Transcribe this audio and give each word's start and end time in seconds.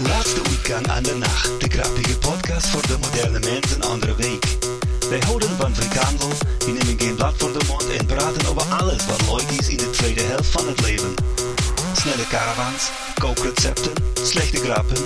Laatste 0.00 0.40
uitgang 0.48 0.88
aan 0.88 1.02
de 1.02 1.14
nacht. 1.14 1.60
De 1.60 1.68
grappige 1.68 2.18
podcast 2.18 2.66
voor 2.66 2.86
de 2.86 2.96
moderne 3.00 3.38
mens 3.38 3.74
een 3.74 3.82
andere 3.82 4.14
week. 4.16 4.44
Wij 5.08 5.18
houden 5.26 5.48
van 5.48 5.74
frikandel, 5.74 6.28
die 6.58 6.72
nemen 6.72 7.00
geen 7.00 7.14
blad 7.14 7.34
voor 7.36 7.52
de 7.52 7.64
mond 7.68 7.90
en 7.98 8.06
praten 8.06 8.48
over 8.48 8.62
alles 8.62 9.06
wat 9.06 9.22
leuk 9.30 9.58
is 9.58 9.68
in 9.68 9.76
de 9.76 9.90
tweede 9.90 10.22
helft 10.22 10.48
van 10.48 10.66
het 10.66 10.80
leven. 10.80 11.14
Snelle 11.92 12.26
caravans, 12.28 12.90
kookrecepten, 13.18 13.92
slechte 14.22 14.56
grappen, 14.56 14.96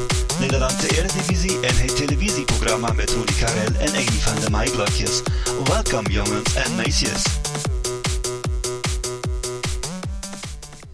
Nederlandse 0.41 0.97
Eredivisie 0.97 1.61
en 1.61 1.77
het 1.77 1.97
televisieprogramma 1.97 2.93
met 2.93 3.11
Rudy 3.11 3.35
Karel 3.39 3.75
en 3.79 3.89
Amy 3.89 4.19
van 4.21 4.41
de 4.41 4.51
Maaiblokjes. 4.51 5.23
Welkom 5.65 6.07
jongens 6.07 6.55
en 6.55 6.75
meisjes. 6.75 7.23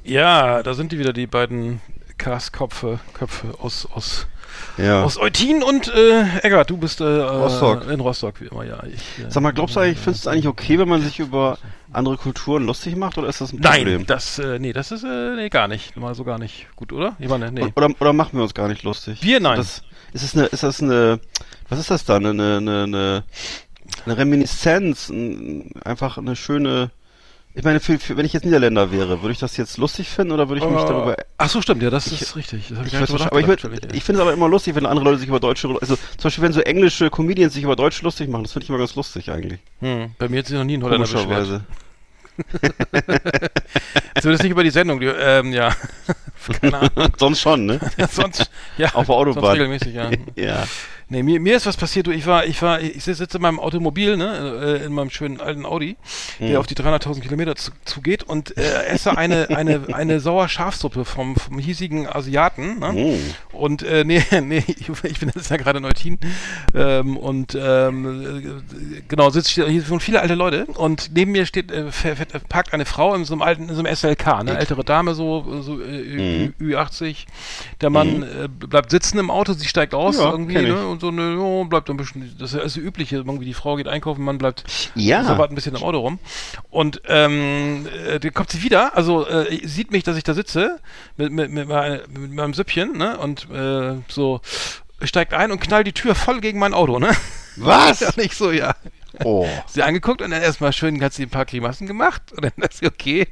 Ja, 0.02 0.62
da 0.62 0.72
sind 0.72 0.90
die 0.90 0.98
wieder, 0.98 1.12
die 1.12 1.28
beiden 1.28 1.80
Kasköpfe 2.22 3.00
Köpfe 3.14 3.54
aus, 3.58 3.86
aus, 3.92 4.26
Ja. 4.78 5.02
aus 5.02 5.18
Eutin 5.18 5.62
und 5.62 5.88
äh, 5.88 6.38
Eggert. 6.42 6.70
Du 6.70 6.76
bist 6.76 7.00
äh, 7.00 7.04
Rostock. 7.04 7.88
in 7.90 7.98
Rostock, 7.98 8.40
wie 8.40 8.46
immer, 8.46 8.64
ja. 8.64 8.80
Ich, 8.84 9.24
äh, 9.24 9.28
Sag 9.28 9.42
mal, 9.42 9.52
glaubst 9.52 9.74
du 9.74 9.80
eigentlich, 9.80 9.98
findest 9.98 10.24
du 10.24 10.28
es 10.28 10.32
eigentlich 10.32 10.46
okay, 10.46 10.78
wenn 10.78 10.88
man 10.88 11.02
sich 11.02 11.18
über 11.18 11.58
andere 11.92 12.16
Kulturen 12.16 12.64
lustig 12.64 12.94
macht 12.96 13.18
oder 13.18 13.28
ist 13.28 13.40
das 13.40 13.52
ein 13.52 13.60
Problem? 13.60 13.96
Nein, 13.98 14.06
das, 14.06 14.38
äh, 14.38 14.58
nee, 14.60 14.72
das 14.72 14.92
ist, 14.92 15.02
äh, 15.02 15.34
nee, 15.34 15.48
gar 15.48 15.66
nicht. 15.66 15.96
Mal 15.96 16.14
so 16.14 16.22
gar 16.22 16.38
nicht. 16.38 16.68
Gut, 16.76 16.92
oder? 16.92 17.16
Ich 17.18 17.28
meine, 17.28 17.50
nee. 17.50 17.72
Oder, 17.74 17.90
oder 17.98 18.12
machen 18.12 18.38
wir 18.38 18.42
uns 18.44 18.54
gar 18.54 18.68
nicht 18.68 18.84
lustig? 18.84 19.18
Wir, 19.22 19.40
nein. 19.40 19.56
Das, 19.56 19.82
ist, 20.12 20.22
es 20.22 20.36
eine, 20.36 20.46
ist 20.46 20.62
das 20.62 20.80
eine, 20.80 21.18
was 21.68 21.80
ist 21.80 21.90
das 21.90 22.04
dann? 22.04 22.24
Eine, 22.24 22.58
eine, 22.58 22.82
eine, 22.84 23.24
eine 24.06 24.16
Reminiszenz, 24.16 25.08
ein, 25.08 25.70
einfach 25.84 26.18
eine 26.18 26.36
schöne, 26.36 26.90
ich 27.54 27.64
meine, 27.64 27.80
für, 27.80 27.98
für, 27.98 28.16
wenn 28.16 28.24
ich 28.24 28.32
jetzt 28.32 28.44
Niederländer 28.44 28.90
wäre, 28.92 29.20
würde 29.22 29.32
ich 29.32 29.38
das 29.38 29.56
jetzt 29.56 29.76
lustig 29.78 30.08
finden 30.08 30.32
oder 30.32 30.48
würde 30.48 30.62
ich 30.64 30.70
mich 30.70 30.82
darüber 30.82 31.16
Ach 31.38 31.48
so, 31.48 31.60
stimmt, 31.60 31.82
ja, 31.82 31.90
das 31.90 32.06
ist 32.06 32.34
richtig. 32.36 32.68
Das 32.68 32.86
Ich, 32.86 32.92
weiß, 32.98 33.10
aber 33.22 33.40
ich, 33.40 33.46
würd- 33.46 33.48
natürlich, 33.48 33.80
ich 33.94 34.04
finde 34.04 34.20
es 34.20 34.22
aber 34.22 34.32
immer 34.32 34.48
lustig, 34.48 34.74
wenn 34.74 34.86
andere 34.86 35.04
Leute 35.04 35.18
sich 35.18 35.28
über 35.28 35.40
Deutsche, 35.40 35.68
also 35.68 35.96
zum 35.96 36.22
Beispiel 36.22 36.44
wenn 36.44 36.52
so 36.52 36.60
englische 36.60 37.10
Comedians 37.10 37.54
sich 37.54 37.64
über 37.64 37.76
Deutsche 37.76 38.04
lustig 38.04 38.28
machen, 38.28 38.44
das 38.44 38.52
finde 38.52 38.64
ich 38.64 38.68
immer 38.70 38.78
ganz 38.78 38.94
lustig 38.94 39.30
eigentlich. 39.30 39.60
hm. 39.80 40.12
Bei 40.18 40.28
mir 40.28 40.38
hat 40.38 40.46
sich 40.46 40.56
noch 40.56 40.64
nie 40.64 40.76
ein 40.78 40.82
Holländer 40.82 41.06
beschwert. 41.06 41.62
Zumindest 44.20 44.42
nicht 44.42 44.52
über 44.52 44.64
die 44.64 44.70
Sendung, 44.70 45.00
die, 45.00 45.06
ähm, 45.06 45.52
ja. 45.52 45.70
Keine 46.60 46.78
Ahnung. 46.78 47.12
Sonst 47.18 47.40
schon, 47.40 47.66
ne? 47.66 47.78
sonst, 48.10 48.50
ja. 48.78 48.94
Auf 48.94 49.06
der 49.06 49.14
Autobahn. 49.14 49.42
Sonst 49.44 49.54
regelmäßig, 49.54 49.94
ja. 49.94 50.10
Ja. 50.36 50.64
Nee, 51.12 51.22
mir, 51.22 51.38
mir 51.40 51.56
ist 51.56 51.66
was 51.66 51.76
passiert. 51.76 52.06
Du, 52.06 52.10
ich 52.10 52.26
war, 52.26 52.46
ich 52.46 52.62
war, 52.62 52.80
ich 52.80 53.04
sitze 53.04 53.36
in 53.36 53.42
meinem 53.42 53.60
Automobil, 53.60 54.16
ne, 54.16 54.78
äh, 54.80 54.84
in 54.86 54.94
meinem 54.94 55.10
schönen 55.10 55.42
alten 55.42 55.66
Audi, 55.66 55.96
der 56.40 56.58
auf 56.58 56.66
die 56.66 56.74
300.000 56.74 57.20
Kilometer 57.20 57.54
zu, 57.54 57.70
zugeht 57.84 58.22
und 58.22 58.56
äh, 58.56 58.86
esse 58.86 59.18
eine, 59.18 59.50
eine, 59.50 59.82
eine 59.92 60.20
Sauerschafsuppe 60.20 61.04
vom, 61.04 61.36
vom 61.36 61.58
hiesigen 61.58 62.06
Asiaten, 62.08 62.78
ne? 62.78 62.94
Oh. 63.52 63.58
Und 63.58 63.82
äh, 63.82 64.04
nee, 64.04 64.22
nee, 64.42 64.64
ich, 64.66 64.88
ich 65.04 65.20
bin 65.20 65.30
jetzt 65.34 65.50
ja 65.50 65.58
gerade 65.58 65.76
in 65.78 65.82
Neutin 65.82 66.18
ähm, 66.74 67.18
und 67.18 67.58
ähm, 67.60 68.62
äh, 68.96 69.02
genau 69.06 69.28
sitze 69.28 69.66
hier 69.68 69.82
sind 69.82 70.02
viele 70.02 70.22
alte 70.22 70.34
Leute 70.34 70.64
und 70.64 71.10
neben 71.12 71.32
mir 71.32 71.44
steht 71.44 71.70
äh, 71.70 71.84
parkt 72.48 72.72
eine 72.72 72.86
Frau 72.86 73.14
in 73.14 73.26
so 73.26 73.34
einem 73.34 73.42
alten 73.42 73.68
in 73.68 73.74
so 73.74 73.82
einem 73.84 73.94
SLK, 73.94 74.44
ne, 74.44 74.56
ältere 74.58 74.82
Dame 74.82 75.14
so 75.14 75.60
so 75.60 75.78
äh, 75.78 76.48
Ü- 76.58 76.74
Ü80. 76.74 77.26
Der 77.82 77.90
Mann 77.90 78.22
äh, 78.22 78.48
bleibt 78.48 78.90
sitzen 78.90 79.18
im 79.18 79.30
Auto, 79.30 79.52
sie 79.52 79.68
steigt 79.68 79.92
aus 79.92 80.16
Ja, 80.16 80.30
irgendwie 80.30 80.56
ne, 80.56 80.86
und 80.86 81.01
so 81.02 81.10
ne, 81.10 81.34
ja, 81.38 81.64
bleibt 81.64 81.90
ein 81.90 81.96
bisschen 81.98 82.34
das 82.38 82.54
ist 82.54 82.62
das 82.64 82.76
übliche, 82.78 83.16
irgendwie 83.16 83.44
die 83.44 83.52
Frau 83.54 83.76
geht 83.76 83.86
einkaufen, 83.88 84.24
man 84.24 84.38
bleibt 84.38 84.64
Ja. 84.94 85.22
so 85.22 85.36
wartet 85.36 85.52
ein 85.52 85.54
bisschen 85.56 85.76
im 85.76 85.82
Auto 85.82 85.98
rum. 85.98 86.18
Und 86.70 87.02
ähm, 87.08 87.86
äh, 88.08 88.18
dann 88.18 88.32
kommt 88.32 88.50
sie 88.50 88.62
wieder, 88.62 88.96
also 88.96 89.26
äh, 89.28 89.60
sieht 89.66 89.90
mich, 89.90 90.02
dass 90.04 90.16
ich 90.16 90.24
da 90.24 90.32
sitze 90.34 90.80
mit, 91.16 91.30
mit, 91.32 91.50
mit, 91.50 91.68
meine- 91.68 92.02
mit 92.08 92.32
meinem 92.32 92.54
Süppchen, 92.54 92.96
ne? 92.96 93.18
Und 93.18 93.48
äh, 93.50 93.96
so 94.08 94.40
steigt 95.02 95.34
ein 95.34 95.52
und 95.52 95.60
knallt 95.60 95.86
die 95.86 95.92
Tür 95.92 96.14
voll 96.14 96.40
gegen 96.40 96.58
mein 96.58 96.72
Auto, 96.74 96.98
ne? 96.98 97.10
Was? 97.56 98.00
Ja, 98.00 98.10
nicht 98.16 98.34
so, 98.34 98.50
ja. 98.50 98.74
Oh. 99.24 99.46
Sie 99.66 99.82
angeguckt 99.82 100.22
und 100.22 100.30
dann 100.30 100.40
erstmal 100.40 100.72
schön 100.72 101.02
hat 101.04 101.12
sie 101.12 101.24
ein 101.24 101.28
paar 101.30 101.44
Grimassen 101.44 101.86
gemacht 101.86 102.32
und 102.32 102.44
dann 102.44 102.52
ist 102.66 102.78
sie 102.78 102.86
okay. 102.86 103.26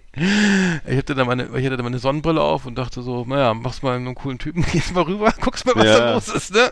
Ich 0.86 0.96
hatte 0.98 1.14
dann 1.14 1.26
meine, 1.26 1.44
ich 1.44 1.64
hatte 1.64 1.76
dann 1.76 1.84
meine 1.84 1.98
Sonnenbrille 1.98 2.40
auf 2.42 2.66
und 2.66 2.76
dachte 2.76 3.00
so, 3.02 3.24
naja, 3.26 3.54
mach's 3.54 3.82
mal 3.82 3.96
einen 3.96 4.14
coolen 4.14 4.38
Typen, 4.38 4.62
gehst 4.72 4.94
mal 4.94 5.02
rüber, 5.02 5.32
guckst 5.40 5.64
mal, 5.64 5.74
was 5.76 5.84
Ja. 5.86 5.98
da 5.98 6.12
los 6.14 6.28
ist, 6.28 6.52
ne? 6.52 6.70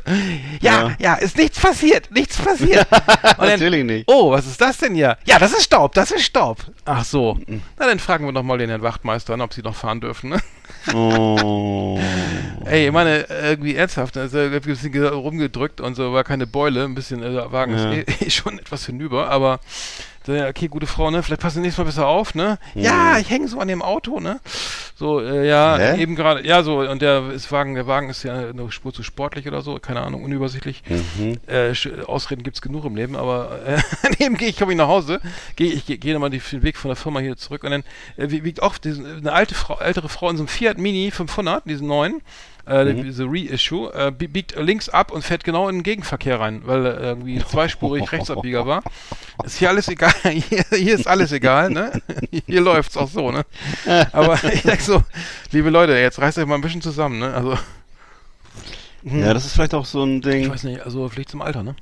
Ja, 0.61 0.89
Ja. 0.89 0.97
ja, 0.99 1.15
ist 1.15 1.37
nichts 1.39 1.59
passiert, 1.61 2.11
nichts 2.11 2.37
passiert. 2.37 2.87
Dann, 3.39 3.49
Natürlich 3.49 3.85
nicht. 3.85 4.05
Oh, 4.07 4.31
was 4.31 4.47
ist 4.47 4.61
das 4.61 4.77
denn 4.79 4.95
hier? 4.95 5.17
Ja, 5.25 5.39
das 5.39 5.53
ist 5.53 5.65
Staub, 5.65 5.95
das 5.95 6.11
ist 6.11 6.25
Staub. 6.25 6.59
Ach 6.85 7.05
so. 7.05 7.39
Na, 7.79 7.87
dann 7.87 7.99
fragen 7.99 8.27
wir 8.27 8.33
doch 8.33 8.43
mal 8.43 8.59
den 8.59 8.69
Herrn 8.69 8.83
Wachtmeister 8.83 9.35
an, 9.35 9.41
ob 9.41 9.53
sie 9.55 9.63
noch 9.63 9.75
fahren 9.75 10.01
dürfen, 10.01 10.31
ne? 10.31 10.41
Oh. 10.95 11.99
Ey, 12.65 12.87
ich 12.87 12.93
meine, 12.93 13.27
irgendwie 13.43 13.75
ernsthaft, 13.77 14.17
also 14.17 14.39
ein 14.39 14.61
bisschen 14.61 14.93
ge- 14.93 15.09
rumgedrückt 15.09 15.81
und 15.81 15.95
so, 15.95 16.13
war 16.13 16.25
keine 16.25 16.47
Beule, 16.47 16.85
ein 16.85 16.95
bisschen, 16.95 17.23
äh, 17.23 17.33
der 17.33 17.53
Wagen 17.53 17.73
Ja. 17.77 17.93
ist 17.93 18.09
eh, 18.23 18.25
eh 18.27 18.31
schon 18.31 18.59
etwas 18.59 18.85
hinüber, 18.87 19.31
aber 19.31 19.61
so, 20.29 20.35
ja, 20.35 20.47
okay, 20.49 20.69
gute 20.69 20.87
Frau, 20.87 21.11
ne, 21.11 21.23
vielleicht 21.23 21.41
passt 21.41 21.57
du 21.57 21.61
nächstes 21.61 21.79
Mal 21.79 21.85
besser 21.85 22.07
auf, 22.07 22.35
ne? 22.35 22.59
Ja, 22.75 23.17
ich 23.19 23.31
hänge 23.31 23.49
so 23.49 23.59
an 23.61 23.69
dem 23.69 23.81
Auto, 23.81 24.21
ne? 24.21 24.41
So, 24.95 25.21
äh, 25.21 25.49
ja, 25.49 25.79
Hä? 25.79 26.03
eben 26.03 26.17
gerade, 26.17 26.47
ja, 26.47 26.63
so, 26.63 26.81
und 26.81 27.01
der 27.01 27.31
ist 27.31 27.51
Wagen, 27.51 27.75
der 27.75 27.87
Wagen 27.87 28.11
ist 28.11 28.25
ja 28.25 28.51
eine 28.51 28.71
Spur 28.71 28.93
zu 28.93 29.03
sportlich 29.03 29.49
oder 29.49 29.63
so, 29.63 29.79
keine 29.79 30.03
Ahnung, 30.03 30.23
unübersichtlich. 30.25 30.83
Mhm. 30.89 31.39
Äh, 31.47 31.73
Ausreden 32.07 32.43
gibt's 32.43 32.61
genug 32.61 32.85
im 32.85 32.95
Leben, 32.95 33.17
aber 33.17 33.59
äh, 33.67 33.81
eben 34.25 34.37
gehe 34.37 34.49
ich, 34.49 34.59
komme 34.59 34.73
ich 34.73 34.79
nach 34.79 34.89
Hause, 34.89 35.21
gehe 35.57 35.73
ich 35.73 35.87
gehe 35.87 35.97
geh 35.97 36.13
nochmal 36.13 36.29
den 36.31 36.43
Weg 36.63 36.77
von 36.77 36.91
der 36.91 36.97
Firma 36.97 37.21
hier 37.21 37.37
zurück 37.39 37.65
und 37.65 37.71
dann 37.71 37.85
äh, 38.19 38.29
wie- 38.31 38.45
wiegt 38.45 38.63
auch 38.63 38.77
diesen, 38.77 39.07
eine 39.07 39.33
alte 39.33 39.55
Frau, 39.55 39.79
ältere 39.79 40.11
Frau 40.11 40.29
in 40.29 40.37
so 40.37 40.43
einem 40.43 40.49
Fiat 40.49 40.77
Mini 40.77 41.11
500, 41.11 41.65
diesen 41.65 41.87
neuen, 41.87 42.21
äh, 42.69 42.85
Mhm. 42.93 43.03
diese 43.05 43.25
Reissue, 43.27 43.93
äh, 43.95 44.11
bie- 44.11 44.29
biegt 44.29 44.55
links 44.57 44.89
ab 44.89 45.11
und 45.11 45.23
fährt 45.25 45.43
genau 45.45 45.69
in 45.69 45.77
den 45.79 45.83
Gegenverkehr 45.83 46.39
rein, 46.41 46.63
weil 46.67 46.85
er 46.87 47.01
irgendwie 47.01 47.39
zweispurig 47.49 48.11
Rechtsabbieger 48.13 48.67
war. 48.67 48.83
Ist 49.45 49.59
hier 49.59 49.69
alles 49.71 49.89
egal, 49.89 50.13
hier, 50.23 50.65
hier 50.71 50.95
ist 50.95 51.07
alles 51.07 51.33
egal, 51.33 51.71
ne? 51.71 51.93
Hier 52.47 52.61
läuft's 52.61 52.97
auch 52.97 53.09
so, 53.09 53.31
ne? 53.31 53.45
Aber 54.13 54.39
ich 54.53 54.63
sag 54.63 54.81
so, 54.81 55.03
liebe 55.53 55.71
Leute, 55.71 55.93
jetzt 55.93 56.19
reißt 56.21 56.39
euch 56.39 56.47
mal 56.47 56.57
ein 56.57 56.61
bisschen 56.61 56.83
zusammen, 56.83 57.19
ne? 57.21 57.33
Also, 57.35 57.57
Ja, 59.05 59.33
das 59.33 59.45
ist 59.47 59.53
vielleicht 59.55 59.75
auch 59.75 59.87
so 59.87 60.03
ein 60.05 60.17
ich 60.17 60.23
Ding. 60.23 60.51
weiß 60.51 60.65
nicht, 60.65 60.81
also 60.81 61.09
vielleicht 61.09 61.31
zum 61.31 61.41
Alter, 61.43 61.63
ne? 61.63 61.75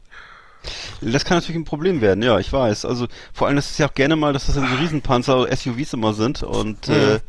Das 1.01 1.25
kann 1.25 1.37
natürlich 1.37 1.57
ein 1.61 1.65
Problem 1.65 2.01
werden, 2.01 2.23
ja, 2.23 2.39
ich 2.39 2.53
weiß. 2.53 2.85
Also 2.87 3.07
vor 3.33 3.47
allem, 3.47 3.57
das 3.57 3.71
ist 3.71 3.79
ja 3.79 3.89
auch 3.89 3.95
gerne 3.95 4.17
mal, 4.17 4.33
dass 4.33 4.47
das 4.47 4.57
dann 4.57 4.69
so 4.69 4.75
Riesenpanzer, 4.77 5.47
SUVs 5.57 5.93
immer 5.93 6.13
sind 6.13 6.43
und 6.43 6.89
äh, 6.89 7.21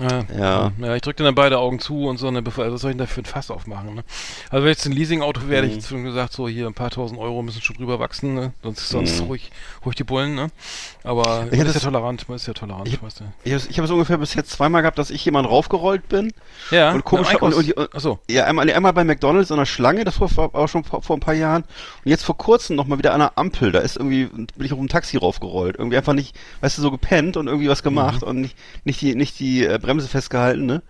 Ja, 0.00 0.24
Ja. 0.38 0.72
ja 0.78 0.94
ich 0.94 1.02
drücke 1.02 1.22
dann 1.22 1.34
beide 1.34 1.58
Augen 1.58 1.78
zu 1.78 2.06
und 2.06 2.18
so, 2.18 2.30
ne, 2.30 2.42
bevor, 2.42 2.64
also 2.64 2.74
was 2.74 2.80
soll 2.82 2.90
ich 2.90 2.96
denn 2.96 3.06
da 3.06 3.12
für 3.12 3.20
ein 3.22 3.24
Fass 3.24 3.50
aufmachen, 3.50 3.94
ne? 3.94 4.04
Also 4.50 4.64
wenn 4.64 4.70
jetzt 4.70 4.84
ein 4.86 4.92
Leasing-Auto 4.92 5.48
wäre, 5.48 5.62
hätte 5.64 5.72
Mhm. 5.74 5.78
ich 5.80 5.86
schon 5.86 6.04
gesagt, 6.04 6.32
so 6.32 6.48
hier 6.48 6.66
ein 6.66 6.74
paar 6.74 6.90
tausend 6.90 7.18
Euro 7.18 7.42
müssen 7.42 7.62
schon 7.62 7.76
drüber 7.76 7.98
wachsen, 7.98 8.34
ne? 8.34 8.52
Sonst, 8.62 8.88
sonst 8.88 9.22
ruhig, 9.22 9.50
ruhig 9.84 9.94
die 9.96 10.04
Bullen, 10.04 10.34
ne? 10.34 10.48
Aber 11.04 11.22
man 11.22 11.48
Mhm. 11.50 11.54
Ja, 11.54 11.64
ist 11.64 11.74
ja 11.74 11.80
tolerant, 11.80 12.28
man 12.28 12.36
ist 12.36 12.46
ja 12.46 12.52
tolerant, 12.52 12.88
Ich- 12.88 13.02
weißt 13.02 13.20
du. 13.20 13.24
ich, 13.44 13.70
ich 13.70 13.78
habe 13.78 13.84
es 13.86 13.90
ungefähr 13.90 14.18
bis 14.18 14.34
jetzt 14.34 14.50
zweimal 14.50 14.82
gehabt, 14.82 14.98
dass 14.98 15.10
ich 15.10 15.24
jemand 15.24 15.48
raufgerollt 15.48 16.08
bin. 16.08 16.32
Ja, 16.70 16.92
und 16.92 17.04
komisch- 17.04 17.28
Einkaufs- 17.28 17.56
und- 17.56 17.72
und- 17.76 17.94
Achso. 17.94 18.18
Ja, 18.28 18.44
einmal, 18.44 18.70
einmal 18.70 18.92
bei 18.92 19.04
McDonalds 19.04 19.50
an 19.50 19.58
der 19.58 19.66
Schlange, 19.66 20.04
das 20.04 20.20
war 20.20 20.54
auch 20.54 20.68
schon 20.68 20.84
vor, 20.84 21.02
vor 21.02 21.16
ein 21.16 21.20
paar 21.20 21.34
Jahren. 21.34 21.62
Und 22.04 22.10
jetzt 22.10 22.24
vor 22.24 22.36
kurzem 22.36 22.76
noch 22.76 22.86
mal 22.86 22.98
wieder 22.98 23.14
an 23.14 23.20
der 23.20 23.38
Ampel. 23.38 23.72
Da 23.72 23.78
ist 23.80 23.96
irgendwie, 23.96 24.26
bin 24.26 24.48
ich 24.66 24.72
auf 24.72 24.78
dem 24.78 24.88
Taxi 24.88 25.16
raufgerollt. 25.16 25.76
Irgendwie 25.76 25.96
einfach 25.96 26.12
nicht, 26.12 26.36
weißt 26.60 26.76
du, 26.78 26.82
so 26.82 26.90
gepennt 26.90 27.36
und 27.36 27.46
irgendwie 27.46 27.68
was 27.68 27.82
gemacht 27.82 28.22
Mhm. 28.22 28.28
und 28.28 28.40
nicht, 28.40 28.56
nicht 28.84 29.00
die, 29.00 29.14
nicht 29.14 29.38
die 29.38 29.64
äh, 29.64 29.78
Bremse 29.86 30.08
festgehalten, 30.08 30.66
ne? 30.66 30.82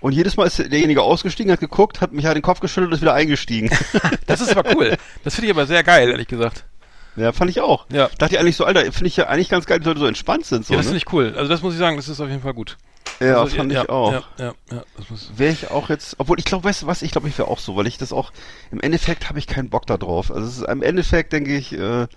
Und 0.00 0.12
jedes 0.12 0.36
Mal 0.36 0.46
ist 0.46 0.58
derjenige 0.58 1.00
ausgestiegen, 1.00 1.50
hat 1.50 1.60
geguckt, 1.60 2.02
hat 2.02 2.12
mich 2.12 2.26
halt 2.26 2.36
den 2.36 2.42
Kopf 2.42 2.60
geschüttelt 2.60 2.88
und 2.88 2.94
ist 2.94 3.00
wieder 3.00 3.14
eingestiegen. 3.14 3.70
Das 4.26 4.40
ist 4.42 4.54
aber 4.54 4.76
cool. 4.76 4.96
Das 5.22 5.34
finde 5.34 5.46
ich 5.46 5.54
aber 5.54 5.66
sehr 5.66 5.82
geil, 5.82 6.10
ehrlich 6.10 6.28
gesagt. 6.28 6.64
ja, 7.16 7.32
fand 7.32 7.50
ich 7.50 7.60
auch. 7.60 7.86
Ja. 7.90 8.10
Dachte 8.18 8.34
ich 8.34 8.40
eigentlich 8.40 8.56
so, 8.56 8.64
Alter, 8.64 8.82
finde 8.82 9.06
ich 9.06 9.16
ja 9.16 9.28
eigentlich 9.28 9.48
ganz 9.48 9.64
geil, 9.64 9.80
die 9.80 9.86
Leute 9.86 10.00
so 10.00 10.06
entspannt 10.06 10.44
sind. 10.44 10.66
So, 10.66 10.74
ja, 10.74 10.78
das 10.78 10.86
ne? 10.86 10.90
finde 10.90 11.04
ich 11.06 11.12
cool. 11.12 11.34
Also 11.36 11.48
das 11.48 11.62
muss 11.62 11.72
ich 11.72 11.78
sagen, 11.78 11.96
das 11.96 12.08
ist 12.08 12.20
auf 12.20 12.28
jeden 12.28 12.42
Fall 12.42 12.52
gut. 12.52 12.76
ja, 13.20 13.40
also, 13.40 13.56
fand 13.56 13.72
ja, 13.72 13.84
ich 13.84 13.88
auch. 13.88 14.12
Ja, 14.12 14.22
ja, 14.38 14.54
ja, 14.72 14.84
das 14.96 15.08
muss. 15.08 15.30
Wäre 15.36 15.52
ich 15.52 15.70
auch 15.70 15.88
jetzt, 15.88 16.16
obwohl 16.18 16.38
ich 16.38 16.44
glaube, 16.44 16.64
weißt 16.64 16.82
du 16.82 16.86
was, 16.86 17.00
ich 17.00 17.12
glaube, 17.12 17.28
ich 17.28 17.38
wäre 17.38 17.48
auch 17.48 17.58
so, 17.58 17.76
weil 17.76 17.86
ich 17.86 17.96
das 17.96 18.12
auch, 18.12 18.30
im 18.72 18.80
Endeffekt 18.80 19.30
habe 19.30 19.38
ich 19.38 19.46
keinen 19.46 19.70
Bock 19.70 19.86
da 19.86 19.96
drauf. 19.96 20.30
Also 20.30 20.46
es 20.46 20.58
ist, 20.58 20.68
im 20.68 20.82
Endeffekt 20.82 21.32
denke 21.32 21.56
ich, 21.56 21.72
äh, 21.72 22.08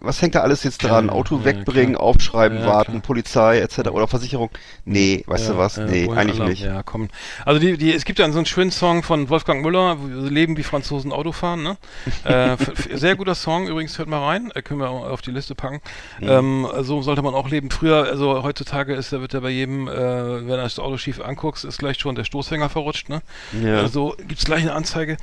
was 0.00 0.20
hängt 0.22 0.34
da 0.34 0.40
alles 0.40 0.62
jetzt 0.64 0.82
dran? 0.82 1.06
Klar, 1.06 1.16
Auto 1.16 1.38
ja, 1.38 1.44
wegbringen, 1.46 1.94
klar. 1.94 2.04
aufschreiben, 2.04 2.58
Ja, 2.58 2.66
warten, 2.66 2.92
klar. 2.92 3.02
Polizei 3.02 3.58
etc. 3.60 3.88
oder 3.90 4.06
Versicherung. 4.08 4.50
Nee, 4.84 5.24
weißt 5.26 5.46
Ja, 5.48 5.52
du 5.52 5.58
was? 5.58 5.76
nee, 5.78 6.08
eigentlich 6.10 6.36
Alarm? 6.36 6.48
nicht. 6.50 6.62
Ja, 6.62 6.82
komm. 6.82 7.08
Also 7.44 7.60
die, 7.60 7.76
die, 7.76 7.92
es 7.94 8.04
gibt 8.04 8.18
ja 8.18 8.30
so 8.30 8.38
einen 8.38 8.46
schönen 8.46 8.70
Song 8.70 9.02
von 9.02 9.28
Wolfgang 9.28 9.62
Müller, 9.62 9.96
Leben 10.28 10.56
wie 10.56 10.62
Franzosen 10.62 11.12
Auto 11.12 11.32
fahren, 11.32 11.62
ne? 11.62 11.76
äh, 12.24 12.56
sehr 12.94 13.16
guter 13.16 13.34
Song, 13.34 13.66
übrigens 13.68 13.98
hört 13.98 14.08
mal 14.08 14.22
rein, 14.24 14.50
äh, 14.54 14.62
können 14.62 14.80
wir 14.80 14.88
auf 14.90 15.22
die 15.22 15.30
Liste 15.30 15.54
packen. 15.54 15.80
Mhm. 16.20 16.28
Ähm, 16.28 16.66
so 16.80 17.02
sollte 17.02 17.22
man 17.22 17.34
auch 17.34 17.48
leben. 17.48 17.70
Früher, 17.70 18.04
also 18.04 18.42
heutzutage 18.42 18.94
ist, 18.94 19.12
da 19.12 19.20
wird 19.20 19.32
ja 19.32 19.40
bei 19.40 19.50
jedem, 19.50 19.88
äh, 19.88 19.92
wenn 19.94 20.48
er 20.50 20.62
das 20.64 20.78
Auto 20.78 20.96
schief 20.98 21.20
anguckst, 21.20 21.64
ist 21.64 21.78
gleich 21.78 21.98
schon 21.98 22.14
der 22.14 22.24
Stoßfänger 22.24 22.68
verrutscht, 22.68 23.08
ne? 23.08 23.22
Ja. 23.62 23.78
Also 23.80 24.14
gibt's 24.26 24.44
gleich 24.44 24.62
eine 24.62 24.72
Anzeige. 24.72 25.16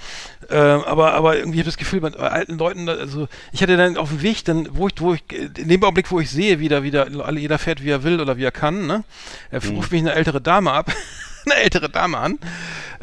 Äh, 0.50 0.56
aber, 0.58 1.14
aber 1.14 1.38
irgendwie 1.38 1.60
habe 1.60 1.70
ich 1.70 1.76
das 1.76 1.78
Gefühl, 1.78 2.02
bei 2.02 2.10
alten 2.14 2.58
Leuten, 2.58 2.90
also 2.90 3.28
ich 3.52 3.62
hatte 3.62 3.78
dann 3.78 3.98
auf 3.98 4.10
dem 4.10 4.22
Weg, 4.22 4.44
dann, 4.46 4.53
wo 4.72 4.88
ich, 4.88 4.94
wo 5.00 5.14
ich, 5.14 5.24
in 5.32 5.68
dem 5.70 5.84
Augenblick, 5.84 6.12
wo 6.12 6.20
ich 6.20 6.30
sehe, 6.30 6.60
wie 6.60 6.70
da 6.70 6.84
wieder, 6.84 7.08
jeder 7.32 7.60
fährt, 7.60 7.84
wie 7.84 7.90
er 7.90 8.04
will 8.04 8.20
oder 8.20 8.38
wie 8.38 8.44
er 8.44 8.52
kann, 8.52 8.88
ne? 8.88 9.04
Er 9.52 9.64
ruft 9.66 9.92
mich 9.92 10.02
eine 10.02 10.14
ältere 10.14 10.42
Dame 10.42 10.72
ab. 10.72 10.92
eine 11.46 11.56
ältere 11.56 11.90
Dame 11.90 12.18
an, 12.18 12.40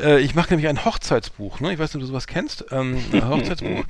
Äh, 0.03 0.21
ich 0.21 0.35
mache 0.35 0.51
nämlich 0.51 0.69
ein 0.69 0.85
Hochzeitsbuch, 0.85 1.61
ne? 1.61 1.73
Ich 1.73 1.79
weiß 1.79 1.91
nicht, 1.91 1.97
ob 1.97 2.01
du 2.01 2.07
sowas 2.07 2.27
kennst. 2.27 2.65
Ähm, 2.71 3.03
ein 3.13 3.29
Hochzeitsbuch. 3.29 3.85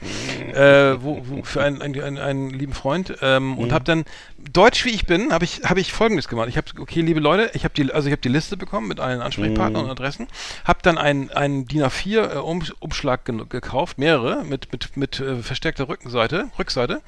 äh, 0.54 1.02
wo, 1.02 1.22
wo 1.26 1.42
für 1.42 1.62
einen, 1.62 1.82
einen, 1.82 2.18
einen, 2.18 2.50
lieben 2.50 2.72
Freund. 2.72 3.16
Ähm, 3.22 3.58
und 3.58 3.72
habe 3.72 3.84
dann, 3.84 4.04
deutsch 4.52 4.84
wie 4.84 4.90
ich 4.90 5.06
bin, 5.06 5.32
habe 5.32 5.44
ich, 5.44 5.62
hab 5.64 5.78
ich 5.78 5.92
folgendes 5.92 6.28
gemacht. 6.28 6.48
Ich 6.48 6.56
habe, 6.56 6.66
okay, 6.78 7.00
liebe 7.00 7.20
Leute, 7.20 7.50
ich 7.54 7.64
habe 7.64 7.74
die, 7.74 7.92
also 7.92 8.08
ich 8.08 8.12
habe 8.12 8.22
die 8.22 8.28
Liste 8.28 8.56
bekommen 8.56 8.88
mit 8.88 9.00
allen 9.00 9.20
Ansprechpartnern 9.20 9.84
und 9.84 9.90
Adressen, 9.90 10.26
habe 10.64 10.80
dann 10.82 10.98
einen, 10.98 11.30
einen 11.30 11.66
DIN 11.66 11.82
A4 11.82 12.34
äh, 12.34 12.38
um, 12.38 12.62
Umschlag 12.78 13.24
gekauft, 13.24 13.98
mehrere, 13.98 14.44
mit, 14.44 14.72
mit, 14.72 14.96
mit 14.96 15.20
äh, 15.20 15.36
verstärkter 15.36 15.88
Rückenseite, 15.88 16.50
Rückseite, 16.58 17.00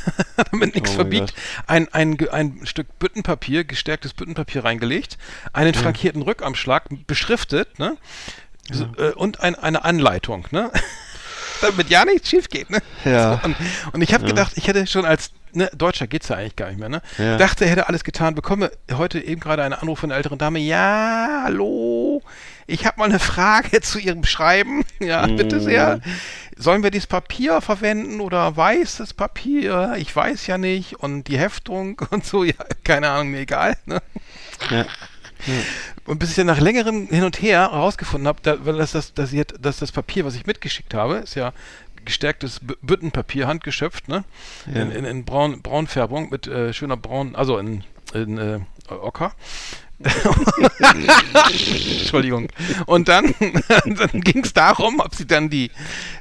damit 0.50 0.74
nichts 0.74 0.90
Oh 0.92 0.94
verbiegt, 0.94 1.34
ein, 1.66 1.88
ein, 1.92 2.18
ein 2.30 2.60
Stück 2.64 2.98
Büttenpapier, 2.98 3.64
gestärktes 3.64 4.12
Büttenpapier 4.12 4.64
reingelegt, 4.64 5.18
einen 5.52 5.74
frankierten 5.74 6.22
Rückamschlag, 6.22 6.84
beschriftet, 7.06 7.78
ne? 7.78 7.96
So, 8.72 8.84
äh, 8.98 9.12
und 9.12 9.40
ein, 9.40 9.54
eine 9.54 9.84
Anleitung, 9.84 10.46
ne? 10.50 10.70
Damit 11.60 11.90
ja 11.90 12.04
nichts 12.04 12.30
schief 12.30 12.48
geht, 12.48 12.70
ne? 12.70 12.78
Ja. 13.04 13.34
So, 13.42 13.48
und, 13.48 13.56
und 13.92 14.02
ich 14.02 14.14
habe 14.14 14.26
gedacht, 14.26 14.52
ich 14.56 14.66
hätte 14.66 14.86
schon 14.86 15.04
als 15.04 15.30
ne, 15.52 15.70
Deutscher 15.76 16.06
geht's 16.06 16.28
ja 16.28 16.36
eigentlich 16.36 16.56
gar 16.56 16.68
nicht 16.68 16.78
mehr, 16.78 16.88
ne? 16.88 17.02
Ja. 17.18 17.36
Dachte, 17.36 17.64
er 17.64 17.72
hätte 17.72 17.88
alles 17.88 18.04
getan, 18.04 18.34
bekomme 18.34 18.70
heute 18.92 19.20
eben 19.20 19.40
gerade 19.40 19.62
einen 19.62 19.74
Anruf 19.74 19.98
von 19.98 20.10
einer 20.10 20.16
älteren 20.16 20.38
Dame. 20.38 20.58
Ja, 20.58 21.42
hallo, 21.44 22.22
ich 22.66 22.86
habe 22.86 22.98
mal 22.98 23.06
eine 23.06 23.18
Frage 23.18 23.80
zu 23.82 23.98
Ihrem 23.98 24.24
Schreiben. 24.24 24.84
Ja, 25.02 25.26
bitte 25.26 25.60
sehr. 25.60 26.00
Sollen 26.56 26.82
wir 26.82 26.90
dieses 26.90 27.06
Papier 27.06 27.62
verwenden 27.62 28.20
oder 28.20 28.54
weißes 28.54 29.14
Papier? 29.14 29.94
Ich 29.96 30.14
weiß 30.14 30.46
ja 30.46 30.58
nicht. 30.58 30.94
Und 30.96 31.24
die 31.24 31.38
Heftung 31.38 32.02
und 32.10 32.26
so, 32.26 32.44
ja, 32.44 32.52
keine 32.84 33.08
Ahnung, 33.08 33.30
mir 33.30 33.40
egal. 33.40 33.78
Ne? 33.86 34.02
Ja. 34.70 34.84
Und 36.06 36.18
bis 36.18 36.30
ich 36.30 36.36
dann 36.36 36.46
nach 36.46 36.60
längerem 36.60 37.08
Hin 37.08 37.24
und 37.24 37.40
Her 37.40 37.70
herausgefunden 37.72 38.28
habe, 38.28 38.40
da, 38.42 38.64
weil 38.64 38.76
das, 38.76 38.92
das, 38.92 39.14
das, 39.14 39.30
dass 39.60 39.78
das 39.78 39.92
Papier, 39.92 40.24
was 40.24 40.34
ich 40.34 40.46
mitgeschickt 40.46 40.94
habe, 40.94 41.16
ist 41.16 41.34
ja 41.34 41.52
gestärktes 42.04 42.60
Büttenpapier, 42.82 43.46
handgeschöpft, 43.46 44.08
ne? 44.08 44.24
Ja. 44.72 44.82
In, 44.82 44.90
in, 44.90 45.04
in 45.04 45.24
Braun, 45.24 45.62
Braunfärbung 45.62 46.30
mit 46.30 46.46
äh, 46.46 46.72
schöner 46.72 46.96
Braun, 46.96 47.34
also 47.36 47.58
in, 47.58 47.84
in 48.14 48.38
äh, 48.38 48.60
Ocker. 48.88 49.32
Entschuldigung. 51.50 52.48
Und 52.86 53.08
dann, 53.08 53.34
dann 53.68 54.20
ging 54.22 54.44
es 54.44 54.54
darum, 54.54 55.00
ob 55.00 55.14
sie 55.14 55.26
dann 55.26 55.50
die, 55.50 55.70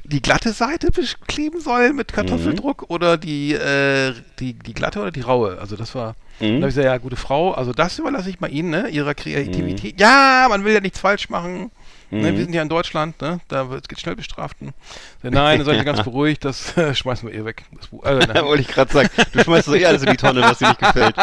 die 0.04 0.22
glatte 0.22 0.52
Seite 0.52 0.92
bekleben 0.92 1.62
soll 1.62 1.94
mit 1.94 2.12
Kartoffeldruck 2.12 2.90
oder 2.90 3.18
die, 3.18 3.54
äh, 3.54 4.14
die, 4.40 4.54
die 4.54 4.74
glatte 4.74 5.00
oder 5.00 5.12
die 5.12 5.22
raue. 5.22 5.60
Also 5.60 5.78
das 5.78 5.96
war. 5.96 6.16
Mhm. 6.40 6.46
Dann 6.46 6.56
habe 6.56 6.70
ich 6.70 6.76
gesagt, 6.76 6.86
ja, 6.86 6.98
gute 6.98 7.16
Frau, 7.16 7.52
also 7.52 7.72
das 7.74 8.00
überlasse 8.00 8.30
ich 8.30 8.40
mal 8.40 8.52
Ihnen, 8.52 8.70
ne? 8.70 8.88
Ihrer 8.90 9.14
Kreativität. 9.14 10.00
Ja, 10.00 10.48
man 10.50 10.64
will 10.64 10.74
ja 10.74 10.80
nichts 10.82 11.00
falsch 11.00 11.30
machen. 11.30 11.72
Ne, 12.12 12.36
wir 12.36 12.42
sind 12.44 12.54
ja 12.56 12.64
in 12.64 12.70
Deutschland, 12.70 13.22
ne? 13.22 13.40
Da 13.50 13.70
wird 13.70 13.88
geht 13.88 14.00
schnell 14.00 14.16
bestraft. 14.16 14.60
Ne? 14.64 14.74
Nein, 15.22 15.64
seid 15.64 15.78
ihr 15.78 15.84
ganz 15.84 16.02
beruhigt, 16.04 16.44
das 16.44 16.76
äh, 16.76 16.96
schmeißen 16.96 17.30
wir 17.30 17.36
ihr 17.36 17.46
weg. 17.46 17.66
Das, 17.72 17.88
äh. 18.04 18.42
Wollte 18.44 18.62
ich 18.64 18.68
gerade 18.68 18.92
sagen. 18.92 19.10
Du 19.32 19.44
schmeißt 19.44 19.68
so 19.68 19.76
eh 19.76 19.86
alles 19.86 20.02
in 20.02 20.10
die 20.10 20.18
Tonne, 20.18 20.42
was 20.42 20.58
dir 20.58 20.70
nicht 20.70 20.80
gefällt. 20.80 21.16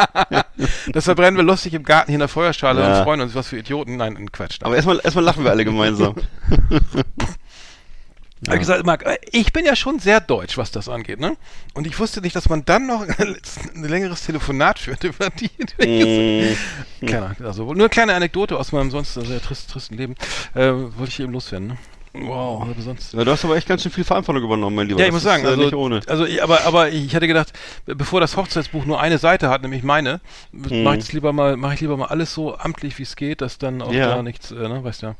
das 0.93 1.05
verbrennen 1.05 1.37
wir 1.37 1.43
lustig 1.43 1.75
im 1.75 1.83
Garten 1.83 2.07
hier 2.07 2.15
in 2.17 2.21
der 2.21 2.29
Feuerschale 2.29 2.81
Ja. 2.83 2.99
und 2.99 3.05
freuen 3.05 3.21
uns, 3.21 3.35
was 3.35 3.49
für 3.49 3.59
Idioten. 3.59 3.97
Nein, 3.97 4.17
ein 4.17 4.31
Quatsch. 4.31 4.59
Aber 4.63 4.77
erstmal 4.77 5.01
erstmal 5.03 5.25
lachen 5.25 5.43
wir 5.43 5.51
alle 5.51 5.65
gemeinsam. 5.65 6.15
Ich 8.43 8.49
habe 8.51 8.59
gesagt, 8.59 8.85
Marc, 8.85 9.05
ich 9.33 9.53
bin 9.55 9.65
ja 9.65 9.75
schon 9.75 9.99
sehr 9.99 10.21
deutsch, 10.21 10.59
was 10.59 10.71
das 10.71 10.89
angeht, 10.91 11.21
ne? 11.21 11.37
Und 11.73 11.87
ich 11.87 11.99
wusste 11.99 12.21
nicht, 12.21 12.37
dass 12.37 12.49
man 12.51 12.65
dann 12.67 12.87
noch 12.87 13.03
ein 13.19 13.37
längeres 13.83 14.25
Telefonat 14.27 14.79
führt 14.79 15.05
über 15.05 15.31
die. 15.31 15.51
Mm, 17.03 17.07
Keine 17.07 17.27
Ahnung, 17.27 17.37
also 17.45 17.65
nur 17.65 17.75
eine 17.75 17.89
kleine 17.89 18.15
Anekdote 18.15 18.59
aus 18.59 18.73
meinem 18.73 18.91
sonst 18.91 19.15
sehr 19.15 19.41
trist, 19.43 19.71
tristen 19.71 19.97
Leben. 19.97 20.15
Äh, 20.55 20.71
wollte 20.73 21.09
ich 21.09 21.21
eben 21.21 21.33
loswerden, 21.33 21.69
ne? 21.69 21.77
Wow. 22.15 22.63
Aber 22.63 22.81
sonst. 22.81 23.13
ja, 23.13 23.25
du 23.25 23.31
hast 23.31 23.45
aber 23.45 23.57
echt 23.57 23.69
ganz 23.69 23.83
schön 23.83 23.93
viel 23.93 24.05
Verantwortung 24.05 24.43
übernommen, 24.45 24.75
mein 24.77 24.87
Lieber. 24.89 25.01
Ja, 25.01 25.07
ich 25.07 25.13
Das 25.13 25.23
muss 25.23 25.23
ist, 25.23 25.29
sagen, 25.31 25.45
äh, 25.45 25.49
also, 25.49 25.63
nicht 25.63 25.75
ohne. 25.75 26.01
also 26.07 26.25
ich, 26.25 26.43
aber, 26.43 26.63
aber 26.65 26.89
ich 26.89 27.15
hatte 27.15 27.27
gedacht, 27.27 27.53
be- 27.85 27.95
bevor 27.95 28.21
das 28.21 28.37
Hochzeitsbuch 28.37 28.87
nur 28.87 29.01
eine 29.01 29.19
Seite 29.19 29.51
hat, 29.51 29.61
nämlich 29.63 29.83
meine, 29.83 30.21
Mhm. 30.53 30.83
mache 30.83 30.97
ich 30.99 31.13
lieber 31.13 31.33
mal, 31.35 31.57
mache 31.59 31.75
ich 31.75 31.81
lieber 31.81 31.97
mal 31.99 32.07
alles 32.07 32.33
so 32.33 32.57
amtlich 32.57 32.99
wie 32.99 33.03
es 33.03 33.17
geht, 33.17 33.41
dass 33.43 33.59
dann 33.59 33.83
auch 33.83 33.93
Ja. 33.93 34.15
da 34.17 34.23
nichts, 34.23 34.51
äh, 34.51 34.55
ne, 34.55 34.83
weißt 34.83 35.03
du 35.03 35.07
ja. 35.09 35.15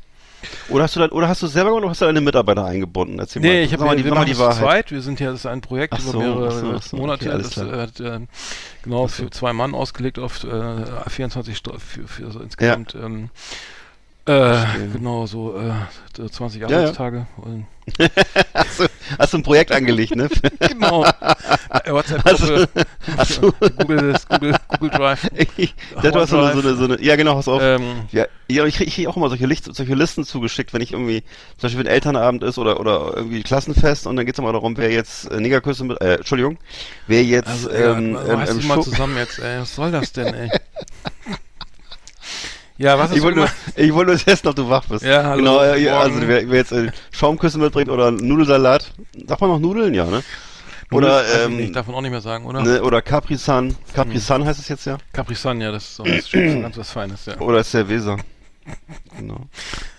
Oder 0.69 0.83
hast 0.83 0.95
du 0.95 0.99
dann, 0.99 1.09
oder 1.09 1.27
hast 1.27 1.41
du 1.41 1.47
selber 1.47 1.69
gemacht 1.69 1.83
oder 1.83 1.89
hast 1.91 2.01
du 2.01 2.05
deine 2.05 2.21
Mitarbeiter 2.21 2.65
eingebunden? 2.65 3.19
Erzähl 3.19 3.41
mal. 3.41 3.47
Nee, 3.47 3.63
ich 3.63 3.71
Sag 3.71 3.79
habe 3.79 3.89
mal 3.89 3.95
die, 3.97 4.03
wir 4.03 4.11
mal 4.11 4.19
machen 4.21 4.31
die 4.31 4.37
Wahrheit. 4.37 4.57
zweit. 4.57 4.91
Wir 4.91 5.01
sind 5.01 5.19
ja, 5.19 5.31
das 5.31 5.39
ist 5.41 5.45
ein 5.45 5.61
Projekt 5.61 5.93
Ach 5.95 5.99
über 5.99 6.11
so, 6.11 6.19
mehrere 6.19 6.47
ach 6.47 6.51
so, 6.51 6.73
ach 6.77 6.81
so, 6.83 6.97
Monate. 6.97 7.29
okay, 7.29 7.37
das 7.41 7.51
klar. 7.51 7.73
äh, 7.73 7.81
hat 7.81 7.99
äh, 7.99 8.19
genau 8.83 9.07
für 9.07 9.29
zwei 9.29 9.53
Mann 9.53 9.73
ausgelegt 9.73 10.19
auf 10.19 10.43
äh, 10.43 11.09
24 11.09 11.57
Stunden, 11.57 11.79
für, 11.79 12.07
für 12.07 12.25
also 12.25 12.39
insgesamt 12.39 12.95
ähm, 12.95 13.29
äh, 14.27 14.65
genau 14.93 15.25
so 15.25 15.57
äh, 15.57 16.29
20 16.29 16.61
ja. 16.61 16.67
Arbeitstage. 16.67 17.27
Und, 17.37 17.65
Hast 18.53 18.79
du, 18.81 18.85
hast 19.17 19.33
du 19.33 19.37
ein 19.37 19.43
Projekt 19.43 19.71
angelegt, 19.71 20.13
ne? 20.13 20.27
genau. 20.59 21.05
Äh, 21.05 21.91
WhatsApp-Gruppe, 21.91 22.67
Hast 23.15 23.41
du, 23.41 23.53
Google, 23.77 24.13
Google, 24.29 24.55
Google 24.67 24.89
Drive. 24.89 25.29
ich, 25.55 25.73
ja, 26.03 26.11
du 26.11 26.19
hast 26.19 26.31
so 26.31 26.39
eine, 26.39 26.53
so 26.53 26.67
eine, 26.67 26.75
so 26.75 26.83
eine, 26.83 27.01
ja 27.01 27.15
genau, 27.15 27.37
hast 27.37 27.47
auch. 27.47 27.61
Ähm, 27.61 28.07
Ja, 28.11 28.25
ja 28.49 28.65
ich 28.65 28.75
kriege 28.75 28.91
krieg 28.91 29.07
auch 29.07 29.15
immer 29.15 29.29
solche, 29.29 29.45
Licht, 29.45 29.73
solche 29.73 29.95
Listen 29.95 30.25
zugeschickt, 30.25 30.73
wenn 30.73 30.81
ich 30.81 30.91
irgendwie, 30.91 31.21
zum 31.57 31.67
Beispiel 31.67 31.85
wenn 31.85 31.91
Elternabend 31.91 32.43
ist 32.43 32.57
oder, 32.57 32.79
oder 32.81 33.13
irgendwie 33.15 33.41
Klassenfest 33.41 34.05
und 34.05 34.17
dann 34.17 34.25
geht's 34.25 34.39
immer 34.39 34.51
darum, 34.51 34.75
wer 34.75 34.91
jetzt 34.91 35.31
äh, 35.31 35.39
Negerküsse 35.39 35.85
mit, 35.85 36.01
äh, 36.01 36.15
Entschuldigung, 36.15 36.57
wer 37.07 37.23
jetzt 37.23 37.47
also, 37.47 37.71
ähm, 37.71 38.15
ja, 38.15 38.33
ähm, 38.33 38.45
ähm, 38.49 38.67
mal 38.67 38.81
zusammen 38.81 39.15
jetzt, 39.15 39.39
ey. 39.39 39.61
Was 39.61 39.73
soll 39.73 39.91
das 39.91 40.11
denn, 40.11 40.33
ey? 40.33 40.49
Ja, 42.77 42.97
was 42.97 43.09
hast 43.09 43.17
ich 43.17 43.23
wollte, 43.23 43.39
nur, 43.39 43.49
ich 43.75 43.93
wollte 43.93 44.11
nur 44.11 44.19
testen, 44.19 44.49
ob 44.49 44.55
du 44.55 44.69
wach 44.69 44.85
bist. 44.85 45.03
Ja, 45.03 45.23
hallo, 45.23 45.37
Genau, 45.37 45.75
ja, 45.75 45.99
also 45.99 46.19
wer, 46.21 46.49
wer 46.49 46.57
jetzt 46.57 46.71
äh, 46.71 46.91
Schaumküsse 47.11 47.57
mitbringt 47.57 47.89
oder 47.89 48.11
Nudelsalat, 48.11 48.91
sagt 49.25 49.41
man 49.41 49.49
noch 49.49 49.59
Nudeln, 49.59 49.93
ja, 49.93 50.05
ne? 50.05 50.23
Oder, 50.91 51.17
Weiß 51.17 51.35
ich 51.35 51.45
ähm, 51.45 51.57
nicht, 51.57 51.75
darf 51.75 51.87
man 51.87 51.95
auch 51.95 52.01
nicht 52.01 52.11
mehr 52.11 52.21
sagen, 52.21 52.45
oder? 52.45 52.61
ne, 52.61 52.81
oder 52.81 53.01
Capri 53.01 53.35
Sun, 53.35 53.75
Capri 53.93 54.19
Sun 54.19 54.45
heißt 54.45 54.59
es 54.59 54.69
jetzt 54.69 54.85
ja? 54.85 54.97
Capri 55.11 55.35
Sun, 55.35 55.59
ja, 55.59 55.71
das 55.71 55.83
ist 55.83 55.95
so 55.95 56.03
das 56.03 56.13
ist 56.15 56.31
ganz 56.31 56.77
was 56.77 56.91
Feines, 56.91 57.25
ja. 57.25 57.37
Oder 57.39 57.63
Cerveza. 57.63 58.17
Genau. 59.17 59.47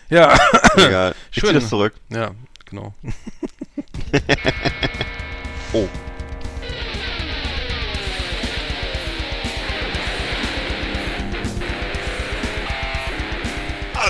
Ja, 0.08 0.34
Egal. 0.76 1.14
Ich 1.32 1.40
Schön. 1.40 1.54
das 1.54 1.68
zurück. 1.68 1.94
ja, 2.10 2.30
genau. 2.64 2.94
Oh. 5.74 5.86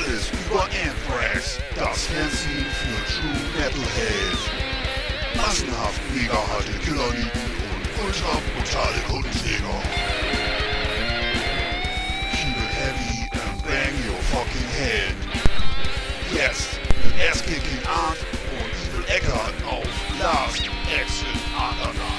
Alles 0.09 0.31
über 0.31 0.63
Anthrax, 0.63 1.59
das 1.77 2.07
Fernsehen 2.07 2.67
für 2.81 2.99
True 3.13 3.41
Metalhead. 3.57 4.39
Massenhaft 5.37 6.01
mega 6.15 6.33
harte 6.33 6.73
Killerlieben 6.79 7.31
und 7.75 8.07
ultra 8.07 8.41
brutale 8.55 9.01
Kundenjäger. 9.07 9.83
Keep 12.33 12.57
it 12.57 12.73
heavy 12.81 13.29
and 13.33 13.63
bang 13.65 13.95
your 14.07 14.23
fucking 14.33 14.69
head. 14.79 15.15
Jetzt 16.33 16.81
mit 17.05 17.13
Ass-Kicking 17.31 17.85
Art 17.87 18.19
und 18.61 18.73
Evil 18.89 19.05
Eckart 19.15 19.55
auf 19.67 19.89
Last 20.19 20.71
Exit 20.91 21.39
Andernach. 21.55 22.18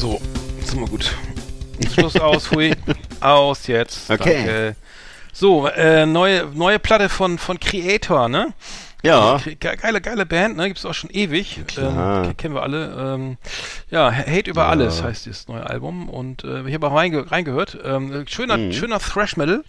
So, 0.00 0.18
jetzt 0.58 0.70
sind 0.70 0.80
wir 0.80 0.88
gut. 0.88 1.14
Schluss 1.92 2.16
aus, 2.16 2.50
hui. 2.50 2.72
Aus 3.20 3.66
jetzt. 3.66 4.10
Okay. 4.10 4.34
Danke. 4.36 4.76
So, 5.32 5.66
äh, 5.68 6.06
neue, 6.06 6.46
neue 6.54 6.78
Platte 6.78 7.08
von, 7.10 7.36
von 7.36 7.60
Creator, 7.60 8.28
ne? 8.30 8.54
Ja. 9.02 9.36
Ge- 9.44 9.56
Geile, 9.76 10.00
geile 10.00 10.24
Band, 10.24 10.56
ne? 10.56 10.68
Gibt's 10.68 10.86
auch 10.86 10.94
schon 10.94 11.10
ewig. 11.10 11.60
Ähm, 11.78 11.94
ke- 12.28 12.34
kennen 12.36 12.54
wir 12.54 12.62
alle. 12.62 13.14
Ähm, 13.14 13.36
ja, 13.90 14.10
Hate 14.10 14.48
über 14.50 14.62
Ja. 14.62 14.68
alles 14.68 15.02
heißt 15.02 15.26
das 15.26 15.48
neue 15.48 15.68
Album. 15.68 16.08
Und 16.08 16.44
äh, 16.44 16.62
ich 16.66 16.72
habe 16.74 16.86
auch 16.88 16.94
reinge 16.94 17.30
reingehört. 17.30 17.78
Ähm, 17.84 18.24
schöner, 18.26 18.56
Mhm. 18.56 18.72
schöner 18.72 18.98
Thrash 19.00 19.36
Metal. 19.36 19.64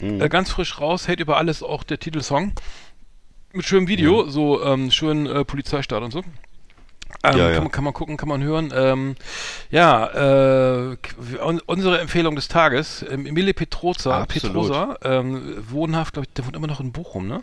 Äh, 0.00 0.28
ganz 0.28 0.50
frisch 0.50 0.78
raus. 0.78 1.08
Hate 1.08 1.22
über 1.22 1.38
alles, 1.38 1.62
auch 1.62 1.84
der 1.84 1.98
Titelsong. 1.98 2.52
Mit 3.54 3.64
schönem 3.64 3.88
Video, 3.88 4.28
so 4.28 4.62
ähm, 4.62 4.90
schön 4.90 5.26
äh, 5.26 5.44
Polizeistaat 5.44 6.02
und 6.02 6.10
so. 6.12 6.22
Ähm, 7.22 7.38
Ja, 7.38 7.48
ja. 7.48 7.54
Kann, 7.54 7.62
man, 7.64 7.72
kann 7.72 7.84
man 7.84 7.92
gucken, 7.94 8.16
kann 8.16 8.28
man 8.28 8.42
hören. 8.42 8.72
Ähm, 8.74 9.16
ja, 9.70 10.90
äh, 10.92 10.96
un 11.44 11.60
unsere 11.66 12.00
Empfehlung 12.00 12.34
des 12.36 12.48
Tages, 12.48 13.04
ähm, 13.10 13.26
Emile 13.26 13.54
Petroza, 13.54 14.22
Absolut. 14.22 14.54
Petrosa, 14.54 14.96
ähm, 15.02 15.56
wohnhaft, 15.68 16.14
glaube 16.14 16.26
ich, 16.28 16.34
der 16.34 16.46
wohnt 16.46 16.56
immer 16.56 16.66
noch 16.66 16.80
in 16.80 16.92
Bochum, 16.92 17.26
ne? 17.28 17.42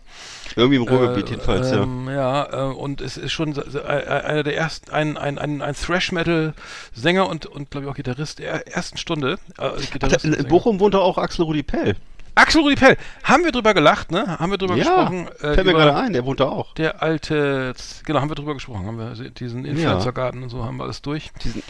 Irgendwie 0.55 0.75
im 0.77 0.83
Ruhrgebiet 0.83 1.27
Äh, 1.27 1.31
jedenfalls, 1.31 1.71
ähm, 1.71 2.09
ja. 2.09 2.69
äh, 2.69 2.73
und 2.73 3.01
es 3.01 3.17
ist 3.17 3.31
schon 3.31 3.53
so, 3.53 3.61
äh, 3.61 3.81
einer 3.83 4.43
der 4.43 4.55
ersten, 4.57 4.91
ein, 4.91 5.17
ein, 5.17 5.37
ein, 5.37 5.61
ein 5.61 5.75
Thrash-Metal-Sänger 5.75 7.27
und, 7.27 7.45
und 7.45 7.71
glaube 7.71 7.85
ich 7.85 7.91
auch 7.91 7.95
Gitarrist 7.95 8.39
der 8.39 8.67
ersten 8.67 8.97
Stunde. 8.97 9.39
Äh, 9.57 9.71
Ach, 9.71 9.77
in 10.23 10.33
Sänger. 10.33 10.43
Bochum 10.43 10.79
wohnt 10.79 10.95
auch 10.95 11.17
Axel 11.17 11.45
Rudi 11.45 11.63
Pell. 11.63 11.95
Axel 12.41 12.61
Rudi 12.61 12.75
Pell, 12.75 12.97
haben 13.23 13.43
wir 13.43 13.51
drüber 13.51 13.73
gelacht, 13.75 14.11
ne? 14.11 14.39
Haben 14.39 14.51
wir 14.51 14.57
drüber 14.57 14.75
ja, 14.75 14.83
gesprochen? 14.83 15.27
äh, 15.27 15.53
fällt 15.53 15.65
mir 15.65 15.73
gerade 15.73 15.95
ein, 15.95 16.11
der 16.13 16.25
wohnt 16.25 16.39
da 16.39 16.45
auch. 16.45 16.73
Der 16.73 17.01
alte, 17.03 17.73
genau, 18.03 18.19
haben 18.19 18.29
wir 18.31 18.35
drüber 18.35 18.55
gesprochen, 18.55 18.87
haben 18.87 18.97
wir 18.97 19.29
diesen 19.29 19.63
Influencer-Garten 19.63 20.41
und 20.41 20.49
so, 20.49 20.65
haben 20.65 20.77
wir 20.77 20.85
alles 20.85 21.03
durch. 21.03 21.31
Diesen 21.43 21.61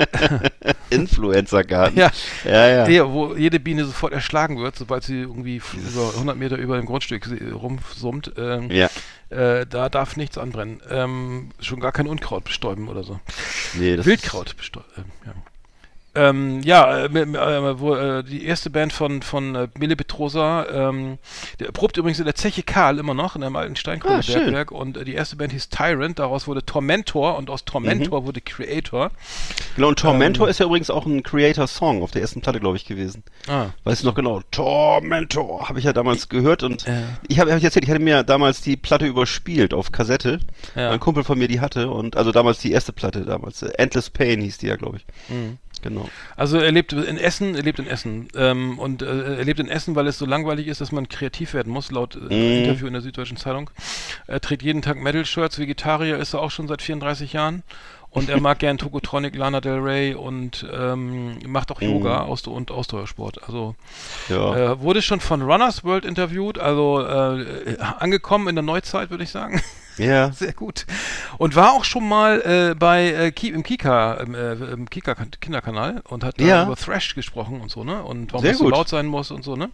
Influencer-Garten. 0.90 1.98
Ja. 1.98 2.10
ja, 2.44 2.68
ja. 2.68 2.88
Ja, 2.88 3.10
wo 3.12 3.34
jede 3.34 3.58
Biene 3.58 3.84
sofort 3.84 4.12
erschlagen 4.12 4.58
wird, 4.58 4.76
sobald 4.76 5.02
sie 5.02 5.20
irgendwie 5.22 5.56
über 5.56 6.10
100 6.14 6.36
Meter 6.36 6.56
über 6.56 6.76
dem 6.76 6.86
Grundstück 6.86 7.28
rumsummt. 7.52 8.32
Ähm, 8.36 8.70
Ja. 8.70 8.88
äh, 9.30 9.66
da 9.66 9.88
darf 9.88 10.16
nichts 10.16 10.38
anbrennen. 10.38 10.80
Ähm, 10.88 11.50
schon 11.58 11.80
gar 11.80 11.92
kein 11.92 12.06
Unkraut 12.06 12.44
bestäuben 12.44 12.88
oder 12.88 13.02
so. 13.02 13.18
Nee, 13.74 13.96
das 13.96 14.06
Wildkraut 14.06 14.56
bestäuben. 14.56 14.86
Ähm, 14.96 15.04
ja. 15.26 15.32
Ähm, 16.16 16.60
ja, 16.62 17.04
äh, 17.04 17.06
äh, 17.06 17.80
wo, 17.80 17.94
äh, 17.94 18.24
die 18.24 18.44
erste 18.44 18.70
Band 18.70 18.92
von, 18.92 19.22
von 19.22 19.54
äh, 19.54 19.68
Mille 19.78 19.96
Petrosa, 19.96 20.66
ähm, 20.70 21.18
der 21.60 21.70
probt 21.72 21.96
übrigens 21.96 22.18
in 22.18 22.24
der 22.24 22.34
Zeche 22.34 22.62
Karl 22.62 22.98
immer 22.98 23.14
noch, 23.14 23.36
in 23.36 23.42
einem 23.42 23.56
alten 23.56 23.74
Ah. 23.74 23.76
Steinkohlebergwerk 23.76 24.70
und 24.70 24.96
äh, 24.96 25.04
die 25.04 25.14
erste 25.14 25.36
Band 25.36 25.52
hieß 25.52 25.68
Tyrant, 25.68 26.18
daraus 26.18 26.46
wurde 26.46 26.64
Tormentor 26.64 27.36
und 27.36 27.50
aus 27.50 27.64
Tormentor 27.64 28.22
Mhm. 28.22 28.26
wurde 28.26 28.40
Creator. 28.40 29.10
Genau, 29.76 29.88
und 29.88 29.98
Tormentor 29.98 30.46
Ähm. 30.46 30.50
ist 30.50 30.58
ja 30.60 30.66
übrigens 30.66 30.90
auch 30.90 31.06
ein 31.06 31.22
Creator-Song 31.22 32.02
auf 32.02 32.10
der 32.10 32.22
ersten 32.22 32.40
Platte, 32.40 32.60
glaube 32.60 32.76
ich, 32.76 32.86
gewesen. 32.86 33.22
Ah. 33.48 33.66
Weißt 33.84 34.02
du 34.02 34.06
noch 34.06 34.14
genau? 34.14 34.40
Tormentor 34.50 35.68
habe 35.68 35.78
ich 35.78 35.84
ja 35.84 35.92
damals 35.92 36.28
gehört 36.28 36.62
und 36.62 36.84
ich 37.28 37.38
habe 37.40 37.50
hab 37.50 37.58
ich 37.58 37.64
erzählt, 37.64 37.84
ich 37.84 37.90
hatte 37.90 38.00
mir 38.02 38.22
damals 38.22 38.60
die 38.60 38.76
Platte 38.76 39.06
überspielt 39.06 39.74
auf 39.74 39.92
Kassette. 39.92 40.40
Ja. 40.74 40.90
Ein 40.90 41.00
Kumpel 41.00 41.24
von 41.24 41.38
mir 41.38 41.48
die 41.48 41.60
hatte 41.60 41.90
und 41.90 42.16
also 42.16 42.32
damals 42.32 42.58
die 42.58 42.72
erste 42.72 42.92
Platte 42.92 43.22
damals. 43.24 43.62
Endless 43.62 44.10
Pain 44.10 44.40
hieß 44.40 44.58
die 44.58 44.66
ja, 44.68 44.76
glaube 44.76 44.98
ich. 44.98 45.06
Mhm. 45.28 45.58
Genau. 45.82 46.08
Also 46.36 46.58
er 46.58 46.72
lebt 46.72 46.92
in 46.92 47.16
Essen, 47.18 47.54
er 47.54 47.62
lebt 47.62 47.78
in 47.78 47.86
Essen. 47.86 48.28
Ähm, 48.34 48.78
und 48.78 49.02
äh, 49.02 49.36
er 49.38 49.44
lebt 49.44 49.60
in 49.60 49.68
Essen, 49.68 49.94
weil 49.94 50.06
es 50.06 50.18
so 50.18 50.26
langweilig 50.26 50.66
ist, 50.68 50.80
dass 50.80 50.90
man 50.92 51.08
kreativ 51.08 51.54
werden 51.54 51.72
muss, 51.72 51.90
laut 51.90 52.16
äh, 52.16 52.34
Mhm. 52.34 52.64
Interview 52.64 52.86
in 52.86 52.92
der 52.92 53.02
Süddeutschen 53.02 53.36
Zeitung. 53.36 53.70
Er 54.26 54.40
trägt 54.40 54.62
jeden 54.62 54.82
Tag 54.82 54.96
Metal-Shirts, 55.00 55.58
Vegetarier 55.58 56.16
ist 56.18 56.34
er 56.34 56.40
auch 56.40 56.50
schon 56.50 56.66
seit 56.68 56.82
34 56.82 57.32
Jahren. 57.32 57.62
Und 58.10 58.30
er 58.30 58.40
mag 58.40 58.60
gern 58.60 58.78
Tokotronic, 58.78 59.34
Lana 59.36 59.60
Del 59.60 59.78
Rey 59.78 60.14
und 60.14 60.64
ähm, 60.72 61.38
macht 61.46 61.70
auch 61.70 61.82
Yoga 61.82 62.22
Ausdauer 62.22 62.54
und 62.54 62.70
Ausdauersport. 62.70 63.42
Also 63.46 63.74
Ja. 64.30 64.72
äh, 64.72 64.80
wurde 64.80 65.02
schon 65.02 65.20
von 65.20 65.42
Runners 65.42 65.84
World 65.84 66.06
interviewt, 66.06 66.58
also 66.58 67.02
äh, 67.06 67.76
angekommen 67.98 68.48
in 68.48 68.54
der 68.54 68.62
Neuzeit, 68.62 69.10
würde 69.10 69.24
ich 69.24 69.30
sagen. 69.30 69.60
Ja. 69.98 70.30
Sehr 70.32 70.52
gut. 70.52 70.86
Und 71.38 71.54
war 71.56 71.72
auch 71.72 71.84
schon 71.84 72.08
mal 72.08 72.40
äh, 72.42 72.74
bei 72.74 73.06
äh, 73.12 73.32
Ki 73.32 73.48
im 73.50 73.62
Kika, 73.62 74.14
im, 74.14 74.34
äh, 74.34 74.52
im 74.52 74.88
Kika 74.90 75.14
Kinderkanal 75.40 76.02
und 76.08 76.24
hat 76.24 76.40
da 76.40 76.44
Ja. 76.44 76.62
über 76.64 76.76
Thrash 76.76 77.14
gesprochen 77.14 77.60
und 77.60 77.70
so, 77.70 77.84
ne? 77.84 78.02
Und 78.02 78.32
warum 78.32 78.46
es 78.46 78.58
so 78.58 78.68
laut 78.68 78.88
sein 78.88 79.06
muss 79.06 79.30
und 79.30 79.44
so, 79.44 79.56
ne? 79.56 79.70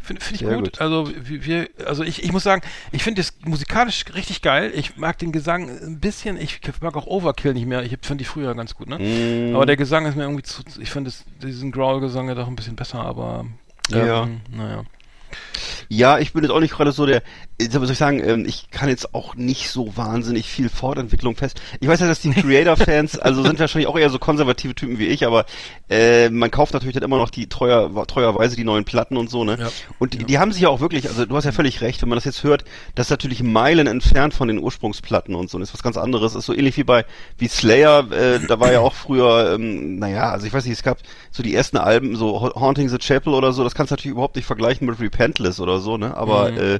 Finde 0.00 0.22
find 0.24 0.40
ich 0.42 0.48
gut. 0.48 0.64
gut. 0.64 0.80
Also 0.80 1.08
wir, 1.22 1.68
also 1.86 2.02
ich, 2.02 2.22
ich 2.24 2.32
muss 2.32 2.42
sagen, 2.42 2.62
ich 2.90 3.02
finde 3.02 3.20
das 3.22 3.34
musikalisch 3.44 4.04
richtig 4.14 4.42
geil. 4.42 4.72
Ich 4.74 4.96
mag 4.96 5.18
den 5.18 5.32
Gesang 5.32 5.68
ein 5.68 6.00
bisschen, 6.00 6.36
ich 6.36 6.60
mag 6.80 6.96
auch 6.96 7.06
Overkill 7.06 7.54
nicht 7.54 7.66
mehr. 7.66 7.82
Ich 7.82 7.96
fand 8.02 8.20
die 8.20 8.24
früher 8.24 8.54
ganz 8.54 8.74
gut, 8.74 8.88
ne? 8.88 8.98
Mm. 8.98 9.54
Aber 9.54 9.66
der 9.66 9.76
Gesang 9.76 10.06
ist 10.06 10.16
mir 10.16 10.24
irgendwie 10.24 10.42
zu, 10.42 10.62
ich 10.80 10.90
finde 10.90 11.12
diesen 11.42 11.70
Growl-Gesang 11.72 12.28
ja 12.28 12.34
doch 12.34 12.48
ein 12.48 12.56
bisschen 12.56 12.76
besser, 12.76 13.00
aber 13.00 13.46
Ja. 13.90 14.24
ähm, 14.24 14.40
naja. 14.50 14.82
Ja, 15.88 16.18
ich 16.18 16.32
bin 16.32 16.42
jetzt 16.42 16.52
auch 16.52 16.60
nicht 16.60 16.72
gerade 16.74 16.92
so 16.92 17.06
der, 17.06 17.22
äh, 17.58 17.68
soll 17.70 17.90
ich 17.90 17.98
sagen, 17.98 18.22
ähm, 18.24 18.44
ich 18.46 18.70
kann 18.70 18.88
jetzt 18.88 19.14
auch 19.14 19.34
nicht 19.34 19.70
so 19.70 19.96
wahnsinnig 19.96 20.46
viel 20.48 20.68
Fortentwicklung 20.68 21.36
fest. 21.36 21.60
Ich 21.80 21.88
weiß 21.88 22.00
ja, 22.00 22.06
dass 22.08 22.20
die 22.20 22.30
Creator-Fans, 22.30 23.18
also 23.18 23.42
sind 23.42 23.58
wahrscheinlich 23.58 23.88
auch 23.88 23.98
eher 23.98 24.10
so 24.10 24.18
konservative 24.18 24.74
Typen 24.74 24.98
wie 24.98 25.06
ich, 25.06 25.26
aber 25.26 25.44
äh, 25.90 26.30
man 26.30 26.50
kauft 26.50 26.72
natürlich 26.74 26.94
dann 26.94 27.02
immer 27.02 27.18
noch 27.18 27.30
die 27.30 27.48
treuer, 27.48 27.90
treuerweise 28.06 28.56
die 28.56 28.64
neuen 28.64 28.84
Platten 28.84 29.16
und 29.16 29.28
so, 29.30 29.44
ne? 29.44 29.56
Ja. 29.60 29.68
Und 29.98 30.14
die, 30.14 30.18
die 30.24 30.38
haben 30.38 30.52
sich 30.52 30.62
ja 30.62 30.68
auch 30.68 30.80
wirklich, 30.80 31.08
also 31.08 31.26
du 31.26 31.36
hast 31.36 31.44
ja 31.44 31.52
völlig 31.52 31.80
recht, 31.80 32.00
wenn 32.02 32.08
man 32.08 32.16
das 32.16 32.24
jetzt 32.24 32.42
hört, 32.42 32.64
das 32.94 33.06
ist 33.06 33.10
natürlich 33.10 33.42
Meilen 33.42 33.86
entfernt 33.86 34.34
von 34.34 34.48
den 34.48 34.58
Ursprungsplatten 34.58 35.34
und 35.34 35.50
so, 35.50 35.58
das 35.58 35.68
ist 35.68 35.74
was 35.74 35.82
ganz 35.82 35.96
anderes, 35.96 36.34
ist 36.34 36.46
so 36.46 36.54
ähnlich 36.54 36.76
wie 36.76 36.84
bei, 36.84 37.04
wie 37.38 37.48
Slayer, 37.48 38.10
äh, 38.12 38.40
da 38.46 38.58
war 38.60 38.72
ja 38.72 38.80
auch 38.80 38.94
früher, 38.94 39.54
ähm, 39.54 39.98
naja, 39.98 40.30
also 40.30 40.46
ich 40.46 40.52
weiß 40.52 40.64
nicht, 40.64 40.74
es 40.74 40.82
gab 40.82 40.98
so 41.30 41.42
die 41.42 41.54
ersten 41.54 41.76
Alben, 41.76 42.16
so 42.16 42.40
Ha- 42.40 42.60
Haunting 42.60 42.88
the 42.88 42.98
Chapel 42.98 43.34
oder 43.34 43.52
so, 43.52 43.62
das 43.64 43.74
kannst 43.74 43.90
du 43.90 43.94
natürlich 43.94 44.12
überhaupt 44.12 44.36
nicht 44.36 44.46
vergleichen 44.46 44.86
mit 44.86 44.98
Repentless 45.22 45.60
oder 45.60 45.78
so, 45.80 45.96
ne? 45.96 46.16
Aber, 46.16 46.50
Mhm, 46.50 46.58
äh, 46.58 46.72
ja, 46.72 46.78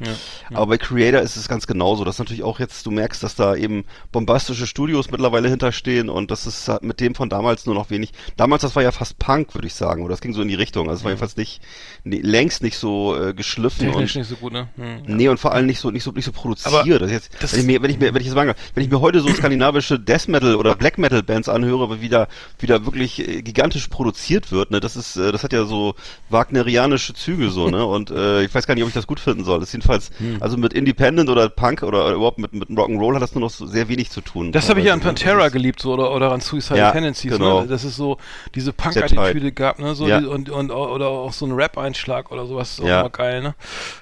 aber 0.54 0.66
bei 0.66 0.78
Creator 0.78 1.20
ist 1.20 1.36
es 1.36 1.48
ganz 1.48 1.66
genauso. 1.66 2.04
Das 2.04 2.16
ist 2.16 2.18
natürlich 2.18 2.42
auch 2.42 2.58
jetzt, 2.58 2.84
du 2.86 2.90
merkst, 2.90 3.22
dass 3.22 3.34
da 3.34 3.54
eben 3.54 3.84
bombastische 4.10 4.66
Studios 4.66 5.10
mittlerweile 5.10 5.48
hinterstehen 5.48 6.08
und 6.08 6.30
das 6.30 6.46
ist 6.46 6.68
halt 6.68 6.82
mit 6.82 7.00
dem 7.00 7.14
von 7.14 7.28
damals 7.28 7.66
nur 7.66 7.74
noch 7.74 7.90
wenig. 7.90 8.12
Damals, 8.36 8.62
das 8.62 8.76
war 8.76 8.82
ja 8.82 8.92
fast 8.92 9.18
Punk, 9.18 9.54
würde 9.54 9.66
ich 9.66 9.74
sagen, 9.74 10.02
oder 10.02 10.12
das 10.12 10.20
ging 10.20 10.32
so 10.32 10.42
in 10.42 10.48
die 10.48 10.54
Richtung. 10.54 10.88
Also 10.88 11.00
es 11.00 11.04
war 11.04 11.10
jedenfalls 11.10 11.36
nicht, 11.36 11.60
nee, 12.04 12.20
längst 12.22 12.62
nicht 12.62 12.78
so 12.78 13.16
äh, 13.16 13.34
geschliffen 13.34 13.86
Technisch 13.86 14.16
und 14.16 14.20
nicht 14.20 14.28
so 14.28 14.36
gut, 14.36 14.52
ne? 14.52 14.68
Hm, 14.76 14.84
ja. 14.84 14.96
Nee, 15.06 15.28
und 15.28 15.38
vor 15.38 15.52
allem 15.52 15.66
nicht 15.66 15.78
so 15.78 15.90
nicht 15.90 16.04
so 16.04 16.10
nicht 16.10 16.24
so 16.24 16.32
produziert. 16.32 16.74
Aber 16.74 16.98
das 16.98 17.10
ist 17.10 17.12
jetzt, 17.12 17.42
das 17.42 17.52
wenn 17.52 17.60
ich 17.60 17.66
mir 17.66 17.82
wenn 17.82 17.90
ich 17.90 17.98
mir 17.98 18.14
wenn 18.14 18.20
ich 18.20 18.26
jetzt 18.26 18.34
sagen, 18.34 18.52
wenn 18.74 18.84
ich 18.84 18.90
mir 18.90 19.00
heute 19.00 19.20
so 19.20 19.28
skandinavische 19.32 19.98
Death 19.98 20.28
Metal 20.28 20.56
oder 20.56 20.74
Black 20.74 20.98
Metal 20.98 21.22
Bands 21.22 21.48
anhöre, 21.48 22.00
wie 22.00 22.08
da 22.08 22.28
wie 22.58 22.66
da 22.66 22.84
wirklich 22.84 23.18
äh, 23.20 23.42
gigantisch 23.42 23.88
produziert 23.88 24.50
wird, 24.52 24.70
ne, 24.70 24.80
das 24.80 24.96
ist 24.96 25.16
äh, 25.16 25.32
das 25.32 25.44
hat 25.44 25.52
ja 25.52 25.64
so 25.64 25.94
wagnerianische 26.30 27.14
Züge 27.14 27.50
so, 27.50 27.68
ne? 27.68 27.84
Und 27.84 28.10
äh, 28.10 28.31
ich 28.40 28.54
weiß 28.54 28.66
gar 28.66 28.74
nicht, 28.74 28.82
ob 28.82 28.88
ich 28.88 28.94
das 28.94 29.06
gut 29.06 29.20
finden 29.20 29.44
soll. 29.44 29.60
Das 29.60 29.68
ist 29.68 29.72
jedenfalls 29.74 30.10
Hm. 30.18 30.38
also 30.40 30.56
mit 30.56 30.72
Independent 30.72 31.28
oder 31.28 31.48
Punk 31.48 31.82
oder, 31.82 32.06
oder 32.06 32.14
überhaupt 32.14 32.38
mit 32.38 32.52
mit 32.54 32.68
Rock'n'Roll 32.70 33.14
hat 33.14 33.22
das 33.22 33.34
nur 33.34 33.42
noch 33.42 33.50
so 33.50 33.66
sehr 33.66 33.88
wenig 33.88 34.10
zu 34.10 34.20
tun. 34.20 34.52
Das 34.52 34.68
habe 34.68 34.80
ich 34.80 34.86
ja 34.86 34.92
an 34.94 34.98
ne? 35.00 35.04
Pantera 35.04 35.44
Das 35.44 35.52
geliebt, 35.52 35.80
so, 35.80 35.92
oder, 35.92 36.12
oder 36.14 36.32
an 36.32 36.40
Suicide 36.40 36.78
Ja, 36.78 36.90
Tendencies, 36.92 37.32
genau. 37.32 37.62
ne? 37.62 37.66
Das 37.68 37.84
ist 37.84 37.96
so, 37.96 38.16
diese 38.54 38.72
Punk-Attitüde 38.72 39.52
gab, 39.52 39.78
ne? 39.78 39.94
So 39.94 40.06
Ja. 40.08 40.20
die, 40.20 40.26
und, 40.26 40.48
und, 40.50 40.70
oder 40.70 41.08
auch 41.08 41.32
so 41.32 41.46
ein 41.46 41.52
Rap-Einschlag 41.52 42.30
oder 42.32 42.46
sowas, 42.46 42.72
ist 42.72 42.80
auch 42.80 42.86
Ja. 42.86 43.00
immer 43.00 43.10
geil, 43.10 43.42
ne? 43.42 43.54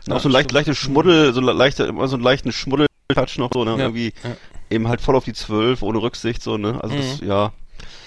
Und 0.06 0.12
auch 0.12 0.20
so 0.20 0.28
ein 0.28 0.32
leicht, 0.32 0.52
leichte 0.52 0.74
Schmuddel, 0.74 1.32
so 1.32 1.40
le- 1.40 1.52
leichter, 1.52 1.88
immer 1.88 2.06
so 2.08 2.16
einen 2.16 2.22
leichten 2.24 2.52
Schmuddel-Touch 2.52 3.38
noch 3.38 3.50
so, 3.52 3.64
ne? 3.64 3.72
Ja, 3.72 3.76
Irgendwie 3.78 4.12
ja. 4.22 4.30
eben 4.70 4.88
halt 4.88 5.00
voll 5.00 5.16
auf 5.16 5.24
die 5.24 5.32
Zwölf, 5.32 5.82
ohne 5.82 6.00
Rücksicht, 6.02 6.42
so, 6.42 6.56
ne? 6.58 6.78
Also 6.82 6.96
das, 6.96 7.20
Mhm. 7.20 7.28
ja. 7.28 7.52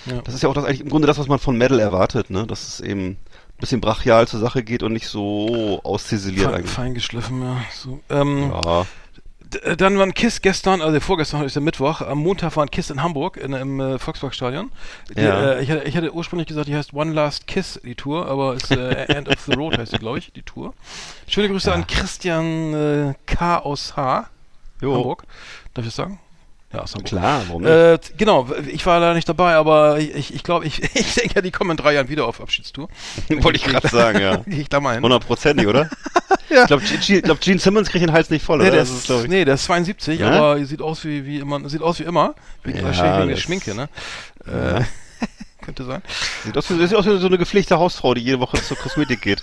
Ja. 0.05 0.21
Das 0.23 0.33
ist 0.33 0.43
ja 0.43 0.49
auch 0.49 0.53
das 0.53 0.65
eigentlich 0.65 0.81
im 0.81 0.89
Grunde 0.89 1.07
das, 1.07 1.17
was 1.17 1.27
man 1.27 1.39
von 1.39 1.57
Metal 1.57 1.79
erwartet, 1.79 2.29
ne? 2.29 2.45
Dass 2.47 2.67
es 2.67 2.79
eben 2.81 3.09
ein 3.11 3.17
bisschen 3.59 3.81
brachial 3.81 4.27
zur 4.27 4.39
Sache 4.39 4.63
geht 4.63 4.83
und 4.83 4.93
nicht 4.93 5.07
so 5.07 5.79
ausziseliert 5.83 6.45
Fein, 6.45 6.55
eigentlich. 6.55 6.71
fein 6.71 6.93
geschliffen, 6.93 7.41
ja. 7.41 7.57
So, 7.73 7.99
ähm, 8.09 8.51
Ja. 8.51 8.85
äh, 9.61 9.77
Dann 9.77 9.97
war 9.97 10.05
ein 10.05 10.13
Kiss 10.13 10.41
gestern, 10.41 10.81
also 10.81 10.99
vorgestern 10.99 11.43
ist 11.45 11.55
der 11.55 11.61
Mittwoch, 11.61 12.01
am 12.01 12.17
Montag 12.17 12.55
war 12.57 12.65
ein 12.65 12.71
Kiss 12.71 12.89
in 12.89 13.01
Hamburg 13.03 13.37
in, 13.37 13.53
im 13.53 13.79
äh, 13.79 13.99
Volksparkstadion. 13.99 14.71
Die, 15.15 15.21
Ja. 15.21 15.51
äh, 15.53 15.63
ich, 15.63 15.69
hatte, 15.71 15.83
ich 15.83 15.95
hatte 15.95 16.13
ursprünglich 16.13 16.47
gesagt, 16.47 16.67
die 16.67 16.75
heißt 16.75 16.93
One 16.93 17.13
Last 17.13 17.47
Kiss, 17.47 17.79
die 17.83 17.95
Tour, 17.95 18.25
aber 18.27 18.55
ist 18.55 18.71
äh, 18.71 19.05
End 19.15 19.29
of 19.29 19.39
the 19.45 19.53
Road 19.53 19.77
heißt 19.77 19.91
sie, 19.91 19.99
glaube 19.99 20.17
ich, 20.17 20.33
die 20.33 20.41
Tour. 20.41 20.73
Schöne 21.27 21.47
Grüße 21.49 21.71
an 21.71 21.85
Christian 21.87 22.73
äh, 22.73 23.13
K. 23.27 23.59
aus 23.59 23.95
H. 23.95 24.27
Jo. 24.81 24.95
Hamburg. 24.95 25.23
Darf 25.75 25.85
ich 25.85 25.89
das 25.89 25.95
sagen? 25.95 26.19
Ja, 26.73 26.79
Hamburg. 26.79 27.05
Klar, 27.05 27.41
warum? 27.47 27.65
Äh, 27.65 27.99
genau, 28.17 28.47
ich 28.67 28.83
war 28.85 28.99
leider 28.99 29.13
nicht 29.13 29.29
dabei, 29.29 29.53
aber 29.55 29.99
ich, 29.99 30.33
ich, 30.33 30.43
glaube, 30.43 30.65
ich, 30.65 30.81
ich 30.95 31.13
denke 31.13 31.35
ja, 31.35 31.41
die 31.41 31.51
kommen 31.51 31.71
in 31.71 31.77
drei 31.77 31.93
Jahren 31.93 32.09
wieder 32.09 32.25
auf 32.27 32.41
Abschiedstour. 32.41 32.89
Wollte 33.29 33.57
ich 33.57 33.63
gerade 33.65 33.87
sagen, 33.87 34.19
ja. 34.19 34.37
Gehe 34.47 34.61
ich 34.61 34.69
da 34.69 34.79
mal 34.79 34.95
hin. 34.95 35.03
Hundertprozentig, 35.03 35.67
oder? 35.67 35.89
Ja. 36.49 36.61
Ich 36.61 36.67
glaube, 36.67 36.83
Gene, 36.83 37.21
glaub, 37.21 37.39
Gene 37.39 37.59
Simmons 37.59 37.89
kriegt 37.89 38.03
den 38.03 38.11
Hals 38.11 38.29
nicht 38.29 38.43
voll, 38.43 38.57
Nee, 38.57 38.63
oder? 38.65 38.71
der 38.73 38.81
ist, 38.83 39.09
ich- 39.09 39.27
nee, 39.27 39.45
der 39.45 39.55
ist 39.55 39.65
72, 39.65 40.19
Ja? 40.19 40.31
aber 40.31 40.65
sieht 40.65 40.81
aus 40.81 41.03
wie, 41.05 41.25
wie 41.25 41.39
immer, 41.39 41.67
sieht 41.69 41.81
aus 41.81 41.99
wie 41.99 42.03
immer. 42.03 42.33
Wegen, 42.63 42.79
Ja, 42.79 42.85
wahrscheinlich 42.85 43.17
wegen 43.19 43.29
der 43.29 43.37
Schminke, 43.37 43.75
ne? 43.75 43.89
Äh, 44.45 44.81
könnte 45.63 45.83
sein. 45.85 46.01
Sieht 46.43 46.57
aus, 46.57 46.69
wie, 46.69 46.85
sieht 46.87 46.95
aus 46.97 47.05
wie 47.05 47.17
so 47.17 47.27
eine 47.27 47.37
gepflegte 47.37 47.77
Hausfrau, 47.79 48.13
die 48.13 48.21
jede 48.21 48.39
Woche 48.39 48.57
zur 48.61 48.77
Kosmetik 48.77 49.21
geht. 49.21 49.41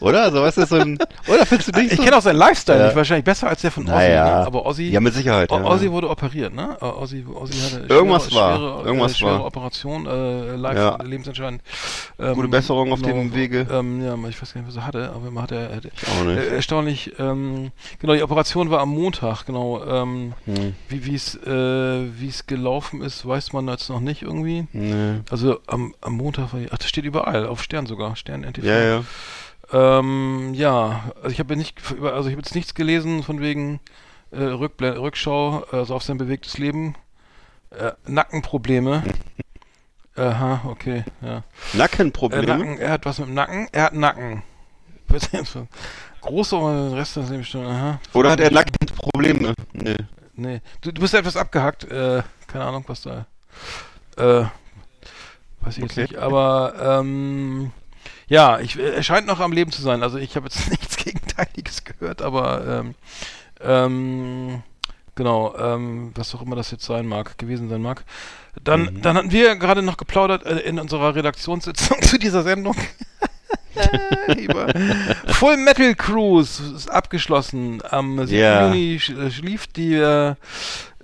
Oder? 0.00 0.22
Also, 0.24 0.42
weißt 0.42 0.58
du, 0.58 0.66
so 0.66 0.76
ein, 0.76 0.98
oder 1.28 1.46
findest 1.46 1.74
du 1.74 1.80
nicht 1.80 1.92
Ich 1.92 1.98
so? 1.98 2.04
kenne 2.04 2.16
auch 2.16 2.22
seinen 2.22 2.36
Lifestyle 2.36 2.78
Ja. 2.78 2.86
nicht, 2.86 2.96
wahrscheinlich 2.96 3.24
besser 3.24 3.48
als 3.48 3.60
der 3.62 3.70
von 3.70 3.84
Ozzy, 3.84 3.92
Naja. 3.92 4.40
ne? 4.40 4.46
aber 4.46 4.66
Ozzy, 4.66 4.90
Ja, 4.90 5.00
mit 5.00 5.14
Sicherheit. 5.14 5.50
O- 5.50 5.58
ja. 5.58 5.64
Ozzy 5.64 5.90
wurde 5.90 6.10
operiert, 6.10 6.54
ne? 6.54 6.76
Ozzy, 6.80 7.24
Ozzy 7.32 7.58
hatte 7.58 7.86
Irgendwas 7.88 8.30
schwere, 8.30 8.40
war. 8.40 8.56
schwere, 8.58 8.84
Irgendwas 8.86 9.12
äh, 9.12 9.14
schwere 9.16 9.38
war. 9.38 9.44
Operation, 9.46 10.06
äh, 10.06 10.56
live, 10.56 10.76
Ja. 10.76 10.98
lebensentscheidend. 11.02 11.62
Ähm, 12.18 12.34
Gute 12.34 12.48
Besserung 12.48 12.92
auf 12.92 13.02
dem 13.02 13.34
Wege. 13.34 13.66
Ähm, 13.70 14.04
ja, 14.04 14.14
ich 14.28 14.40
weiß 14.40 14.52
gar 14.54 14.60
nicht, 14.62 14.68
was 14.68 14.76
er 14.76 14.86
hatte, 14.86 15.10
aber 15.14 15.30
man 15.30 15.42
hat 15.44 15.52
er, 15.52 15.70
er 15.70 15.80
äh, 16.26 16.54
erstaunlich, 16.56 17.12
ähm, 17.18 17.70
genau, 18.00 18.14
die 18.14 18.22
Operation 18.22 18.70
war 18.70 18.80
am 18.80 18.90
Montag, 18.90 19.46
genau, 19.46 19.82
ähm, 19.84 20.32
Hm. 20.44 20.74
wie 20.88 21.14
es 21.14 21.34
äh, 21.36 21.50
wie 22.18 22.28
es 22.28 22.46
gelaufen 22.46 23.00
ist, 23.02 23.26
weiß 23.26 23.52
man 23.52 23.68
jetzt 23.68 23.88
noch 23.88 24.00
nicht 24.00 24.22
irgendwie. 24.22 24.66
Nee. 24.72 25.20
Also 25.30 25.53
am, 25.66 25.94
am 26.00 26.14
Montag 26.14 26.52
war 26.52 26.60
die, 26.60 26.68
ach, 26.70 26.78
das 26.78 26.88
steht 26.88 27.04
überall, 27.04 27.46
auf 27.46 27.62
Stern 27.62 27.86
sogar, 27.86 28.16
Stern 28.16 28.44
NTV. 28.44 28.64
Ja, 28.64 28.82
ja. 28.82 29.04
Ähm, 29.72 30.52
ja, 30.54 31.12
also 31.16 31.30
ich 31.30 31.38
habe 31.38 31.56
nicht, 31.56 31.80
also 32.02 32.28
ich 32.28 32.34
habe 32.34 32.42
jetzt 32.42 32.54
nichts 32.54 32.74
gelesen 32.74 33.22
von 33.22 33.40
wegen 33.40 33.80
äh, 34.30 34.42
Rückble 34.42 35.00
Rückschau, 35.00 35.64
also 35.70 35.94
auf 35.94 36.02
sein 36.02 36.18
bewegtes 36.18 36.58
Leben. 36.58 36.94
Äh, 37.70 37.92
Nackenprobleme. 38.06 39.02
Aha, 40.16 40.62
okay, 40.68 41.04
ja. 41.22 41.38
Äh, 41.38 41.42
Nackenprobleme. 41.76 42.46
Nacken, 42.46 42.78
er 42.78 42.90
hat 42.90 43.04
was 43.04 43.18
mit 43.18 43.28
dem 43.28 43.34
Nacken, 43.34 43.68
er 43.72 43.84
hat 43.84 43.94
Nacken. 43.94 44.42
Große 46.20 46.56
und 46.56 46.90
den 46.90 46.94
Rest 46.94 47.16
des 47.16 47.30
Lebens 47.30 47.48
schon, 47.48 47.66
aha. 47.66 48.00
Oder 48.14 48.30
hat 48.30 48.40
er 48.40 48.50
Nackenprobleme? 48.50 49.54
Nee. 49.72 49.96
Nee, 50.36 50.60
du, 50.80 50.92
du 50.92 51.00
bist 51.00 51.14
etwas 51.14 51.36
abgehackt, 51.36 51.84
äh, 51.84 52.22
keine 52.46 52.64
Ahnung, 52.64 52.84
was 52.86 53.02
da, 53.02 53.26
äh, 54.16 54.44
weiß 55.64 55.76
ich 55.78 55.82
jetzt 55.82 55.92
Okay. 55.92 56.02
nicht, 56.02 56.16
aber, 56.16 56.74
ähm, 57.00 57.72
ja, 58.28 58.58
ich, 58.60 58.78
er 58.78 59.02
scheint 59.02 59.26
noch 59.26 59.40
am 59.40 59.52
Leben 59.52 59.70
zu 59.72 59.82
sein, 59.82 60.02
also 60.02 60.18
ich 60.18 60.36
habe 60.36 60.46
jetzt 60.46 60.68
nichts 60.70 60.96
Gegenteiliges 60.96 61.84
gehört, 61.84 62.22
aber, 62.22 62.66
ähm, 62.66 62.94
ähm, 63.60 64.62
genau, 65.14 65.54
ähm, 65.56 66.12
was 66.14 66.34
auch 66.34 66.42
immer 66.42 66.56
das 66.56 66.70
jetzt 66.70 66.84
sein 66.84 67.06
mag, 67.06 67.38
gewesen 67.38 67.68
sein 67.68 67.82
mag. 67.82 68.04
Dann, 68.62 68.82
Mhm. 68.94 69.02
dann 69.02 69.16
hatten 69.16 69.32
wir 69.32 69.56
gerade 69.56 69.82
noch 69.82 69.96
geplaudert 69.96 70.44
äh, 70.46 70.58
in 70.60 70.78
unserer 70.78 71.14
Redaktionssitzung 71.14 72.00
zu 72.02 72.18
dieser 72.18 72.42
Sendung. 72.42 72.76
Full 75.32 75.56
Metal 75.58 75.94
Cruise 75.96 76.62
ist 76.76 76.88
abgeschlossen. 76.90 77.82
Am 77.90 78.24
7. 78.24 78.38
Ja. 78.38 78.66
Juni 78.66 79.00
äh, 79.08 79.28
lief 79.40 79.66
die 79.66 79.94
äh, 79.94 80.34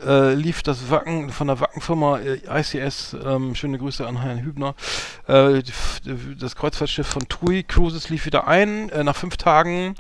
äh, 0.05 0.35
lief 0.35 0.63
das 0.63 0.91
Wacken 0.91 1.31
von 1.31 1.47
der 1.49 1.61
Wackenfirma 1.61 2.19
äh, 2.21 2.41
ICS. 2.61 3.17
Ähm, 3.25 3.55
schöne 3.55 3.79
Grüße 3.79 4.07
an 4.07 4.21
Herrn 4.21 4.39
Hübner. 4.43 4.75
Äh, 5.27 5.63
die- 5.63 6.37
das 6.39 6.57
Kreuzfahrtschiff 6.57 7.07
von 7.07 7.29
TUI 7.29 7.63
Cruises 7.65 8.09
lief 8.09 8.27
wieder 8.27 8.47
ein 8.49 8.89
äh, 8.91 9.05
nach 9.05 9.17
fünf 9.17 9.37
Tagen. 9.37 9.95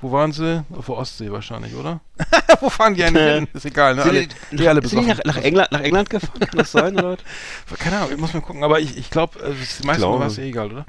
Wo 0.00 0.10
waren 0.10 0.32
sie? 0.32 0.64
Auf 0.76 0.86
der 0.86 0.96
Ostsee 0.96 1.30
wahrscheinlich, 1.30 1.76
oder? 1.76 2.00
Wo 2.60 2.68
fahren 2.68 2.94
die 2.94 3.04
eigentlich 3.04 3.22
hin? 3.34 3.46
Ist 3.54 3.66
egal, 3.66 3.94
ne? 3.94 4.02
Sind 4.02 4.10
Alle, 4.10 4.26
die- 4.26 4.56
die 4.56 4.68
alle 4.68 4.80
Sind 4.82 4.90
die 5.00 5.06
besoffen. 5.06 5.22
nach, 5.26 5.36
nach, 5.36 5.42
England, 5.44 5.70
nach 5.70 5.80
England 5.80 6.10
gefahren? 6.10 6.40
Kann 6.40 6.58
das 6.58 6.72
sein, 6.72 6.98
oder? 6.98 7.16
Keine 7.78 7.98
Ahnung, 7.98 8.10
ich 8.10 8.18
muss 8.18 8.34
mal 8.34 8.40
gucken, 8.40 8.64
aber 8.64 8.80
ich, 8.80 8.96
ich 8.98 9.10
glaube, 9.10 9.38
äh, 9.38 9.52
die 9.52 9.86
meisten 9.86 10.00
glaube. 10.02 10.18
war 10.18 10.26
es 10.26 10.38
eh 10.38 10.48
egal, 10.48 10.72
oder? 10.72 10.86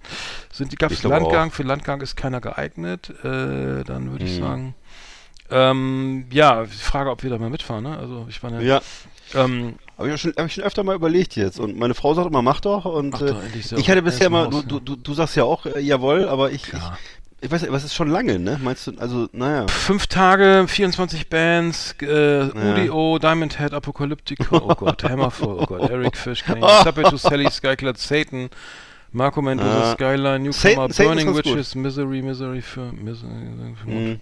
Sind 0.51 0.71
die, 0.71 0.77
gab 0.77 0.91
es 0.91 1.03
Landgang? 1.03 1.51
Für 1.51 1.61
Landgang 1.61 2.01
ist 2.01 2.15
keiner 2.17 2.41
geeignet. 2.41 3.11
Äh, 3.23 3.83
dann 3.83 4.11
würde 4.11 4.25
ich 4.25 4.39
Mhm. 4.39 4.43
sagen. 4.43 4.75
Ähm, 5.49 6.25
ja, 6.31 6.63
die 6.63 6.69
Frage, 6.71 7.09
ob 7.11 7.23
wir 7.23 7.29
da 7.29 7.37
mal 7.37 7.49
mitfahren, 7.49 7.83
ne? 7.83 7.97
Also 7.97 8.25
ich 8.29 8.41
meine, 8.43 8.63
Ja. 8.63 8.81
ähm, 9.35 9.75
Habe 9.97 10.11
ich, 10.13 10.21
schon- 10.21 10.33
hab 10.37 10.47
ich 10.47 10.53
schon 10.53 10.63
öfter 10.63 10.83
mal 10.83 10.95
überlegt 10.95 11.35
jetzt. 11.35 11.59
Und 11.59 11.77
meine 11.77 11.93
Frau 11.93 12.13
sagt 12.13 12.27
immer, 12.27 12.41
mach 12.41 12.59
doch. 12.61 12.85
Und 12.85 13.11
Mach 13.11 13.21
äh, 13.21 13.25
doch, 13.27 13.41
ja 13.71 13.77
ich 13.77 13.89
hatte 13.89 14.01
bisher 14.01 14.29
mal, 14.29 14.49
du, 14.49 14.57
Haus, 14.57 14.65
du, 14.67 14.79
du, 14.79 14.95
du 14.95 15.13
sagst 15.13 15.35
ja 15.35 15.43
auch, 15.43 15.65
äh, 15.65 15.79
jawohl, 15.79 16.27
aber 16.27 16.51
ich, 16.51 16.67
Ja. 16.73 16.97
ich, 17.39 17.45
ich 17.45 17.51
weiß 17.51 17.61
nicht, 17.61 17.71
was 17.71 17.83
ist 17.83 17.93
schon 17.93 18.09
lange, 18.09 18.39
ne? 18.39 18.59
Meinst 18.63 18.87
du, 18.87 18.93
also, 18.97 19.27
naja. 19.33 19.67
fünf 19.67 20.07
Tage, 20.07 20.65
24 20.67 21.29
Bands, 21.29 21.93
äh, 22.01 22.45
UDO, 22.45 23.19
Diamond 23.19 23.59
Head, 23.59 23.73
Apocalyptica, 23.73 24.47
oh 24.61 24.73
Gott, 24.75 25.03
Hammerfall, 25.03 25.57
oh 25.59 25.65
Gott, 25.65 25.89
Eric 25.89 26.15
Fish, 26.17 26.43
Kenny, 26.43 26.61
Subway 26.83 27.03
to 27.09 27.17
Sally, 27.17 27.49
Skyclad, 27.51 27.97
Satan, 27.97 28.49
Marco 29.11 29.41
Mendoza, 29.41 29.91
Ah. 29.91 29.93
Skyline, 29.93 30.39
Newcomer, 30.43 30.53
Satan- 30.87 30.91
Satan 30.91 31.07
Burning 31.17 31.33
gut. 31.33 31.45
Witches, 31.45 31.75
Misery, 31.75 32.21
Misery 32.23 32.61
für, 32.61 32.91
Misery, 32.93 33.75
für 33.83 33.91
Hm, 33.91 34.19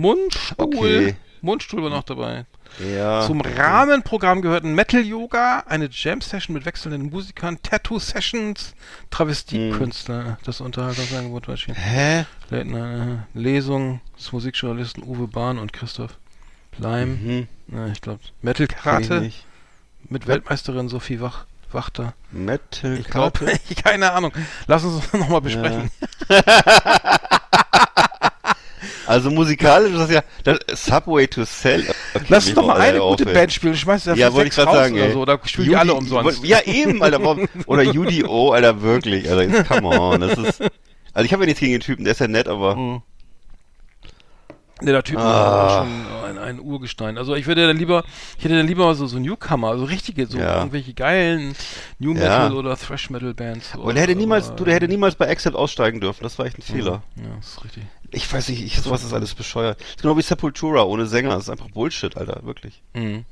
Mundstuhl. 0.00 0.56
Okay. 0.56 1.16
Mundstuhl 1.40 1.82
war 1.82 1.90
noch 1.90 2.02
dabei. 2.04 2.46
ja. 2.78 3.24
Zum 3.26 3.40
Rahmenprogramm 3.40 4.42
gehörten 4.42 4.74
Metal 4.74 5.00
Yoga, 5.04 5.64
eine 5.66 5.88
Jam 5.90 6.20
Session 6.20 6.54
mit 6.54 6.64
wechselnden 6.64 7.10
Musikern, 7.10 7.58
Tattoo 7.62 7.98
Sessions, 7.98 8.74
Travestiekünstler, 9.10 10.38
das 10.44 10.60
Unterhaltungsangebot 10.60 11.48
war 11.48 11.56
schön. 11.56 11.74
Hä? 11.74 12.26
Night, 12.50 12.66
äh, 13.34 13.38
Lesung 13.38 14.00
des 14.16 14.32
Musikjournalisten 14.32 15.02
Uwe 15.04 15.28
Bahn 15.28 15.58
und 15.58 15.72
Christoph 15.72 16.18
Leim. 16.78 17.10
Mhm. 17.22 17.48
Na, 17.68 17.88
ich 17.88 18.00
glaube, 18.00 18.20
Metal 18.42 18.66
Karate 18.66 19.32
mit 20.08 20.26
Weltmeisterin 20.26 20.88
Sophie 20.88 21.20
Wach, 21.20 21.46
Wachter. 21.72 22.14
Metal 22.30 22.98
Ich 22.98 23.06
glaube, 23.06 23.58
keine 23.84 24.12
Ahnung. 24.12 24.32
Lass 24.66 24.84
uns 24.84 25.02
das 25.10 25.20
nochmal 25.20 25.40
besprechen. 25.40 25.90
Also 29.08 29.30
musikalisch 29.30 29.92
ist 29.92 29.98
das 30.00 30.10
ja 30.10 30.22
das 30.44 30.84
Subway 30.84 31.26
to 31.26 31.44
Sell. 31.44 31.84
Okay, 32.14 32.24
Lass 32.28 32.46
uns 32.46 32.54
doch 32.54 32.66
mal 32.66 32.80
eine 32.80 32.98
gute 32.98 33.22
aufhören. 33.24 33.32
Band 33.34 33.52
spielen. 33.52 33.74
Schmeiß 33.74 34.04
da 34.04 34.14
Ja, 34.14 34.32
wollte 34.32 34.48
ich 34.48 34.54
gerade 34.54 34.72
sagen, 34.72 34.94
oder 34.96 35.12
so. 35.12 35.24
Da 35.24 35.38
spielen 35.44 35.68
die 35.70 35.76
alle 35.76 35.94
umsonst. 35.94 36.44
Ja, 36.44 36.60
eben, 36.64 37.02
Alter. 37.02 37.20
Oder 37.66 37.82
UDO, 37.82 38.50
Alter, 38.52 38.82
wirklich. 38.82 39.30
Alter, 39.30 39.42
jetzt 39.44 39.68
come 39.68 39.88
on. 39.88 40.20
Das 40.20 40.38
ist, 40.38 40.60
also 41.14 41.24
ich 41.24 41.32
habe 41.32 41.42
ja 41.42 41.46
nichts 41.46 41.60
gegen 41.60 41.72
den 41.72 41.80
Typen, 41.80 42.04
der 42.04 42.12
ist 42.12 42.20
ja 42.20 42.28
nett, 42.28 42.48
aber 42.48 42.76
Mhm. 42.76 43.02
Ne, 44.80 44.92
der 44.92 45.02
Typ 45.02 45.18
Ah. 45.18 45.22
war 45.22 45.78
schon 45.84 46.24
ein, 46.24 46.38
ein 46.38 46.60
Urgestein. 46.60 47.18
Also 47.18 47.34
ich 47.34 47.46
würde 47.46 47.66
dann 47.66 47.76
lieber, 47.76 48.04
ich 48.38 48.44
hätte 48.44 48.56
dann 48.56 48.66
lieber 48.66 48.94
so, 48.94 49.06
so 49.06 49.18
Newcomer, 49.18 49.76
so 49.78 49.84
richtige, 49.84 50.26
so 50.26 50.38
Ja. 50.38 50.58
irgendwelche 50.58 50.94
geilen 50.94 51.54
New 51.98 52.14
Ja. 52.14 52.20
Metal 52.20 52.54
oder 52.54 52.76
Thrash 52.76 53.10
Metal 53.10 53.34
Bands. 53.34 53.74
und 53.76 53.94
der 53.94 54.02
hätte 54.04 54.14
niemals, 54.14 54.54
du, 54.54 54.64
der 54.64 54.74
hätte 54.74 54.88
niemals 54.88 55.14
bei 55.16 55.28
Accept 55.28 55.56
aussteigen 55.56 56.00
dürfen. 56.00 56.22
Das 56.22 56.38
war 56.38 56.46
echt 56.46 56.58
ein 56.58 56.62
Fehler. 56.62 57.02
Ja, 57.16 57.22
das 57.36 57.48
ist 57.48 57.64
richtig. 57.64 57.82
Ich 58.10 58.32
weiß 58.32 58.48
nicht, 58.48 58.62
ich, 58.64 58.80
sowas 58.80 59.04
ist 59.04 59.12
alles 59.12 59.34
bescheuert. 59.34 59.80
Das 59.80 59.88
ist 59.90 60.02
genau 60.02 60.16
wie 60.16 60.22
Sepultura 60.22 60.82
ohne 60.84 61.06
Sänger. 61.06 61.30
Das 61.30 61.44
ist 61.44 61.50
einfach 61.50 61.70
Bullshit, 61.70 62.16
Alter, 62.16 62.40
wirklich. 62.44 62.82
Mhm. 62.94 63.24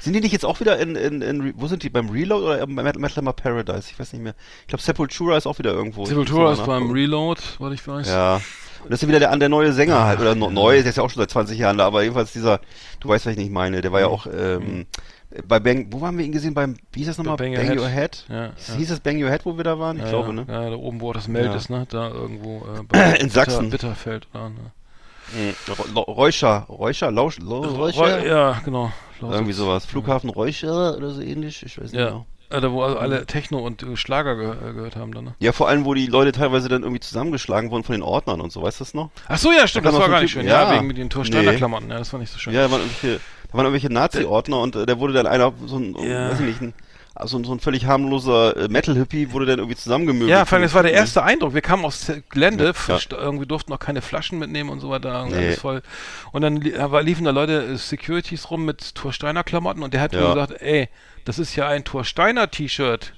Sind 0.00 0.12
die 0.12 0.20
nicht 0.20 0.32
jetzt 0.32 0.44
auch 0.44 0.60
wieder 0.60 0.78
in, 0.78 0.96
in, 0.96 1.22
in 1.22 1.54
wo 1.56 1.66
sind 1.66 1.82
die, 1.82 1.88
beim 1.90 2.10
Reload 2.10 2.44
oder 2.44 2.66
bei 2.66 2.82
Metal 2.98 3.32
Paradise? 3.32 3.88
Ich 3.90 3.98
weiß 3.98 4.12
nicht 4.12 4.22
mehr. 4.22 4.34
Ich 4.62 4.66
glaube 4.68 4.82
Sepultura 4.82 5.36
ist 5.36 5.46
auch 5.46 5.58
wieder 5.58 5.72
irgendwo. 5.72 6.04
Sepultura 6.04 6.52
ist 6.52 6.64
beim. 6.66 6.90
Reload, 6.90 7.40
was 7.58 7.72
ich 7.72 7.86
weiß. 7.86 8.08
Ja. 8.08 8.40
Und 8.84 8.90
das 8.90 8.98
ist 8.98 9.02
ja 9.02 9.08
wieder 9.08 9.20
der, 9.20 9.36
der 9.36 9.48
neue 9.48 9.72
Sänger 9.72 10.04
halt, 10.04 10.20
oder 10.20 10.34
neu, 10.34 10.80
der 10.80 10.86
ist 10.90 10.96
ja 10.96 11.02
auch 11.02 11.10
schon 11.10 11.20
seit 11.22 11.30
20 11.30 11.58
Jahren 11.58 11.78
da, 11.78 11.86
aber 11.86 12.02
jedenfalls 12.02 12.32
dieser, 12.32 12.60
du 13.00 13.08
weißt, 13.08 13.26
was 13.26 13.32
ich 13.32 13.38
nicht 13.38 13.52
meine, 13.52 13.80
der 13.80 13.92
war 13.92 14.00
ja 14.00 14.06
auch, 14.08 14.26
ähm, 14.26 14.86
bei 15.48 15.60
Bang, 15.60 15.86
wo 15.90 16.06
haben 16.06 16.18
wir 16.18 16.26
ihn 16.26 16.32
gesehen? 16.32 16.52
Beim, 16.52 16.76
wie 16.92 16.98
hieß 17.00 17.06
das 17.08 17.16
nochmal? 17.18 17.36
Bang 17.36 17.54
Bang, 17.54 17.70
Your 17.70 17.84
Your 17.84 17.88
Head. 17.88 18.24
Head? 18.28 18.36
Ja, 18.36 18.44
ja. 18.46 18.74
Hieß 18.76 18.88
das 18.90 19.00
Bang 19.00 19.22
Your 19.22 19.30
Head, 19.30 19.46
wo 19.46 19.56
wir 19.56 19.64
da 19.64 19.78
waren? 19.78 19.96
Ich 19.96 20.02
ja, 20.02 20.10
glaube, 20.10 20.28
ja. 20.28 20.32
ne? 20.34 20.44
Ja, 20.46 20.68
da 20.70 20.76
oben, 20.76 21.00
wo 21.00 21.12
das 21.14 21.26
Meld 21.26 21.46
Ja. 21.46 21.54
ist, 21.54 21.70
ne? 21.70 21.86
Da 21.88 22.10
irgendwo 22.10 22.58
äh, 22.66 22.82
bei 22.88 23.12
In 23.16 23.30
Sachsen. 23.30 23.70
Bitter, 23.70 23.88
Bitterfeld. 23.88 24.28
Da, 24.34 24.50
ne? 24.50 24.56
Mhm. 25.34 25.96
Räuscher, 25.96 26.66
Räuscher, 26.68 27.10
Lausch, 27.10 27.38
Lau- 27.38 27.62
Räuscher? 27.64 28.26
Ja, 28.26 28.60
genau. 28.64 28.92
Irgendwie 29.22 29.52
sowas. 29.52 29.86
Flughafen 29.86 30.28
Räuscher 30.28 30.96
oder 30.96 31.10
so 31.10 31.22
ähnlich, 31.22 31.62
ich 31.64 31.78
weiß 31.78 31.92
nicht 31.92 32.00
Ja. 32.00 32.08
genau. 32.08 32.26
Da 32.60 32.70
wo 32.72 32.82
also 32.82 32.98
alle 32.98 33.26
Techno 33.26 33.58
und 33.58 33.82
äh, 33.82 33.96
Schlager 33.96 34.36
ge 34.36 34.50
äh, 34.50 34.72
gehört 34.74 34.96
haben 34.96 35.12
dann, 35.14 35.24
ne? 35.24 35.34
Ja, 35.38 35.52
vor 35.52 35.68
allem, 35.68 35.84
wo 35.84 35.94
die 35.94 36.06
Leute 36.06 36.32
teilweise 36.32 36.68
dann 36.68 36.82
irgendwie 36.82 37.00
zusammengeschlagen 37.00 37.70
wurden 37.70 37.84
von 37.84 37.94
den 37.94 38.02
Ordnern 38.02 38.40
und 38.40 38.52
so, 38.52 38.62
weißt 38.62 38.80
du 38.80 38.84
das 38.84 38.94
noch? 38.94 39.10
Ach 39.28 39.38
so, 39.38 39.50
ja, 39.52 39.66
stimmt, 39.66 39.86
Da 39.86 39.90
das 39.90 39.98
kam 40.00 40.02
war 40.02 40.16
gar 40.16 40.22
nicht 40.22 40.32
schön. 40.32 40.46
Ja, 40.46 40.70
ja. 40.70 40.74
wegen 40.76 40.86
mit 40.86 40.98
den 40.98 41.10
Torsteiner 41.10 41.52
Nee. 41.52 41.58
Ja, 41.58 41.98
das 41.98 42.12
war 42.12 42.20
nicht 42.20 42.32
so 42.32 42.38
schön. 42.38 42.52
Ja, 42.54 42.62
da 42.64 42.70
waren 42.70 42.80
irgendwelche, 42.80 43.20
da 43.48 43.54
waren 43.58 43.66
irgendwelche 43.66 43.92
Nazi-Ordner 43.92 44.60
und 44.60 44.76
äh, 44.76 44.86
der 44.86 44.98
wurde 44.98 45.12
dann 45.14 45.26
einer, 45.26 45.52
so 45.66 45.76
ein, 45.78 45.96
Ja. 46.04 46.30
weiß 46.30 46.40
ich 46.40 46.46
nicht, 46.46 46.60
ein, 46.62 46.74
also 47.14 47.42
so 47.44 47.52
ein 47.52 47.60
völlig 47.60 47.86
harmloser 47.86 48.56
äh, 48.56 48.68
Metal-Hippie 48.68 49.32
wurde 49.32 49.46
dann 49.46 49.58
irgendwie 49.58 49.76
zusammengemöbelt. 49.76 50.30
Ja, 50.30 50.44
vor 50.46 50.56
allem, 50.56 50.62
das 50.64 50.74
war 50.74 50.82
der 50.82 50.92
erste 50.92 51.22
Eindruck. 51.22 51.54
Wir 51.54 51.60
kamen 51.60 51.84
aufs 51.84 52.06
Z- 52.06 52.28
Gelände, 52.30 52.72
Ja. 52.88 52.98
irgendwie 53.10 53.46
durften 53.46 53.70
noch 53.70 53.78
keine 53.78 54.00
Flaschen 54.02 54.38
mitnehmen 54.38 54.70
und 54.70 54.80
so 54.80 54.88
weiter. 54.90 55.22
Und 55.24 55.30
Nee. 55.32 55.52
voll. 55.52 55.82
Und 56.32 56.42
dann 56.42 56.62
aber 56.78 57.02
liefen 57.02 57.24
da 57.24 57.30
Leute, 57.30 57.64
äh, 57.64 57.76
Securities 57.76 58.50
rum 58.50 58.64
mit 58.64 58.94
Torsteiner 58.94 59.44
Klamotten 59.44 59.82
und 59.82 59.92
der 59.94 60.00
hat 60.00 60.12
Ja. 60.14 60.20
mir 60.20 60.34
gesagt, 60.34 60.62
ey, 60.62 60.88
das 61.24 61.38
ist 61.38 61.54
ja 61.56 61.68
ein 61.68 61.84
Torsteiner 61.84 62.50
T-Shirt. 62.50 63.12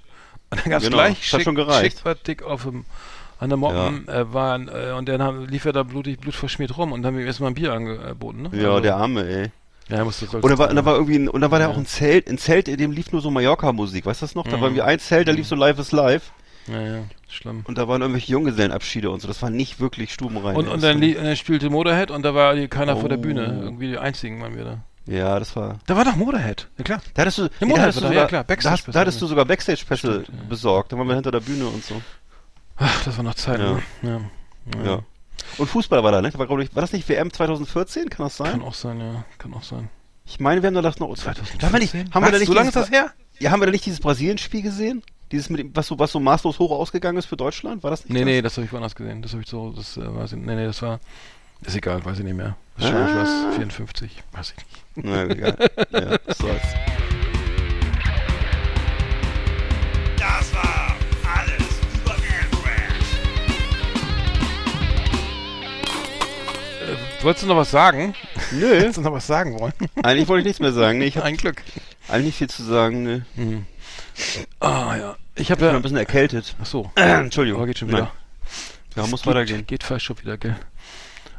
Und 0.50 0.60
dann 0.64 0.70
gab's 0.70 0.84
Genau, 0.84 0.96
gleich 0.98 1.24
schick, 1.26 1.42
schon 1.42 1.54
gereicht. 1.54 1.96
schick 1.98 2.04
war 2.04 2.14
dick 2.16 2.42
auf 2.42 2.62
dem 2.64 2.84
an 3.40 3.48
der 3.50 3.56
Moppen 3.58 4.06
äh, 4.08 4.32
waren, 4.32 4.68
äh, 4.68 4.92
und 4.96 5.08
dann 5.08 5.20
haben, 5.20 5.46
lief 5.48 5.64
er 5.64 5.72
da 5.72 5.82
blutig, 5.82 6.18
blutverschmiert 6.20 6.76
rum 6.78 6.92
und 6.92 7.02
dann 7.02 7.12
haben 7.12 7.18
wir 7.18 7.26
erstmal 7.26 7.50
ein 7.50 7.54
Bier 7.54 7.72
angeboten, 7.72 8.42
ne? 8.42 8.50
Ja, 8.52 8.68
Also- 8.70 8.80
der 8.80 8.96
Arme, 8.96 9.26
ey. 9.26 9.50
Ja, 9.88 9.96
er 9.98 10.04
musste 10.04 10.26
Und 10.26 10.48
da 10.50 10.56
war, 10.58 10.72
da 10.72 10.84
war 10.84 10.94
irgendwie, 10.94 11.16
ein, 11.16 11.28
und 11.28 11.40
da 11.42 11.50
war 11.50 11.58
da 11.58 11.66
Ja. 11.66 11.70
auch 11.72 11.76
ein 11.76 11.86
Zelt, 11.86 12.28
ein 12.30 12.38
Zelt, 12.38 12.68
in 12.68 12.76
dem 12.78 12.90
lief 12.92 13.12
nur 13.12 13.20
so 13.20 13.30
Mallorca-Musik, 13.30 14.06
weißt 14.06 14.22
du 14.22 14.26
das 14.26 14.34
noch? 14.34 14.44
Da 14.44 14.56
Mhm. 14.56 14.60
war 14.60 14.68
irgendwie 14.68 14.82
ein 14.82 14.98
Zelt, 14.98 15.28
da 15.28 15.32
lief 15.32 15.46
so 15.46 15.54
Live 15.56 15.78
is 15.78 15.92
Live 15.92 16.32
Ja, 16.66 16.80
ja, 16.80 17.02
schlimm. 17.28 17.64
und 17.66 17.76
da 17.76 17.86
waren 17.86 18.00
irgendwelche 18.00 18.32
Junggesellenabschiede 18.32 19.10
und 19.10 19.20
so, 19.20 19.28
das 19.28 19.42
war 19.42 19.50
nicht 19.50 19.80
wirklich 19.80 20.12
stubenrein. 20.14 20.56
Und, 20.56 20.68
und 20.68 20.82
dann, 20.82 20.98
li- 20.98 21.14
äh, 21.16 21.36
spielte 21.36 21.68
Motorhead 21.68 22.10
und 22.10 22.22
da 22.22 22.34
war 22.34 22.56
keiner 22.68 22.96
vor 22.96 23.08
der 23.10 23.18
Oh. 23.18 23.22
Bühne. 23.22 23.60
Irgendwie 23.62 23.88
die 23.88 23.98
einzigen 23.98 24.40
waren 24.40 24.56
wir 24.56 24.64
da. 24.64 24.78
Ja, 25.06 25.38
das 25.38 25.54
war. 25.54 25.78
Da 25.84 25.94
war 25.96 26.04
doch 26.06 26.16
Motorhead, 26.16 26.66
ja 26.78 26.84
klar. 26.84 27.02
Da 27.12 27.20
hattest 27.22 27.36
du, 27.36 27.42
Motorhead 27.42 27.76
da 27.76 27.82
hattest 27.82 27.98
du 27.98 28.00
da, 28.00 28.08
sogar, 28.08 28.22
ja, 28.22 28.26
klar, 28.28 28.42
da, 28.44 28.46
Backstage 28.46 28.72
hast, 28.72 28.88
da 28.94 29.00
hattest 29.00 29.20
du 29.20 29.26
sogar 29.26 29.44
Backstage-Pässe 29.44 30.24
ja. 30.26 30.34
besorgt, 30.48 30.92
da 30.92 30.96
waren 30.96 31.06
wir 31.08 31.14
hinter 31.14 31.30
der 31.30 31.40
Bühne 31.40 31.66
und 31.66 31.84
so. 31.84 32.00
Ach, 32.76 33.04
das 33.04 33.16
war 33.18 33.24
noch 33.24 33.34
Zeit, 33.34 33.60
Ja. 33.60 33.72
ne? 33.74 33.82
Ja. 34.02 34.20
Ja. 34.84 34.98
Und 35.58 35.66
Fußball 35.68 36.02
war 36.02 36.12
da, 36.12 36.20
ne? 36.22 36.32
War, 36.34 36.58
ich, 36.60 36.74
war 36.74 36.80
das 36.82 36.92
nicht 36.92 37.08
WM 37.08 37.32
2014? 37.32 38.10
Kann 38.10 38.26
das 38.26 38.36
sein? 38.36 38.52
Kann 38.52 38.62
auch 38.62 38.74
sein, 38.74 39.00
ja. 39.00 39.24
Kann 39.38 39.54
auch 39.54 39.62
sein. 39.62 39.88
Ich 40.26 40.40
meine, 40.40 40.62
wir 40.62 40.68
haben 40.68 40.74
da 40.74 40.82
das 40.82 40.98
noch. 40.98 41.08
2014? 41.14 41.58
Da 41.60 41.66
haben 41.66 41.72
wir 41.74 41.80
nicht, 41.80 41.94
haben 41.94 42.22
wir 42.24 42.28
da 42.28 42.32
Was? 42.32 42.38
nicht 42.40 42.46
so 42.48 42.54
lange 42.54 42.68
ist 42.68 42.74
dieses- 42.76 42.90
das 42.90 42.98
her? 42.98 43.12
Ja, 43.38 43.50
haben 43.50 43.60
wir 43.60 43.66
da 43.66 43.72
nicht 43.72 43.84
dieses 43.86 44.00
Brasilien-Spiel 44.00 44.62
gesehen? 44.62 45.02
Dieses 45.32 45.50
mit 45.50 45.58
dem, 45.60 45.74
was 45.76 45.86
so, 45.88 45.98
was 45.98 46.12
so 46.12 46.20
maßlos 46.20 46.58
hoch 46.58 46.70
ausgegangen 46.70 47.18
ist 47.18 47.26
für 47.26 47.36
Deutschland? 47.36 47.82
War 47.82 47.90
das 47.90 48.04
nicht 48.04 48.12
Nee, 48.12 48.20
das? 48.20 48.26
nee, 48.26 48.42
das 48.42 48.56
habe 48.56 48.66
ich 48.66 48.72
woanders 48.72 48.94
gesehen. 48.94 49.22
Das 49.22 49.32
habe 49.32 49.42
ich 49.42 49.48
so, 49.48 49.70
das 49.70 49.96
äh, 49.96 50.14
weiß 50.14 50.32
ich, 50.32 50.38
nee, 50.38 50.54
nee, 50.54 50.66
das 50.66 50.80
war, 50.82 51.00
ist 51.62 51.74
egal, 51.76 52.04
weiß 52.04 52.18
ich 52.18 52.24
nicht 52.24 52.36
mehr. 52.36 52.56
Wahrscheinlich 52.76 53.12
Ah. 53.12 53.16
war 53.16 53.50
es 53.50 53.56
54, 53.56 54.22
weiß 54.32 54.54
ich 54.56 54.64
nicht. 54.64 55.06
Na, 55.06 55.24
egal. 55.24 55.56
ja, 55.90 56.16
was 56.26 56.38
soll's. 56.38 56.62
Das 60.18 60.54
war 60.54 60.83
wolltest 67.24 67.44
du 67.44 67.48
noch 67.48 67.56
was 67.56 67.70
sagen? 67.70 68.14
Nö, 68.52 68.70
Wolltest 68.70 68.98
du 68.98 69.02
noch 69.02 69.12
was 69.12 69.26
sagen 69.26 69.58
wollen? 69.58 69.72
eigentlich 70.02 70.28
wollte 70.28 70.40
ich 70.40 70.46
nichts 70.46 70.60
mehr 70.60 70.72
sagen. 70.72 70.98
Nee, 70.98 71.06
ich 71.06 71.22
Ein 71.22 71.36
Glück. 71.36 71.62
eigentlich 72.08 72.26
nicht 72.26 72.36
viel 72.38 72.50
zu 72.50 72.62
sagen. 72.62 73.02
Nee. 73.02 73.22
Mhm. 73.42 73.66
Ah, 74.60 74.96
ja. 74.96 75.16
Ich 75.34 75.50
habe 75.50 75.60
bin 75.60 75.68
ja, 75.70 75.74
ein 75.76 75.82
bisschen 75.82 75.96
erkältet. 75.98 76.54
ach 76.62 76.66
so, 76.66 76.90
Entschuldigung. 76.96 77.58
aber 77.60 77.66
geht 77.66 77.78
schon 77.78 77.88
wieder. 77.88 77.98
Nein. 77.98 78.08
Ja, 78.96 79.06
muss 79.08 79.22
geht, 79.22 79.26
weitergehen. 79.34 79.66
Geht 79.66 79.82
fast 79.82 80.04
schon 80.04 80.18
wieder, 80.20 80.36
gell? 80.38 80.56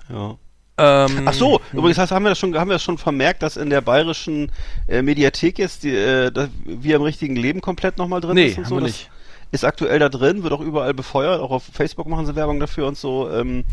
Ja. 0.10 0.36
Ähm, 0.78 1.22
Ach 1.26 1.34
so, 1.34 1.62
übrigens 1.72 1.98
heißt, 1.98 2.12
haben 2.12 2.24
wir 2.26 2.30
das 2.30 2.38
schon, 2.38 2.54
haben 2.58 2.70
wir 2.70 2.74
das 2.76 2.84
schon 2.84 2.98
vermerkt, 2.98 3.42
dass 3.44 3.56
in 3.56 3.70
der 3.70 3.80
bayerischen 3.80 4.52
äh, 4.90 5.02
Mediathek 5.02 5.58
jetzt 5.58 5.84
die, 5.84 5.96
äh, 5.96 6.32
wir 6.66 6.98
im 6.98 7.02
richtigen 7.02 7.38
Leben 7.38 7.62
komplett 7.62 7.98
nochmal 7.98 8.20
drin 8.20 8.36
Nee, 8.36 8.48
ist 8.48 8.58
und 8.58 8.66
haben 8.66 8.70
so. 8.80 8.80
nicht. 8.82 9.10
ist 9.52 9.64
aktuell 9.64 10.00
da 10.00 10.10
drin, 10.10 10.44
wird 10.44 10.52
auch 10.52 10.60
überall 10.60 10.94
befeuert, 10.94 11.40
auch 11.40 11.52
auf 11.52 11.64
Facebook 11.72 12.08
machen 12.08 12.26
sie 12.26 12.36
Werbung 12.36 12.60
dafür 12.60 12.88
und 12.88 12.98
so. 12.98 13.32
Ähm, 13.32 13.64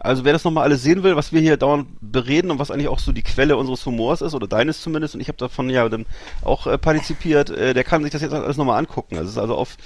also 0.00 0.24
wer 0.24 0.32
das 0.32 0.44
nochmal 0.44 0.64
alles 0.64 0.82
sehen 0.82 1.02
will, 1.02 1.14
was 1.14 1.32
wir 1.32 1.40
hier 1.40 1.56
dauernd 1.56 1.86
bereden 2.00 2.50
und 2.50 2.58
was 2.58 2.70
eigentlich 2.70 2.88
auch 2.88 2.98
so 2.98 3.12
die 3.12 3.22
Quelle 3.22 3.56
unseres 3.56 3.84
Humors 3.86 4.22
ist, 4.22 4.34
oder 4.34 4.48
deines 4.48 4.80
zumindest, 4.80 5.14
und 5.14 5.20
ich 5.20 5.28
habe 5.28 5.38
davon 5.38 5.70
ja 5.70 5.88
dann 5.88 6.06
auch 6.42 6.66
äh, 6.66 6.78
partizipiert, 6.78 7.50
äh, 7.50 7.74
der 7.74 7.84
kann 7.84 8.02
sich 8.02 8.10
das 8.12 8.22
jetzt 8.22 8.32
alles 8.32 8.56
nochmal 8.56 8.78
angucken. 8.78 9.16
Also 9.16 9.26
es 9.28 9.32
ist 9.32 9.38
also 9.38 9.54
auf 9.56 9.76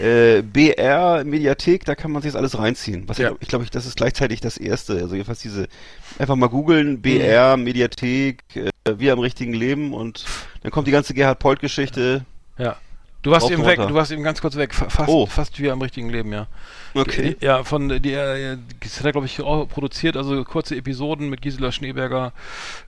äh, 0.00 0.42
BR 0.42 1.24
Mediathek, 1.24 1.84
da 1.84 1.94
kann 1.94 2.12
man 2.12 2.22
sich 2.22 2.32
das 2.32 2.38
alles 2.38 2.58
reinziehen. 2.58 3.04
Was 3.08 3.18
Ja. 3.18 3.32
ich, 3.40 3.48
glaube, 3.48 3.64
ich, 3.64 3.70
das 3.70 3.86
ist 3.86 3.96
gleichzeitig 3.96 4.40
das 4.40 4.56
erste. 4.56 4.94
Also 4.94 5.14
jedenfalls 5.14 5.40
diese, 5.40 5.66
einfach 6.18 6.36
mal 6.36 6.48
googeln, 6.48 7.00
BR 7.02 7.56
Mediathek, 7.56 8.42
äh, 8.54 8.70
wir 8.98 9.12
im 9.12 9.18
richtigen 9.18 9.52
Leben 9.54 9.94
und 9.94 10.24
dann 10.62 10.70
kommt 10.70 10.86
die 10.86 10.92
ganze 10.92 11.14
Gerhard 11.14 11.38
Polt 11.38 11.60
Geschichte. 11.60 12.24
Ja. 12.58 12.76
Du 13.22 13.30
warst 13.30 13.48
eben 13.50 13.64
weg, 13.64 13.78
runter. 13.78 13.88
du 13.88 13.94
warst 13.94 14.10
eben 14.10 14.24
ganz 14.24 14.40
kurz 14.40 14.56
weg. 14.56 14.74
Fa- 14.74 14.90
Fast, 14.90 15.08
Oh. 15.08 15.26
fast 15.26 15.58
wie 15.60 15.70
am 15.70 15.80
richtigen 15.80 16.08
Leben, 16.10 16.32
ja. 16.32 16.48
Okay. 16.94 17.36
Ja, 17.40 17.64
von 17.64 17.88
die, 17.88 18.12
äh, 18.12 18.58
das 18.80 18.98
hat 18.98 19.06
er, 19.06 19.12
glaube 19.12 19.26
ich, 19.26 19.40
auch 19.40 19.66
produziert, 19.68 20.16
also 20.16 20.42
kurze 20.44 20.76
Episoden 20.76 21.28
mit 21.30 21.40
Gisela 21.42 21.72
Schneeberger. 21.72 22.32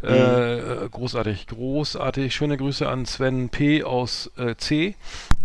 Mhm. 0.02 0.08
Äh, 0.08 0.58
äh, 0.58 0.88
großartig, 0.90 1.46
großartig. 1.46 2.34
Schöne 2.34 2.56
Grüße 2.56 2.88
an 2.88 3.06
Sven 3.06 3.48
P. 3.48 3.82
aus 3.82 4.30
äh, 4.36 4.54
C. 4.56 4.94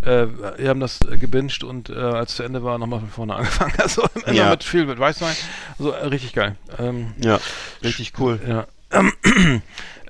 Äh, 0.01 0.27
wir 0.57 0.69
haben 0.69 0.79
das 0.79 0.99
äh, 1.09 1.17
gebinged 1.17 1.63
und 1.63 1.89
äh, 1.89 1.93
als 1.95 2.31
es 2.31 2.35
zu 2.37 2.43
Ende 2.43 2.63
war, 2.63 2.77
nochmal 2.77 2.99
von 2.99 3.09
vorne 3.09 3.35
angefangen. 3.37 3.73
Also 3.77 4.03
immer 4.25 4.33
Ja. 4.35 4.49
mit 4.51 4.63
viel 4.63 4.85
mit 4.85 4.99
Weißwein. 4.99 5.35
Also 5.77 5.91
äh, 5.91 6.05
richtig 6.07 6.33
geil. 6.33 6.55
Ähm, 6.77 7.13
Ja, 7.19 7.39
richtig 7.83 8.13
cool. 8.19 8.39
ja. 8.47 8.65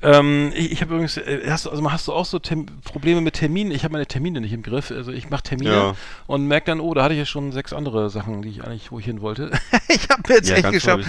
Ähm, 0.01 0.51
ich 0.55 0.71
ich 0.71 0.81
habe 0.81 0.93
übrigens, 0.93 1.17
äh, 1.17 1.41
hast 1.49 1.65
du, 1.65 1.69
also 1.71 1.91
hast 1.91 2.07
du 2.07 2.13
auch 2.13 2.25
so 2.25 2.39
Tem 2.39 2.65
Probleme 2.83 3.21
mit 3.21 3.35
Terminen? 3.35 3.71
Ich 3.71 3.83
habe 3.83 3.91
meine 3.93 4.05
Termine 4.05 4.39
nicht 4.41 4.53
im 4.53 4.61
Griff. 4.63 4.91
Also 4.91 5.11
ich 5.11 5.29
mache 5.29 5.43
Termine 5.43 5.71
Ja. 5.71 5.95
und 6.27 6.45
merke 6.47 6.67
dann, 6.67 6.79
oh, 6.79 6.93
da 6.93 7.03
hatte 7.03 7.13
ich 7.13 7.19
ja 7.19 7.25
schon 7.25 7.51
sechs 7.51 7.73
andere 7.73 8.09
Sachen, 8.09 8.41
die 8.41 8.49
ich 8.49 8.63
eigentlich, 8.63 8.91
wo 8.91 8.99
ich 8.99 9.05
hin 9.05 9.21
wollte. 9.21 9.51
ich 9.89 10.07
habe 10.09 10.33
jetzt 10.33 10.49
Ja, 10.49 10.55
echt 10.55 10.71
geschafft. 10.71 11.05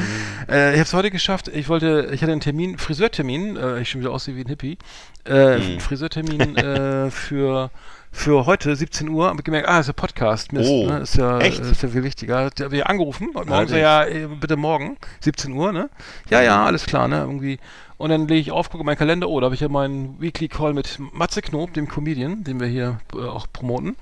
Äh, 0.49 0.71
ich 0.73 0.79
habe 0.79 0.83
es 0.83 0.95
heute 0.95 1.11
geschafft. 1.11 1.49
Ich 1.49 1.69
wollte, 1.69 2.11
ich 2.13 2.23
hatte 2.23 2.33
einen 2.33 2.41
Termin, 2.41 2.79
Friseurtermin. 2.79 3.57
Äh, 3.57 3.81
ich 3.81 3.91
schon 3.91 4.01
wieder 4.01 4.11
aussehe 4.11 4.35
wie 4.37 4.41
ein 4.43 4.49
Hippie. 4.49 4.79
Äh, 5.27 5.59
Mhm. 5.59 5.81
Friseurtermin 5.81 6.57
äh, 6.57 7.11
für 7.11 7.71
für 8.13 8.45
heute 8.45 8.75
17 8.75 9.09
Uhr 9.09 9.29
habe 9.29 9.41
gemerkt, 9.45 9.69
ah, 9.69 9.79
ist 9.79 9.87
ja 9.87 9.93
Podcast. 9.93 10.53
Mist, 10.53 10.69
Oh, 10.69 10.87
ne? 10.87 10.99
Ist 10.99 11.15
ja 11.17 11.39
echt? 11.39 11.61
ist 11.61 11.81
ja 11.83 11.89
viel 11.89 12.03
wichtiger. 12.03 12.47
Hat 12.47 12.59
wieder 12.73 12.91
angerufen 12.91 13.29
heute 13.37 13.49
Morgen 13.49 13.69
so, 13.69 13.77
ja, 13.77 14.05
äh, 14.05 14.27
bitte 14.27 14.57
morgen 14.57 14.97
17 15.21 15.53
Uhr, 15.53 15.71
ne? 15.71 15.89
Ja, 16.29 16.43
ja, 16.43 16.65
alles 16.65 16.87
klar, 16.87 17.07
ne? 17.07 17.19
Irgendwie 17.21 17.61
und 18.01 18.09
dann 18.09 18.29
lege 18.29 18.41
ich 18.41 18.51
auf, 18.51 18.71
gucke 18.71 18.83
meinen 18.83 18.97
Kalender, 18.97 19.29
oh, 19.29 19.39
da 19.41 19.45
habe 19.45 19.55
ich 19.55 19.61
ja 19.61 19.69
meinen 19.69 20.19
Weekly 20.19 20.49
Call 20.49 20.73
mit 20.73 20.99
Matze 21.13 21.43
Knob, 21.43 21.75
dem 21.75 21.87
Comedian, 21.87 22.45
den 22.45 22.59
wir 22.59 22.67
hier 22.67 22.99
äh, 23.15 23.19
auch 23.19 23.47
promoten. 23.53 23.95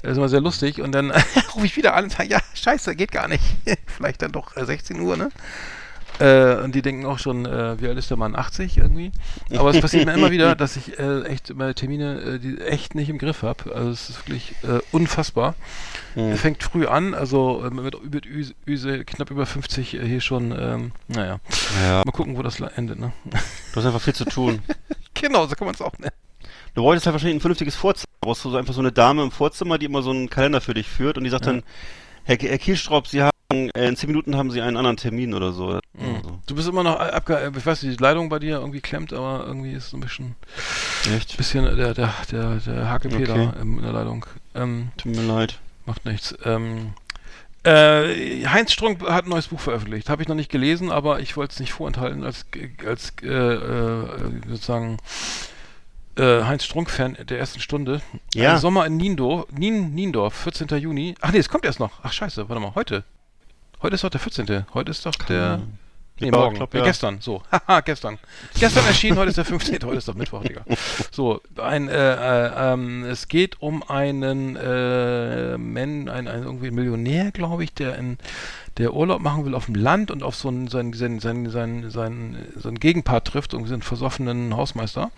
Das 0.00 0.12
ist 0.12 0.16
immer 0.16 0.30
sehr 0.30 0.40
lustig. 0.40 0.80
Und 0.80 0.92
dann 0.92 1.10
rufe 1.54 1.66
ich 1.66 1.76
wieder 1.76 1.92
an 1.92 2.04
und 2.04 2.10
sage, 2.12 2.30
ja, 2.30 2.40
scheiße, 2.54 2.96
geht 2.96 3.12
gar 3.12 3.28
nicht. 3.28 3.44
Vielleicht 3.86 4.22
dann 4.22 4.32
doch 4.32 4.56
äh, 4.56 4.64
16 4.64 4.98
Uhr, 5.00 5.18
ne? 5.18 5.28
Äh, 6.18 6.56
und 6.62 6.74
die 6.74 6.82
denken 6.82 7.06
auch 7.06 7.18
schon, 7.18 7.46
äh, 7.46 7.80
wie 7.80 7.88
alt 7.88 7.98
ist 7.98 8.10
der 8.10 8.16
Mann? 8.16 8.36
80 8.36 8.78
irgendwie. 8.78 9.12
Aber 9.56 9.70
es 9.70 9.80
passiert 9.80 10.06
mir 10.06 10.14
immer 10.14 10.30
wieder, 10.30 10.54
dass 10.56 10.76
ich 10.76 10.98
äh, 10.98 11.22
echt 11.24 11.54
meine 11.54 11.74
Termine, 11.74 12.40
äh, 12.42 12.64
echt 12.64 12.94
nicht 12.94 13.08
im 13.08 13.18
Griff 13.18 13.42
habe. 13.42 13.74
Also 13.74 13.90
es 13.90 14.10
ist 14.10 14.18
wirklich 14.20 14.54
äh, 14.62 14.80
unfassbar. 14.92 15.54
Hm. 16.14 16.32
Es 16.32 16.40
fängt 16.40 16.62
früh 16.62 16.86
an, 16.86 17.14
also 17.14 17.64
äh, 17.64 17.70
mit, 17.70 18.12
mit 18.12 18.26
Üse, 18.26 18.54
Üse 18.66 19.04
knapp 19.04 19.30
über 19.30 19.46
50 19.46 19.94
äh, 19.94 20.06
hier 20.06 20.20
schon, 20.20 20.52
ähm, 20.52 20.92
naja. 21.08 21.40
Ja, 21.82 22.02
Mal 22.04 22.12
gucken, 22.12 22.36
wo 22.36 22.42
das 22.42 22.60
endet, 22.60 22.98
ne? 22.98 23.12
du 23.24 23.76
hast 23.76 23.86
einfach 23.86 24.00
viel 24.00 24.14
zu 24.14 24.24
tun. 24.24 24.60
genau, 25.14 25.46
so 25.46 25.54
kann 25.54 25.66
man 25.66 25.74
es 25.74 25.80
auch 25.80 25.98
nennen. 25.98 26.12
Du 26.74 26.82
wolltest 26.82 27.06
halt 27.06 27.14
wahrscheinlich 27.14 27.36
ein 27.36 27.40
vernünftiges 27.40 27.74
Vorzimmer. 27.74 28.06
Du 28.20 28.26
brauchst 28.28 28.42
so 28.42 28.56
einfach 28.56 28.74
so 28.74 28.80
eine 28.80 28.92
Dame 28.92 29.22
im 29.22 29.30
Vorzimmer, 29.30 29.78
die 29.78 29.86
immer 29.86 30.02
so 30.02 30.10
einen 30.10 30.30
Kalender 30.30 30.60
für 30.60 30.74
dich 30.74 30.88
führt 30.88 31.18
und 31.18 31.24
die 31.24 31.30
sagt 31.30 31.46
Ja. 31.46 31.52
dann, 31.52 31.62
Herr, 32.24 32.36
Herr 32.36 32.58
Kielstraub, 32.58 33.06
Sie 33.08 33.22
haben, 33.22 33.31
in 33.52 33.96
zehn 33.96 34.08
Minuten 34.08 34.36
haben 34.36 34.50
Sie 34.50 34.60
einen 34.60 34.76
anderen 34.76 34.96
Termin 34.96 35.34
oder 35.34 35.52
so. 35.52 35.78
Mhm. 35.94 36.22
Du 36.46 36.54
bist 36.54 36.68
immer 36.68 36.82
noch 36.82 36.98
abge... 36.98 37.36
äh, 37.38 37.50
Ich 37.56 37.64
weiß 37.66 37.82
nicht, 37.82 37.98
die 37.98 38.02
Leitung 38.02 38.28
bei 38.28 38.38
dir 38.38 38.56
irgendwie 38.58 38.80
klemmt, 38.80 39.12
aber 39.12 39.44
irgendwie 39.46 39.72
ist 39.72 39.90
so 39.90 39.96
ein 39.96 40.00
bisschen, 40.00 40.34
echt? 41.16 41.36
bisschen 41.36 41.64
der, 41.76 41.94
der, 41.94 42.14
der, 42.30 42.56
der 42.56 42.90
HKP 42.90 43.14
Okay. 43.14 43.24
da 43.26 43.60
in 43.60 43.82
der 43.82 43.92
Leitung. 43.92 44.26
Ähm, 44.54 44.88
Tut 44.96 45.14
mir 45.16 45.22
leid. 45.22 45.58
Macht 45.86 46.04
nichts. 46.04 46.34
Ähm, 46.44 46.94
äh, 47.64 48.44
Heinz 48.46 48.72
Strunk 48.72 49.02
hat 49.08 49.24
ein 49.24 49.30
neues 49.30 49.48
Buch 49.48 49.60
veröffentlicht. 49.60 50.08
Habe 50.08 50.22
ich 50.22 50.28
noch 50.28 50.34
nicht 50.34 50.50
gelesen, 50.50 50.90
aber 50.90 51.20
ich 51.20 51.36
wollte 51.36 51.52
es 51.52 51.60
nicht 51.60 51.72
vorenthalten 51.72 52.24
als, 52.24 52.44
als 52.86 53.12
äh, 53.22 53.26
äh, 53.28 54.06
sozusagen 54.48 54.96
äh, 56.16 56.42
Heinz 56.42 56.64
Strunk-Fan 56.64 57.18
der 57.28 57.38
ersten 57.38 57.60
Stunde. 57.60 58.02
Ja. 58.34 58.54
Ein 58.54 58.58
Sommer 58.60 58.86
in 58.86 58.96
Niendorf, 58.96 59.46
Nien, 59.52 59.94
Niendorf, 59.94 60.34
14. 60.34 60.68
Juni. 60.78 61.14
Ach 61.20 61.32
nee, 61.32 61.38
es 61.38 61.48
kommt 61.48 61.64
erst 61.64 61.80
noch. 61.80 62.00
Ach 62.02 62.12
scheiße, 62.12 62.48
warte 62.48 62.60
mal, 62.60 62.74
heute. 62.74 63.04
Heute 63.82 63.94
ist 63.96 64.04
doch 64.04 64.10
der 64.10 64.20
14. 64.20 64.66
Heute 64.74 64.90
ist 64.90 65.04
doch 65.06 65.14
der... 65.14 65.60
Nee, 66.20 66.26
Ja, 66.28 66.36
morgen. 66.36 66.56
glaub, 66.56 66.72
ja. 66.74 66.84
gestern, 66.84 67.20
so. 67.20 67.42
Haha, 67.50 67.80
gestern. 67.80 68.18
Gestern 68.60 68.84
erschienen, 68.86 69.16
heute 69.18 69.30
ist 69.30 69.38
der 69.38 69.44
15. 69.44 69.78
Heute 69.84 69.96
ist 69.96 70.06
doch 70.06 70.14
Mittwoch, 70.14 70.42
Digga. 70.42 70.62
So, 71.10 71.40
ein, 71.60 71.88
äh, 71.88 71.92
äh, 72.14 72.72
ähm, 72.72 73.04
es 73.04 73.26
geht 73.28 73.60
um 73.60 73.82
einen, 73.82 74.54
äh, 74.56 75.56
Men, 75.58 76.08
ein, 76.08 76.28
ein 76.28 76.42
irgendwie 76.44 76.70
Millionär, 76.70 77.32
glaube 77.32 77.64
ich, 77.64 77.72
der 77.74 77.96
in 77.96 78.18
der 78.76 78.94
Urlaub 78.94 79.20
machen 79.20 79.44
will 79.46 79.54
auf 79.54 79.66
dem 79.66 79.74
Land 79.74 80.10
und 80.10 80.22
auf 80.22 80.36
so 80.36 80.48
einen, 80.48 80.68
seinen, 80.68 80.92
seinen, 80.92 81.18
seinen, 81.18 81.50
seinen, 81.50 81.90
seinen, 81.90 82.36
so 82.56 82.68
einen 82.68 82.78
Gegenpart 82.78 83.26
trifft, 83.26 83.52
irgendwie 83.54 83.70
so 83.70 83.74
einen 83.74 83.82
versoffenen 83.82 84.54
Hausmeister, 84.56 85.10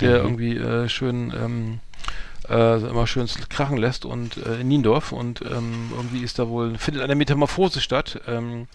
der 0.00 0.20
Mhm. 0.20 0.24
irgendwie 0.24 0.56
äh, 0.56 0.88
schön 0.88 1.32
ähm, 1.36 1.80
äh, 2.50 2.76
immer 2.78 3.06
schön 3.06 3.28
krachen 3.48 3.76
lässt 3.76 4.04
und 4.04 4.36
äh, 4.38 4.60
in 4.60 4.68
Niendorf 4.68 5.12
und 5.12 5.42
ähm, 5.42 5.90
irgendwie 5.94 6.22
ist 6.22 6.38
da 6.38 6.48
wohl 6.48 6.76
findet 6.78 7.02
eine 7.02 7.14
Metamorphose 7.14 7.80
statt. 7.80 8.20
Ähm, 8.26 8.66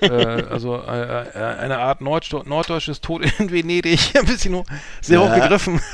äh, 0.00 0.08
also 0.50 0.76
äh, 0.76 1.28
äh, 1.28 1.58
eine 1.58 1.78
Art 1.78 2.00
Nordsto 2.00 2.42
norddeutsches 2.44 3.00
Tod 3.00 3.22
in 3.38 3.50
Venedig. 3.50 4.14
Ein 4.18 4.26
bisschen 4.26 4.54
hoch, 4.54 4.66
sehr 5.00 5.18
Ja. 5.20 5.28
hoch 5.28 5.34
gegriffen 5.34 5.80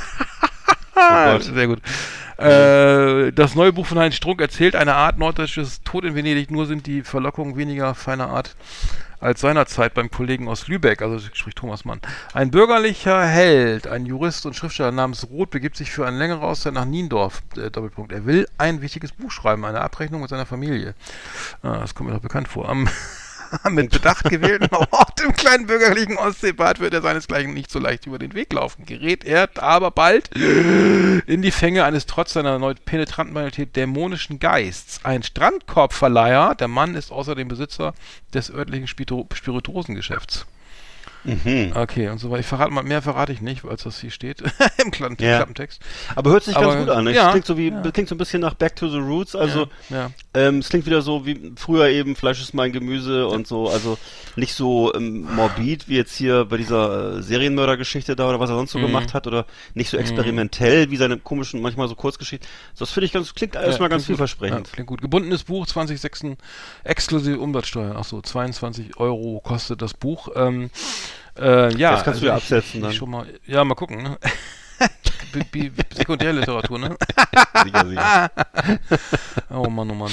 Oh 0.95 1.25
Gott. 1.25 1.43
sehr 1.45 1.67
gut 1.69 1.81
äh, 2.39 3.33
das 3.33 3.55
neue 3.55 3.73
Buch 3.73 3.87
von 3.87 3.99
Heinz 3.99 4.15
Strunk 4.17 4.41
erzählt 4.41 4.75
eine 4.77 4.95
Art 4.95 5.19
norddeutsches 5.19 5.83
Tod 5.85 6.05
in 6.05 6.15
Venedig 6.15 6.51
nur 6.51 6.67
sind 6.67 6.87
die 6.87 7.03
Verlockungen 7.03 7.57
weniger 7.57 7.95
feiner 7.95 8.29
Art 8.29 8.57
als 9.23 9.41
seinerzeit 9.41 9.95
beim 9.95 10.11
Kollegen 10.11 10.49
aus 10.49 10.69
Lübeck, 10.69 11.01
also 11.01 11.19
spricht 11.33 11.59
Thomas 11.59 11.85
Mann. 11.85 12.01
Ein 12.35 12.51
bürgerlicher 12.51 13.25
Held, 13.25 13.87
ein 13.87 14.05
Jurist 14.05 14.45
und 14.47 14.55
Schriftsteller 14.55 14.93
namens 14.93 15.29
Roth 15.31 15.51
begibt 15.51 15.77
sich 15.77 15.91
für 15.91 16.07
eine 16.07 16.19
längere 16.19 16.43
Auszeit 16.43 16.75
nach 16.75 16.85
Niendorf. 16.85 17.43
Äh, 17.57 17.71
Doppelpunkt. 17.71 18.13
Er 18.13 18.27
will 18.27 18.49
ein 18.59 18.83
wichtiges 18.83 19.13
Buch 19.13 19.31
schreiben, 19.31 19.65
eine 19.65 19.81
Abrechnung 19.81 20.21
mit 20.21 20.31
seiner 20.31 20.47
Familie. 20.47 20.95
Ah, 21.63 21.79
das 21.79 21.95
kommt 21.95 22.09
mir 22.09 22.17
doch 22.17 22.23
bekannt 22.23 22.49
vor. 22.49 22.69
Am 22.69 22.89
mit 23.71 23.91
Bedacht 23.91 24.25
gewählten 24.25 24.75
Ort 24.75 25.21
im 25.21 25.33
kleinen 25.33 25.67
bürgerlichen 25.67 26.17
Ostseebad 26.17 26.81
wird 26.81 26.95
er 26.95 27.03
seinesgleichen 27.03 27.53
nicht 27.53 27.71
so 27.71 27.79
leicht 27.79 28.07
über 28.07 28.19
den 28.19 28.35
Weg 28.35 28.53
laufen. 28.53 28.85
Gerät 28.87 29.25
er 29.25 29.49
aber 29.57 29.91
bald 29.91 30.31
in 30.35 31.43
die 31.43 31.51
Fänge 31.51 31.85
eines 31.85 32.07
trotz 32.07 32.33
seiner 32.33 32.51
erneut 32.51 32.85
penetranten 32.85 33.35
Banalität 33.35 33.77
dämonischen 33.77 34.39
Geists. 34.39 35.05
Ein 35.05 35.23
Strandkorbverleiher, 35.23 36.55
der 36.55 36.69
Mann 36.69 36.95
ist 36.95 37.13
außerdem 37.13 37.49
Besitzer 37.49 37.95
des 38.33 38.51
örtlichen 38.51 38.87
Spirituosengeschäfts. 38.87 40.47
Mhm. 41.25 41.73
Okay, 41.75 42.09
und 42.09 42.19
so 42.19 42.31
weiter. 42.31 42.41
Ich 42.41 42.47
verrate 42.47 42.73
mal, 42.73 42.83
mehr 42.83 43.01
verrate 43.03 43.33
ich 43.33 43.41
nicht, 43.41 43.65
als 43.65 43.85
das 43.85 44.01
hier 44.01 44.11
steht 44.11 44.43
im 44.85 44.91
Klappen 44.91 45.17
Ja. 45.21 45.37
Klappentext. 45.37 45.81
Aber 46.15 46.31
hört 46.31 46.45
sich 46.45 46.57
Aber, 46.57 46.67
ganz 46.75 46.87
gut 46.87 46.89
an. 46.95 47.05
Ne? 47.05 47.15
ja, 47.15 47.27
es 47.27 47.31
klingt 47.31 47.47
so 47.47 47.57
wie, 47.57 47.69
ja. 47.71 47.91
klingt 47.91 48.09
so 48.09 48.15
ein 48.15 48.19
bisschen 48.19 48.41
nach 48.41 48.55
Back 48.55 48.77
to 48.77 48.89
the 48.89 48.99
Roots. 48.99 49.35
Also 49.37 49.69
ja, 49.91 49.97
ja. 49.97 50.11
ähm, 50.35 50.59
es 50.59 50.69
klingt 50.69 50.87
wieder 50.87 51.03
so 51.03 51.25
wie 51.25 51.53
früher 51.57 51.89
eben 51.89 52.17
Fleisch 52.17 52.41
ist 52.41 52.55
mein 52.55 52.73
Gemüse 52.73 53.27
und 53.29 53.47
so. 53.47 53.69
Also 53.71 53.99
nicht 54.37 54.55
so 54.55 54.93
ähm, 54.95 55.23
morbid 55.35 55.89
wie 55.89 55.97
jetzt 55.97 56.15
hier 56.17 56.45
bei 56.45 56.57
dieser 56.57 57.19
äh, 57.19 57.23
Serienmördergeschichte 57.23 58.17
da 58.17 58.29
oder 58.29 58.41
was 58.41 58.51
er 58.51 58.57
sonst 58.57 58.73
so 58.73 58.79
Mhm. 58.79 58.87
gemacht 58.87 59.15
hat 59.15 59.27
oder 59.27 59.47
nicht 59.75 59.91
so 59.91 59.97
experimentell 59.97 60.91
wie 60.91 60.97
seine 60.97 61.19
komischen 61.19 61.61
manchmal 61.61 61.89
so 61.89 61.95
Kurzgeschichten. 61.95 62.49
Das 62.79 62.91
finde 62.91 63.07
ich 63.07 63.13
ganz 63.13 63.33
klingt 63.35 63.55
erstmal 63.55 63.89
ganz 63.89 64.05
klingt 64.05 64.19
vielversprechend. 64.19 64.67
Ja, 64.69 64.73
klingt 64.73 64.89
gut. 64.89 65.01
Gebundenes 65.01 65.45
Buch, 65.45 65.67
2006 65.67 66.23
exklusive 66.85 67.39
Umsatzsteuer. 67.39 67.97
Achso, 67.97 68.21
22 68.21 68.97
Euro 68.99 69.41
kostet 69.45 69.83
das 69.83 69.95
Buch. 69.95 70.29
Ähm, 70.35 70.71
äh, 71.39 71.75
ja, 71.77 71.93
Das 71.93 72.05
kannst 72.05 72.23
du 72.23 72.27
ja 72.27 72.35
absetzen 72.35 72.77
ich, 72.77 72.81
dann. 72.81 72.91
Ich 72.91 72.97
schon 72.97 73.11
mal, 73.11 73.27
ja, 73.47 73.65
mal 73.65 73.75
gucken. 73.75 74.03
Ne? 74.03 74.19
Sekundärliteratur, 75.95 76.79
ne? 76.79 76.97
Sicher, 77.65 77.87
sicher. 77.87 78.31
Oh 79.51 79.69
Mann, 79.71 79.91
oh 79.91 79.95
Mann. 79.95 80.13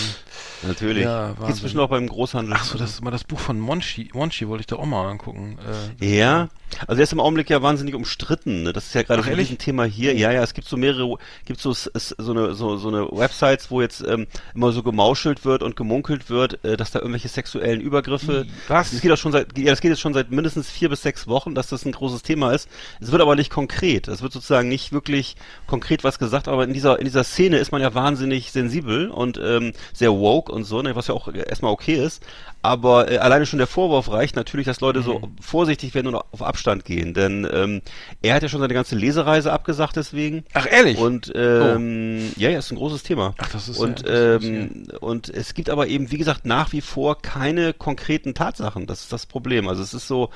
Natürlich. 0.63 1.03
Ja, 1.03 1.33
Gibt's 1.45 1.61
bestimmt 1.61 1.83
auch 1.83 1.89
beim 1.89 2.07
Großhandel. 2.07 2.53
Ach 2.57 2.63
so, 2.63 2.77
das 2.77 2.91
ist 2.91 3.03
mal 3.03 3.11
das 3.11 3.23
Buch 3.23 3.39
von 3.39 3.59
Monchi. 3.59 4.09
Monchi 4.13 4.47
wollte 4.47 4.61
ich 4.61 4.67
da 4.67 4.75
auch 4.75 4.85
mal 4.85 5.09
angucken. 5.09 5.57
Äh, 5.99 6.17
Ja, 6.17 6.49
also 6.81 6.95
der 6.95 7.03
ist 7.03 7.13
im 7.13 7.19
Augenblick 7.19 7.49
ja 7.49 7.61
wahnsinnig 7.61 7.95
umstritten. 7.95 8.63
Ne? 8.63 8.73
Das 8.73 8.87
ist 8.87 8.93
ja 8.95 9.03
gerade 9.03 9.23
so 9.23 9.29
ein 9.29 9.57
Thema 9.57 9.85
hier. 9.85 10.15
Ja, 10.15 10.31
ja, 10.31 10.43
es 10.43 10.53
gibt 10.53 10.67
so 10.67 10.77
mehrere, 10.77 11.17
gibt 11.45 11.59
so 11.59 11.73
so 11.73 11.89
eine 12.31 12.53
so, 12.53 12.77
so 12.77 12.87
eine 12.89 13.07
Websites, 13.11 13.71
wo 13.71 13.81
jetzt 13.81 14.01
ähm, 14.01 14.27
immer 14.53 14.71
so 14.71 14.83
gemauschelt 14.83 15.45
wird 15.45 15.63
und 15.63 15.75
gemunkelt 15.75 16.29
wird, 16.29 16.63
äh, 16.63 16.77
dass 16.77 16.91
da 16.91 16.99
irgendwelche 16.99 17.27
sexuellen 17.27 17.81
Übergriffe. 17.81 18.45
Was? 18.67 18.91
Das 18.91 19.01
geht 19.01 19.11
auch 19.11 19.17
schon 19.17 19.31
seit, 19.31 19.57
ja, 19.57 19.71
das 19.71 19.81
geht 19.81 19.89
jetzt 19.89 20.01
schon 20.01 20.13
seit 20.13 20.31
mindestens 20.31 20.69
vier 20.69 20.89
bis 20.89 21.01
sechs 21.01 21.27
Wochen, 21.27 21.55
dass 21.55 21.67
das 21.67 21.85
ein 21.85 21.91
großes 21.91 22.21
Thema 22.23 22.51
ist. 22.53 22.69
Es 22.99 23.11
wird 23.11 23.21
aber 23.21 23.35
nicht 23.35 23.49
konkret. 23.49 24.07
Es 24.07 24.21
wird 24.21 24.33
sozusagen 24.33 24.69
nicht 24.69 24.91
wirklich 24.91 25.35
konkret 25.67 26.03
was 26.03 26.19
gesagt, 26.19 26.47
aber 26.47 26.63
in 26.63 26.73
dieser 26.73 26.99
in 26.99 27.05
dieser 27.05 27.23
Szene 27.23 27.57
ist 27.57 27.71
man 27.71 27.81
ja 27.81 27.93
wahnsinnig 27.93 28.51
sensibel 28.51 29.09
und 29.09 29.39
ähm, 29.41 29.73
sehr 29.93 30.11
woke 30.11 30.48
und 30.49 30.63
so, 30.63 30.81
ne, 30.81 30.95
was 30.95 31.07
ja 31.07 31.13
auch 31.13 31.31
erstmal 31.33 31.71
okay 31.71 31.95
ist. 31.95 32.23
Aber 32.61 33.09
äh, 33.11 33.17
alleine 33.17 33.45
schon 33.45 33.59
der 33.59 33.67
Vorwurf 33.67 34.11
reicht 34.11 34.35
natürlich, 34.35 34.65
dass 34.65 34.81
Leute 34.81 35.01
so 35.01 35.21
vorsichtig 35.39 35.93
werden 35.95 36.07
und 36.07 36.15
auf 36.15 36.41
Abstand 36.41 36.85
gehen. 36.85 37.13
Denn 37.13 37.47
ähm, 37.51 37.81
er 38.21 38.35
hat 38.35 38.43
ja 38.43 38.49
schon 38.49 38.59
seine 38.59 38.73
ganze 38.73 38.95
Lesereise 38.95 39.51
abgesagt 39.53 39.95
deswegen. 39.95 40.43
Ach, 40.53 40.67
ehrlich? 40.69 40.97
Und 40.97 41.31
ähm, 41.35 42.31
ja, 42.35 42.49
ja, 42.49 42.59
ist 42.59 42.71
ein 42.71 42.77
großes 42.77 43.03
Thema. 43.03 43.33
Ach, 43.37 43.49
das 43.49 43.69
ist 43.69 43.79
und 43.79 44.05
ja 44.05 44.35
ähm, 44.35 44.87
und 44.99 45.29
es 45.29 45.53
gibt 45.53 45.69
aber 45.69 45.87
eben, 45.87 46.11
wie 46.11 46.17
gesagt, 46.17 46.45
nach 46.45 46.71
wie 46.73 46.81
vor 46.81 47.21
keine 47.21 47.73
konkreten 47.73 48.33
Tatsachen. 48.33 48.87
Das 48.87 49.01
ist 49.01 49.13
das 49.13 49.25
Problem. 49.25 49.67
Also 49.67 49.81
es 49.81 49.93
ist 49.93 50.07
so, 50.07 50.29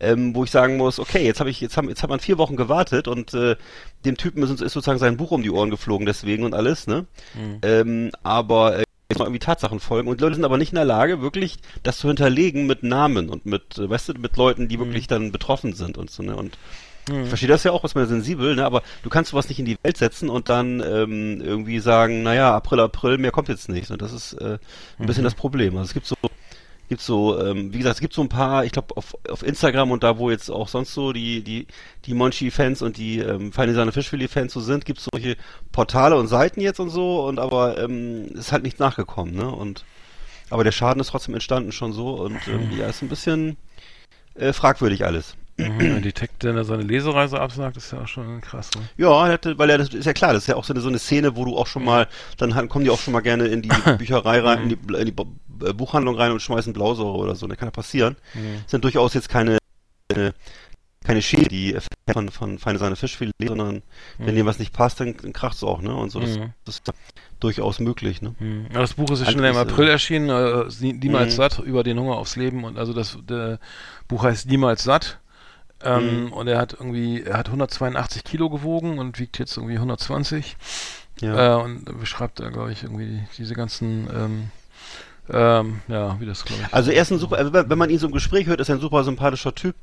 ähm, 0.00 0.34
wo 0.34 0.44
ich 0.44 0.50
sagen 0.50 0.76
muss, 0.76 0.98
okay, 0.98 1.24
jetzt 1.24 1.40
habe 1.40 1.50
ich, 1.50 1.60
jetzt 1.60 1.76
haben, 1.76 1.88
jetzt 1.88 2.02
hat 2.02 2.10
man 2.10 2.20
vier 2.20 2.38
Wochen 2.38 2.56
gewartet 2.56 3.08
und 3.08 3.34
äh, 3.34 3.56
dem 4.04 4.16
Typen 4.16 4.42
ist, 4.42 4.50
ist 4.50 4.72
sozusagen 4.72 4.98
sein 4.98 5.16
Buch 5.16 5.30
um 5.30 5.42
die 5.42 5.50
Ohren 5.50 5.70
geflogen 5.70 6.06
deswegen 6.06 6.44
und 6.44 6.54
alles, 6.54 6.86
ne? 6.86 7.06
Mhm. 7.34 7.58
Ähm, 7.62 8.10
aber 8.22 8.80
äh, 8.80 8.84
mal 9.18 9.24
irgendwie 9.24 9.40
Tatsachen 9.40 9.80
folgen 9.80 10.08
und 10.08 10.20
Leute 10.20 10.34
sind 10.34 10.44
aber 10.44 10.58
nicht 10.58 10.72
in 10.72 10.76
der 10.76 10.84
Lage, 10.84 11.20
wirklich 11.20 11.58
das 11.82 11.98
zu 11.98 12.08
hinterlegen 12.08 12.66
mit 12.66 12.82
Namen 12.82 13.28
und 13.28 13.46
mit, 13.46 13.78
äh, 13.78 13.88
weißt 13.88 14.10
du, 14.10 14.14
mit 14.14 14.36
Leuten, 14.36 14.68
die 14.68 14.78
wirklich 14.78 15.06
dann 15.06 15.32
betroffen 15.32 15.72
sind 15.74 15.98
und 15.98 16.10
so, 16.10 16.22
ne? 16.22 16.36
Und 16.36 16.56
ich 17.08 17.28
verstehe 17.28 17.48
das 17.48 17.64
ja 17.64 17.72
auch, 17.72 17.82
was 17.82 17.94
man 17.94 18.06
sensibel, 18.06 18.54
ne? 18.54 18.64
aber 18.64 18.82
du 19.02 19.08
kannst 19.08 19.30
sowas 19.30 19.48
nicht 19.48 19.58
in 19.58 19.64
die 19.64 19.78
Welt 19.82 19.96
setzen 19.96 20.28
und 20.28 20.48
dann 20.48 20.80
ähm, 20.80 21.40
irgendwie 21.40 21.80
sagen, 21.80 22.22
naja, 22.22 22.54
April, 22.54 22.80
April, 22.80 23.18
mehr 23.18 23.32
kommt 23.32 23.48
jetzt 23.48 23.68
nicht. 23.68 23.90
Ne? 23.90 23.98
Das 23.98 24.12
ist 24.12 24.34
äh, 24.34 24.58
ein 24.98 25.06
bisschen 25.06 25.24
das 25.24 25.34
Problem. 25.34 25.76
Also 25.76 25.88
es 25.88 25.94
gibt 25.94 26.06
so, 26.06 26.14
gibt 26.90 27.00
so, 27.00 27.40
ähm, 27.40 27.72
wie 27.72 27.78
gesagt, 27.78 27.94
es 27.94 28.00
gibt 28.00 28.12
so 28.14 28.20
ein 28.20 28.28
paar, 28.28 28.64
ich 28.64 28.72
glaube 28.72 28.96
auf, 28.96 29.16
auf 29.30 29.44
Instagram 29.44 29.92
und 29.92 30.02
da, 30.02 30.18
wo 30.18 30.28
jetzt 30.28 30.50
auch 30.50 30.66
sonst 30.66 30.92
so 30.92 31.12
die, 31.12 31.42
die, 31.42 31.68
die 32.04 32.14
Monchi-Fans 32.14 32.82
und 32.82 32.96
die 32.96 33.20
ähm, 33.20 33.52
Feine 33.52 33.74
Sahne 33.74 33.92
Fischfilet-Fans 33.92 34.52
so 34.52 34.60
sind, 34.60 34.84
gibt 34.84 34.98
es 34.98 35.06
solche 35.10 35.36
Portale 35.70 36.16
und 36.16 36.26
Seiten 36.26 36.60
jetzt 36.60 36.80
und 36.80 36.90
so 36.90 37.24
und 37.26 37.38
aber 37.38 37.78
ähm, 37.78 38.26
ist 38.34 38.50
halt 38.50 38.64
nichts 38.64 38.80
nachgekommen, 38.80 39.34
ne? 39.34 39.48
Und 39.48 39.84
aber 40.50 40.64
der 40.64 40.72
Schaden 40.72 41.00
ist 41.00 41.10
trotzdem 41.10 41.34
entstanden 41.34 41.70
schon 41.70 41.92
so 41.92 42.16
und 42.16 42.40
ähm, 42.48 42.70
ja, 42.76 42.88
ist 42.88 43.02
ein 43.02 43.08
bisschen 43.08 43.56
äh, 44.34 44.52
fragwürdig 44.52 45.04
alles. 45.04 45.36
Mhm, 45.68 45.94
Ein 45.96 46.02
Detekt, 46.02 46.42
der 46.42 46.64
seine 46.64 46.82
Lesereise 46.82 47.40
absagt, 47.40 47.76
ist 47.76 47.92
ja 47.92 48.02
auch 48.02 48.08
schon 48.08 48.40
krass. 48.40 48.70
Ne? 48.76 48.82
Ja, 48.96 49.10
weil 49.58 49.70
er 49.70 49.78
das 49.78 49.90
ist 49.90 50.04
ja 50.06 50.12
klar, 50.12 50.32
das 50.32 50.44
ist 50.44 50.46
ja 50.48 50.56
auch 50.56 50.64
so 50.64 50.72
eine, 50.72 50.80
so 50.80 50.88
eine 50.88 50.98
Szene, 50.98 51.36
wo 51.36 51.44
du 51.44 51.56
auch 51.56 51.66
schon 51.66 51.84
mal, 51.84 52.08
dann 52.38 52.68
kommen 52.68 52.84
die 52.84 52.90
auch 52.90 53.00
schon 53.00 53.12
mal 53.12 53.20
gerne 53.20 53.46
in 53.46 53.62
die 53.62 53.68
Bücherei 53.98 54.40
rein, 54.40 54.62
in 54.62 54.68
die, 54.70 54.94
in 54.94 55.06
die 55.06 55.66
äh, 55.66 55.72
Buchhandlung 55.72 56.16
rein 56.16 56.32
und 56.32 56.40
schmeißen 56.40 56.72
Blausäure 56.72 57.18
oder 57.18 57.34
so. 57.34 57.46
Das 57.46 57.58
kann 57.58 57.68
ja 57.68 57.72
passieren. 57.72 58.16
Das 58.34 58.70
sind 58.70 58.84
durchaus 58.84 59.14
jetzt 59.14 59.28
keine 59.28 59.58
äh, 60.14 60.32
keine 61.02 61.22
Schäden, 61.22 61.48
die 61.48 61.76
von 62.12 62.28
von 62.28 62.58
feine 62.58 62.78
Sahne 62.78 62.94
Fischfilet, 62.96 63.32
sondern 63.46 63.82
wenn 64.18 64.34
dir 64.34 64.44
was 64.44 64.58
nicht 64.58 64.72
passt, 64.74 65.00
dann, 65.00 65.16
dann 65.16 65.32
kracht's 65.32 65.62
auch, 65.64 65.80
ne? 65.80 65.94
Und 65.94 66.10
so, 66.10 66.20
das, 66.20 66.36
Mhm. 66.36 66.52
das 66.66 66.76
ist 66.76 66.86
ja 66.86 66.92
durchaus 67.40 67.80
möglich, 67.80 68.20
ne? 68.20 68.34
Mhm. 68.38 68.66
Ja, 68.72 68.80
das 68.80 68.94
Buch 68.94 69.10
ist 69.10 69.20
ja 69.20 69.30
schon 69.30 69.42
im 69.42 69.50
ist, 69.52 69.56
April 69.56 69.88
äh, 69.88 69.92
erschienen, 69.92 70.28
äh, 70.28 70.92
niemals 70.92 71.32
Mhm. 71.32 71.36
satt, 71.36 71.58
über 71.60 71.82
den 71.84 71.98
Hunger 71.98 72.16
aufs 72.16 72.36
Leben 72.36 72.64
und 72.64 72.78
also 72.78 72.92
das 72.92 73.16
Buch 74.08 74.22
heißt 74.24 74.46
Niemals 74.46 74.84
satt. 74.84 75.20
Ähm, 75.82 76.24
Mhm. 76.26 76.32
Und 76.32 76.48
er 76.48 76.58
hat 76.58 76.74
irgendwie, 76.74 77.22
er 77.22 77.38
hat 77.38 77.46
182 77.48 78.24
Kilo 78.24 78.50
gewogen 78.50 78.98
und 78.98 79.18
wiegt 79.18 79.38
jetzt 79.38 79.56
irgendwie 79.56 79.76
120. 79.76 80.56
Ja. 81.20 81.58
Äh, 81.58 81.62
und 81.62 81.84
beschreibt 81.98 82.40
da, 82.40 82.48
glaube 82.50 82.72
ich, 82.72 82.82
irgendwie 82.82 83.22
diese 83.38 83.54
ganzen, 83.54 84.08
ähm, 84.14 84.50
ähm, 85.32 85.80
ja, 85.88 86.18
wie 86.20 86.26
das, 86.26 86.44
glaube 86.44 86.62
ich. 86.62 86.74
Also 86.74 86.90
er 86.90 87.02
ist 87.02 87.10
ein 87.10 87.18
super, 87.18 87.36
also 87.36 87.52
wenn 87.52 87.78
man 87.78 87.90
ihn 87.90 87.98
so 87.98 88.06
im 88.06 88.12
Gespräch 88.12 88.46
hört, 88.46 88.60
ist 88.60 88.68
er 88.68 88.76
ein 88.76 88.80
super 88.80 89.04
sympathischer 89.04 89.54
Typ 89.54 89.76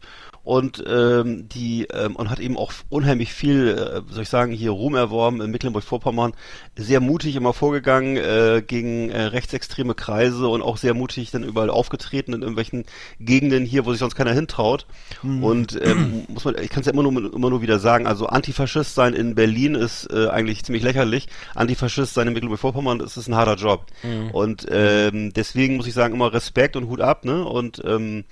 und 0.44 0.84
ähm, 0.88 1.48
die 1.50 1.88
ähm, 1.94 2.16
und 2.16 2.30
hat 2.30 2.40
eben 2.40 2.58
auch 2.58 2.72
unheimlich 2.90 3.34
viel, 3.34 3.68
äh, 3.68 4.14
soll 4.14 4.24
ich 4.24 4.30
sagen, 4.30 4.52
hier 4.52 4.72
Ruhm 4.72 4.96
erworben 4.96 5.42
in 5.42 5.52
Mecklenburg-Vorpommern, 5.52 6.34
sehr 6.78 7.00
mutig 7.00 7.36
immer 7.36 7.54
vorgegangen 7.54 8.18
äh, 8.18 8.64
gegen 8.66 9.10
äh, 9.10 9.24
rechtsextreme 9.24 9.94
Kreise 9.94 10.48
und 10.48 10.62
auch 10.62 10.78
sehr 10.78 10.94
mutig 10.94 11.32
dann 11.32 11.44
überall 11.44 11.70
aufgetreten 11.70 12.34
in 12.34 12.42
irgendwelchen 12.42 12.86
Gegenden 13.20 13.66
hier, 13.66 13.86
wo 13.86 13.92
sich 13.92 14.00
sonst 14.00 14.16
keiner 14.16 14.34
hintraut. 14.34 14.86
Und 15.24 15.80
ähm, 15.82 16.26
muss 16.30 16.46
man, 16.46 16.56
ich 16.62 16.70
kann 16.70 16.82
es 16.82 16.88
ja 16.88 16.94
immer 16.94 17.04
nur 17.04 17.34
immer 17.34 17.50
nur 17.50 17.62
wieder 17.62 17.80
sagen, 17.80 18.08
also 18.08 18.28
Antifaschist 18.28 18.96
sein 18.96 19.14
in 19.14 19.36
Berlin 19.36 19.76
ist 19.76 20.12
äh, 20.12 20.28
eigentlich 20.28 20.64
ziemlich 20.64 20.84
lächerlich. 20.84 21.28
Antifaschist 21.56 22.14
sein 22.14 22.28
in 22.28 22.34
Mecklenburg-Vorpommern, 22.34 23.00
das 23.00 23.18
ist 23.18 23.28
ein 23.28 23.36
harter 23.36 23.56
Job. 23.56 23.86
Und 24.32 24.66
ähm, 24.70 25.34
deswegen 25.38 25.78
muss 25.78 25.88
ich 25.88 25.94
sagen, 25.94 26.14
immer 26.14 26.34
Respekt 26.34 26.76
und 26.76 26.88
Hut 26.88 27.00
ab, 27.00 27.24
ne? 27.24 27.46
Und 27.46 27.82
ähm, 27.86 28.26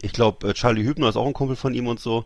ich 0.00 0.12
glaube, 0.12 0.54
Charlie 0.54 0.84
Hübner 0.84 1.08
ist 1.08 1.16
auch 1.16 1.26
ein 1.26 1.32
Kumpel 1.34 1.56
von 1.56 1.74
ihm 1.74 1.86
und 1.86 2.00
so. 2.00 2.24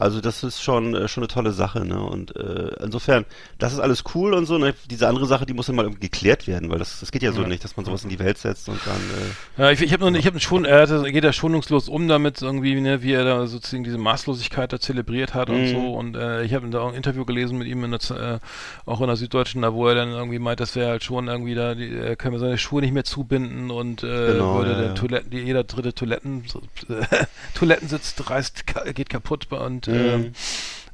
Also 0.00 0.20
das 0.20 0.42
ist 0.42 0.62
schon 0.62 0.94
äh, 0.94 1.06
schon 1.08 1.22
eine 1.22 1.28
tolle 1.28 1.52
Sache, 1.52 1.84
ne? 1.84 2.00
Und 2.02 2.34
äh, 2.36 2.70
insofern, 2.82 3.24
das 3.58 3.72
ist 3.72 3.78
alles 3.80 4.02
cool 4.14 4.34
und 4.34 4.46
so. 4.46 4.58
Ne? 4.58 4.74
Diese 4.90 5.06
andere 5.06 5.26
Sache, 5.26 5.46
die 5.46 5.52
muss 5.52 5.66
dann 5.66 5.76
mal 5.76 5.84
irgendwie 5.84 6.00
geklärt 6.08 6.46
werden, 6.48 6.70
weil 6.70 6.78
das, 6.78 7.00
das 7.00 7.12
geht 7.12 7.22
ja 7.22 7.32
so 7.32 7.42
nicht, 7.42 7.62
dass 7.62 7.76
man 7.76 7.84
sowas 7.86 8.02
in 8.02 8.08
die 8.10 8.18
Welt 8.18 8.38
setzt 8.38 8.68
und 8.68 8.80
dann. 8.86 8.96
Äh, 8.96 9.62
Ja, 9.62 9.70
ich, 9.70 9.80
ich 9.82 9.92
habe 9.92 10.10
nur, 10.10 10.18
ich 10.18 10.26
habe 10.26 10.40
schon, 10.40 10.64
er 10.64 10.82
hatte, 10.82 11.02
geht 11.12 11.22
da 11.24 11.32
schonungslos 11.32 11.88
um 11.88 12.08
damit 12.08 12.40
irgendwie, 12.42 12.80
ne, 12.80 13.02
wie 13.02 13.12
er 13.12 13.24
da 13.24 13.46
sozusagen 13.46 13.84
diese 13.84 13.98
Maßlosigkeit 13.98 14.72
da 14.72 14.80
zelebriert 14.80 15.34
hat 15.34 15.50
und 15.50 15.60
Mhm. 15.60 15.66
so. 15.68 15.92
Und 15.94 16.16
äh, 16.16 16.42
ich 16.42 16.54
habe 16.54 16.68
da 16.70 16.80
auch 16.80 16.88
ein 16.88 16.94
Interview 16.94 17.24
gelesen 17.24 17.58
mit 17.58 17.68
ihm 17.68 17.84
in 17.84 17.90
der, 17.90 18.00
äh, 18.10 18.38
auch 18.86 19.00
in 19.02 19.06
der 19.06 19.16
Süddeutschen, 19.16 19.60
da 19.62 19.74
wo 19.74 19.86
er 19.86 19.94
dann 19.94 20.08
irgendwie 20.10 20.38
meint, 20.38 20.60
dass 20.60 20.74
wäre 20.76 20.90
halt 20.90 21.04
schon 21.04 21.28
irgendwie 21.28 21.54
da, 21.54 21.74
die, 21.74 21.94
er 21.94 22.16
kann 22.16 22.36
seine 22.38 22.56
Schuhe 22.58 22.80
nicht 22.80 22.94
mehr 22.94 23.04
zubinden 23.04 23.70
und 23.70 24.02
äh, 24.02 24.32
Genau, 24.32 24.54
würde 24.56 24.70
ja, 24.72 24.78
der 24.78 24.86
ja. 24.88 24.94
Toiletten, 24.94 25.32
jeder 25.46 25.64
dritte 25.64 25.92
Toiletten, 25.94 26.44
äh, 26.88 27.16
Toilettensitz 27.54 28.14
reißt, 28.24 28.64
geht 28.94 29.10
kaputt 29.10 29.48
und 29.52 29.88
Mhm. 29.92 30.32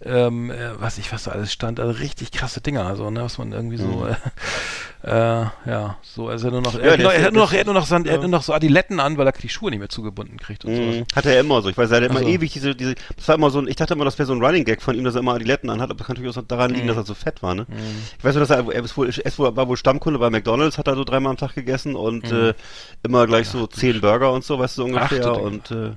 ähm, 0.05 0.51
äh, 0.51 0.79
was 0.81 0.99
ich 0.99 1.11
was 1.13 1.25
da 1.25 1.31
alles 1.33 1.53
stand, 1.53 1.81
also 1.81 1.93
richtig 1.99 2.31
krasse 2.31 2.61
Dinger, 2.61 2.85
also 2.87 3.11
ne, 3.11 3.23
was 3.23 3.39
man 3.39 3.53
irgendwie 3.53 3.79
so, 3.79 3.87
Mhm. 4.05 4.09
äh, 4.09 4.15
äh, 5.03 5.47
ja, 5.67 5.97
so, 6.03 6.29
also 6.29 6.51
nur 6.51 6.61
noch, 6.61 6.75
Ja, 6.75 6.81
er, 6.81 6.93
hat 6.93 7.01
nur, 7.01 7.13
er 7.15 7.31
noch, 7.31 7.53
er 7.53 7.61
hat 7.61 7.67
nur 7.67 7.75
noch, 7.75 7.87
Sand, 7.87 8.07
er 8.07 8.13
hat 8.15 8.21
ja. 8.23 8.29
nur 8.29 8.39
noch 8.39 8.43
so 8.43 8.53
Adiletten 8.53 9.01
an, 9.01 9.17
weil 9.17 9.27
er 9.27 9.33
die 9.33 9.49
Schuhe 9.49 9.71
nicht 9.71 9.79
mehr 9.79 9.89
zugebunden 9.89 10.39
kriegt 10.39 10.65
und 10.67 10.73
Mhm. 10.73 10.77
sowas. 10.93 10.97
Hat 11.15 11.27
er 11.27 11.41
immer 11.41 11.63
so. 11.63 11.69
Ich 11.71 11.79
weiß, 11.79 11.91
er 11.91 11.97
hat 11.99 12.05
immer 12.05 12.17
Ach 12.21 12.23
so. 12.25 12.29
ewig 12.29 12.53
diese, 12.53 12.75
diese, 12.75 12.95
das 13.17 13.27
war 13.29 13.37
immer 13.37 13.51
so 13.51 13.59
ein, 13.59 13.69
ich 13.69 13.77
dachte 13.77 13.95
immer, 13.95 14.05
das 14.05 14.19
wäre 14.19 14.27
so 14.27 14.35
ein 14.35 14.45
Running 14.45 14.65
Gag 14.65 14.83
von 14.83 14.95
ihm, 14.97 15.05
dass 15.05 15.15
er 15.15 15.21
immer 15.21 15.35
Adiletten 15.35 15.71
anhat, 15.71 15.91
aber 15.91 15.99
das 15.99 16.07
kann 16.07 16.15
natürlich 16.17 16.37
auch 16.37 16.43
daran 16.43 16.73
liegen, 16.73 16.85
Mhm. 16.85 16.89
dass 16.89 16.97
er 16.99 17.05
so 17.05 17.15
fett 17.15 17.43
war, 17.43 17.55
ne? 17.55 17.67
Ich 18.19 18.25
weiß 18.25 18.35
nur, 18.35 18.45
dass 18.45 18.51
er, 18.51 18.69
er 18.71 18.85
ist 18.85 18.97
wohl, 18.99 19.09
er 19.09 19.57
war 19.57 19.69
wohl 19.69 19.77
Stammkunde 19.79 20.19
bei 20.19 20.29
McDonalds, 20.29 20.77
hat 20.77 20.89
er 20.89 20.97
so 20.97 21.05
dreimal 21.05 21.31
am 21.31 21.37
Tag 21.39 21.55
gegessen 21.55 21.97
und, 21.97 22.31
äh, 22.31 22.53
immer 23.03 23.27
gleich 23.27 23.49
so 23.49 23.67
zehn 23.67 24.01
Burger 24.01 24.31
und 24.33 24.45
so, 24.45 24.59
weißt 24.59 24.77
du, 24.79 24.87
Mhm. 24.87 24.97
Ach, 24.99 25.09
du 25.09 25.15
ungefähr 25.17 25.33
Ding. 25.35 25.45
und, 25.45 25.71
äh, 25.71 25.93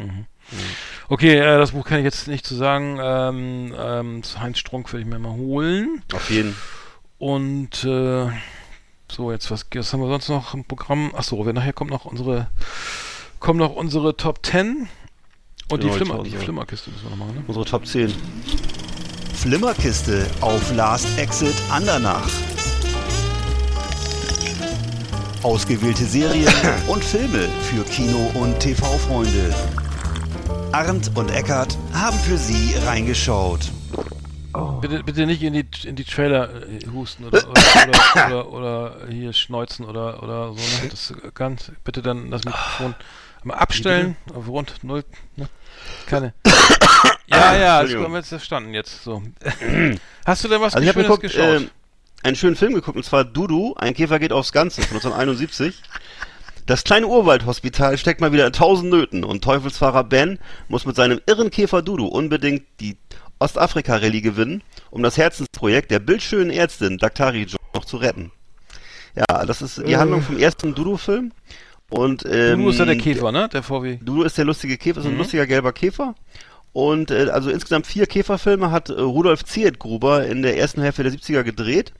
Okay, 1.09 1.37
äh, 1.39 1.57
das 1.57 1.71
Buch 1.71 1.85
kann 1.85 1.97
ich 1.97 2.03
jetzt 2.03 2.27
nicht 2.27 2.45
zu 2.45 2.55
sagen. 2.55 2.99
Ähm, 3.01 3.75
ähm, 3.77 4.21
Heinz 4.39 4.59
Strunk 4.59 4.93
werde 4.93 5.01
ich 5.01 5.09
mir 5.09 5.17
mal 5.17 5.33
holen. 5.33 6.03
auf 6.13 6.29
jeden. 6.29 6.55
Und 7.17 7.83
äh, 7.83 8.27
so, 9.11 9.31
jetzt 9.31 9.49
was, 9.49 9.65
was 9.73 9.91
haben 9.91 10.01
wir 10.01 10.07
sonst 10.07 10.29
noch 10.29 10.53
im 10.53 10.63
Programm? 10.65 11.13
Achso, 11.15 11.43
wir 11.45 11.53
nachher 11.53 11.73
kommt 11.73 11.89
noch 11.89 12.05
unsere 12.05 12.47
kommen 13.39 13.57
noch 13.57 13.75
unsere 13.75 14.15
Top 14.15 14.45
10 14.45 14.87
und 15.71 15.79
Genau, 15.81 15.93
die, 15.93 15.97
Flimmer, 15.97 16.23
die. 16.23 16.29
Flimmerkiste 16.31 16.91
müssen 16.91 17.03
wir 17.05 17.09
noch 17.11 17.17
machen, 17.17 17.35
ne? 17.35 17.43
Unsere 17.47 17.65
Top 17.65 17.87
10. 17.87 18.13
Flimmerkiste 19.33 20.27
auf 20.41 20.73
Last 20.75 21.17
Exit 21.17 21.55
Andernach. 21.71 22.29
Ausgewählte 25.41 26.03
Serien 26.03 26.53
und 26.87 27.03
Filme 27.03 27.47
für 27.63 27.83
Kino- 27.85 28.31
und 28.35 28.59
TV-Freunde. 28.59 29.55
Arndt 30.71 31.11
und 31.15 31.31
Eckart 31.31 31.77
haben 31.93 32.17
für 32.19 32.37
Sie 32.37 32.75
reingeschaut. 32.85 33.71
Bitte, 34.81 35.03
bitte 35.03 35.25
nicht 35.25 35.41
in 35.41 35.53
die 35.53 35.65
in 35.85 35.95
die 35.95 36.03
Trailer 36.03 36.49
äh, 36.67 36.85
husten 36.93 37.25
oder 37.25 37.47
oder, 37.49 37.61
oder, 37.87 38.27
oder 38.27 38.51
oder 38.51 38.97
hier 39.09 39.33
schneuzen 39.33 39.85
oder 39.85 40.21
oder 40.23 40.53
so. 40.53 40.83
Ne? 40.83 40.89
Das 40.89 41.13
ganz 41.33 41.71
bitte 41.83 42.01
dann 42.01 42.29
das 42.31 42.43
Mikrofon 42.43 42.95
mal 43.43 43.55
abstellen 43.55 44.15
auf 44.33 44.47
rund 44.47 44.83
null. 44.83 45.03
Ne? 45.35 45.49
Keine. 46.07 46.33
Ja, 47.31 47.55
ja, 47.55 47.83
das 47.83 47.93
haben 47.93 48.11
wir 48.11 48.17
jetzt 48.17 48.29
verstanden 48.29 48.73
jetzt 48.73 49.03
so. 49.03 49.21
Hast 50.25 50.43
du 50.43 50.47
denn 50.47 50.59
was 50.59 50.73
Also 50.73 50.83
ich 50.83 50.89
habe 50.89 51.03
Schönes 51.03 51.19
geguckt, 51.19 51.21
geschaut? 51.21 51.61
äh, 51.61 51.67
einen 52.23 52.35
schönen 52.35 52.55
Film 52.55 52.73
geguckt, 52.73 52.97
und 52.97 53.03
zwar 53.03 53.23
Dudu, 53.23 53.75
ein 53.77 53.93
Käfer 53.93 54.17
geht 54.17 54.33
aufs 54.33 54.51
Ganze 54.51 54.81
von 54.81 54.97
1971. 54.97 55.79
Das 56.69 56.83
kleine 56.83 57.07
Urwaldhospital 57.07 57.97
steckt 57.97 58.21
mal 58.21 58.31
wieder 58.31 58.45
in 58.45 58.53
tausend 58.53 58.91
Nöten 58.91 59.23
und 59.23 59.43
Teufelsfahrer 59.43 60.03
Ben 60.03 60.37
muss 60.67 60.85
mit 60.85 60.95
seinem 60.95 61.19
irren 61.25 61.49
Käfer 61.49 61.81
Dudu 61.81 62.05
unbedingt 62.05 62.61
die 62.79 62.95
Ostafrika-Rallye 63.39 64.21
gewinnen, 64.21 64.61
um 64.91 65.01
das 65.01 65.17
Herzensprojekt 65.17 65.89
der 65.89 65.97
bildschönen 65.97 66.51
Ärztin 66.51 66.99
Daktari 66.99 67.45
Jo 67.49 67.57
noch 67.73 67.85
zu 67.85 67.97
retten. 67.97 68.31
Ja, 69.15 69.45
das 69.47 69.63
ist 69.63 69.79
die 69.79 69.93
Äh. 69.93 69.95
Handlung 69.95 70.21
vom 70.21 70.37
ersten 70.37 70.75
Dudu-Film. 70.75 71.31
Und, 71.89 72.23
ähm, 72.29 72.61
du 72.61 72.69
ist 72.69 72.77
ja 72.77 72.85
der 72.85 72.97
Käfer, 72.97 73.31
ne? 73.31 73.49
Der 73.51 73.63
VW. 73.63 73.97
Dudu 73.99 74.21
ist 74.21 74.37
der 74.37 74.45
lustige 74.45 74.77
Käfer, 74.77 74.99
ist 74.99 75.07
ein 75.07 75.13
Mhm. 75.13 75.17
lustiger 75.17 75.47
gelber 75.47 75.73
Käfer. 75.73 76.13
Und 76.71 77.11
äh, 77.11 77.29
also 77.31 77.49
insgesamt 77.49 77.87
vier 77.87 78.05
Käferfilme 78.05 78.71
hat 78.71 78.89
äh, 78.89 78.93
Rudolf 78.93 79.43
Zietgruber 79.43 80.25
in 80.25 80.41
der 80.41 80.57
ersten 80.57 80.81
Hälfte 80.81 81.03
der 81.03 81.11
70er 81.11 81.43
gedreht. 81.43 81.93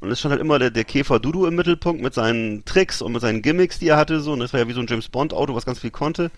Und 0.00 0.10
es 0.10 0.18
stand 0.18 0.32
halt 0.32 0.40
immer 0.40 0.58
der, 0.58 0.70
der 0.70 0.84
Käfer 0.84 1.20
Dudu 1.20 1.46
im 1.46 1.54
Mittelpunkt 1.54 2.02
mit 2.02 2.14
seinen 2.14 2.64
Tricks 2.64 3.00
und 3.02 3.12
mit 3.12 3.22
seinen 3.22 3.42
Gimmicks, 3.42 3.78
die 3.78 3.88
er 3.88 3.96
hatte. 3.96 4.20
So. 4.20 4.32
Und 4.32 4.40
das 4.40 4.52
war 4.52 4.60
ja 4.60 4.68
wie 4.68 4.72
so 4.72 4.80
ein 4.80 4.86
James 4.88 5.08
Bond 5.08 5.32
Auto, 5.32 5.54
was 5.54 5.64
ganz 5.64 5.78
viel 5.78 5.90
konnte. 5.90 6.30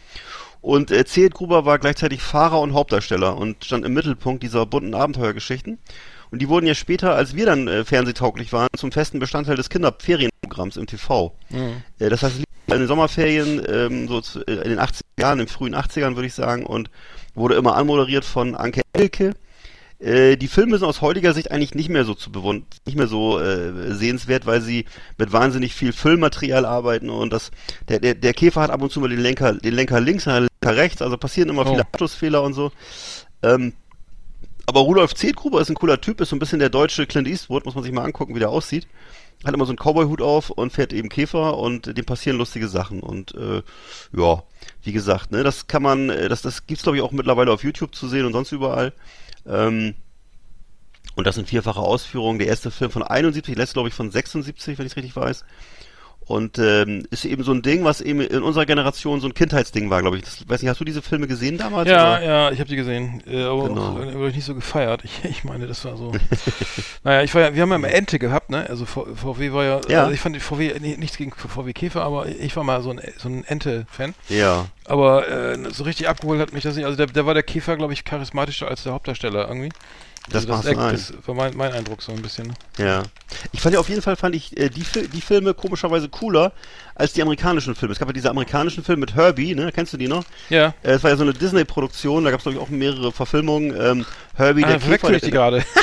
Und 0.61 0.91
äh, 0.91 1.05
Zietgruber 1.05 1.65
war 1.65 1.79
gleichzeitig 1.79 2.21
Fahrer 2.21 2.61
und 2.61 2.75
Hauptdarsteller 2.75 3.37
und 3.37 3.65
stand 3.65 3.85
im 3.85 3.95
Mittelpunkt 3.95 4.43
dieser 4.43 4.67
bunten 4.67 4.95
Abenteuergeschichten. 4.95 5.79
Und 6.31 6.43
die 6.43 6.49
wurden 6.49 6.67
ja 6.67 6.75
später, 6.75 7.15
als 7.15 7.35
wir 7.35 7.47
dann 7.47 7.69
äh, 7.69 7.85
fernsehtauglich 7.85 8.53
waren, 8.53 8.69
zum 8.77 8.93
festen 8.93 9.19
Bestandteil 9.19 9.57
des 9.57 9.71
Kinderferienprogramms 9.71 10.77
im 10.77 10.87
TV. 10.87 11.35
Mhm. 11.49 11.83
Äh, 11.99 12.11
das 12.11 12.23
heißt, 12.23 12.43
in 12.67 12.79
den 12.79 12.87
Sommerferien, 12.87 13.63
ähm, 13.67 14.09
so 14.09 14.21
zu, 14.21 14.41
äh, 14.47 14.57
in 14.57 14.71
den 14.71 14.79
80er 14.79 15.01
Jahren, 15.19 15.41
in 15.41 15.47
den 15.47 15.53
frühen 15.53 15.75
80ern 15.75 16.17
würde 16.17 16.27
ich 16.27 16.35
sagen, 16.35 16.67
und 16.67 16.91
wurde 17.39 17.55
immer 17.55 17.77
anmoderiert 17.77 18.25
von 18.25 18.55
Anke 18.55 18.83
Elke. 18.93 19.35
Äh, 20.01 20.37
die 20.37 20.49
Filme 20.49 20.79
sind 20.79 20.87
aus 20.87 21.01
heutiger 21.01 21.35
Sicht 21.35 21.51
eigentlich 21.51 21.75
nicht 21.75 21.89
mehr 21.89 22.05
so 22.05 22.15
zu 22.15 22.31
bewund 22.31 22.65
nicht 22.87 22.97
mehr 22.97 23.09
so 23.09 23.41
äh, 23.41 23.93
sehenswert, 23.95 24.47
weil 24.47 24.61
sie 24.61 24.85
mit 25.19 25.33
wahnsinnig 25.33 25.75
viel 25.75 25.93
Füllmaterial 25.93 26.65
arbeiten 26.65 27.11
und 27.11 27.33
das 27.33 27.51
der, 27.89 27.99
der, 27.99 28.15
der 28.15 28.33
Käfer 28.33 28.61
hat 28.61 28.71
ab 28.71 28.81
und 28.81 28.93
zu 28.93 29.01
mal 29.01 29.09
den 29.09 29.19
Lenker 29.21 29.55
den 29.55 29.75
Lenker 29.75 30.01
links, 30.01 30.25
den 30.25 30.47
Lenker 30.63 30.77
rechts, 30.77 31.03
also 31.03 31.17
passieren 31.17 31.49
immer 31.49 31.67
Oh. 31.67 31.71
viele 31.71 31.83
Abschlussfehler 31.83 32.43
und 32.45 32.55
so. 32.55 32.71
Ähm, 33.43 33.73
aber 34.67 34.81
Rudolf 34.81 35.15
Zedgruber 35.15 35.61
ist 35.61 35.71
ein 35.71 35.75
cooler 35.75 36.01
Typ, 36.01 36.21
ist 36.21 36.29
so 36.29 36.37
ein 36.37 36.39
bisschen 36.39 36.59
der 36.59 36.69
deutsche 36.69 37.07
Clint 37.07 37.27
Eastwood, 37.27 37.65
muss 37.65 37.75
man 37.75 37.83
sich 37.83 37.93
mal 37.93 38.05
angucken, 38.05 38.35
wie 38.35 38.39
der 38.39 38.51
aussieht. 38.51 38.87
Hat 39.45 39.55
immer 39.55 39.67
so 39.67 39.71
einen 39.71 39.79
Cowboy-Hut 39.79 40.21
auf 40.21 40.51
und 40.51 40.73
fährt 40.73 40.93
eben 40.93 41.09
Käfer 41.09 41.57
und 41.59 41.97
dem 41.97 42.05
passieren 42.05 42.39
lustige 42.39 42.69
Sachen. 42.69 43.01
Und 43.01 43.35
äh, 43.35 43.63
ja, 44.17 44.43
wie 44.83 44.93
gesagt, 44.93 45.31
ne, 45.31 45.45
das 45.45 45.69
kann 45.69 45.83
man, 45.83 46.11
äh, 46.11 46.29
das, 46.29 46.43
das 46.43 46.67
gibt's 46.67 46.83
glaube 46.83 46.99
ich 46.99 47.03
auch 47.03 47.13
mittlerweile 47.13 47.53
auf 47.53 47.63
YouTube 47.63 47.95
zu 47.95 48.09
sehen 48.09 48.27
und 48.27 48.33
sonst 48.33 48.53
überall. 48.53 48.93
Ähm, 49.47 49.95
und 51.15 51.27
das 51.27 51.35
sind 51.37 51.49
vierfache 51.49 51.81
Ausführungen. 51.81 52.39
Der 52.39 52.49
erste 52.49 52.71
Film 52.71 52.91
von 52.91 53.03
71, 53.03 53.55
der 53.55 53.63
letzte 53.63 53.75
glaube 53.75 53.89
ich 53.89 53.95
von 53.95 54.11
76, 54.11 54.79
wenn 54.79 54.87
ich 54.87 54.93
es 54.93 54.97
richtig 54.97 55.17
weiß. 55.17 55.45
Und 56.29 56.59
ähm, 56.59 57.07
ist 57.11 57.25
eben 57.25 57.43
so 57.43 57.53
ein 57.53 57.63
Ding, 57.63 57.85
was 57.85 58.03
eben 58.03 58.21
in 58.21 58.43
unserer 58.43 58.67
Generation 58.67 59.19
so 59.21 59.27
ein 59.27 59.33
Kindheitsding 59.33 59.89
war, 59.89 60.03
glaube 60.03 60.19
ich. 60.19 60.25
Das, 60.25 60.47
weiß 60.47 60.61
nicht, 60.61 60.69
hast 60.69 60.79
du 60.79 60.85
diese 60.85 61.01
Filme 61.01 61.27
gesehen 61.27 61.57
damals? 61.57 61.89
Ja, 61.89 62.19
oder? 62.19 62.23
ja, 62.23 62.51
ich 62.53 62.61
habe 62.61 62.69
die 62.69 62.77
gesehen, 62.77 63.23
äh, 63.27 63.45
aber 63.45 63.69
Genau. 63.69 63.81
auch, 63.97 63.99
äh, 63.99 64.29
ich 64.29 64.37
nicht 64.37 64.45
so 64.45 64.55
gefeiert. 64.55 65.03
Ich, 65.09 65.25
ich 65.25 65.45
meine, 65.45 65.67
das 65.67 65.83
war 65.87 65.97
so. 65.97 66.13
naja, 67.03 67.23
ich 67.23 67.35
war 67.35 67.41
ja, 67.43 67.55
wir 67.55 67.63
haben 67.63 67.71
ja 67.73 67.79
mal 67.79 67.89
Ente 67.89 68.19
gehabt, 68.19 68.51
ne? 68.51 68.67
Also 68.69 68.85
V- 68.85 69.07
VW 69.15 69.53
war 69.53 69.65
ja, 69.65 69.81
Ja. 69.89 70.01
Also 70.03 70.13
ich 70.13 70.21
fand 70.21 70.37
die 70.37 70.41
VW 70.41 70.75
nee, 70.81 70.97
nichts 70.99 71.17
gegen 71.17 71.33
VW 71.33 71.73
Käfer, 71.73 72.03
aber 72.03 72.27
ich 72.29 72.55
war 72.57 72.63
mal 72.65 72.83
so 72.83 72.91
ein 72.91 73.01
so 73.17 73.29
ein 73.31 73.45
Ente-Fan. 73.45 74.15
Ja. 74.29 74.67
Aber 74.85 75.27
äh, 75.29 75.57
so 75.73 75.85
richtig 75.85 76.09
abgeholt 76.09 76.41
hat 76.41 76.53
mich 76.53 76.63
das 76.63 76.77
nicht. 76.77 76.85
Also 76.85 77.03
der 77.07 77.25
war 77.27 77.33
der 77.35 77.43
Käfer, 77.43 77.77
glaube 77.79 77.95
ich, 77.95 78.05
charismatischer 78.05 78.69
als 78.69 78.83
der 78.83 78.93
Hauptdarsteller 78.93 79.49
irgendwie. 79.49 79.71
Das 80.31 80.49
also 80.49 80.73
das, 80.73 81.13
das 81.13 81.27
war 81.27 81.35
mein, 81.35 81.57
mein 81.57 81.73
Eindruck 81.73 82.03
so 82.03 82.13
ein 82.13 82.21
bisschen. 82.23 82.49
ne? 82.49 82.55
Ja. 82.85 83.03
Ich 83.53 83.61
fand 83.61 83.75
ja 83.75 83.81
auf 83.81 83.89
jeden 83.89 84.03
Fall 84.03 84.17
fand 84.17 84.35
ich 84.35 84.57
äh, 84.59 84.69
die, 84.69 84.85
die 85.13 85.21
Filme 85.21 85.55
komischerweise 85.55 86.09
cooler 86.09 86.53
als 86.95 87.13
die 87.13 87.23
amerikanischen 87.23 87.75
Filme. 87.75 87.93
Es 87.93 87.99
gab 87.99 88.09
ja 88.09 88.13
diese 88.13 88.31
amerikanischen 88.31 88.85
Filme 88.85 89.01
mit 89.01 89.15
Herbie, 89.15 89.55
ne? 89.55 89.73
Kennst 89.73 89.93
du 89.93 89.97
die 89.97 90.09
noch? 90.09 90.25
Ja. 90.51 90.75
Äh, 90.83 90.93
es 90.93 91.03
war 91.03 91.11
ja 91.11 91.17
so 91.17 91.23
eine 91.23 91.33
Disney-Produktion, 91.33 92.25
da 92.25 92.31
gab 92.31 92.41
es 92.41 92.45
glaube 92.45 92.59
ich 92.59 92.63
auch 92.63 92.69
mehrere 92.69 93.13
Verfilmungen. 93.13 93.75
Ähm, 93.81 94.07
Herbie, 94.35 94.65
Ah, 94.65 94.77
der 94.77 94.79
Käfer. 94.79 95.13
ich 95.13 95.23
die 95.23 95.31
gerade. 95.31 95.65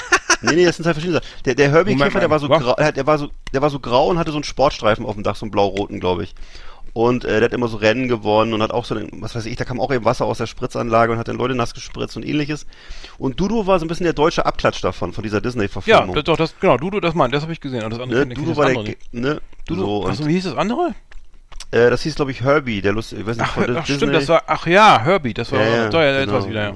Nee, 0.42 0.56
nee, 0.56 0.66
das 0.66 0.76
sind 0.76 0.84
zwei 0.84 0.94
verschiedene 0.94 1.20
Sachen. 1.20 1.28
Der, 1.46 1.56
der 1.56 1.72
Herbie 1.72 1.92
Moment 1.92 2.12
Käfer, 2.12 2.20
der 2.20 2.30
war 2.30 2.40
so 2.40 2.48
grau, 2.50 2.76
äh, 2.76 2.92
der 2.94 3.08
war 3.08 3.18
so, 3.18 3.30
der 3.54 3.62
war 3.62 3.70
so 3.70 3.80
grau 3.80 4.10
und 4.10 4.20
hatte 4.20 4.32
so 4.32 4.38
einen 4.38 4.44
Sportstreifen 4.44 5.06
auf 5.06 5.14
dem 5.14 5.24
Dach, 5.24 5.36
so 5.36 5.46
einen 5.46 5.52
blau-roten, 5.52 6.00
glaube 6.00 6.24
ich. 6.24 6.36
Und 6.96 7.26
äh, 7.26 7.40
der 7.40 7.50
hat 7.50 7.54
immer 7.54 7.68
so 7.68 7.76
Rennen 7.76 8.08
gewonnen 8.08 8.54
und 8.54 8.62
hat 8.64 8.72
auch 8.72 8.86
so, 8.86 8.96
was 9.12 9.36
weiß 9.36 9.46
ich, 9.48 9.58
da 9.58 9.66
kam 9.66 9.82
auch 9.82 9.94
eben 9.94 10.06
Wasser 10.06 10.24
aus 10.24 10.38
der 10.38 10.48
Spritzanlage 10.48 11.12
und 11.12 11.18
hat 11.18 11.28
dann 11.28 11.36
Leute 11.36 11.54
nass 11.54 11.74
gespritzt 11.74 12.16
und 12.16 12.26
ähnliches. 12.26 12.66
Und 13.18 13.38
Dudu 13.38 13.68
war 13.68 13.80
so 13.80 13.86
ein 13.86 13.90
bisschen 13.90 14.06
der 14.06 14.14
deutsche 14.14 14.46
Abklatsch 14.46 14.82
davon, 14.82 15.12
von 15.12 15.22
dieser 15.22 15.38
Ja, 15.38 15.42
Disney-Verfilmung. 15.42 16.16
das, 16.16 16.24
doch, 16.24 16.38
das, 16.38 16.58
genau, 16.58 16.78
Dudu, 16.78 17.02
das 17.02 17.14
mein, 17.14 17.32
das 17.32 17.42
habe 17.44 17.52
ich 17.52 17.60
gesehen. 17.60 17.84
Und 17.84 17.92
das 17.92 18.00
andere 18.00 18.26
ne? 18.26 18.34
Dudu 18.34 18.48
das 18.48 18.58
war 18.58 18.66
der, 18.68 18.78
andere 18.78 18.96
nicht. 18.96 19.14
ne? 19.14 19.42
Dudu, 19.68 19.82
so, 19.82 20.08
achso, 20.08 20.26
wie 20.26 20.32
hieß 20.36 20.46
das 20.46 20.56
andere? 20.56 20.96
äh, 21.72 21.90
das 21.90 22.02
hieß, 22.04 22.16
glaube 22.16 22.32
ich, 22.32 22.42
Herbie, 22.42 22.82
der 22.82 22.94
lustige, 22.94 23.22
ich 23.22 23.28
weiß 23.28 23.38
nicht, 23.38 23.50
Ach, 23.58 23.58
ach 23.76 23.86
stimmt, 23.86 24.14
das 24.14 24.30
war, 24.30 24.44
ach 24.48 24.66
ja, 24.66 25.02
Herbie, 25.04 25.34
das 25.34 25.52
war, 25.52 25.60
ja, 25.60 25.76
ja, 25.76 25.90
da, 25.90 26.02
ja, 26.06 26.20
genau. 26.22 26.38
etwas 26.38 26.50
wieder, 26.50 26.64
ja. 26.64 26.76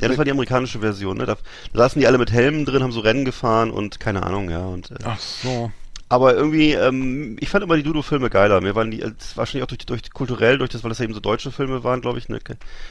Ja, 0.00 0.06
das 0.06 0.16
war 0.16 0.24
die 0.24 0.30
amerikanische 0.30 0.78
Version, 0.78 1.16
ne? 1.16 1.26
Da, 1.26 1.34
da 1.72 1.78
saßen 1.80 1.98
die 2.00 2.06
alle 2.06 2.18
mit 2.18 2.30
Helmen 2.30 2.64
drin, 2.64 2.84
haben 2.84 2.92
so 2.92 3.00
Rennen 3.00 3.24
gefahren 3.24 3.72
und 3.72 3.98
keine 3.98 4.22
Ahnung, 4.22 4.48
ja. 4.48 4.64
Und, 4.64 4.92
äh, 4.92 4.98
Ach 5.04 5.18
so. 5.18 5.72
Aber 6.08 6.34
irgendwie, 6.34 6.72
ähm, 6.72 7.36
ich 7.40 7.48
fand 7.48 7.62
immer 7.64 7.76
die 7.76 7.82
Dudu-Filme 7.82 8.30
geiler. 8.30 8.60
Mir 8.60 8.74
waren 8.74 8.90
die, 8.90 9.02
äh, 9.02 9.12
wahrscheinlich 9.34 9.62
auch 9.64 9.68
durch, 9.68 9.84
durch 9.86 10.10
kulturell, 10.12 10.58
durch 10.58 10.70
das, 10.70 10.82
weil 10.82 10.88
das 10.90 10.98
ja 10.98 11.04
eben 11.04 11.14
so 11.14 11.20
deutsche 11.20 11.50
Filme 11.52 11.84
waren, 11.84 12.00
glaube 12.00 12.18
ich, 12.18 12.28
ne? 12.28 12.38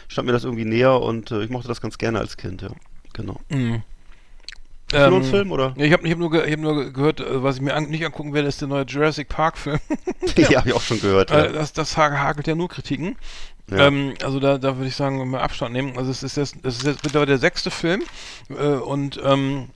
Stand 0.07 0.25
mir 0.27 0.33
das 0.33 0.43
irgendwie 0.43 0.65
näher 0.65 0.99
und 1.01 1.31
äh, 1.31 1.43
ich 1.43 1.49
mochte 1.49 1.67
das 1.67 1.81
ganz 1.81 1.97
gerne 1.97 2.19
als 2.19 2.37
Kind, 2.37 2.61
ja. 2.61 2.69
Genau. 3.13 3.39
Mhm. 3.49 3.81
Hast 4.93 5.05
du 5.05 5.09
noch 5.09 5.17
einen 5.17 5.23
Film, 5.25 5.51
oder? 5.51 5.73
Ja, 5.75 5.83
ich 5.83 5.91
habe 5.91 6.05
ich 6.05 6.11
hab 6.13 6.19
nur, 6.19 6.31
ge 6.31 6.45
ich 6.45 6.53
hab 6.53 6.59
nur 6.61 6.75
ge- 6.83 6.91
gehört, 6.93 7.19
äh, 7.19 7.43
was 7.43 7.57
ich 7.57 7.61
mir 7.61 7.73
an 7.75 7.89
nicht 7.89 8.05
angucken 8.05 8.33
werde, 8.33 8.47
ist 8.47 8.61
der 8.61 8.69
neue 8.69 8.85
Jurassic 8.85 9.27
Park 9.27 9.57
Film. 9.57 9.79
ja, 10.37 10.59
habe 10.59 10.69
ich 10.69 10.75
auch 10.75 10.81
schon 10.81 11.01
gehört. 11.01 11.29
Äh, 11.31 11.47
Ja. 11.47 11.51
das, 11.51 11.73
das 11.73 11.97
ha- 11.97 12.11
hakelt 12.17 12.47
ja 12.47 12.55
nur 12.55 12.69
Kritiken. 12.69 13.17
Ja. 13.69 13.87
Ähm, 13.87 14.13
also 14.23 14.39
da, 14.39 14.57
da 14.57 14.77
würde 14.77 14.87
ich 14.87 14.95
sagen, 14.95 15.29
mal 15.29 15.41
Abstand 15.41 15.73
nehmen. 15.73 15.97
Also 15.97 16.09
es 16.09 16.23
ist 16.23 16.37
jetzt, 16.37 16.55
es 16.63 16.77
ist 16.77 16.85
jetzt 16.85 17.03
mittlerweile 17.03 17.27
der 17.31 17.37
sechste 17.37 17.69
Film 17.69 18.01
äh, 18.49 18.53
und 18.75 19.19
ähm, 19.25 19.67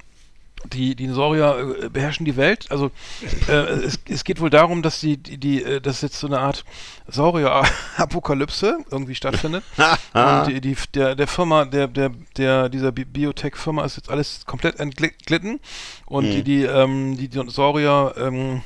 die 0.65 0.95
Dinosaurier 0.95 1.75
äh, 1.83 1.89
beherrschen 1.89 2.25
die 2.25 2.35
Welt. 2.37 2.67
Also 2.69 2.91
äh, 3.47 3.53
es, 3.53 3.99
es 4.07 4.23
geht 4.23 4.39
wohl 4.39 4.49
darum, 4.49 4.81
dass 4.81 4.99
die, 4.99 5.17
die, 5.17 5.37
die 5.37 5.63
äh, 5.63 5.81
dass 5.81 6.01
jetzt 6.01 6.19
so 6.19 6.27
eine 6.27 6.39
Art 6.39 6.63
Saurier-Apokalypse 7.07 8.77
irgendwie 8.89 9.15
stattfindet. 9.15 9.63
Und 10.13 10.47
die, 10.47 10.61
die, 10.61 10.75
der, 10.93 11.15
der 11.15 11.27
Firma, 11.27 11.65
der, 11.65 11.87
der, 11.87 12.11
der, 12.37 12.69
dieser 12.69 12.91
Bi- 12.91 13.05
Biotech-Firma 13.05 13.83
ist 13.85 13.97
jetzt 13.97 14.09
alles 14.09 14.45
komplett 14.45 14.79
entglitten 14.79 15.59
und 16.05 16.25
Mhm. 16.25 16.31
die, 16.31 16.43
die, 16.43 16.63
ähm, 16.63 17.17
die 17.17 17.27
Dinosaurier, 17.29 18.13
ähm, 18.17 18.61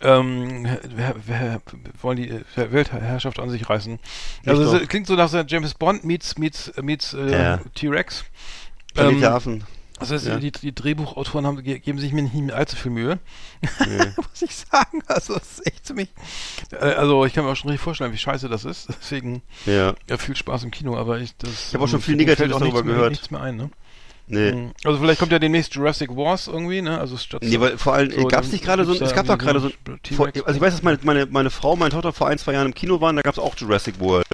ähm, 0.00 0.66
wer, 0.94 1.14
wer, 1.26 1.60
wollen 2.02 2.16
die 2.18 2.28
äh, 2.28 2.42
Weltherrschaft 2.72 3.40
an 3.40 3.48
sich 3.50 3.68
reißen. 3.68 3.98
Also 4.44 4.76
es 4.76 4.88
klingt 4.88 5.06
so 5.06 5.14
nach 5.14 5.28
so 5.28 5.38
James 5.40 5.74
Bond 5.74 6.04
meets, 6.04 6.36
meets, 6.38 6.72
meets 6.82 7.14
äh, 7.14 7.32
Ja. 7.32 7.60
T-Rex. 7.74 8.24
Planet 8.94 9.12
Ähm, 9.14 9.20
der 9.20 9.34
Affen. 9.34 9.64
Also 10.00 10.16
Ja. 10.16 10.38
die, 10.38 10.50
die 10.50 10.74
Drehbuchautoren 10.74 11.46
haben, 11.46 11.62
ge- 11.62 11.78
geben 11.78 11.98
sich 11.98 12.12
mir 12.12 12.22
nicht 12.22 12.34
mehr 12.34 12.56
allzu 12.56 12.74
viel 12.76 12.90
Mühe, 12.90 13.18
Nee. 13.86 13.98
muss 14.16 14.42
ich 14.42 14.54
sagen. 14.56 15.02
Also 15.06 15.34
es 15.36 15.58
ist 15.60 15.66
echt 15.66 15.86
ziemlich. 15.86 16.08
Äh, 16.72 16.76
also 16.94 17.24
ich 17.24 17.32
kann 17.32 17.44
mir 17.44 17.52
auch 17.52 17.56
schon 17.56 17.70
richtig 17.70 17.84
vorstellen, 17.84 18.12
wie 18.12 18.18
scheiße 18.18 18.48
das 18.48 18.64
ist. 18.64 18.88
Deswegen 19.00 19.42
ja. 19.66 19.94
ja 20.08 20.16
viel 20.18 20.34
Spaß 20.36 20.64
im 20.64 20.70
Kino, 20.72 20.96
aber 20.96 21.18
ich 21.20 21.36
das. 21.36 21.68
Ich 21.68 21.74
hab 21.74 21.80
auch 21.80 21.88
schon 21.88 22.00
viel 22.00 22.16
Negatives 22.16 22.52
auch 22.52 22.60
nichts 22.60 22.74
darüber 22.74 22.84
mehr, 22.84 22.94
gehört. 22.96 23.10
Nichts 23.12 23.30
mehr 23.30 23.40
ein, 23.40 23.56
ne? 23.56 23.70
Nee. 24.26 24.52
Mhm. 24.52 24.72
Also 24.84 24.98
vielleicht 24.98 25.20
kommt 25.20 25.32
ja 25.32 25.38
demnächst 25.38 25.74
Jurassic 25.74 26.10
Wars 26.16 26.48
irgendwie, 26.48 26.80
ne? 26.82 26.98
Also 26.98 27.16
statt 27.18 27.42
Nee, 27.44 27.60
weil 27.60 27.76
vor 27.78 27.92
allem 27.94 28.10
so, 28.10 28.26
gab 28.26 28.42
es 28.42 28.50
nicht 28.52 28.64
gerade 28.64 28.84
so, 28.86 28.92
gibt's 28.92 29.08
es 29.10 29.14
gab 29.14 29.26
doch 29.26 29.36
gerade 29.38 29.60
so, 29.60 29.68
so 29.68 30.14
vor, 30.16 30.26
also 30.28 30.54
ich 30.54 30.60
weiß, 30.60 30.72
dass 30.72 30.82
meine, 30.82 30.98
meine, 31.02 31.26
meine 31.26 31.50
Frau, 31.50 31.76
meine 31.76 31.90
Tochter 31.90 32.12
vor 32.14 32.28
ein, 32.28 32.38
zwei 32.38 32.54
Jahren 32.54 32.68
im 32.68 32.74
Kino 32.74 33.00
waren, 33.02 33.16
da 33.16 33.22
gab 33.22 33.34
es 33.34 33.38
auch 33.38 33.54
Jurassic 33.54 34.00
World. 34.00 34.26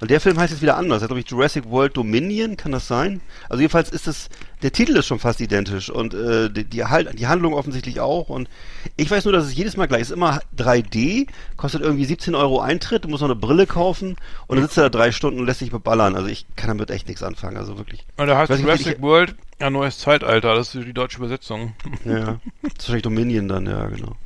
Und 0.00 0.10
der 0.12 0.20
Film 0.20 0.38
heißt 0.38 0.52
jetzt 0.52 0.60
wieder 0.62 0.76
anders. 0.76 0.98
Er 1.00 1.04
hat, 1.04 1.08
glaube 1.08 1.20
ich, 1.20 1.28
Jurassic 1.30 1.64
World 1.70 1.96
Dominion, 1.96 2.56
kann 2.58 2.70
das 2.72 2.86
sein? 2.86 3.20
Also 3.48 3.62
jedenfalls 3.62 3.88
ist 3.88 4.06
es, 4.06 4.28
der 4.62 4.72
Titel 4.72 4.96
ist 4.96 5.06
schon 5.06 5.18
fast 5.18 5.40
identisch 5.40 5.90
und 5.90 6.14
äh, 6.14 6.50
die, 6.50 6.64
die, 6.64 6.82
die 7.14 7.26
Handlung 7.26 7.54
offensichtlich 7.54 8.00
auch. 8.00 8.28
Und 8.28 8.48
ich 8.96 9.10
weiß 9.10 9.24
nur, 9.24 9.32
dass 9.32 9.44
es 9.46 9.54
jedes 9.54 9.76
Mal 9.76 9.86
gleich 9.86 10.02
ist. 10.02 10.10
Immer 10.10 10.40
3D, 10.56 11.26
kostet 11.56 11.82
irgendwie 11.82 12.04
17 12.04 12.34
Euro 12.34 12.60
Eintritt, 12.60 13.04
du 13.04 13.08
musst 13.08 13.22
noch 13.22 13.28
eine 13.28 13.36
Brille 13.38 13.66
kaufen 13.66 14.16
und 14.46 14.56
dann 14.56 14.64
sitzt 14.64 14.76
er 14.78 14.84
da 14.84 14.98
drei 14.98 15.12
Stunden 15.12 15.40
und 15.40 15.46
lässt 15.46 15.60
sich 15.60 15.70
beballern. 15.70 16.16
Also 16.16 16.28
ich 16.28 16.46
kann 16.56 16.68
damit 16.68 16.90
echt 16.90 17.06
nichts 17.06 17.22
anfangen, 17.22 17.56
also 17.56 17.78
wirklich. 17.78 18.04
Und 18.16 18.26
da 18.26 18.36
heißt 18.38 18.50
Jurassic 18.60 18.96
ich- 18.96 19.02
World 19.02 19.34
ein 19.60 19.72
neues 19.72 19.98
Zeitalter, 19.98 20.54
das 20.54 20.74
ist 20.74 20.86
die 20.86 20.92
deutsche 20.92 21.18
Übersetzung. 21.18 21.74
Ja, 22.04 22.14
das 22.62 22.72
ist 22.72 22.78
wahrscheinlich 22.78 23.02
Dominion 23.02 23.48
dann, 23.48 23.66
ja, 23.66 23.86
genau. 23.86 24.16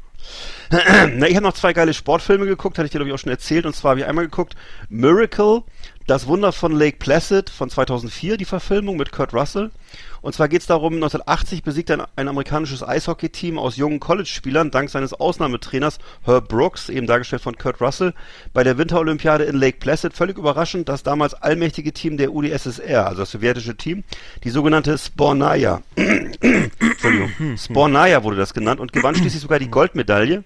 Na, 0.70 1.26
ich 1.26 1.34
habe 1.36 1.44
noch 1.46 1.52
zwei 1.54 1.72
geile 1.72 1.92
Sportfilme 1.92 2.46
geguckt, 2.46 2.78
hatte 2.78 2.86
ich 2.86 2.92
dir, 2.92 2.98
glaube 2.98 3.08
ich, 3.08 3.14
auch 3.14 3.18
schon 3.18 3.30
erzählt. 3.32 3.66
Und 3.66 3.74
zwar 3.74 3.90
habe 3.90 4.00
ich 4.00 4.06
einmal 4.06 4.24
geguckt 4.24 4.54
Miracle, 4.88 5.62
das 6.06 6.26
Wunder 6.26 6.52
von 6.52 6.72
Lake 6.72 6.98
Placid 6.98 7.50
von 7.50 7.70
2004, 7.70 8.36
die 8.36 8.44
Verfilmung 8.44 8.96
mit 8.96 9.12
Kurt 9.12 9.32
Russell. 9.32 9.70
Und 10.20 10.34
zwar 10.34 10.48
geht 10.48 10.60
es 10.60 10.66
darum, 10.68 10.94
1980 10.94 11.64
besiegt 11.64 11.90
ein, 11.90 12.02
ein 12.14 12.28
amerikanisches 12.28 12.86
Eishockey-Team 12.86 13.58
aus 13.58 13.76
jungen 13.76 13.98
College-Spielern 13.98 14.70
dank 14.70 14.88
seines 14.88 15.12
Ausnahmetrainers 15.12 15.98
Herb 16.24 16.48
Brooks, 16.48 16.88
eben 16.88 17.08
dargestellt 17.08 17.42
von 17.42 17.58
Kurt 17.58 17.80
Russell, 17.80 18.14
bei 18.52 18.62
der 18.62 18.78
Winterolympiade 18.78 19.44
in 19.44 19.56
Lake 19.56 19.78
Placid. 19.78 20.14
Völlig 20.14 20.38
überraschend, 20.38 20.88
das 20.88 21.02
damals 21.02 21.34
allmächtige 21.34 21.92
Team 21.92 22.16
der 22.16 22.32
UdSSR, 22.32 23.06
also 23.08 23.22
das 23.22 23.32
sowjetische 23.32 23.76
Team, 23.76 24.04
die 24.44 24.50
sogenannte 24.50 24.96
Spornaya, 24.96 25.82
Entschuldigung, 25.96 27.56
Spornaya 27.56 28.22
wurde 28.22 28.36
das 28.36 28.54
genannt 28.54 28.80
und 28.80 28.92
gewann 28.92 29.16
schließlich 29.16 29.42
sogar 29.42 29.58
die 29.58 29.70
Goldmedaille. 29.70 30.44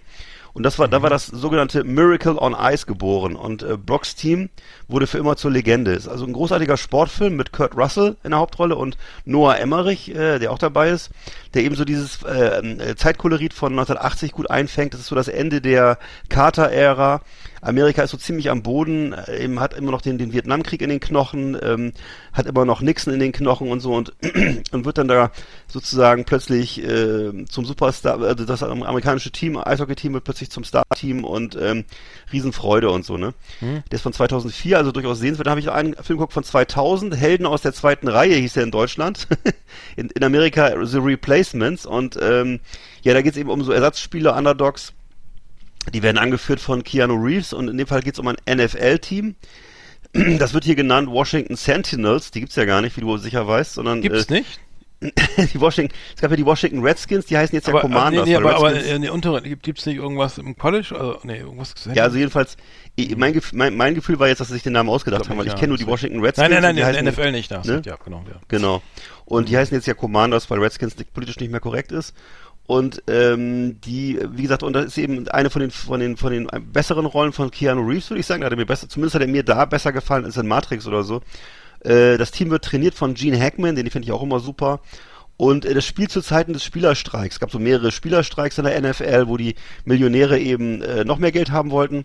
Und 0.56 0.62
das 0.62 0.78
war, 0.78 0.88
da 0.88 1.02
war 1.02 1.10
das 1.10 1.26
sogenannte 1.26 1.84
Miracle 1.84 2.38
on 2.38 2.56
Ice 2.58 2.86
geboren. 2.86 3.36
Und 3.36 3.62
äh, 3.62 3.76
Brocks 3.76 4.14
Team 4.14 4.48
wurde 4.88 5.06
für 5.06 5.18
immer 5.18 5.36
zur 5.36 5.50
Legende. 5.50 5.92
Ist 5.92 6.08
also 6.08 6.24
ein 6.24 6.32
großartiger 6.32 6.78
Sportfilm 6.78 7.36
mit 7.36 7.52
Kurt 7.52 7.76
Russell 7.76 8.16
in 8.24 8.30
der 8.30 8.38
Hauptrolle 8.38 8.74
und 8.74 8.96
Noah 9.26 9.58
Emmerich, 9.58 10.14
äh, 10.14 10.38
der 10.38 10.50
auch 10.50 10.58
dabei 10.58 10.88
ist, 10.88 11.10
der 11.56 11.64
eben 11.64 11.74
so 11.74 11.84
dieses 11.84 12.22
äh, 12.22 12.58
äh 12.58 12.96
Zeitkolorit 12.96 13.54
von 13.54 13.72
1980 13.72 14.32
gut 14.32 14.50
einfängt. 14.50 14.92
Das 14.92 15.00
ist 15.00 15.06
so 15.06 15.14
das 15.14 15.28
Ende 15.28 15.60
der 15.60 15.98
Carter-Ära. 16.28 17.22
Amerika 17.62 18.02
ist 18.02 18.10
so 18.10 18.18
ziemlich 18.18 18.50
am 18.50 18.62
Boden, 18.62 19.12
äh, 19.12 19.42
eben 19.42 19.58
hat 19.58 19.74
immer 19.74 19.90
noch 19.90 20.02
den, 20.02 20.18
den 20.18 20.32
Vietnamkrieg 20.32 20.82
in 20.82 20.90
den 20.90 21.00
Knochen, 21.00 21.58
ähm, 21.60 21.92
hat 22.32 22.46
immer 22.46 22.64
noch 22.64 22.82
Nixon 22.82 23.14
in 23.14 23.20
den 23.20 23.32
Knochen 23.32 23.70
und 23.70 23.80
so 23.80 23.94
und, 23.94 24.12
und 24.72 24.84
wird 24.84 24.98
dann 24.98 25.08
da 25.08 25.32
sozusagen 25.66 26.24
plötzlich 26.24 26.82
äh, 26.84 27.44
zum 27.46 27.64
Superstar, 27.64 28.20
also 28.20 28.44
das 28.44 28.62
amerikanische 28.62 29.32
Team, 29.32 29.56
Eishockey-Team 29.56 30.12
wird 30.12 30.24
plötzlich 30.24 30.50
zum 30.50 30.62
Star-Team 30.62 31.24
und 31.24 31.56
ähm, 31.60 31.84
Riesenfreude 32.32 32.90
und 32.90 33.04
so, 33.04 33.16
ne? 33.16 33.34
Hm. 33.60 33.82
Der 33.90 33.96
ist 33.96 34.02
von 34.02 34.12
2004, 34.12 34.76
also 34.76 34.92
durchaus 34.92 35.18
sehenswert. 35.18 35.46
Da 35.46 35.50
habe 35.50 35.60
ich 35.60 35.70
einen 35.70 35.94
Film 35.94 36.18
geguckt 36.18 36.32
von 36.32 36.44
2000, 36.44 37.16
Helden 37.16 37.46
aus 37.46 37.62
der 37.62 37.72
zweiten 37.72 38.08
Reihe 38.08 38.34
hieß 38.34 38.56
er 38.56 38.64
in 38.64 38.70
Deutschland, 38.70 39.28
in, 39.96 40.10
in 40.10 40.24
Amerika 40.24 40.72
The 40.84 40.98
Replacements 40.98 41.86
und 41.86 42.18
ähm, 42.20 42.60
ja, 43.02 43.14
da 43.14 43.22
geht 43.22 43.32
es 43.32 43.38
eben 43.38 43.50
um 43.50 43.62
so 43.62 43.72
Ersatzspieler, 43.72 44.36
Underdogs, 44.36 44.92
die 45.92 46.02
werden 46.02 46.18
angeführt 46.18 46.60
von 46.60 46.82
Keanu 46.82 47.14
Reeves 47.14 47.52
und 47.52 47.68
in 47.68 47.78
dem 47.78 47.86
Fall 47.86 48.02
geht 48.02 48.14
es 48.14 48.18
um 48.18 48.28
ein 48.28 48.36
NFL-Team. 48.48 49.34
Das 50.38 50.54
wird 50.54 50.64
hier 50.64 50.76
genannt 50.76 51.10
Washington 51.10 51.56
Sentinels, 51.56 52.30
die 52.30 52.40
gibt's 52.40 52.56
ja 52.56 52.64
gar 52.64 52.80
nicht, 52.80 52.96
wie 52.96 53.02
du 53.02 53.18
sicher 53.18 53.46
weißt, 53.46 53.74
sondern. 53.74 54.00
Gibt's 54.00 54.26
äh, 54.26 54.34
nicht? 54.38 54.60
die 55.00 55.60
Washington, 55.60 55.94
es 56.14 56.20
gab 56.22 56.30
ja 56.30 56.36
die 56.36 56.46
Washington 56.46 56.80
Redskins, 56.80 57.26
die 57.26 57.36
heißen 57.36 57.54
jetzt 57.54 57.68
aber, 57.68 57.78
ja 57.78 57.82
Commanders. 57.82 58.24
Nee, 58.24 58.30
nee, 58.30 58.36
aber, 58.36 58.56
aber 58.56 58.80
in 58.80 59.02
der 59.02 59.12
unteren, 59.12 59.44
gibt 59.60 59.78
es 59.78 59.86
nicht 59.86 59.96
irgendwas 59.96 60.38
im 60.38 60.56
College? 60.56 60.94
Also, 60.98 61.18
nee, 61.22 61.38
irgendwas 61.38 61.74
Ja, 61.92 62.04
also 62.04 62.16
jedenfalls, 62.16 62.56
mein, 63.16 63.38
mein, 63.52 63.76
mein 63.76 63.94
Gefühl 63.94 64.18
war 64.18 64.28
jetzt, 64.28 64.40
dass 64.40 64.48
sie 64.48 64.54
sich 64.54 64.62
den 64.62 64.72
Namen 64.72 64.88
ausgedacht 64.88 65.22
Glaub 65.22 65.30
haben, 65.30 65.38
weil 65.38 65.46
ich, 65.46 65.52
ich 65.52 65.56
ja, 65.56 65.60
kenne 65.60 65.70
nur 65.70 65.78
die 65.78 65.86
Washington 65.86 66.20
Redskins. 66.20 66.48
Nein, 66.48 66.62
nein, 66.62 66.70
und 66.70 66.76
die 66.76 66.82
nein, 66.82 66.94
in 66.94 67.04
der 67.04 67.12
NFL 67.12 67.32
nicht. 67.32 67.50
Da, 67.50 67.62
ne? 67.62 67.82
Ja, 67.84 67.96
genau. 68.02 68.24
Ja. 68.26 68.40
Genau. 68.48 68.82
Und 69.26 69.50
die 69.50 69.56
heißen 69.56 69.76
jetzt 69.76 69.86
ja 69.86 69.94
Commanders, 69.94 70.48
weil 70.50 70.60
Redskins 70.60 70.94
politisch 71.12 71.38
nicht 71.40 71.50
mehr 71.50 71.60
korrekt 71.60 71.92
ist. 71.92 72.14
Und 72.66 73.02
ähm, 73.06 73.80
die, 73.82 74.18
wie 74.32 74.42
gesagt, 74.42 74.62
und 74.62 74.72
das 74.72 74.86
ist 74.86 74.98
eben 74.98 75.28
eine 75.28 75.50
von 75.50 75.60
den 75.60 75.70
von 75.70 76.00
den 76.00 76.16
von 76.16 76.32
den 76.32 76.48
besseren 76.72 77.06
Rollen 77.06 77.32
von 77.32 77.50
Keanu 77.50 77.86
Reeves, 77.86 78.10
würde 78.10 78.20
ich 78.20 78.26
sagen. 78.26 78.40
Da 78.40 78.46
hat 78.46 78.52
er 78.52 78.56
mir 78.56 78.66
besser, 78.66 78.88
zumindest 78.88 79.14
hat 79.14 79.22
er 79.22 79.28
mir 79.28 79.44
da 79.44 79.66
besser 79.66 79.92
gefallen 79.92 80.24
als 80.24 80.36
in 80.36 80.48
Matrix 80.48 80.86
oder 80.86 81.04
so. 81.04 81.22
Äh, 81.80 82.16
das 82.18 82.30
Team 82.30 82.50
wird 82.50 82.64
trainiert 82.64 82.94
von 82.94 83.14
Gene 83.14 83.40
Hackman, 83.40 83.76
den 83.76 83.90
finde 83.90 84.06
ich 84.06 84.12
auch 84.12 84.22
immer 84.22 84.40
super. 84.40 84.80
Und 85.36 85.64
äh, 85.64 85.74
das 85.74 85.84
spielt 85.84 86.10
zu 86.10 86.22
Zeiten 86.22 86.52
des 86.52 86.64
Spielerstreiks. 86.64 87.36
Es 87.36 87.40
gab 87.40 87.50
so 87.50 87.58
mehrere 87.58 87.92
Spielerstreiks 87.92 88.58
in 88.58 88.64
der 88.64 88.80
NFL, 88.80 89.28
wo 89.28 89.36
die 89.36 89.54
Millionäre 89.84 90.38
eben 90.38 90.82
äh, 90.82 91.04
noch 91.04 91.18
mehr 91.18 91.32
Geld 91.32 91.50
haben 91.50 91.70
wollten. 91.70 92.04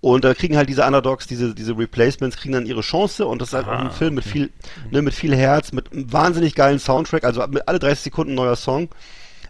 Und 0.00 0.24
da 0.24 0.34
kriegen 0.34 0.56
halt 0.56 0.68
diese 0.68 0.84
Underdogs, 0.84 1.26
diese, 1.26 1.54
diese 1.54 1.76
Replacements, 1.76 2.36
kriegen 2.36 2.52
dann 2.52 2.66
ihre 2.66 2.82
Chance 2.82 3.26
und 3.26 3.40
das 3.40 3.48
ist 3.48 3.54
halt 3.54 3.66
auch 3.66 3.78
ein 3.78 3.90
Film 3.90 4.14
mit 4.14 4.24
viel, 4.24 4.50
ne, 4.90 5.02
mit 5.02 5.14
viel 5.14 5.34
Herz, 5.34 5.72
mit 5.72 5.90
einem 5.90 6.12
wahnsinnig 6.12 6.54
geilen 6.54 6.78
Soundtrack, 6.78 7.24
also 7.24 7.44
mit 7.48 7.66
alle 7.66 7.78
30 7.78 8.04
Sekunden 8.04 8.32
ein 8.32 8.36
neuer 8.36 8.56
Song. 8.56 8.88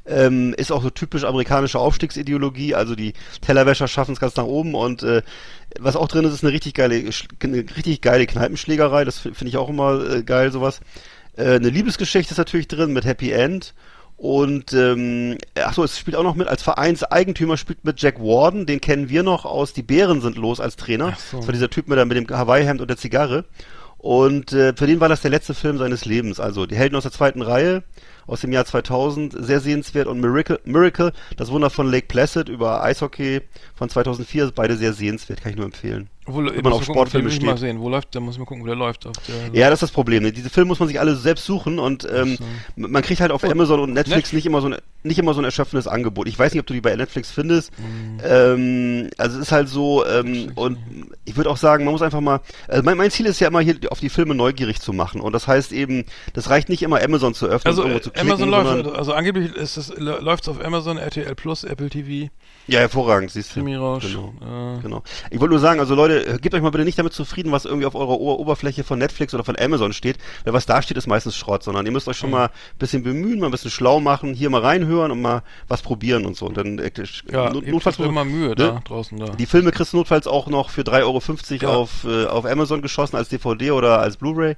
Ähm, 0.08 0.54
ist 0.56 0.70
auch 0.70 0.82
so 0.82 0.90
typisch 0.90 1.24
amerikanische 1.24 1.80
Aufstiegsideologie, 1.80 2.76
also 2.76 2.94
die 2.94 3.12
Tellerwäscher 3.40 3.88
schaffen 3.88 4.12
es 4.12 4.20
ganz 4.20 4.36
nach 4.36 4.44
oben 4.44 4.74
und 4.76 5.02
äh, 5.02 5.22
was 5.80 5.96
auch 5.96 6.06
drin 6.06 6.24
ist, 6.24 6.32
ist 6.32 6.44
eine 6.44 6.52
richtig 6.52 6.74
geile, 6.74 6.94
eine 7.42 7.64
richtig 7.76 8.02
geile 8.02 8.26
Kneipenschlägerei, 8.26 9.04
das 9.04 9.18
finde 9.18 9.48
ich 9.48 9.56
auch 9.56 9.68
immer 9.68 10.08
äh, 10.08 10.22
geil, 10.22 10.52
sowas. 10.52 10.80
Äh, 11.36 11.56
eine 11.56 11.70
Liebesgeschichte 11.70 12.32
ist 12.32 12.38
natürlich 12.38 12.68
drin 12.68 12.92
mit 12.92 13.04
Happy 13.04 13.32
End. 13.32 13.74
Und 14.16 14.72
ähm, 14.72 15.36
ach 15.62 15.74
so, 15.74 15.84
es 15.84 15.98
spielt 15.98 16.16
auch 16.16 16.22
noch 16.22 16.36
mit 16.36 16.48
als 16.48 16.62
Vereinseigentümer 16.62 17.58
spielt 17.58 17.84
mit 17.84 18.00
Jack 18.00 18.18
Warden, 18.18 18.64
den 18.64 18.80
kennen 18.80 19.10
wir 19.10 19.22
noch 19.22 19.44
aus 19.44 19.74
Die 19.74 19.82
Bären 19.82 20.22
sind 20.22 20.36
los 20.38 20.58
als 20.58 20.76
Trainer. 20.76 21.12
Ach 21.14 21.18
so. 21.18 21.36
Das 21.36 21.46
war 21.46 21.52
dieser 21.52 21.68
Typ 21.68 21.86
mit, 21.88 21.98
der, 21.98 22.06
mit 22.06 22.16
dem 22.16 22.26
Hawaii-Hemd 22.26 22.80
und 22.80 22.88
der 22.88 22.96
Zigarre. 22.96 23.44
Und 23.98 24.52
äh, 24.52 24.72
für 24.74 24.86
den 24.86 25.00
war 25.00 25.10
das 25.10 25.20
der 25.20 25.30
letzte 25.30 25.52
Film 25.52 25.76
seines 25.76 26.06
Lebens. 26.06 26.40
Also 26.40 26.64
die 26.64 26.76
Helden 26.76 26.96
aus 26.96 27.02
der 27.02 27.12
zweiten 27.12 27.42
Reihe 27.42 27.82
aus 28.26 28.40
dem 28.40 28.52
Jahr 28.52 28.64
2000, 28.64 29.34
sehr 29.38 29.60
sehenswert. 29.60 30.06
Und 30.06 30.20
Miracle, 30.20 30.60
Miracle 30.64 31.12
das 31.36 31.50
Wunder 31.50 31.70
von 31.70 31.90
Lake 31.90 32.06
Placid 32.08 32.48
über 32.48 32.82
Eishockey 32.82 33.42
von 33.74 33.88
2004, 33.88 34.52
beide 34.54 34.76
sehr 34.76 34.92
sehenswert, 34.92 35.42
kann 35.42 35.50
ich 35.50 35.56
nur 35.56 35.66
empfehlen. 35.66 36.08
Wo, 36.28 36.44
Wenn 36.44 36.60
man 36.60 36.72
auf 36.72 36.82
Sportfilme 36.82 37.26
muss 37.26 37.34
ich 37.34 37.42
mal 37.42 37.52
steht. 37.52 37.60
sehen. 37.60 37.80
Wo 37.80 37.88
läuft, 37.88 38.12
da 38.12 38.18
muss 38.18 38.36
mal 38.36 38.46
gucken, 38.46 38.64
wo 38.64 38.66
der 38.66 38.74
läuft. 38.74 39.04
Der, 39.04 39.12
Ja, 39.52 39.70
das 39.70 39.76
ist 39.76 39.82
das 39.82 39.90
Problem. 39.92 40.24
Ne? 40.24 40.32
Diese 40.32 40.50
Filme 40.50 40.66
muss 40.66 40.80
man 40.80 40.88
sich 40.88 40.98
alle 40.98 41.14
selbst 41.14 41.44
suchen 41.44 41.78
und 41.78 42.06
ähm, 42.12 42.36
man 42.74 43.02
kriegt 43.02 43.20
halt 43.20 43.30
auf 43.30 43.44
Amazon 43.44 43.78
und 43.78 43.92
Netflix 43.92 44.16
Netflix. 44.16 44.32
nicht 44.32 44.46
immer 44.46 44.60
so 44.60 44.68
ein 44.68 44.76
nicht 45.04 45.20
immer 45.20 45.34
so 45.34 45.40
ein 45.40 45.44
erschöpfendes 45.44 45.86
Angebot. 45.86 46.26
Ich 46.26 46.36
weiß 46.36 46.52
nicht, 46.52 46.60
ob 46.60 46.66
du 46.66 46.74
die 46.74 46.80
bei 46.80 46.96
Netflix 46.96 47.30
findest. 47.30 47.70
Mhm. 47.78 48.20
Ähm, 48.24 49.10
also 49.18 49.36
es 49.36 49.42
ist 49.46 49.52
halt 49.52 49.68
so 49.68 50.04
ähm, 50.04 50.50
und 50.56 50.78
ich 51.24 51.36
würde 51.36 51.48
auch 51.48 51.56
sagen, 51.56 51.84
man 51.84 51.92
muss 51.92 52.02
einfach 52.02 52.20
mal. 52.20 52.40
Also 52.66 52.82
mein, 52.82 52.96
mein 52.96 53.12
Ziel 53.12 53.26
ist 53.26 53.38
ja 53.38 53.46
immer 53.46 53.60
hier 53.60 53.76
auf 53.90 54.00
die 54.00 54.08
Filme 54.08 54.34
neugierig 54.34 54.80
zu 54.80 54.92
machen 54.92 55.20
und 55.20 55.32
das 55.32 55.46
heißt 55.46 55.70
eben, 55.70 56.06
das 56.32 56.50
reicht 56.50 56.68
nicht 56.68 56.82
immer 56.82 57.00
Amazon 57.00 57.34
zu 57.34 57.46
öffnen 57.46 57.68
Also 57.68 57.82
und 57.82 57.90
irgendwo 57.90 58.08
äh, 58.08 58.12
zu 58.12 58.15
klicken, 58.16 58.42
Amazon 58.42 58.48
läuft, 58.84 58.96
also 58.96 59.12
angeblich 59.12 59.54
ist 59.54 59.76
es 59.76 59.92
läuft 59.96 60.48
auf 60.48 60.64
Amazon, 60.64 60.98
RTL 60.98 61.34
Plus, 61.34 61.64
Apple 61.64 61.88
TV, 61.90 62.30
ja 62.66 62.80
hervorragend, 62.80 63.30
siehst 63.30 63.54
du. 63.54 63.64
Genau. 63.64 63.98
Äh, 63.98 64.80
Genau. 64.82 65.02
Ich 65.30 65.40
wollte 65.40 65.52
nur 65.52 65.60
sagen, 65.60 65.80
also 65.80 65.94
Leute, 65.94 66.26
äh, 66.26 66.38
gebt 66.38 66.54
euch 66.54 66.62
mal 66.62 66.70
bitte 66.70 66.84
nicht 66.84 66.98
damit 66.98 67.12
zufrieden, 67.12 67.52
was 67.52 67.64
irgendwie 67.64 67.86
auf 67.86 67.94
eurer 67.94 68.18
Ober 68.20 68.38
Oberfläche 68.40 68.84
von 68.84 68.98
Netflix 68.98 69.32
oder 69.34 69.44
von 69.44 69.56
Amazon 69.58 69.92
steht, 69.92 70.18
weil 70.44 70.52
was 70.52 70.66
da 70.66 70.82
steht, 70.82 70.96
ist 70.96 71.06
meistens 71.06 71.36
Schrott, 71.36 71.62
sondern 71.62 71.86
ihr 71.86 71.92
müsst 71.92 72.08
euch 72.08 72.16
schon 72.16 72.30
mal 72.30 72.46
ein 72.46 72.50
bisschen 72.78 73.02
bemühen, 73.02 73.38
mal 73.40 73.46
ein 73.46 73.52
bisschen 73.52 73.70
schlau 73.70 74.00
machen, 74.00 74.34
hier 74.34 74.50
mal 74.50 74.60
reinhören 74.60 75.10
und 75.10 75.20
mal 75.22 75.42
was 75.68 75.82
probieren 75.82 76.26
und 76.26 76.36
so. 76.36 76.46
Und 76.46 76.56
dann 76.56 76.78
äh, 76.78 76.90
ja, 77.30 77.50
not- 77.50 77.66
notfalls 77.66 77.98
immer 77.98 78.24
Mühe 78.24 78.48
ne? 78.50 78.54
da 78.54 78.80
draußen 78.84 79.18
da. 79.18 79.26
Die 79.26 79.46
Filme 79.46 79.70
kriegst 79.72 79.92
du 79.92 79.96
notfalls 79.98 80.26
auch 80.26 80.46
noch 80.48 80.70
für 80.70 80.82
3,50 80.82 81.62
Euro 81.64 81.72
Ja. 81.72 81.78
auf, 81.78 82.04
äh, 82.04 82.26
auf 82.26 82.44
Amazon 82.46 82.82
geschossen 82.82 83.16
als 83.16 83.28
DVD 83.28 83.70
oder 83.72 84.00
als 84.00 84.16
Blu-ray. 84.16 84.56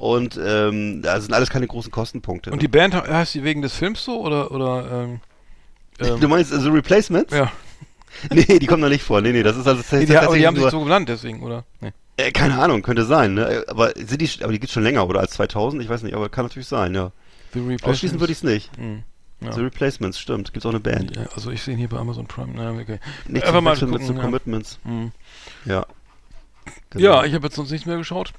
Und 0.00 0.40
ähm, 0.42 1.02
da 1.02 1.20
sind 1.20 1.34
alles 1.34 1.50
keine 1.50 1.66
großen 1.66 1.90
Kostenpunkte. 1.90 2.48
Und 2.50 2.56
ne? 2.56 2.60
die 2.62 2.68
Band 2.68 2.94
he- 2.94 3.12
heißt 3.12 3.34
die 3.34 3.44
wegen 3.44 3.60
des 3.60 3.74
Films 3.74 4.02
so 4.02 4.18
oder 4.22 4.50
oder 4.50 5.04
ähm, 5.04 5.20
ähm, 6.00 6.18
du 6.18 6.26
meinst 6.26 6.50
The 6.50 6.68
Replacements? 6.70 7.34
ja, 7.34 7.52
Nee, 8.32 8.58
die 8.58 8.66
kommen 8.66 8.82
da 8.82 8.88
nicht 8.88 9.04
vor. 9.04 9.20
Nee, 9.20 9.32
nee, 9.32 9.42
das 9.42 9.58
ist 9.58 9.66
also 9.66 9.82
das 9.82 9.92
nee, 9.92 10.06
die, 10.06 10.12
tatsächlich 10.14 10.40
die 10.40 10.46
haben 10.46 10.56
sich 10.56 10.70
so 10.70 10.82
genannt 10.82 11.10
deswegen 11.10 11.42
oder? 11.42 11.64
Nee. 11.82 11.92
Äh, 12.16 12.32
keine 12.32 12.58
Ahnung, 12.58 12.80
könnte 12.80 13.04
sein, 13.04 13.34
ne? 13.34 13.62
Aber 13.68 13.92
sind 13.94 14.22
die, 14.22 14.30
aber 14.42 14.52
die 14.54 14.58
gibt's 14.58 14.72
schon 14.72 14.84
länger, 14.84 15.06
oder? 15.06 15.20
Als 15.20 15.32
2000? 15.32 15.82
Ich 15.82 15.90
weiß 15.90 16.02
nicht, 16.02 16.14
aber 16.14 16.30
kann 16.30 16.46
natürlich 16.46 16.68
sein, 16.68 16.94
ja. 16.94 17.12
Ausschließen 17.82 18.20
würde 18.20 18.32
ich 18.32 18.38
es 18.38 18.44
nicht. 18.44 18.70
Hm, 18.78 19.02
ja. 19.42 19.52
The 19.52 19.60
Replacements, 19.60 20.18
stimmt. 20.18 20.54
Gibt's 20.54 20.64
auch 20.64 20.70
eine 20.70 20.80
Band. 20.80 21.14
Ja, 21.14 21.26
also 21.34 21.50
ich 21.50 21.62
sehe 21.62 21.74
ihn 21.74 21.78
hier 21.78 21.88
bei 21.90 21.98
Amazon 21.98 22.26
Prime. 22.26 22.52
Na, 22.54 22.70
okay. 22.72 23.00
Nicht 23.28 23.44
Einfach 23.44 23.60
mal 23.60 23.72
wechseln 23.72 23.90
mit 23.90 24.00
gucken, 24.00 24.14
so 24.14 24.18
ja. 24.18 24.24
Commitments. 24.24 24.78
Hm. 24.84 25.12
Ja. 25.66 25.84
Genau. 26.88 27.04
Ja, 27.04 27.24
ich 27.24 27.34
habe 27.34 27.46
jetzt 27.48 27.56
sonst 27.56 27.70
nichts 27.70 27.86
mehr 27.86 27.98
geschaut. 27.98 28.32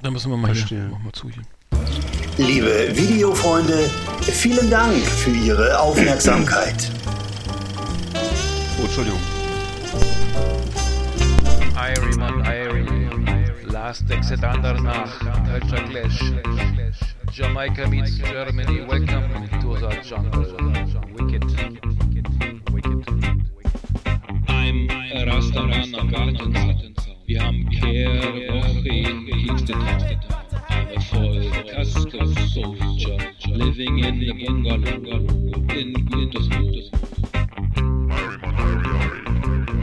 Dann 0.00 0.12
müssen 0.12 0.30
wir 0.30 0.36
mal 0.36 0.54
Verstehe. 0.54 0.78
hier, 0.78 0.88
mach 0.92 1.00
mal 1.00 1.12
zu 1.12 1.28
hier. 1.28 1.42
Liebe 2.36 2.96
Videofreunde, 2.96 3.90
vielen 4.22 4.70
Dank 4.70 4.94
für 4.94 5.32
Ihre 5.32 5.76
Aufmerksamkeit. 5.80 6.88
Oh, 8.78 8.84
Entschuldigung. 8.84 9.18
Irie 11.74 12.14
Irie 12.44 13.64
Last 13.64 14.08
Exit 14.08 14.44
Andernach 14.44 15.18
Culture 15.50 15.82
Clash 15.88 16.32
Jamaica 17.32 17.88
meets 17.88 18.18
Germany 18.18 18.86
Welcome 18.86 19.48
to 19.60 19.76
the 19.76 19.96
jungle 20.04 20.46
Wicked 21.16 21.44
I'm 24.48 24.88
Rastaman 25.26 25.94
am 25.94 26.08
Gartenzaun. 26.08 26.77
Wir 27.28 27.42
haben 27.42 27.68
Kehrwoche 27.68 28.88
in 28.88 29.26
Kingston 29.26 29.78
Town. 29.80 30.18
I'm 30.70 30.96
a 30.96 30.98
full 30.98 31.50
Casco 31.70 32.24
soldier 32.54 33.18
living 33.52 33.98
in 33.98 34.18
the 34.18 34.32
bungalow 34.32 34.96
in 35.76 35.92
Wintersmoor. 36.08 36.88
Harryman, 38.08 38.54
Harry, 38.56 38.80
Harry. 38.88 39.20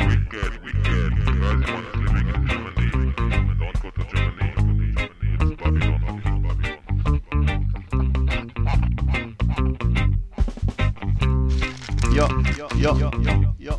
Wicked, 0.08 0.54
wicked. 0.66 1.14
Everyone 1.22 1.86
is 1.86 1.96
living 2.02 2.34
in 2.34 2.42
Germany. 2.48 2.90
Don't 3.60 3.78
go 3.80 3.90
to 3.92 4.04
Germany. 4.10 4.52
It's 5.40 5.54
Babylon. 5.62 6.02
It's 6.98 7.22
Babylon. 7.30 7.62
Ja, 12.12 12.26
ja, 12.58 12.68
ja, 12.82 13.54
ja. 13.60 13.76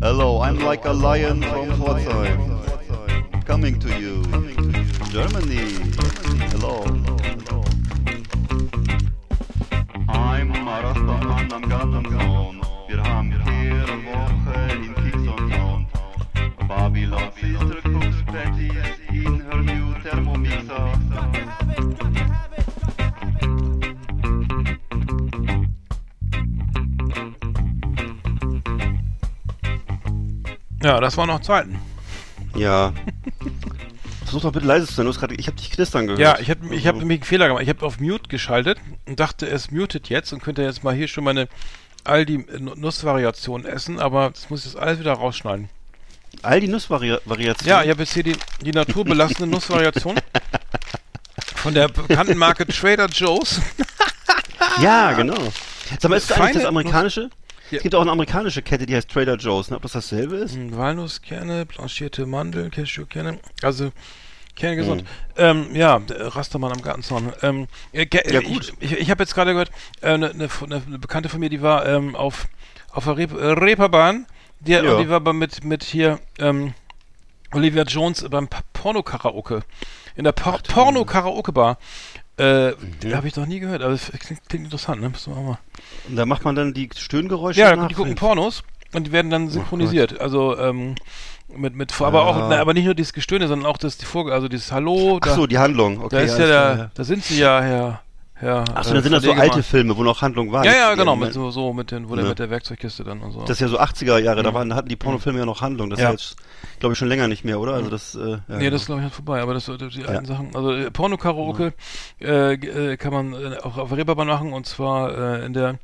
Hello, 0.00 0.40
I'm 0.42 0.60
like 0.60 0.84
a 0.84 0.92
lion 0.92 1.42
from 1.42 1.72
Pforzheim. 1.72 2.59
Coming 3.50 3.80
to 3.80 3.88
you. 3.98 4.22
Germany. 5.10 5.74
Hello. 6.52 6.84
I'm 10.08 10.52
Rastaman 10.52 11.52
am 11.52 11.68
Gartenzaun. 11.68 12.60
Wir 12.86 13.02
haben 13.02 13.32
hier 13.32 13.88
Woche 14.06 14.54
in 14.76 14.94
Kingston 14.94 15.50
Town. 15.50 15.86
Babylon 16.68 17.32
Sister 17.40 17.80
cooks 17.82 18.22
patties 18.26 19.00
in 19.08 19.40
her 19.40 19.62
new 19.64 19.94
Thermomixer. 20.04 20.92
Ja, 30.84 31.00
das 31.00 31.16
waren 31.16 31.26
noch 31.26 31.40
Zeiten. 31.40 31.80
Ja. 32.54 32.92
Versuch 34.30 34.42
doch 34.42 34.52
bitte 34.52 34.66
leise 34.66 34.86
zu 34.86 34.94
sein. 34.94 35.06
Du 35.06 35.12
hast 35.12 35.18
grad, 35.20 35.32
ich 35.32 35.46
habe 35.48 35.56
dich 35.56 35.70
knistern 35.70 36.06
gehört. 36.06 36.20
Ja, 36.20 36.38
ich 36.38 36.50
habe 36.50 36.74
ich 36.74 36.86
hab 36.86 36.94
Also, 36.94 37.00
nämlich 37.00 37.20
einen 37.20 37.26
Fehler 37.26 37.48
gemacht. 37.48 37.62
Ich 37.64 37.68
habe 37.68 37.84
auf 37.84 37.98
Mute 37.98 38.28
geschaltet 38.28 38.78
und 39.06 39.18
dachte, 39.18 39.46
es 39.48 39.70
mutet 39.70 40.08
jetzt 40.08 40.32
und 40.32 40.40
könnte 40.42 40.62
jetzt 40.62 40.84
mal 40.84 40.94
hier 40.94 41.08
schon 41.08 41.24
meine 41.24 41.48
Aldi 42.04 42.46
Nussvariation 42.76 43.64
essen, 43.66 43.98
aber 43.98 44.30
das 44.30 44.48
muss 44.48 44.60
ich 44.60 44.72
jetzt 44.72 44.80
alles 44.80 45.00
wieder 45.00 45.12
rausschneiden. 45.14 45.68
all 46.42 46.60
die 46.60 46.68
Nussvariationen. 46.68 47.56
Ja, 47.64 47.82
ich 47.82 47.90
habe 47.90 48.02
jetzt 48.02 48.14
hier 48.14 48.22
die, 48.22 48.36
die 48.62 48.70
naturbelassene 48.72 49.46
Nussvariation 49.50 50.14
von 51.56 51.74
der 51.74 51.88
bekannten 51.88 52.38
Marke 52.38 52.66
Trader 52.66 53.06
Joe's. 53.08 53.60
Ja, 54.80 55.12
genau. 55.12 55.52
Sag 55.98 56.08
mal, 56.08 56.16
ist 56.16 56.30
das 56.30 56.38
eigentlich 56.38 56.56
das 56.58 56.64
amerikanische? 56.66 57.30
Ja. 57.70 57.76
Es 57.78 57.82
gibt 57.82 57.94
auch 57.94 58.00
eine 58.02 58.10
amerikanische 58.10 58.62
Kette, 58.62 58.86
die 58.86 58.94
heißt 58.96 59.08
Trader 59.10 59.36
Joe's. 59.36 59.70
Ne? 59.70 59.76
Ob 59.76 59.82
das 59.82 59.92
dasselbe 59.92 60.36
ist? 60.36 60.54
Hm, 60.56 60.76
Walnusskerne, 60.76 61.66
blanchierte 61.66 62.26
Mandeln, 62.26 62.70
Cashewkerne. 62.70 63.38
Also 63.62 63.92
Kerne 64.56 64.76
Hm. 64.76 64.82
gesund. 64.82 65.04
Ähm, 65.36 65.74
ja, 65.74 66.00
Rastermann 66.08 66.72
am 66.72 66.82
Gartenzaun. 66.82 67.32
Ähm, 67.42 67.66
äh, 67.92 68.06
Ja, 68.12 68.40
ich- 68.40 68.46
gut. 68.46 68.72
Ich, 68.80 68.92
ich, 68.92 69.10
habe 69.10 69.22
jetzt 69.22 69.34
gerade 69.34 69.52
gehört, 69.52 69.70
eine 70.02 70.30
äh, 70.30 70.34
ne, 70.34 70.48
ne, 70.66 70.82
ne 70.88 70.98
Bekannte 70.98 71.28
von 71.28 71.40
mir, 71.40 71.48
die 71.48 71.62
war 71.62 71.86
ähm, 71.86 72.14
auf, 72.16 72.46
auf 72.90 73.04
der 73.04 73.16
Rep 73.16 73.32
äh, 73.32 73.52
Reeperbahn. 73.52 74.26
Die, 74.60 74.72
Ja. 74.72 74.98
die 75.00 75.08
war 75.08 75.16
aber 75.16 75.32
mit, 75.32 75.64
mit 75.64 75.84
hier 75.84 76.18
ähm, 76.38 76.74
Olivia 77.52 77.84
Jones 77.84 78.26
beim 78.28 78.48
Porno-Karaoke. 78.74 79.62
In 80.16 80.24
der 80.24 80.32
Por 80.32 80.58
Porno-Karaoke-Bar. 80.62 81.78
Äh, 82.40 82.74
Mhm. 83.04 83.14
Habe 83.14 83.28
ich 83.28 83.36
noch 83.36 83.46
nie 83.46 83.60
gehört, 83.60 83.82
aber 83.82 83.92
es 83.92 84.10
klingt, 84.18 84.48
klingt 84.48 84.64
interessant, 84.64 85.00
ne? 85.00 85.08
Müssen 85.10 85.34
wir 85.34 85.40
mal. 85.42 85.58
Und 86.08 86.16
da 86.16 86.24
macht 86.26 86.44
man 86.44 86.54
dann 86.54 86.72
die 86.74 86.88
Stöhngeräusche 86.96 87.60
Ja, 87.60 87.76
nach? 87.76 87.88
die 87.88 87.94
gucken 87.94 88.14
Pornos 88.14 88.62
und 88.94 89.06
die 89.06 89.12
werden 89.12 89.28
Oh 89.28 89.32
dann 89.32 89.48
synchronisiert. 89.48 90.20
also 90.20 90.56
ähm, 90.58 90.94
mit 91.54 91.74
mit 91.74 92.00
aber 92.00 92.26
auch 92.26 92.36
Ja. 92.36 92.48
na, 92.48 92.60
aber 92.60 92.74
nicht 92.74 92.84
nur 92.84 92.94
dieses 92.94 93.12
Gestöhne, 93.12 93.48
sondern 93.48 93.66
auch 93.70 93.76
das 93.76 93.98
die 93.98 94.04
Vorge 94.06 94.32
also 94.32 94.48
dieses 94.48 94.70
Hallo, 94.72 95.18
Ach 95.20 95.26
da, 95.26 95.34
so, 95.34 95.46
die 95.46 95.58
Handlung. 95.58 95.98
Okay, 95.98 96.08
da 96.16 96.20
ist 96.22 96.38
ja 96.38 96.46
der, 96.46 96.74
klar, 96.74 96.90
da 96.94 97.04
sind 97.04 97.24
sie 97.24 97.38
ja 97.40 97.60
Herr 97.60 98.00
Herr 98.40 98.64
Ach 98.74 98.84
so, 98.84 98.90
äh, 98.90 98.94
dann 98.94 99.02
sind 99.02 99.12
das 99.12 99.22
so 99.22 99.32
alte 99.32 99.56
mal. 99.58 99.62
Filme, 99.62 99.96
wo 99.96 100.02
noch 100.02 100.22
Handlung 100.22 100.50
war. 100.50 100.64
Ja, 100.64 100.72
ja, 100.72 100.94
genau, 100.94 101.14
mit 101.14 101.32
so 101.34 101.50
so 101.50 101.72
mit 101.74 101.90
den 101.90 102.08
wo 102.08 102.14
der 102.14 102.24
Ne. 102.24 102.30
mit 102.30 102.38
der 102.38 102.48
Werkzeugkiste 102.50 103.04
dann 103.04 103.20
und 103.20 103.32
so. 103.32 103.40
Das 103.42 103.50
ist 103.50 103.60
ja 103.60 103.68
so 103.68 103.78
80er 103.78 104.18
Jahre, 104.18 104.42
da 104.42 104.50
Mhm. 104.50 104.54
waren, 104.54 104.74
hatten 104.74 104.88
die 104.88 104.96
Pornofilme 104.96 105.38
ja 105.40 105.44
noch 105.46 105.60
Handlung. 105.60 105.90
Das 105.90 106.00
Ja. 106.00 106.10
ist 106.10 106.36
jetzt, 106.36 106.36
glaube 106.80 106.94
ich, 106.94 106.98
schon 106.98 107.08
länger 107.08 107.28
nicht 107.28 107.44
mehr, 107.44 107.60
oder? 107.60 107.74
Also 107.74 107.90
das, 107.90 108.14
äh, 108.14 108.18
ja, 108.18 108.36
Nee, 108.48 108.58
genau. 108.58 108.70
das 108.70 108.80
ist 108.82 108.86
glaube 108.86 109.00
ich 109.00 109.04
halt 109.04 109.14
vorbei, 109.14 109.42
aber 109.42 109.52
das 109.54 109.66
das- 109.66 109.92
die 109.92 110.04
alten 110.06 110.24
Sachen. 110.24 110.56
Also 110.56 110.72
äh, 110.72 110.90
Porno-Karaoke 110.90 111.74
äh, 112.20 112.54
äh, 112.54 112.96
kann 112.96 113.12
man 113.12 113.34
äh, 113.34 113.58
auch 113.62 113.76
auf 113.76 113.92
Reeperbahn 113.94 114.26
machen 114.26 114.52
und 114.54 114.64
zwar 114.66 115.38
äh, 115.40 115.44
in 115.44 115.52
der 115.52 115.78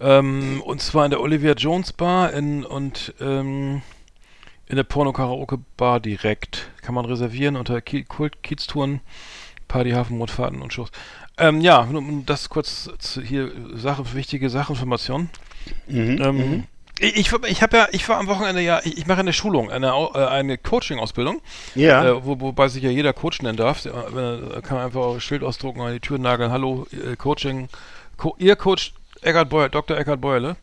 ähm, 0.00 0.62
und 0.64 0.80
zwar 0.80 1.04
in 1.04 1.10
der 1.10 1.20
Olivia 1.20 1.52
Jones 1.52 1.92
Bar 1.92 2.32
in 2.32 2.64
und 2.64 3.14
ähm, 3.20 3.82
in 4.66 4.76
der 4.76 4.84
Porno-Karaoke-Bar 4.84 6.00
direkt. 6.00 6.70
Kann 6.82 6.94
man 6.94 7.04
reservieren 7.04 7.56
unter 7.56 7.80
Ki 7.80 8.04
Kult 8.04 8.42
Kieztouren, 8.42 9.00
Party, 9.68 9.90
Hafenrundfahrten 9.90 10.62
und 10.62 10.72
Shows. 10.72 10.90
Ähm, 11.40 11.60
ja, 11.60 11.84
nur 11.86 12.00
um 12.00 12.26
das 12.26 12.48
kurz 12.48 12.88
zu, 12.98 13.22
hier 13.22 13.50
Sache, 13.74 14.04
wichtige 14.14 14.50
Sachinformation. 14.50 15.30
Mhm, 15.88 16.18
Ähm, 16.22 16.36
mhm. 16.36 16.64
Ich, 17.02 17.16
ich, 17.16 17.62
habe 17.62 17.76
ja, 17.78 17.88
ich 17.92 18.06
war 18.10 18.18
am 18.18 18.26
Wochenende 18.26 18.60
ja, 18.60 18.80
ich, 18.84 18.98
ich 18.98 19.06
mache 19.06 19.20
eine 19.20 19.32
Schulung, 19.32 19.70
eine, 19.70 19.86
äh, 19.88 20.18
eine 20.26 20.58
Coaching-Ausbildung, 20.58 21.40
Ja, 21.74 22.04
äh, 22.04 22.24
wo, 22.26 22.38
wobei 22.40 22.68
sich 22.68 22.82
ja 22.82 22.90
jeder 22.90 23.14
Coach 23.14 23.40
nennen 23.40 23.56
darf. 23.56 23.86
Äh, 23.86 23.90
wenn- 24.10 24.60
kann 24.62 24.76
man 24.76 24.84
einfach 24.86 25.14
ein 25.14 25.20
Schild 25.22 25.42
ausdrucken, 25.42 25.80
an 25.80 25.94
die 25.94 26.00
Tür 26.00 26.18
nageln. 26.18 26.50
Hallo, 26.52 26.86
äh, 26.92 27.16
Coaching, 27.16 27.68
Co 28.18 28.36
ihr 28.38 28.54
Coach 28.54 28.92
Eckhard 29.22 29.48
Beuer, 29.48 29.70
Dr. 29.70 29.96
Eckhard 29.96 30.20
Beuerle. 30.20 30.56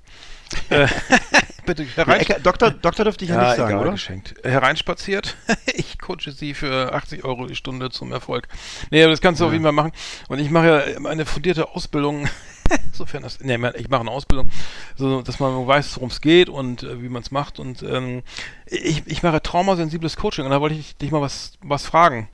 bitte 1.65 1.83
ja 1.83 1.89
herein. 1.95 2.21
Ecker, 2.21 2.39
Doktor, 2.39 2.71
Doktor 2.71 3.03
dürfte 3.03 3.25
ich 3.25 3.31
ja, 3.31 3.37
nicht 3.37 3.57
sagen, 3.57 3.71
egal, 3.71 3.81
oder? 3.81 3.91
geschenkt. 3.91 4.35
Hereinspaziert. 4.43 5.35
ich 5.75 5.99
coache 5.99 6.31
sie 6.31 6.53
für 6.53 6.93
80 6.93 7.23
Euro 7.23 7.45
die 7.47 7.55
Stunde 7.55 7.89
zum 7.89 8.11
Erfolg. 8.11 8.47
Nee, 8.89 9.03
aber 9.03 9.11
das 9.11 9.21
kannst 9.21 9.41
du 9.41 9.45
auf 9.45 9.51
jeden 9.51 9.63
Fall 9.63 9.73
machen. 9.73 9.91
Und 10.27 10.39
ich 10.39 10.49
mache 10.49 10.67
ja 10.67 11.09
eine 11.09 11.25
fundierte 11.25 11.69
Ausbildung. 11.69 12.27
Sofern 12.91 13.23
das, 13.23 13.39
nee, 13.39 13.57
ich 13.75 13.89
mache 13.89 14.01
eine 14.01 14.11
Ausbildung, 14.11 14.49
so, 14.97 15.21
dass 15.21 15.39
man 15.39 15.65
weiß, 15.65 15.95
worum 15.95 16.09
es 16.09 16.19
geht 16.19 16.49
und 16.49 16.83
äh, 16.83 17.01
wie 17.01 17.07
man 17.09 17.21
es 17.21 17.31
macht. 17.31 17.59
Und 17.59 17.81
ähm, 17.83 18.23
ich, 18.65 19.03
ich 19.05 19.23
mache 19.23 19.41
traumasensibles 19.41 20.17
Coaching 20.17 20.45
und 20.45 20.51
da 20.51 20.59
wollte 20.59 20.75
ich 20.75 20.97
dich 20.97 21.11
mal 21.11 21.21
was, 21.21 21.53
was 21.61 21.85
fragen. 21.85 22.27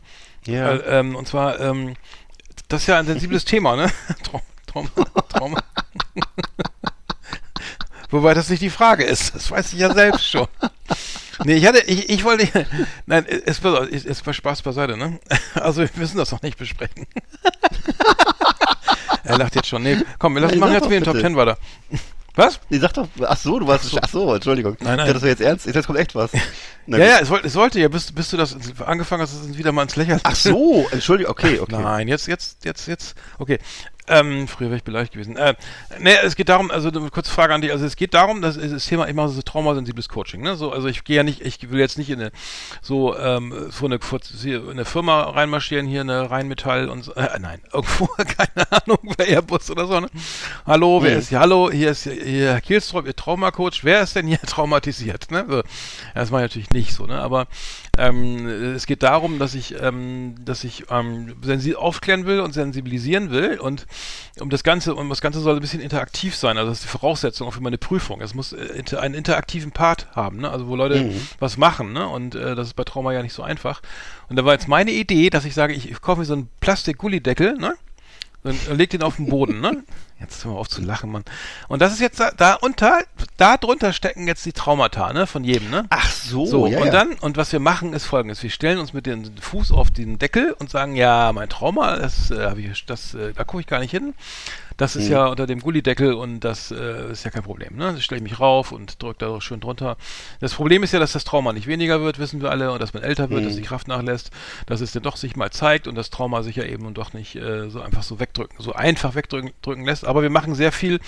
Ja. 0.46 0.72
Äh, 0.72 1.00
ähm, 1.00 1.16
und 1.16 1.28
zwar, 1.28 1.60
ähm, 1.60 1.94
das 2.68 2.82
ist 2.82 2.88
ja 2.88 2.98
ein 2.98 3.06
sensibles 3.06 3.46
Thema, 3.46 3.76
ne? 3.76 3.92
Trau 4.24 4.42
Trauma. 4.74 4.90
Trauma. 5.30 5.64
Wobei 8.14 8.36
das 8.36 8.48
nicht 8.48 8.62
die 8.62 8.70
Frage 8.70 9.04
ist. 9.04 9.34
Das 9.34 9.50
weiß 9.50 9.74
ich 9.74 9.80
ja 9.80 9.92
selbst 9.94 10.30
schon. 10.30 10.48
Nee, 11.46 11.56
ich 11.56 11.66
hatte, 11.66 11.80
ich, 11.88 12.12
ich 12.12 12.24
wollte, 12.24 12.48
nein, 13.08 13.26
es, 13.26 13.60
es, 13.60 14.06
es 14.06 14.26
war 14.26 14.34
Spaß 14.34 14.62
beiseite, 14.62 14.96
ne? 14.96 15.20
Also 15.56 15.82
wir 15.82 15.90
müssen 15.96 16.20
das 16.20 16.32
noch 16.32 16.44
nicht 16.44 16.60
besprechen. 16.60 17.08
er 19.24 19.38
lacht 19.40 19.56
jetzt 19.56 19.68
schon. 19.68 19.82
Nee, 19.82 19.98
komm, 20.20 20.36
wir 20.36 20.42
lassen, 20.42 20.52
Nein, 20.52 20.60
machen 20.60 20.74
jetzt 20.74 20.86
wieder 20.86 21.00
den 21.00 21.06
Top 21.06 21.14
bitte. 21.14 21.26
Ten 21.26 21.36
weiter. 21.36 21.58
Was? 22.36 22.60
Nee, 22.70 22.78
sag 22.78 22.94
doch, 22.94 23.08
ach 23.24 23.38
so, 23.38 23.60
du 23.60 23.66
warst, 23.66 23.92
ach 24.00 24.08
so, 24.08 24.34
Entschuldigung. 24.34 24.78
Nein, 24.80 24.98
nein. 24.98 25.08
Ja, 25.08 25.14
das 25.14 25.24
war 25.24 25.30
jetzt 25.30 25.42
ernst, 25.42 25.66
jetzt 25.66 25.86
kommt 25.88 25.98
echt 25.98 26.14
was. 26.14 26.32
Na 26.86 27.00
ja, 27.00 27.06
ja, 27.06 27.20
es, 27.20 27.30
wollte, 27.32 27.48
es 27.48 27.54
sollte 27.54 27.80
ja, 27.80 27.88
bis, 27.88 28.12
bis 28.12 28.30
du 28.30 28.38
das 28.38 28.56
angefangen 28.86 29.24
hast, 29.24 29.34
ist 29.34 29.50
es 29.50 29.58
wieder 29.58 29.72
mal 29.72 29.84
ins 29.84 29.96
Lächerliche. 29.96 30.26
Ach 30.26 30.36
so, 30.36 30.88
Entschuldigung, 30.92 31.32
okay, 31.32 31.60
okay. 31.60 31.82
Nein, 31.82 32.08
jetzt, 32.08 32.28
jetzt, 32.28 32.64
jetzt, 32.64 32.88
jetzt. 32.88 33.16
Okay. 33.40 33.58
Ähm, 34.10 34.48
früher 34.50 34.68
wäre 34.68 34.78
ich 34.78 34.84
beleidigt 34.84 35.14
gewesen. 35.14 35.38
Äh, 35.38 35.56
ne, 36.00 36.22
es 36.24 36.36
geht 36.36 36.50
darum, 36.50 36.72
also 36.72 36.90
eine 36.90 37.10
kurze 37.10 37.32
Frage 37.32 37.54
an 37.54 37.62
dich. 37.62 37.72
Also 37.72 37.86
es 37.86 37.96
geht 37.96 38.14
darum, 38.14 38.42
dass 38.42 38.58
ist 38.58 38.74
das 38.74 38.86
Thema, 38.86 39.08
ich 39.08 39.14
mache 39.16 39.30
so 39.30 39.42
traumasensibles 39.42 40.10
Coaching. 40.10 40.42
Ne? 40.42 40.56
So, 40.56 40.72
also 40.74 40.88
ich 40.90 41.04
gehe 41.06 41.16
ja 41.18 41.24
nicht, 41.24 41.40
ich 41.42 41.72
will 41.72 41.80
jetzt 41.80 41.98
nicht 41.98 42.10
in 42.10 42.20
eine 42.20 42.32
so 42.82 43.18
ähm, 43.18 43.72
vor 43.72 43.88
eine, 43.88 44.00
vor, 44.00 44.20
eine 44.70 44.84
Firma 44.86 45.22
reinmarschieren, 45.22 45.88
hier 45.88 46.02
eine 46.02 46.30
Rheinmetall 46.30 46.90
und 46.90 47.04
so. 47.04 47.14
Äh, 47.16 47.40
nein, 47.40 47.62
irgendwo, 47.74 48.08
keine 48.08 48.72
Ahnung, 48.72 48.98
bei 49.18 49.26
Airbus 49.28 49.72
oder 49.72 49.88
so. 49.88 50.00
Ne? 50.02 50.10
Hallo, 50.66 51.02
wer 51.02 51.12
Hm. 51.14 51.20
ist 51.20 51.30
hier? 51.30 51.40
Hallo, 51.40 51.72
hier 51.72 51.92
ist 51.92 52.04
hier 52.04 52.52
Herr 52.54 52.62
Kielstrop, 52.62 53.06
Ihr 53.08 53.16
Traumacoach. 53.16 53.84
Wer 53.84 54.02
ist 54.02 54.16
denn 54.18 54.28
hier 54.28 54.40
traumatisiert? 54.46 55.32
Ne? 55.32 55.46
So, 55.48 55.64
das 56.14 56.30
mache 56.30 56.42
ich 56.42 56.50
natürlich 56.50 56.72
nicht 56.72 56.94
so, 56.94 57.06
ne? 57.06 57.22
Aber 57.22 57.48
ähm, 57.98 58.48
es 58.76 58.86
geht 58.86 59.02
darum, 59.04 59.40
dass 59.40 59.54
ich, 59.56 59.76
ähm, 59.82 60.36
dass 60.44 60.64
ich 60.66 60.86
ähm, 60.90 61.36
sensi- 61.42 61.76
aufklären 61.76 62.26
will 62.26 62.42
und 62.42 62.54
sensibilisieren 62.54 63.32
will 63.32 63.60
und 63.60 63.86
um 64.40 64.50
das 64.50 64.64
Ganze, 64.64 64.96
und 64.96 65.10
das 65.10 65.22
Ganze 65.22 65.40
soll 65.40 65.56
ein 65.56 65.62
bisschen 65.62 65.82
interaktiv 65.82 66.36
sein. 66.36 66.58
Also 66.58 66.70
das 66.70 66.80
ist 66.80 66.86
die 66.86 66.90
Voraussetzung 66.90 67.48
auch 67.48 67.54
für 67.54 67.62
meine 67.62 67.78
Prüfung. 67.78 68.22
Es 68.22 68.34
muss 68.34 68.54
äh, 68.54 68.64
inter, 68.66 69.02
einen 69.02 69.14
interaktiven 69.14 69.72
Part 69.72 70.08
haben, 70.16 70.38
ne? 70.38 70.50
Also 70.50 70.68
wo 70.68 70.76
Leute 70.76 71.12
was 71.40 71.58
machen, 71.58 71.94
ne? 71.94 72.08
Und 72.08 72.36
äh, 72.36 72.56
das 72.56 72.68
ist 72.68 72.76
bei 72.76 72.84
Trauma 72.84 73.14
ja 73.14 73.22
nicht 73.22 73.34
so 73.34 73.44
einfach. 73.44 73.82
Und 74.30 74.38
da 74.38 74.46
war 74.46 74.54
jetzt 74.54 74.68
meine 74.68 74.92
Idee, 74.92 75.30
dass 75.30 75.46
ich 75.46 75.54
sage, 75.54 75.74
ich, 75.74 75.90
ich 75.90 76.02
kaufe 76.02 76.20
mir 76.20 76.26
so 76.26 76.34
einen 76.34 76.50
Plastik-Gullideckel, 76.60 77.58
ne? 77.58 77.76
Und 78.44 78.78
leg 78.78 78.90
den 78.90 79.04
auf 79.04 79.16
den 79.16 79.28
Boden, 79.28 79.62
ne? 79.62 79.84
Jetzt 80.20 80.46
hör 80.46 80.54
mal 80.54 80.60
auf 80.60 80.70
zu 80.70 80.82
lachen, 80.82 81.12
Mann. 81.12 81.26
Und 81.68 81.82
das 81.82 81.92
ist 81.92 82.00
jetzt 82.00 82.18
da, 82.18 82.32
da 82.32 82.54
unter, 82.54 83.02
da 83.36 83.58
drunter 83.58 83.92
stecken 83.92 84.26
jetzt 84.26 84.46
die 84.46 84.54
Traumata, 84.54 85.12
ne? 85.12 85.28
Von 85.28 85.44
jedem, 85.44 85.70
ne? 85.70 85.86
Ach 85.90 86.10
so, 86.10 86.46
So, 86.46 86.68
ja, 86.68 86.80
und 86.80 86.86
ja. 86.86 86.92
dann, 86.94 87.14
und 87.16 87.36
was 87.36 87.52
wir 87.52 87.60
machen, 87.60 87.92
ist 87.92 88.06
folgendes. 88.06 88.42
Wir 88.42 88.50
stellen 88.50 88.78
uns 88.80 88.94
mit 88.94 89.06
dem 89.06 89.36
Fuß 89.38 89.74
auf 89.74 89.92
den 89.92 90.20
Deckel 90.20 90.56
und 90.58 90.70
sagen, 90.70 90.96
ja, 90.96 91.34
mein 91.34 91.50
Trauma, 91.50 91.98
das, 91.98 92.32
äh, 92.32 92.46
hab 92.46 92.58
ich, 92.58 92.86
das 92.86 93.16
äh, 93.16 93.34
da 93.34 93.44
gucke 93.44 93.62
ich 93.62 93.68
gar 93.68 93.80
nicht 93.80 93.92
hin. 93.92 94.14
Das 94.78 94.96
Mhm. 94.96 95.02
ist 95.02 95.08
ja 95.10 95.26
unter 95.28 95.46
dem 95.48 95.60
Gullideckel 95.60 96.14
und 96.14 96.40
das 96.42 96.72
äh, 96.72 97.12
ist 97.12 97.24
ja 97.26 97.32
kein 97.32 97.44
Problem. 97.44 97.76
Ne? 97.76 97.94
Da 97.94 98.00
stelle 98.00 98.18
ich 98.18 98.24
mich 98.24 98.40
rauf 98.40 98.72
und 98.72 99.02
drücke 99.02 99.26
da 99.26 99.40
schön 99.42 99.60
drunter. 99.60 99.98
Das 100.40 100.54
Problem 100.54 100.84
ist 100.84 100.94
ja, 100.94 101.00
dass 101.00 101.14
das 101.14 101.24
Trauma 101.24 101.54
nicht 101.54 101.68
weniger 101.68 102.02
wird, 102.02 102.20
wissen 102.20 102.42
wir 102.42 102.52
alle, 102.52 102.72
und 102.72 102.82
dass 102.82 102.94
man 102.94 103.04
älter 103.04 103.30
wird, 103.30 103.42
Mhm. 103.42 103.46
dass 103.48 103.56
die 103.56 103.62
Kraft 103.62 103.88
nachlässt, 103.88 104.32
dass 104.66 104.82
es 104.82 104.92
dann 104.92 105.04
doch 105.04 105.18
sich 105.18 105.36
mal 105.36 105.52
zeigt 105.52 105.88
und 105.88 105.96
das 105.96 106.10
Trauma 106.10 106.44
sich 106.44 106.56
ja 106.56 106.64
eben 106.64 106.86
und 106.86 106.98
doch 106.98 107.14
nicht 107.14 107.36
äh, 107.36 107.70
so 107.70 107.82
einfach 107.82 108.04
so 108.04 108.20
wegdrücken, 108.20 108.56
so 108.60 108.74
einfach 108.74 109.16
wegdrücken 109.16 109.52
drücken 109.62 109.86
lässt. 109.86 110.06
Aber 110.06 110.22
wir 110.22 110.30
machen 110.30 110.56
sehr 110.56 110.72
viel, 110.72 111.00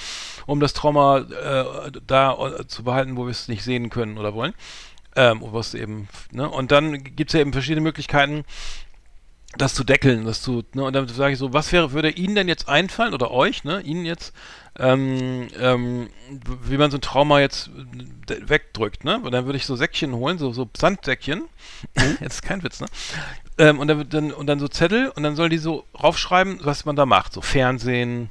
um 0.46 0.60
das 0.60 0.74
Trauma 0.74 1.20
äh, 1.20 1.92
da 2.06 2.34
äh, 2.60 2.68
zu 2.68 2.84
behalten, 2.84 3.18
wo 3.18 3.26
wir 3.26 3.32
es 3.32 3.48
nicht 3.48 3.64
sehen 3.64 3.90
können 3.90 4.18
oder 4.18 4.34
wollen. 4.34 4.54
Ähm, 5.18 5.40
was 5.42 5.74
eben, 5.76 6.10
ne? 6.32 6.50
Und 6.50 6.74
dann 6.74 7.02
gibt 7.02 7.30
es 7.30 7.34
ja 7.36 7.40
eben 7.40 7.54
verschiedene 7.54 7.80
Möglichkeiten, 7.80 8.44
das 9.58 9.74
zu 9.74 9.84
deckeln, 9.84 10.26
das 10.26 10.42
zu, 10.42 10.64
ne, 10.74 10.84
und 10.84 10.94
dann 10.94 11.08
sage 11.08 11.34
ich 11.34 11.40
so, 11.40 11.54
was 11.54 11.72
wäre, 11.72 11.92
würde 11.92 12.10
Ihnen 12.10 12.36
denn 12.36 12.48
jetzt 12.48 12.68
einfallen, 12.68 13.14
oder 13.14 13.32
euch, 13.32 13.64
ne, 13.64 13.82
Ihnen 13.82 14.06
jetzt, 14.06 14.34
ähm, 14.78 15.48
ähm, 15.60 16.10
wie 16.64 16.78
man 16.78 16.92
so 16.92 16.98
ein 16.98 17.02
Trauma 17.02 17.40
jetzt 17.40 17.70
äh, 18.30 18.50
wegdrückt, 18.50 19.06
ne? 19.06 19.20
Und 19.20 19.32
dann 19.32 19.46
würde 19.46 19.58
ich 19.58 19.66
so 19.66 19.76
Säckchen 19.76 20.14
holen, 20.14 20.38
so, 20.38 20.52
so 20.52 20.70
Sandsäckchen, 20.76 21.44
jetzt 22.20 22.36
ist 22.36 22.42
kein 22.42 22.64
Witz, 22.64 22.82
ne? 22.82 22.88
Ähm, 23.58 23.80
und 23.80 23.88
dann, 23.88 24.10
dann, 24.10 24.32
und 24.32 24.48
dann 24.48 24.60
so 24.60 24.68
Zettel, 24.68 25.10
und 25.10 25.24
dann 25.24 25.36
soll 25.36 25.50
die 25.50 25.58
so 25.58 25.86
raufschreiben, 26.02 26.60
was 26.64 26.86
man 26.86 26.98
da 26.98 27.06
macht, 27.06 27.34
so 27.34 27.42
Fernsehen, 27.42 28.30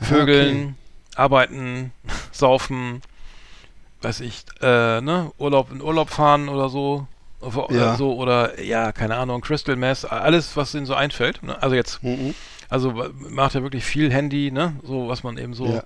Vögeln, 0.00 0.76
arbeiten, 1.14 1.92
saufen, 2.32 3.02
weiß 4.02 4.20
ich, 4.20 4.44
äh, 4.60 5.00
ne, 5.00 5.32
Urlaub 5.38 5.72
in 5.72 5.80
Urlaub 5.80 6.10
fahren 6.10 6.48
oder 6.48 6.68
so. 6.68 7.06
Oder 7.40 7.74
Ja. 7.74 7.96
so, 7.96 8.14
oder 8.16 8.60
ja, 8.60 8.92
keine 8.92 9.16
Ahnung, 9.16 9.40
Crystal 9.42 9.76
Mess, 9.76 10.04
alles, 10.04 10.56
was 10.56 10.74
ihnen 10.74 10.86
so 10.86 10.94
einfällt. 10.94 11.42
Ne? 11.42 11.60
Also 11.62 11.76
jetzt 11.76 12.02
Mhm. 12.02 12.34
Also 12.70 12.92
macht 13.30 13.54
ja 13.54 13.62
wirklich 13.62 13.82
viel 13.82 14.12
Handy, 14.12 14.50
ne? 14.50 14.74
So, 14.82 15.08
was 15.08 15.22
man 15.22 15.38
eben 15.38 15.54
so. 15.54 15.64
Ja. 15.72 15.84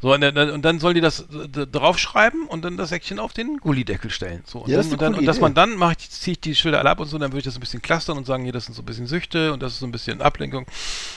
So, 0.00 0.14
und 0.14 0.22
dann, 0.22 0.48
und 0.50 0.62
dann 0.62 0.78
soll 0.80 0.94
die 0.94 1.02
das 1.02 1.20
äh, 1.20 1.66
draufschreiben 1.66 2.46
und 2.46 2.64
dann 2.64 2.78
das 2.78 2.88
Säckchen 2.88 3.18
auf 3.18 3.34
den 3.34 3.58
Gullideckel 3.58 4.10
stellen. 4.10 4.42
So, 4.46 4.60
und, 4.60 4.70
Ja, 4.70 4.78
dann, 4.80 4.92
und, 4.92 5.02
dann, 5.02 5.14
und 5.16 5.26
dass 5.26 5.40
man 5.40 5.52
dann 5.52 5.76
mache 5.76 5.96
ich, 5.98 6.08
ziehe 6.10 6.32
ich 6.32 6.40
die 6.40 6.54
Schilder 6.54 6.78
alle 6.78 6.88
ab 6.88 7.00
und 7.00 7.06
so, 7.08 7.18
dann 7.18 7.32
würde 7.32 7.40
ich 7.40 7.44
das 7.44 7.56
ein 7.56 7.60
bisschen 7.60 7.82
clustern 7.82 8.16
und 8.16 8.24
sagen, 8.24 8.44
hier, 8.44 8.52
das 8.54 8.64
sind 8.64 8.72
so 8.74 8.80
ein 8.80 8.86
bisschen 8.86 9.06
Süchte 9.06 9.52
und 9.52 9.62
das 9.62 9.74
ist 9.74 9.80
so 9.80 9.86
ein 9.86 9.92
bisschen 9.92 10.22
Ablenkung, 10.22 10.64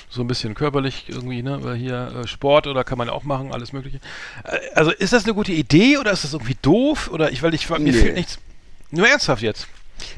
so 0.10 0.20
ein 0.20 0.28
bisschen 0.28 0.54
körperlich 0.54 1.06
irgendwie, 1.08 1.42
ne? 1.44 1.60
Oder 1.60 1.76
hier 1.76 2.24
äh, 2.24 2.28
Sport 2.28 2.68
oder 2.68 2.84
kann 2.84 2.98
man 2.98 3.08
auch 3.08 3.24
machen, 3.24 3.54
alles 3.54 3.72
Mögliche. 3.72 4.02
Äh, 4.44 4.58
also 4.76 4.92
ist 4.92 5.14
das 5.14 5.24
eine 5.24 5.34
gute 5.34 5.54
Idee 5.54 5.98
oder 5.98 6.12
ist 6.12 6.26
das 6.26 6.34
irgendwie 6.34 6.58
doof? 6.62 7.10
Oder 7.10 7.32
ich, 7.32 7.42
weil 7.42 7.54
ich 7.54 7.70
mir 7.70 7.80
Nee. 7.80 7.94
fehlt 7.94 8.16
nichts. 8.16 8.38
Nur 8.92 9.08
ernsthaft 9.08 9.42
jetzt. 9.42 9.70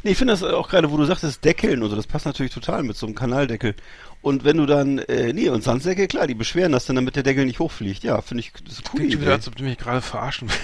Nee, 0.03 0.11
ich 0.11 0.17
finde 0.17 0.33
das 0.33 0.43
auch 0.43 0.69
gerade, 0.69 0.91
wo 0.91 0.97
du 0.97 1.05
sagtest, 1.05 1.43
Deckeln 1.43 1.83
und 1.83 1.89
so, 1.89 1.95
das 1.95 2.07
passt 2.07 2.25
natürlich 2.25 2.53
total 2.53 2.83
mit 2.83 2.97
so 2.97 3.05
einem 3.05 3.15
Kanaldeckel. 3.15 3.75
Und 4.21 4.43
wenn 4.43 4.57
du 4.57 4.65
dann, 4.65 4.97
äh, 4.99 5.31
nee, 5.31 5.49
und 5.49 5.63
Sandsäcke, 5.63 6.07
klar, 6.07 6.27
die 6.27 6.33
beschweren 6.33 6.71
das 6.71 6.85
dann, 6.85 6.95
damit 6.95 7.15
der 7.15 7.23
Deckel 7.23 7.45
nicht 7.45 7.59
hochfliegt. 7.59 8.03
Ja, 8.03 8.21
finde 8.21 8.41
ich, 8.41 8.51
das 8.63 8.73
ist 8.73 8.91
Klingt 8.91 9.13
schon 9.13 9.21
wieder, 9.21 9.33
als 9.33 9.47
ob 9.47 9.55
du 9.55 9.63
mich 9.63 9.77
gerade 9.77 10.01
verarschen. 10.01 10.49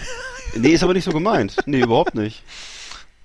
Nee, 0.56 0.70
ist 0.70 0.84
aber 0.84 0.94
nicht 0.94 1.06
so 1.06 1.12
gemeint. 1.12 1.56
Nee, 1.66 1.80
überhaupt 1.80 2.14
nicht. 2.14 2.44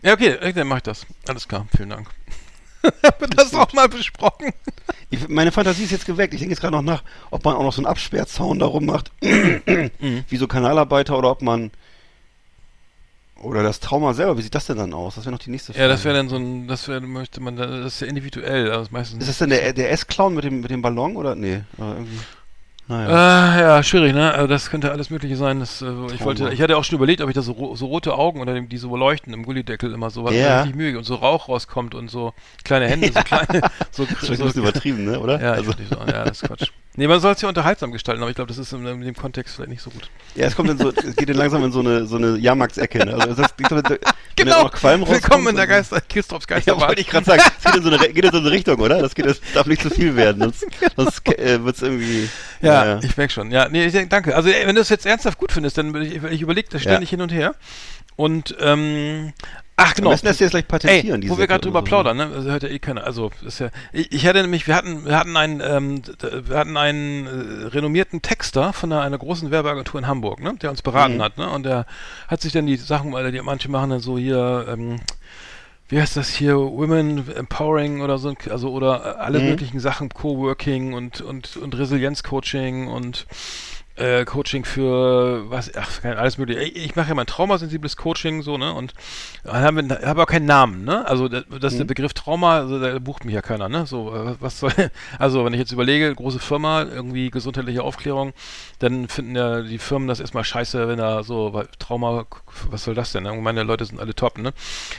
Ja, 0.00 0.14
okay, 0.14 0.38
dann 0.54 0.66
mach 0.66 0.78
ich 0.78 0.84
das. 0.84 1.04
Alles 1.26 1.46
klar, 1.46 1.66
vielen 1.76 1.90
Dank. 1.90 2.08
Haben 2.82 3.30
das 3.36 3.52
auch 3.54 3.72
mal 3.72 3.88
besprochen? 3.88 4.52
Ich, 5.10 5.26
meine 5.26 5.52
Fantasie 5.52 5.84
ist 5.84 5.90
jetzt 5.90 6.04
geweckt. 6.04 6.34
Ich 6.34 6.40
denke 6.40 6.52
jetzt 6.52 6.60
gerade 6.60 6.76
noch 6.76 6.82
nach, 6.82 7.02
ob 7.30 7.42
man 7.42 7.56
auch 7.56 7.62
noch 7.62 7.72
so 7.72 7.80
einen 7.80 7.86
Absperrzaun 7.86 8.58
darum 8.58 8.84
macht, 8.84 9.10
wie 9.20 10.36
so 10.36 10.46
Kanalarbeiter, 10.46 11.16
oder 11.16 11.30
ob 11.30 11.40
man, 11.40 11.70
oder 13.42 13.62
das 13.62 13.80
Trauma 13.80 14.14
selber, 14.14 14.36
wie 14.38 14.42
sieht 14.42 14.54
das 14.54 14.66
denn 14.66 14.76
dann 14.78 14.92
aus? 14.94 15.14
Das 15.14 15.24
wäre 15.24 15.32
noch 15.32 15.38
die 15.38 15.50
nächste 15.50 15.72
Frage. 15.72 15.82
Ja, 15.84 15.88
das 15.88 16.04
wäre 16.04 16.16
dann 16.16 16.28
so 16.28 16.36
ein, 16.36 16.66
das 16.68 16.88
wäre, 16.88 17.00
möchte 17.00 17.40
man, 17.40 17.56
da- 17.56 17.66
das 17.66 17.94
ist 17.94 18.00
ja 18.00 18.06
individuell, 18.06 18.70
also 18.70 18.88
meistens. 18.90 19.20
Ist 19.22 19.28
das 19.28 19.38
denn 19.38 19.50
der, 19.50 19.72
der 19.72 19.90
S-Clown 19.92 20.34
mit 20.34 20.44
dem, 20.44 20.60
mit 20.60 20.70
dem 20.70 20.82
Ballon, 20.82 21.16
oder? 21.16 21.34
Nee, 21.34 21.62
irgendwie, 21.78 22.18
naja. 22.88 23.08
Ah, 23.08 23.60
ja, 23.60 23.82
schwierig, 23.82 24.14
ne? 24.14 24.32
Also 24.32 24.46
das 24.46 24.70
könnte 24.70 24.90
alles 24.90 25.10
Mögliche 25.10 25.36
sein. 25.36 25.60
Das, 25.60 25.82
äh, 25.82 25.86
ich 26.14 26.24
wollte, 26.24 26.50
ich 26.52 26.60
hatte 26.62 26.76
auch 26.76 26.84
schon 26.84 26.96
überlegt, 26.96 27.20
ob 27.20 27.28
ich 27.28 27.34
da 27.34 27.42
so, 27.42 27.74
so 27.76 27.86
rote 27.86 28.14
Augen 28.14 28.40
oder 28.40 28.54
dem, 28.54 28.68
die 28.68 28.78
so 28.78 28.96
leuchten 28.96 29.32
im 29.34 29.44
Gullideckel 29.44 29.92
immer 29.92 30.10
so 30.10 30.24
was 30.24 30.34
Ja. 30.34 30.60
richtig 30.62 30.76
Mühe 30.76 30.96
und 30.96 31.04
so 31.04 31.16
Rauch 31.16 31.48
rauskommt 31.48 31.94
und 31.94 32.10
so 32.10 32.32
kleine 32.64 32.88
Hände, 32.88 33.10
so 33.12 33.20
kleine, 33.20 33.60
so, 33.90 34.04
das 34.04 34.22
ist 34.22 34.26
so 34.26 34.32
ein 34.32 34.38
bisschen 34.38 34.62
übertrieben, 34.62 35.04
ne, 35.04 35.20
oder? 35.20 35.40
Ja, 35.40 35.52
also, 35.52 35.72
ich 35.72 35.88
sagen, 35.88 36.10
ja, 36.10 36.24
das 36.24 36.42
ist 36.42 36.48
Quatsch. 36.48 36.70
Nee, 36.96 37.06
man 37.06 37.20
soll 37.20 37.32
es 37.32 37.40
ja 37.42 37.48
unterhaltsam 37.48 37.92
gestalten, 37.92 38.22
aber 38.22 38.30
ich 38.30 38.36
glaube, 38.36 38.48
das 38.48 38.58
ist 38.58 38.72
in, 38.72 38.84
in 38.84 39.00
dem 39.02 39.14
Kontext 39.14 39.54
vielleicht 39.54 39.70
nicht 39.70 39.82
so 39.82 39.90
gut. 39.90 40.10
ja, 40.34 40.46
es 40.46 40.56
kommt 40.56 40.68
dann 40.70 40.78
so, 40.78 40.90
es 40.90 41.14
geht 41.14 41.28
dann 41.28 41.36
langsam 41.36 41.62
in 41.62 41.70
so 41.70 41.80
eine, 41.80 42.06
so 42.06 42.16
eine 42.16 42.36
Jahrmarktsecke, 42.38 43.04
ne? 43.04 43.14
Also, 43.14 43.28
das, 43.28 43.36
das, 43.36 43.54
wenn 43.70 43.82
da 43.82 43.96
Genau, 44.34 44.68
Qualm 44.68 45.06
willkommen 45.06 45.48
in 45.48 45.56
der 45.56 45.66
Geister, 45.66 45.96
Ja, 46.14 46.22
Geisterbahn. 46.46 46.88
wollte 46.88 47.00
ich 47.00 47.08
gerade 47.08 47.26
sagen. 47.26 47.42
Es 47.58 47.64
geht 47.64 47.76
in, 47.76 47.82
so 47.82 47.88
eine, 47.90 47.98
geht 47.98 48.24
in 48.24 48.30
so 48.30 48.38
eine 48.38 48.50
Richtung, 48.50 48.80
oder? 48.80 49.00
Das, 49.00 49.14
geht, 49.14 49.26
das 49.26 49.40
darf 49.54 49.66
nicht 49.66 49.82
zu 49.82 49.90
viel 49.90 50.16
werden, 50.16 50.42
sonst, 50.42 50.66
sonst 50.96 51.28
äh, 51.38 51.62
wird's 51.64 51.82
irgendwie. 51.82 52.28
Ja, 52.62 52.77
naja. 52.84 53.00
ich 53.02 53.16
merke 53.16 53.32
schon. 53.32 53.50
Ja, 53.50 53.68
nee, 53.68 53.88
danke. 54.08 54.34
Also, 54.36 54.48
ey, 54.48 54.66
wenn 54.66 54.74
du 54.74 54.80
es 54.80 54.88
jetzt 54.88 55.06
ernsthaft 55.06 55.38
gut 55.38 55.52
findest, 55.52 55.78
dann 55.78 55.92
würde 55.94 56.06
ich, 56.06 56.22
ich 56.22 56.40
überlege 56.42 56.68
das 56.70 56.82
ständig 56.82 57.10
hin 57.10 57.20
und 57.20 57.32
her. 57.32 57.54
Und, 58.16 58.56
ähm, 58.60 59.32
ach, 59.76 59.94
genau. 59.94 60.10
besten 60.10 60.26
lässt 60.26 60.40
du 60.40 60.44
jetzt 60.44 60.50
gleich 60.50 60.66
patentieren, 60.66 61.22
Ey, 61.22 61.30
wo 61.30 61.38
wir 61.38 61.46
gerade 61.46 61.60
drüber 61.60 61.80
so. 61.80 61.84
plaudern, 61.84 62.16
ne? 62.16 62.28
Also 62.34 62.50
hört 62.50 62.64
ja 62.64 62.68
eh 62.68 62.80
keiner. 62.80 63.04
Also 63.04 63.30
ist 63.46 63.60
ja. 63.60 63.68
Ich, 63.92 64.10
ich 64.10 64.26
hatte 64.26 64.42
nämlich, 64.42 64.66
wir 64.66 64.74
hatten, 64.74 65.04
wir 65.04 65.16
hatten 65.16 65.36
einen, 65.36 65.60
ähm, 65.64 66.02
wir 66.20 66.56
hatten 66.56 66.76
einen 66.76 67.26
äh, 67.26 67.66
renommierten 67.68 68.20
Texter 68.20 68.72
von 68.72 68.92
einer, 68.92 69.02
einer 69.02 69.18
großen 69.18 69.52
Werbeagentur 69.52 70.00
in 70.00 70.08
Hamburg, 70.08 70.42
ne? 70.42 70.54
Der 70.60 70.70
uns 70.70 70.82
beraten 70.82 71.18
Mhm. 71.18 71.22
hat, 71.22 71.38
ne? 71.38 71.48
Und 71.48 71.62
der 71.64 71.86
hat 72.26 72.40
sich 72.40 72.52
dann 72.52 72.66
die 72.66 72.76
Sachen, 72.76 73.12
weil 73.12 73.30
die 73.30 73.40
manche 73.40 73.70
machen 73.70 73.90
dann 73.90 74.00
so 74.00 74.18
hier, 74.18 74.66
ähm, 74.68 74.98
wie 75.88 76.00
heißt 76.00 76.16
das 76.16 76.28
hier, 76.30 76.56
Women 76.56 77.28
Empowering 77.34 78.02
oder 78.02 78.18
so, 78.18 78.34
also 78.50 78.70
oder 78.72 79.16
äh, 79.16 79.20
alle 79.20 79.40
Mhm. 79.40 79.46
möglichen 79.46 79.80
Sachen, 79.80 80.10
Coworking 80.10 80.92
und 80.94 81.20
und 81.20 81.56
und 81.56 81.76
Resilienzcoaching 81.78 82.88
und 82.88 83.26
äh, 83.98 84.24
Coaching 84.24 84.64
für 84.64 85.50
was, 85.50 85.74
ach, 85.74 86.04
alles 86.04 86.38
mögliche. 86.38 86.60
Ich, 86.60 86.76
ich 86.76 86.96
mache 86.96 87.08
ja 87.08 87.14
mein 87.14 87.26
traumasensibles 87.26 87.96
Coaching 87.96 88.42
so, 88.42 88.56
ne? 88.56 88.72
Und 88.72 88.94
haben 89.44 89.88
wir 89.88 90.00
habe 90.06 90.22
auch 90.22 90.26
keinen 90.26 90.46
Namen, 90.46 90.84
ne? 90.84 91.06
Also 91.06 91.28
das, 91.28 91.44
das 91.60 91.72
ist 91.72 91.78
der 91.78 91.84
Begriff 91.84 92.14
Trauma, 92.14 92.58
also 92.58 92.80
da 92.80 92.98
bucht 92.98 93.24
mich 93.24 93.34
ja 93.34 93.42
keiner, 93.42 93.68
ne? 93.68 93.86
So, 93.86 94.14
äh, 94.14 94.36
was 94.40 94.60
soll 94.60 94.72
also 95.18 95.44
wenn 95.44 95.52
ich 95.52 95.58
jetzt 95.58 95.72
überlege, 95.72 96.14
große 96.14 96.38
Firma, 96.38 96.82
irgendwie 96.82 97.30
gesundheitliche 97.30 97.82
Aufklärung, 97.82 98.32
dann 98.78 99.08
finden 99.08 99.34
ja 99.34 99.62
die 99.62 99.78
Firmen 99.78 100.08
das 100.08 100.20
erstmal 100.20 100.44
scheiße, 100.44 100.88
wenn 100.88 100.98
da 100.98 101.22
so 101.22 101.62
Trauma, 101.78 102.26
was 102.70 102.84
soll 102.84 102.94
das 102.94 103.12
denn? 103.12 103.24
Ne? 103.24 103.32
Meine 103.34 103.64
Leute 103.64 103.84
sind 103.84 104.00
alle 104.00 104.14
top, 104.14 104.38
ne? 104.38 104.52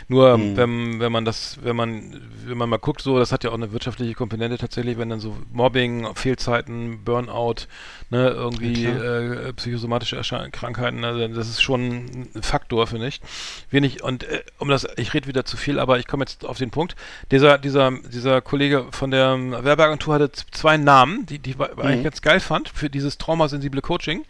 Nur 0.07 0.39
wenn, 0.39 0.99
wenn 0.99 1.11
man 1.11 1.25
das, 1.25 1.59
wenn 1.63 1.75
man, 1.75 2.21
wenn 2.45 2.57
man 2.57 2.69
mal 2.69 2.77
guckt, 2.77 3.01
so, 3.01 3.17
das 3.17 3.31
hat 3.31 3.43
ja 3.43 3.51
auch 3.51 3.55
eine 3.55 3.71
wirtschaftliche 3.71 4.13
Komponente 4.13 4.57
tatsächlich, 4.57 4.97
wenn 4.97 5.09
dann 5.09 5.19
so 5.19 5.37
Mobbing, 5.51 6.15
Fehlzeiten, 6.15 7.03
Burnout, 7.03 7.67
ne, 8.09 8.29
irgendwie 8.29 8.88
äh, 8.89 9.53
psychosomatische 9.53 10.21
Krankheiten, 10.51 11.03
also 11.03 11.27
das 11.27 11.49
ist 11.49 11.61
schon 11.61 12.29
ein 12.35 12.43
Faktor, 12.43 12.87
finde 12.87 13.07
ich. 13.07 13.21
Wenig, 13.69 14.03
und 14.03 14.23
äh, 14.23 14.43
um 14.57 14.69
das, 14.69 14.87
ich 14.97 15.13
rede 15.13 15.27
wieder 15.27 15.45
zu 15.45 15.57
viel, 15.57 15.79
aber 15.79 15.99
ich 15.99 16.07
komme 16.07 16.23
jetzt 16.23 16.45
auf 16.45 16.57
den 16.57 16.71
Punkt. 16.71 16.95
Dieser, 17.31 17.57
dieser, 17.57 17.91
dieser 17.91 18.41
Kollege 18.41 18.87
von 18.91 19.11
der 19.11 19.37
Werbeagentur 19.63 20.15
hatte 20.15 20.31
zwei 20.51 20.77
Namen, 20.77 21.25
die, 21.25 21.39
die 21.39 21.51
ich 21.51 21.59
eigentlich 21.59 22.03
ganz 22.03 22.21
geil 22.21 22.39
fand 22.39 22.69
für 22.69 22.89
dieses 22.89 23.17
traumasensible 23.17 23.81
Coaching. 23.81 24.25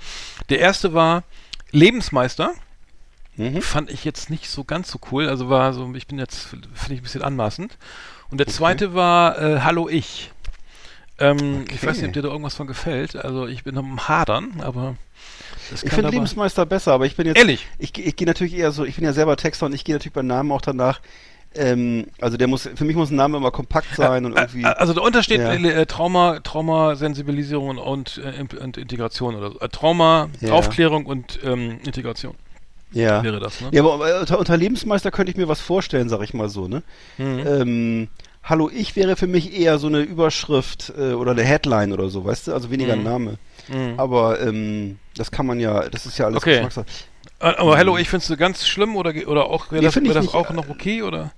Der 0.50 0.60
erste 0.60 0.94
war 0.94 1.24
Lebensmeister. 1.72 2.54
Mhm. 3.36 3.62
Fand 3.62 3.90
ich 3.90 4.04
jetzt 4.04 4.30
nicht 4.30 4.50
so 4.50 4.66
ganz 4.66 4.92
so 4.92 5.00
cool. 5.12 5.30
Also 5.30 5.50
war 5.50 5.74
so, 5.74 5.94
ich 5.96 6.08
bin 6.08 6.20
jetzt, 6.20 6.48
finde 6.48 6.94
ich 6.94 7.00
ein 7.00 7.04
bisschen 7.04 7.22
anmaßend. 7.22 7.78
Und 8.30 8.38
der 8.40 8.48
zweite 8.48 8.94
war 8.94 9.42
äh, 9.42 9.62
Hallo 9.62 9.88
Ich. 9.90 10.32
Ähm, 11.20 11.66
Ich 11.68 11.78
Okay. 11.78 11.88
weiß 11.88 11.98
nicht, 11.98 12.08
ob 12.08 12.14
dir 12.14 12.22
da 12.22 12.30
irgendwas 12.30 12.56
von 12.56 12.68
gefällt. 12.68 13.16
Also 13.16 13.48
ich 13.48 13.64
bin 13.64 13.78
am 13.78 14.08
Hadern, 14.08 14.62
aber 14.62 14.96
Ich 15.84 15.92
finde 15.92 16.10
Lebensmeister 16.12 16.66
besser, 16.66 16.94
aber 16.94 17.06
ich 17.06 17.16
bin 17.16 17.28
jetzt. 17.28 17.38
Ehrlich? 17.38 17.68
Ich, 17.78 17.98
ich 17.98 18.16
gehe 18.16 18.28
natürlich 18.28 18.56
eher 18.56 18.72
so, 18.72 18.86
ich 18.86 18.96
bin 18.96 19.04
ja 19.06 19.14
selber 19.14 19.36
Texter 19.38 19.66
und 19.66 19.74
ich 19.74 19.84
gehe 19.84 19.96
natürlich 19.96 20.14
beim 20.14 20.28
Namen 20.28 20.52
auch 20.52 20.62
danach. 20.62 21.02
Ähm, 21.56 22.06
also 22.22 22.38
der 22.38 22.48
muss, 22.48 22.70
für 22.76 22.86
mich 22.86 22.96
muss 22.96 23.10
ein 23.10 23.16
Name 23.16 23.38
immer 23.38 23.50
kompakt 23.50 23.96
sein 23.96 24.24
und 24.26 24.38
irgendwie. 24.38 24.66
Also 24.66 24.94
darunter 24.94 25.24
steht 25.24 25.40
Ja. 25.42 25.52
äh, 25.54 25.86
Trauma, 25.88 26.40
Traumasensibilisierung 26.42 27.78
und, 27.80 28.22
äh, 28.24 28.42
und 28.62 28.78
Integration 28.78 29.36
oder 29.36 29.52
so. 29.52 29.60
Äh, 29.60 29.70
Trauma, 29.70 30.30
Ja. 30.42 30.52
Aufklärung 30.54 31.08
und 31.08 31.40
ähm, 31.44 31.80
Integration 31.86 32.36
ja. 32.92 33.24
wäre 33.24 33.40
das, 33.40 33.62
ne? 33.62 33.70
Ja, 33.72 33.84
aber 33.84 34.10
äh, 34.16 34.20
unter, 34.20 34.38
unter 34.38 34.58
Lebensmeister 34.58 35.10
könnte 35.10 35.32
ich 35.32 35.38
mir 35.38 35.48
was 35.48 35.60
vorstellen, 35.60 36.08
sag 36.08 36.22
ich 36.22 36.36
mal 36.36 36.50
so, 36.50 36.68
ne? 36.68 36.84
Mhm. 37.18 37.44
Ähm, 37.48 38.08
Hallo, 38.44 38.70
ich 38.74 38.96
wäre 38.96 39.16
für 39.16 39.28
mich 39.28 39.54
eher 39.58 39.78
so 39.78 39.88
eine 39.88 40.00
Überschrift 40.02 40.94
äh, 40.98 41.14
oder 41.14 41.32
eine 41.32 41.44
Headline 41.44 41.94
oder 41.94 42.10
so, 42.10 42.26
weißt 42.26 42.48
du? 42.48 42.54
Also 42.54 42.72
weniger 42.72 42.94
ein 42.94 43.00
Mhm. 43.00 43.06
Name. 43.06 43.36
Mhm. 43.68 43.94
Aber 43.98 44.40
ähm, 44.42 44.98
das 45.16 45.30
kann 45.30 45.46
man 45.46 45.60
ja, 45.60 45.88
das 45.90 46.06
ist 46.06 46.18
ja 46.18 46.26
alles 46.26 46.38
Okay. 46.38 46.54
Geschmackssache. 46.54 46.86
Äh, 47.40 47.46
Aber 47.58 47.78
Hello, 47.78 47.98
ich 47.98 48.10
findest 48.10 48.30
du 48.32 48.38
ganz 48.38 48.66
schlimm 48.68 48.96
oder, 48.96 49.14
ge- 49.14 49.26
oder 49.26 49.46
auch, 49.46 49.72
wäre 49.72 49.82
Nee, 49.84 49.88
das, 49.88 49.96
wär 50.04 50.14
das 50.14 50.34
auch 50.34 50.50
noch 50.52 50.70
okay 50.70 51.04
oder? 51.04 51.32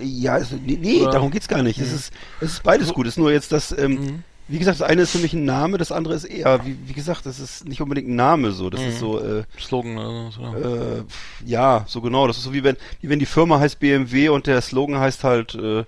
Ja, 0.00 0.34
also, 0.34 0.56
nee, 0.56 0.78
nee 0.80 1.02
Oder- 1.02 1.10
darum 1.12 1.30
geht's 1.30 1.48
gar 1.48 1.62
nicht. 1.62 1.78
Es 1.78 1.92
ist, 1.92 2.12
es 2.40 2.52
ist 2.54 2.62
beides 2.62 2.94
gut. 2.94 3.06
Es 3.06 3.14
ist 3.14 3.18
nur 3.18 3.30
jetzt 3.30 3.52
das, 3.52 3.70
ähm, 3.76 3.92
Mhm. 3.92 4.22
wie 4.48 4.58
gesagt, 4.58 4.80
das 4.80 4.88
eine 4.88 5.02
ist 5.02 5.10
für 5.10 5.18
mich 5.18 5.34
ein 5.34 5.44
Name, 5.44 5.76
das 5.76 5.92
andere 5.92 6.14
ist 6.14 6.24
eher, 6.24 6.64
wie, 6.64 6.78
wie 6.86 6.94
gesagt, 6.94 7.26
das 7.26 7.38
ist 7.38 7.68
nicht 7.68 7.82
unbedingt 7.82 8.08
ein 8.08 8.16
Name 8.16 8.52
so. 8.52 8.70
Das 8.70 8.80
ist 8.80 8.94
Mhm. 8.94 8.98
so, 9.00 9.20
äh, 9.20 9.42
Slogan 9.60 9.98
oder 9.98 10.30
so. 10.30 10.42
äh, 10.42 11.02
ja, 11.44 11.84
so 11.86 12.00
genau. 12.00 12.26
Das 12.26 12.38
ist 12.38 12.44
so 12.44 12.54
wie 12.54 12.64
wenn, 12.64 12.76
wie 13.02 13.10
wenn 13.10 13.18
die 13.18 13.26
Firma 13.26 13.58
heißt 13.60 13.78
BMW 13.78 14.30
und 14.30 14.46
der 14.46 14.62
Slogan 14.62 14.98
heißt 14.98 15.22
halt, 15.24 15.54
äh, 15.56 15.84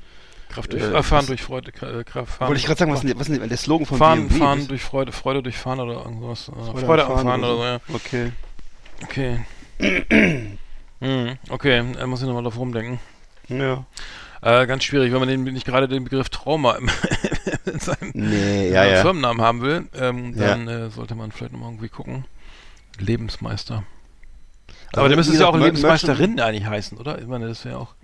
Kraft 0.57 0.72
durch, 0.72 0.82
äh, 0.82 0.86
äh, 0.86 1.02
fahren 1.02 1.18
was- 1.20 1.26
durch 1.26 1.42
Freude, 1.42 1.70
äh, 1.70 2.04
Kraft, 2.04 2.32
fahren. 2.32 2.48
wollte 2.48 2.59
ich 2.61 2.66
gerade 2.66 2.78
sagen, 2.78 2.92
was 2.92 3.04
ist 3.04 3.28
denn, 3.28 3.48
der 3.48 3.57
Slogan 3.57 3.86
von 3.86 3.98
fahren, 3.98 4.26
BMW? 4.28 4.38
fahren 4.38 4.68
durch 4.68 4.82
Freude, 4.82 5.12
Freude 5.12 5.42
durch 5.42 5.57
Fahren 5.57 5.80
oder 5.80 5.94
irgendwas. 6.04 6.48
Äh, 6.48 6.52
Freude 6.52 6.86
Freude, 6.86 7.07
am 7.07 7.12
Fahren 7.12 7.26
Fahren 7.26 7.44
oder 7.44 7.54
oder 7.57 7.80
so. 7.88 7.88
so, 7.90 8.22
ja. 8.24 8.30
Okay. 9.04 9.38
Okay. 9.78 10.59
mhm, 11.00 11.38
okay, 11.50 11.84
da 11.98 12.07
muss 12.07 12.20
ich 12.20 12.26
nochmal 12.26 12.42
drauf 12.42 12.59
rumdenken. 12.59 12.98
Ja. 13.48 13.84
Äh, 14.42 14.66
ganz 14.66 14.84
schwierig, 14.84 15.12
wenn 15.12 15.18
man 15.20 15.28
den, 15.28 15.44
nicht 15.44 15.66
gerade 15.66 15.88
den 15.88 16.04
Begriff 16.04 16.28
Trauma 16.28 16.72
im, 16.76 16.88
in 17.66 17.78
seinem 17.80 18.11
Nee, 18.14 18.70
ja, 18.70 18.84
äh, 18.84 18.92
ja. 18.94 19.00
Firmennamen 19.02 19.42
haben 19.42 19.61
will, 19.62 19.86
ähm, 19.94 20.34
Ja. 20.36 20.48
dann 20.48 20.68
äh, 20.68 20.90
sollte 20.90 21.14
man 21.14 21.32
vielleicht 21.32 21.52
nochmal 21.52 21.70
irgendwie 21.70 21.88
gucken. 21.88 22.24
Lebensmeister. 22.98 23.84
Also, 24.93 25.01
Aber 25.01 25.09
der 25.09 25.16
müsste 25.16 25.32
wie 25.32 25.37
es 25.37 25.41
ja 25.41 25.49
auch 25.49 25.57
Lebensmeisterin 25.57 26.41
eigentlich 26.41 26.66
heißen, 26.66 26.99
oder? 26.99 27.18
Ich 27.18 27.26
meine, 27.26 27.49
das 27.49 27.64
wäre 27.64 27.76
ja 27.76 27.80
auch. 27.80 27.95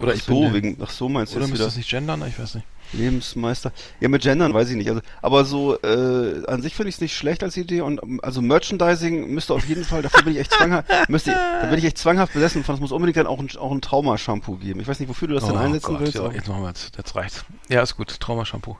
Oder 0.00 0.12
Ach 0.12 0.16
ich 0.16 0.22
so, 0.24 0.40
bin 0.40 0.52
wegen, 0.52 0.78
ach 0.82 0.90
so 0.90 1.08
meinst 1.08 1.32
du 1.32 1.38
Oder 1.38 1.48
müsste 1.48 1.66
es 1.66 1.76
nicht 1.76 1.88
gendern? 1.88 2.22
Ich 2.28 2.38
weiß 2.38 2.56
nicht. 2.56 2.66
Lebensmeister. 2.92 3.72
Ja, 4.00 4.08
mit 4.08 4.22
Gendern 4.22 4.54
weiß 4.54 4.70
ich 4.70 4.76
nicht. 4.76 4.88
Also, 4.88 5.00
aber 5.22 5.44
so 5.44 5.80
äh, 5.82 6.46
an 6.46 6.62
sich 6.62 6.74
finde 6.74 6.88
ich 6.88 6.96
es 6.96 7.00
nicht 7.00 7.16
schlecht 7.16 7.42
als 7.42 7.56
Idee 7.56 7.80
und 7.80 8.02
ähm, 8.02 8.20
also 8.22 8.40
Merchandising 8.40 9.30
müsste 9.30 9.54
auf 9.54 9.66
jeden 9.66 9.84
Fall, 9.84 10.02
dafür 10.02 10.22
bin 10.22 10.34
ich 10.34 10.40
echt 10.40 10.52
zwanghaft, 10.52 10.88
müsste, 11.08 11.32
da 11.32 11.66
bin 11.66 11.78
ich 11.78 11.84
echt 11.84 11.98
zwanghaft 11.98 12.32
besessen 12.32 12.64
von, 12.64 12.74
es 12.74 12.80
muss 12.80 12.92
unbedingt 12.92 13.16
dann 13.16 13.26
auch 13.26 13.38
ein, 13.38 13.48
auch 13.58 13.72
ein 13.72 13.80
Trauma-Shampoo 13.80 14.56
geben. 14.56 14.80
Ich 14.80 14.88
weiß 14.88 15.00
nicht, 15.00 15.08
wofür 15.08 15.28
du 15.28 15.34
das 15.34 15.44
denn 15.44 15.56
einsetzen 15.56 15.92
Gott, 15.92 16.00
willst. 16.00 16.14
ja, 16.14 16.30
jetzt 16.30 16.48
machen 16.48 16.62
wir 16.62 16.68
jetzt, 16.68 16.96
jetzt 16.96 17.14
reicht's. 17.16 17.44
Ja, 17.68 17.82
ist 17.82 17.96
gut. 17.96 18.20
Traumashampoo. 18.20 18.76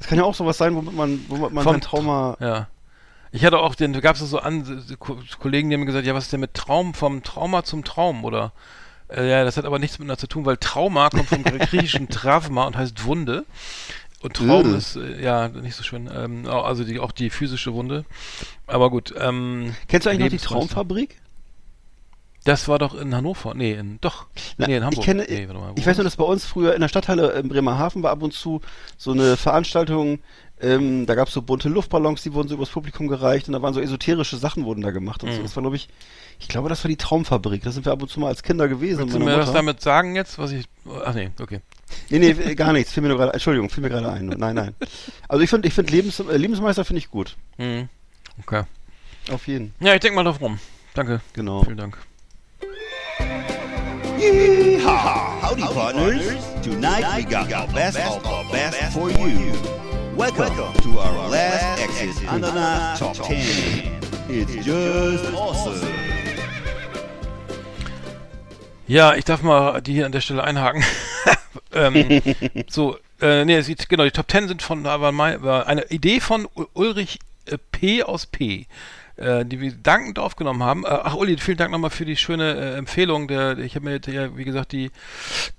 Es 0.00 0.06
kann 0.06 0.18
ja 0.18 0.24
auch 0.24 0.34
sowas 0.34 0.58
sein, 0.58 0.74
womit 0.74 0.94
man, 0.94 1.24
womit 1.28 1.52
man 1.52 1.64
Vom 1.64 1.74
sein 1.74 1.80
Trauma. 1.80 2.36
Ja. 2.40 2.68
Ich 3.32 3.44
hatte 3.44 3.58
auch 3.58 3.74
den, 3.74 3.98
gab 4.00 4.16
es 4.16 4.20
so 4.20 4.38
an, 4.38 4.84
Kollegen, 5.38 5.70
die 5.70 5.74
haben 5.74 5.80
mir 5.80 5.86
gesagt, 5.86 6.06
ja, 6.06 6.14
was 6.14 6.24
ist 6.24 6.32
denn 6.32 6.40
mit 6.40 6.54
Traum, 6.54 6.92
vom 6.92 7.22
Trauma 7.22 7.64
zum 7.64 7.82
Traum, 7.82 8.24
oder? 8.24 8.52
Äh, 9.08 9.28
ja, 9.30 9.44
das 9.44 9.56
hat 9.56 9.64
aber 9.64 9.78
nichts 9.78 9.98
miteinander 9.98 10.18
zu 10.20 10.26
tun, 10.26 10.44
weil 10.44 10.58
Trauma 10.58 11.08
kommt 11.08 11.28
vom 11.28 11.42
griechischen 11.44 12.08
Travma 12.08 12.64
und 12.64 12.76
heißt 12.76 13.04
Wunde. 13.04 13.44
Und 14.20 14.34
Traum 14.34 14.74
Äh. 14.74 14.76
ist, 14.78 14.96
äh, 14.96 15.22
ja, 15.22 15.48
nicht 15.48 15.74
so 15.74 15.82
schön. 15.82 16.10
Ähm, 16.14 16.46
also 16.46 16.84
die, 16.84 17.00
auch 17.00 17.12
die 17.12 17.30
physische 17.30 17.72
Wunde. 17.72 18.04
Aber 18.66 18.90
gut. 18.90 19.14
Ähm, 19.18 19.74
Kennst 19.88 20.06
du 20.06 20.10
eigentlich 20.10 20.32
noch 20.32 20.38
die. 20.38 20.44
Traumfabrik? 20.46 21.18
Das 22.44 22.66
war 22.66 22.78
doch 22.78 22.94
in 22.94 23.14
Hannover. 23.14 23.54
Nee, 23.54 23.74
in, 23.74 23.98
doch. 24.00 24.26
Na, 24.58 24.66
nee, 24.66 24.76
in 24.76 24.84
Hamburg. 24.84 24.98
Ich 24.98 25.04
kenne, 25.04 25.24
nee, 25.28 25.46
mal, 25.46 25.72
ich 25.76 25.86
weiß 25.86 25.96
nur, 25.96 26.04
dass 26.04 26.16
bei 26.16 26.24
uns 26.24 26.44
früher 26.44 26.74
in 26.74 26.80
der 26.80 26.88
Stadthalle 26.88 27.32
in 27.32 27.48
Bremerhaven 27.48 28.02
war 28.02 28.10
ab 28.10 28.22
und 28.22 28.32
zu 28.32 28.60
so 28.96 29.12
eine 29.12 29.36
Veranstaltung, 29.36 30.18
ähm, 30.62 31.06
da 31.06 31.14
gab 31.14 31.28
es 31.28 31.34
so 31.34 31.42
bunte 31.42 31.68
Luftballons, 31.68 32.22
die 32.22 32.32
wurden 32.32 32.48
so 32.48 32.54
übers 32.54 32.70
Publikum 32.70 33.08
gereicht 33.08 33.48
und 33.48 33.52
da 33.52 33.62
waren 33.62 33.74
so 33.74 33.80
esoterische 33.80 34.36
Sachen 34.36 34.64
wurden 34.64 34.80
da 34.80 34.92
gemacht 34.92 35.22
und 35.24 35.32
so. 35.32 35.38
Mhm. 35.38 35.42
Das 35.42 35.56
war, 35.56 35.62
glaube 35.62 35.76
ich, 35.76 35.88
ich 36.38 36.48
glaube, 36.48 36.68
das 36.68 36.82
war 36.84 36.88
die 36.88 36.96
Traumfabrik. 36.96 37.62
Da 37.62 37.72
sind 37.72 37.84
wir 37.84 37.92
ab 37.92 38.00
und 38.00 38.08
zu 38.08 38.20
mal 38.20 38.28
als 38.28 38.42
Kinder 38.42 38.68
gewesen. 38.68 39.00
Willst 39.00 39.14
du 39.14 39.18
mir 39.18 39.24
meiner 39.24 39.38
was 39.38 39.46
Mutter. 39.46 39.58
damit 39.58 39.80
sagen 39.80 40.14
jetzt, 40.14 40.38
was 40.38 40.52
ich. 40.52 40.66
Ach 41.04 41.14
nee, 41.14 41.30
okay. 41.40 41.60
Nee, 42.10 42.20
nee, 42.20 42.30
äh, 42.30 42.54
gar 42.54 42.72
nichts. 42.72 42.92
Fiel 42.92 43.02
mir 43.02 43.08
nur 43.08 43.18
gerade, 43.18 43.32
Entschuldigung, 43.32 43.70
fiel 43.70 43.82
mir 43.82 43.90
gerade 43.90 44.10
ein. 44.10 44.26
Nein, 44.26 44.54
nein. 44.54 44.74
Also 45.28 45.42
ich 45.42 45.50
finde, 45.50 45.68
ich 45.68 45.74
finde 45.74 45.92
Lebens, 45.92 46.20
äh, 46.20 46.36
Lebensmeister 46.36 46.84
finde 46.84 46.98
ich 46.98 47.10
gut. 47.10 47.36
Mhm. 47.58 47.88
Okay. 48.40 48.62
Auf 49.30 49.46
jeden. 49.48 49.74
Ja, 49.80 49.94
ich 49.94 50.00
denke 50.00 50.16
mal 50.16 50.24
drauf 50.24 50.40
rum. 50.40 50.58
Danke. 50.94 51.20
Genau. 51.32 51.62
Vielen 51.64 51.76
Dank. 51.76 51.98
Yeehaw! 54.18 55.42
Howdy, 55.42 55.62
partners. 55.62 56.22
Tonight 56.62 57.04
we 57.16 57.24
got 57.24 57.52
our 57.52 57.66
best 57.74 57.98
of 57.98 58.24
our 58.24 58.44
best 58.52 58.92
for 58.92 59.10
you. 59.10 59.52
Welcome 60.16 60.74
to 60.82 60.98
our 60.98 61.28
last 61.30 61.80
Exit 61.80 62.28
Andana 62.28 62.98
Top 62.98 63.14
10. 63.14 63.98
It's 64.28 64.64
just 64.64 65.32
awesome. 65.34 65.88
Ja, 68.86 69.14
ich 69.14 69.24
darf 69.24 69.42
mal 69.42 69.80
die 69.80 69.94
hier 69.94 70.04
an 70.04 70.12
der 70.12 70.20
Stelle 70.20 70.44
einhaken. 70.44 70.84
ähm, 71.72 72.20
so, 72.68 72.98
äh, 73.22 73.46
nee, 73.46 73.56
es 73.56 73.66
sieht, 73.66 73.88
genau, 73.88 74.04
die 74.04 74.10
Top 74.10 74.30
10 74.30 74.48
sind 74.48 74.62
von, 74.62 74.84
war, 74.84 75.12
mein, 75.12 75.42
war 75.42 75.66
eine 75.66 75.90
Idee 75.90 76.20
von 76.20 76.46
Ulrich 76.74 77.18
äh, 77.46 77.56
P. 77.70 78.02
aus 78.02 78.26
P. 78.26 78.66
Äh, 79.16 79.44
die 79.44 79.60
wir 79.60 79.72
dankend 79.72 80.18
aufgenommen 80.18 80.62
haben. 80.62 80.84
Äh, 80.84 80.88
ach, 80.88 81.14
Uli, 81.14 81.36
vielen 81.36 81.58
Dank 81.58 81.70
nochmal 81.70 81.90
für 81.90 82.06
die 82.06 82.16
schöne 82.16 82.54
äh, 82.56 82.74
Empfehlung. 82.78 83.28
Der, 83.28 83.58
ich 83.58 83.74
habe 83.74 83.84
mir 83.84 83.92
jetzt 83.92 84.06
ja, 84.08 84.34
wie 84.38 84.44
gesagt, 84.44 84.72
die, 84.72 84.90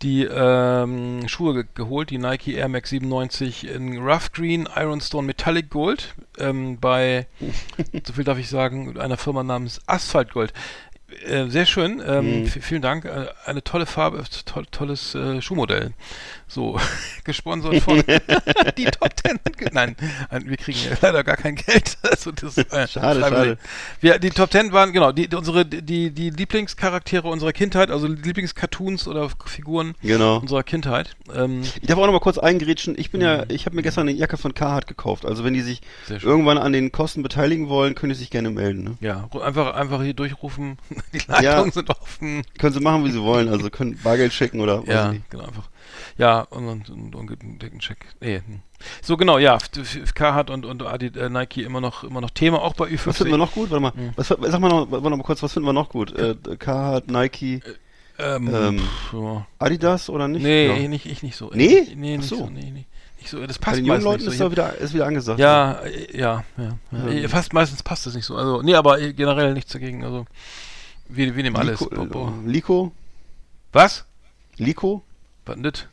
die 0.02 0.24
ähm, 0.24 1.28
Schuhe 1.28 1.54
ge 1.54 1.66
geholt, 1.76 2.10
die 2.10 2.18
Nike 2.18 2.56
Air 2.56 2.68
Max 2.68 2.90
97 2.90 3.68
in 3.70 4.00
Rough 4.00 4.32
Green 4.32 4.68
Ironstone 4.76 5.28
Metallic 5.28 5.70
Gold 5.70 6.16
ähm, 6.40 6.80
bei, 6.80 7.28
so 8.06 8.14
viel 8.14 8.24
darf 8.24 8.40
ich 8.40 8.50
sagen, 8.50 8.98
einer 9.00 9.18
Firma 9.18 9.44
namens 9.44 9.82
Asphalt 9.86 10.32
Gold. 10.34 10.52
Äh, 11.28 11.46
sehr 11.50 11.68
schön, 11.68 12.02
ähm, 12.04 12.48
v- 12.48 12.60
vielen 12.60 12.82
Dank. 12.82 13.08
Eine 13.46 13.64
tolle 13.64 13.86
Farbe, 13.86 14.24
toll, 14.46 14.66
tolles 14.72 15.14
äh, 15.14 15.44
Schuhmodell. 15.44 15.92
So, 16.48 16.80
gesponsert 17.24 17.78
von 17.82 18.04
die 18.78 18.86
Top 18.86 19.16
Ten. 19.16 19.40
Nein, 19.72 19.96
ein- 20.30 20.48
wir 20.50 20.58
kriegen 20.58 20.78
ja 20.80 20.96
leider 21.02 21.24
gar 21.24 21.38
kein 21.38 21.56
Geld. 21.56 21.98
Also 22.14 22.32
das, 22.32 22.58
äh, 22.58 22.88
Schade, 22.88 23.22
schade. 23.22 23.58
Wir, 24.00 24.20
die 24.20 24.30
Top 24.30 24.52
Ten 24.52 24.72
waren, 24.72 24.94
genau, 24.94 25.12
die, 25.12 25.28
unsere, 25.36 25.66
die, 25.66 26.12
die 26.12 26.30
Lieblingscharaktere 26.30 27.28
unserer 27.28 27.54
Kindheit, 27.54 27.90
also 27.90 28.08
Lieblingscartoons 28.08 29.08
oder 29.08 29.30
Figuren 29.46 29.96
Genau. 30.04 30.38
unserer 30.38 30.64
Kindheit. 30.64 31.16
Ähm, 31.34 31.62
Ich 31.82 31.88
darf 31.88 31.98
auch 31.98 32.06
noch 32.06 32.14
mal 32.14 32.20
kurz 32.20 32.38
eingrätschen. 32.38 32.96
Ich 32.98 33.10
bin 33.10 33.22
ja, 33.22 33.46
ich 33.50 33.66
habe 33.66 33.76
mir 33.76 33.82
gestern 33.82 34.08
eine 34.08 34.18
Jacke 34.18 34.38
von 34.38 34.54
Carhartt 34.54 34.86
gekauft. 34.88 35.26
Also 35.26 35.44
wenn 35.44 35.54
die 35.54 35.62
sich 35.62 35.82
Mhm. 36.10 36.18
Irgendwann 36.22 36.58
an 36.58 36.72
den 36.74 36.92
Kosten 36.92 37.24
beteiligen 37.24 37.70
wollen, 37.70 37.96
können 37.96 38.12
die 38.12 38.20
sich 38.20 38.30
gerne 38.30 38.50
melden. 38.52 38.84
Ne? 38.84 38.96
ja, 39.02 39.28
einfach, 39.42 39.74
einfach 39.74 40.02
hier 40.04 40.14
durchrufen. 40.14 40.78
Die 41.14 41.20
Leitungen 41.28 41.72
sind 41.72 41.90
offen. 41.90 42.44
Können 42.60 42.74
sie 42.74 42.80
machen, 42.80 43.06
wie 43.06 43.12
sie 43.12 43.22
wollen. 43.22 43.48
Also 43.50 43.70
können 43.70 43.98
Bargeld 44.04 44.34
schicken 44.34 44.60
oder 44.62 44.82
ich 44.84 44.90
Ja, 44.90 45.14
genau, 45.30 45.46
einfach. 45.46 45.70
Ja, 46.18 46.42
und, 46.42 46.68
und, 46.68 46.90
und, 46.90 47.16
und 47.16 47.42
einen 47.42 47.60
dicken 47.60 47.80
Check. 47.80 48.06
Nee. 48.20 48.42
hm. 48.46 48.60
So, 49.02 49.18
genau, 49.18 49.38
ja. 49.38 49.58
Carhartt 50.14 50.50
und, 50.50 50.66
und 50.66 50.84
Adi, 50.84 51.08
äh, 51.18 51.30
Nike 51.30 51.64
immer 51.64 51.80
noch, 51.82 52.04
immer 52.04 52.22
noch 52.22 52.32
Thema, 52.32 52.62
auch 52.62 52.74
bei 52.74 52.88
Ü50. 52.88 53.06
Was 53.08 53.18
finden 53.18 53.32
wir 53.34 53.38
noch 53.38 53.52
gut? 53.54 53.70
Warte 53.72 53.82
mal. 53.82 53.94
Mhm. 53.96 54.12
Was, 54.16 54.28
sag 54.28 54.60
mal 54.60 54.70
noch, 54.70 54.92
warte 54.92 55.10
mal 55.10 55.24
kurz, 55.24 55.42
was 55.44 55.54
finden 55.54 55.68
wir 55.68 55.74
noch 55.74 55.90
gut? 55.90 56.12
Äh, 56.18 56.36
Carhartt, 56.60 57.10
Nike, 57.10 57.62
Ähm, 58.20 58.54
Ähm, 58.54 58.80
pff, 58.80 59.14
ja. 59.14 59.48
Adidas 59.58 60.10
oder 60.10 60.28
nicht? 60.28 60.44
Nee, 60.44 60.68
Ja. 60.68 60.76
ich 60.76 60.90
nicht, 60.90 61.06
ich 61.08 61.24
nicht 61.24 61.36
so. 61.36 61.50
Nee? 61.54 61.80
Ich, 61.80 61.96
nee, 61.96 62.18
nicht 62.18 62.30
so. 62.30 62.36
so. 62.38 62.50
Nee, 62.50 62.70
nee, 62.72 62.86
nicht 63.18 63.30
so. 63.30 63.46
Das 63.48 63.58
Bei 63.58 63.66
passt 63.66 63.78
den 63.80 63.86
jungen 63.86 64.02
Leuten 64.02 64.24
nicht 64.26 64.34
ist 64.34 64.38
so. 64.38 64.52
wieder, 64.52 64.76
ist 64.78 64.94
wieder 64.94 65.08
angesagt. 65.08 65.40
Ja, 65.40 65.80
äh, 65.84 66.16
ja, 66.18 66.44
ja. 66.58 66.78
ja. 66.92 67.08
Ähm. 67.08 67.08
Äh, 67.08 67.28
Fast 67.28 67.54
meistens 67.54 67.82
passt 67.82 68.06
das 68.06 68.14
nicht 68.14 68.26
so. 68.26 68.36
Also, 68.36 68.62
nee, 68.62 68.76
aber 68.76 69.00
äh, 69.00 69.14
generell 69.14 69.54
nichts 69.56 69.72
dagegen. 69.72 70.04
Also, 70.04 70.26
wir, 71.10 71.36
wir 71.36 71.42
nehmen 71.44 71.56
alles. 71.56 71.80
Lico, 71.80 72.44
äh, 72.46 72.48
Lico, 72.50 72.92
Was? 73.72 74.06
Lico. 74.58 75.04
Was 75.46 75.58
das? 75.62 75.86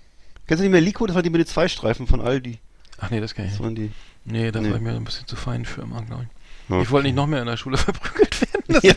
Kennst 0.47 0.61
du 0.61 0.65
nicht 0.65 0.73
mehr 0.73 0.81
Lico? 0.81 1.07
Das 1.07 1.15
waren 1.15 1.23
die 1.23 1.31
mit 1.31 1.41
den 1.41 1.47
zwei 1.47 1.69
Streifen 1.69 2.07
von 2.07 2.21
Aldi. 2.21 2.59
Ach 2.99 3.11
nee, 3.11 3.21
das 3.21 3.35
kann 3.35 3.45
ich 3.47 3.53
Das 3.53 3.59
nicht. 3.61 3.65
waren 3.65 3.75
die. 3.75 3.91
Nee, 4.25 4.51
das 4.51 4.63
Nee. 4.63 4.71
war 4.71 4.77
ich 4.77 4.83
mir 4.83 4.93
ein 4.95 5.05
bisschen 5.05 5.27
zu 5.27 5.37
fein 5.37 5.65
für 5.65 5.83
immer, 5.83 6.03
glaube 6.03 6.25
ich. 6.25 6.71
Okay. 6.73 6.83
Ich 6.83 6.91
wollte 6.91 7.07
nicht 7.09 7.17
noch 7.17 7.27
mehr 7.27 7.41
in 7.41 7.47
der 7.47 7.57
Schule 7.57 7.77
verprügelt 7.79 8.41
werden. 8.41 8.50
Ja, 8.83 8.95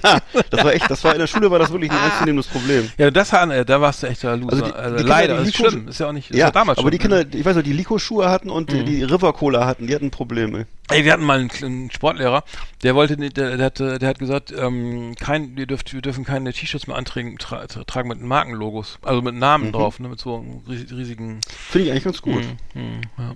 das 0.49 0.63
war 0.63 0.73
echt, 0.73 0.89
das 0.89 1.03
war 1.03 1.13
in 1.13 1.19
der 1.19 1.27
Schule 1.27 1.49
war 1.51 1.59
das 1.59 1.71
wirklich 1.71 1.91
ein 1.91 1.97
ernstzunehmendes 1.97 2.47
Problem. 2.47 2.89
Ja, 2.97 3.11
das 3.11 3.31
äh, 3.33 3.65
da 3.65 3.81
warst 3.81 4.03
du 4.03 4.07
echt 4.07 4.23
der 4.23 4.35
Loser. 4.37 4.53
Also 4.53 4.65
Also, 4.73 4.95
die- 4.97 4.97
die 4.97 4.97
Kinder, 5.03 5.09
leider, 5.09 5.33
die 5.33 5.39
das 5.39 5.47
ist 5.49 5.57
Lico- 5.59 5.69
schlimm. 5.69 5.87
Ist 5.87 5.99
ja 5.99 6.07
auch 6.07 6.11
nicht, 6.11 6.33
Ja, 6.35 6.51
damals 6.51 6.77
aber 6.79 6.91
die 6.91 6.99
schon, 7.01 7.09
ne? 7.11 7.19
Kinder, 7.21 7.37
ich 7.37 7.45
weiß 7.45 7.55
noch, 7.55 7.63
die 7.63 7.73
Lico-Schuhe 7.73 8.29
hatten 8.29 8.49
und 8.49 8.71
Mhm. 8.71 8.85
die 8.85 9.03
River 9.03 9.33
Cola 9.33 9.65
hatten, 9.65 9.87
die 9.87 9.95
hatten 9.95 10.11
Probleme. 10.11 10.65
Ey, 10.89 11.05
wir 11.05 11.13
hatten 11.13 11.23
mal 11.23 11.39
einen, 11.39 11.49
einen 11.63 11.91
Sportlehrer, 11.91 12.43
der 12.83 12.93
wollte, 12.95 13.17
nicht- 13.17 13.37
der, 13.37 13.57
der, 13.57 13.65
hat, 13.67 13.79
der 13.79 14.07
hat 14.07 14.19
gesagt, 14.19 14.53
ähm, 14.57 15.15
kein, 15.19 15.55
wir, 15.55 15.65
dürft, 15.65 15.93
wir 15.93 16.01
dürfen 16.01 16.23
keine 16.25 16.53
T-Shirts 16.53 16.87
mehr 16.87 16.97
antragen, 16.97 17.37
tra, 17.37 17.65
tra, 17.67 17.83
tragen 17.85 18.09
mit 18.09 18.21
Markenlogos, 18.21 18.99
also 19.01 19.21
mit 19.21 19.35
Namen 19.35 19.67
Mhm. 19.67 19.71
drauf, 19.71 19.99
ne, 19.99 20.09
mit 20.09 20.19
so 20.19 20.45
riesigen. 20.67 21.39
Finde 21.69 21.85
ich 21.87 21.91
eigentlich 21.91 22.03
ganz 22.03 22.21
gut. 22.21 22.43
Mhm, 22.75 22.81
mhm, 22.81 23.01
ja. 23.17 23.33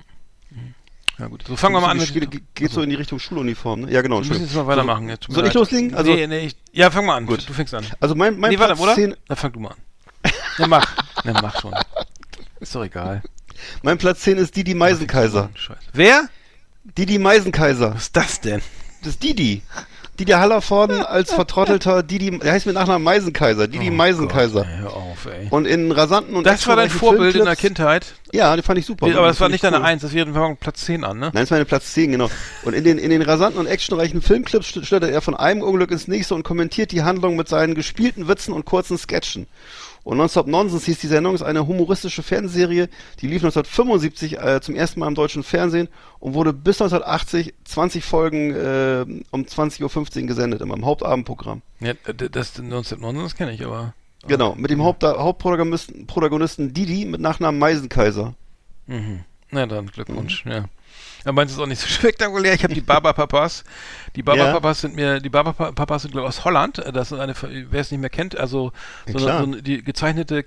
Ja 1.19 1.27
gut, 1.27 1.43
so 1.47 1.55
fangen 1.55 1.73
wir 1.75 1.81
mal 1.81 1.89
an. 1.89 1.97
Geht, 1.99 2.15
mit- 2.15 2.31
geht, 2.31 2.43
geht 2.55 2.71
so 2.71 2.81
in 2.81 2.89
die 2.91 2.95
Richtung 2.95 3.17
Schuluniform, 3.19 3.81
ne? 3.81 3.91
Ja, 3.91 4.01
genau. 4.01 4.21
wir 4.21 4.27
müssen 4.29 4.43
jetzt 4.43 4.55
mal 4.55 4.67
weitermachen. 4.67 5.05
Mir 5.05 5.17
Soll 5.27 5.47
ich 5.47 5.53
loslegen? 5.53 5.95
Also- 5.95 6.13
nee, 6.13 6.27
nee, 6.27 6.45
ich, 6.47 6.55
ja, 6.71 6.91
fang 6.91 7.05
mal 7.05 7.15
an. 7.15 7.25
Gut. 7.25 7.47
Du 7.49 7.53
fängst 7.53 7.73
an. 7.73 7.85
Also 7.99 8.13
mein, 8.13 8.37
mein 8.39 8.51
nee, 8.51 8.57
Platz 8.57 8.69
warte, 8.69 8.83
oder? 8.83 8.95
10, 8.95 9.15
Dann 9.27 9.37
fang 9.37 9.51
du 9.51 9.59
mal 9.59 9.69
an. 9.71 10.31
Ja, 10.59 10.67
mach. 10.67 10.95
Ja, 11.23 11.33
mach 11.41 11.59
schon. 11.59 11.73
Ist 12.59 12.75
doch 12.75 12.83
egal. 12.83 13.23
mein 13.81 13.97
Platz 13.97 14.21
10 14.21 14.37
ist 14.37 14.55
Didi 14.55 14.73
Meisenkaiser. 14.75 15.49
Scheiße. 15.55 15.79
Wer? 15.93 16.29
Didi 16.83 17.17
Meisenkaiser. 17.17 17.95
Was 17.95 18.03
ist 18.03 18.15
das 18.15 18.41
denn? 18.41 18.61
Das 19.01 19.09
ist 19.13 19.23
Didi. 19.23 19.61
Didi 20.19 20.31
Hallervorden 20.31 21.03
als 21.03 21.31
vertrottelter 21.31 22.01
Didi, 22.01 22.39
der 22.39 22.53
heißt 22.53 22.65
mit 22.65 22.75
Nachnamen 22.75 23.03
Meisenkaiser. 23.03 23.67
Didi 23.67 23.89
Oh 23.89 23.93
Meisenkaiser. 23.93 24.61
Gott, 24.61 24.67
ey, 24.73 24.79
hör 24.81 24.93
auf, 24.95 25.25
ey. 25.25 25.47
Und 25.51 25.65
in 25.65 25.91
rasanten 25.91 26.35
und 26.35 26.43
Das 26.45 26.65
war 26.65 26.75
dein 26.75 26.85
actionreichen 26.85 26.99
Vorbild 27.17 27.35
in 27.35 27.45
der 27.45 27.53
Filmclips- 27.53 27.59
Kindheit. 27.61 28.05
Ja, 28.33 28.55
den 28.55 28.63
fand 28.63 28.79
ich 28.79 28.85
super. 28.85 29.05
aber 29.05 29.27
das 29.27 29.39
war 29.39 29.47
nicht 29.47 29.55
ich 29.57 29.61
deine 29.61 29.77
cool. 29.77 29.85
Eins, 29.85 30.01
das 30.01 30.13
wäre 30.13 30.33
von 30.33 30.57
Platz 30.57 30.85
10 30.85 31.03
an, 31.03 31.19
ne? 31.19 31.31
Nein, 31.33 31.43
das 31.43 31.51
war 31.51 31.57
eine 31.57 31.65
Platz 31.65 31.93
10, 31.93 32.11
genau. 32.11 32.29
Und 32.63 32.73
in 32.73 32.83
den, 32.83 32.97
in 32.97 33.09
den 33.09 33.21
rasanten 33.21 33.59
und 33.59 33.67
actionreichen 33.67 34.21
Filmclips 34.21 34.67
schlittert 34.67 35.11
er 35.11 35.21
von 35.21 35.35
einem 35.35 35.61
Unglück 35.61 35.91
ins 35.91 36.07
nächste 36.07 36.33
und 36.35 36.43
kommentiert 36.43 36.91
die 36.91 37.03
Handlung 37.03 37.35
mit 37.35 37.47
seinen 37.47 37.75
gespielten 37.75 38.27
Witzen 38.27 38.53
und 38.53 38.65
kurzen 38.65 38.97
Sketchen. 38.97 39.47
Und 40.07 40.19
Nonstop 40.19 40.47
Nonsense 40.47 40.85
hieß 40.85 40.99
die 40.99 41.07
Sendung, 41.07 41.35
ist 41.35 41.41
eine 41.41 41.67
humoristische 41.67 42.23
Fernsehserie, 42.23 42.87
die 43.19 43.27
lief 43.27 43.43
1975 43.43 44.37
äh, 44.39 44.61
zum 44.61 44.73
ersten 44.73 45.01
Mal 45.01 45.09
im 45.09 45.15
deutschen 45.15 45.43
Fernsehen 45.43 45.89
und 46.19 46.33
wurde 46.33 46.53
bis 46.53 46.81
1980 46.81 47.53
20 47.65 48.05
Folgen 48.05 48.51
äh, 48.55 49.05
um 49.31 49.41
20.15 49.43 50.21
Uhr 50.21 50.27
gesendet, 50.27 50.61
immer 50.61 50.75
im 50.75 50.85
Hauptabendprogramm. 50.85 51.61
Ja, 51.81 51.91
das 52.05 52.57
1909, 52.57 53.21
das 53.21 53.35
kenne 53.35 53.51
ich, 53.51 53.65
aber. 53.65 53.95
Genau, 54.25 54.55
mit 54.55 54.71
dem 54.71 54.81
Haupt 54.81 55.03
Hauptprotagonisten 55.03 56.07
Protagonisten 56.07 56.73
Didi 56.73 57.03
mit 57.03 57.19
Nachnamen 57.19 57.59
Meisenkaiser. 57.59 58.33
Mhm. 58.85 59.25
Na 59.51 59.65
dann, 59.65 59.87
Glückwunsch, 59.87 60.45
ja. 60.45 60.69
Ja, 61.25 61.31
meins 61.31 61.51
ist 61.51 61.59
auch 61.59 61.65
nicht 61.65 61.81
so 61.81 61.87
spektakulär. 61.87 62.53
Ich 62.53 62.63
habe 62.63 62.73
die 62.73 62.81
Baba-Papas. 62.81 63.63
Die 64.15 64.23
Baba-Papas 64.23 64.81
sind 64.81 64.95
mir, 64.95 65.19
die 65.19 65.29
Baba-Papas 65.29 66.03
sind, 66.03 66.11
glaube 66.11 66.27
ich, 66.27 66.29
aus 66.29 66.45
Holland. 66.45 66.83
Das 66.93 67.11
ist 67.11 67.19
eine, 67.19 67.33
wer 67.41 67.81
es 67.81 67.91
nicht 67.91 67.99
mehr 67.99 68.09
kennt, 68.09 68.37
also 68.37 68.71
Ja, 69.07 69.19
so, 69.19 69.27
eine, 69.27 69.55
so 69.55 69.61
die 69.61 69.83
gezeichnete 69.83 70.43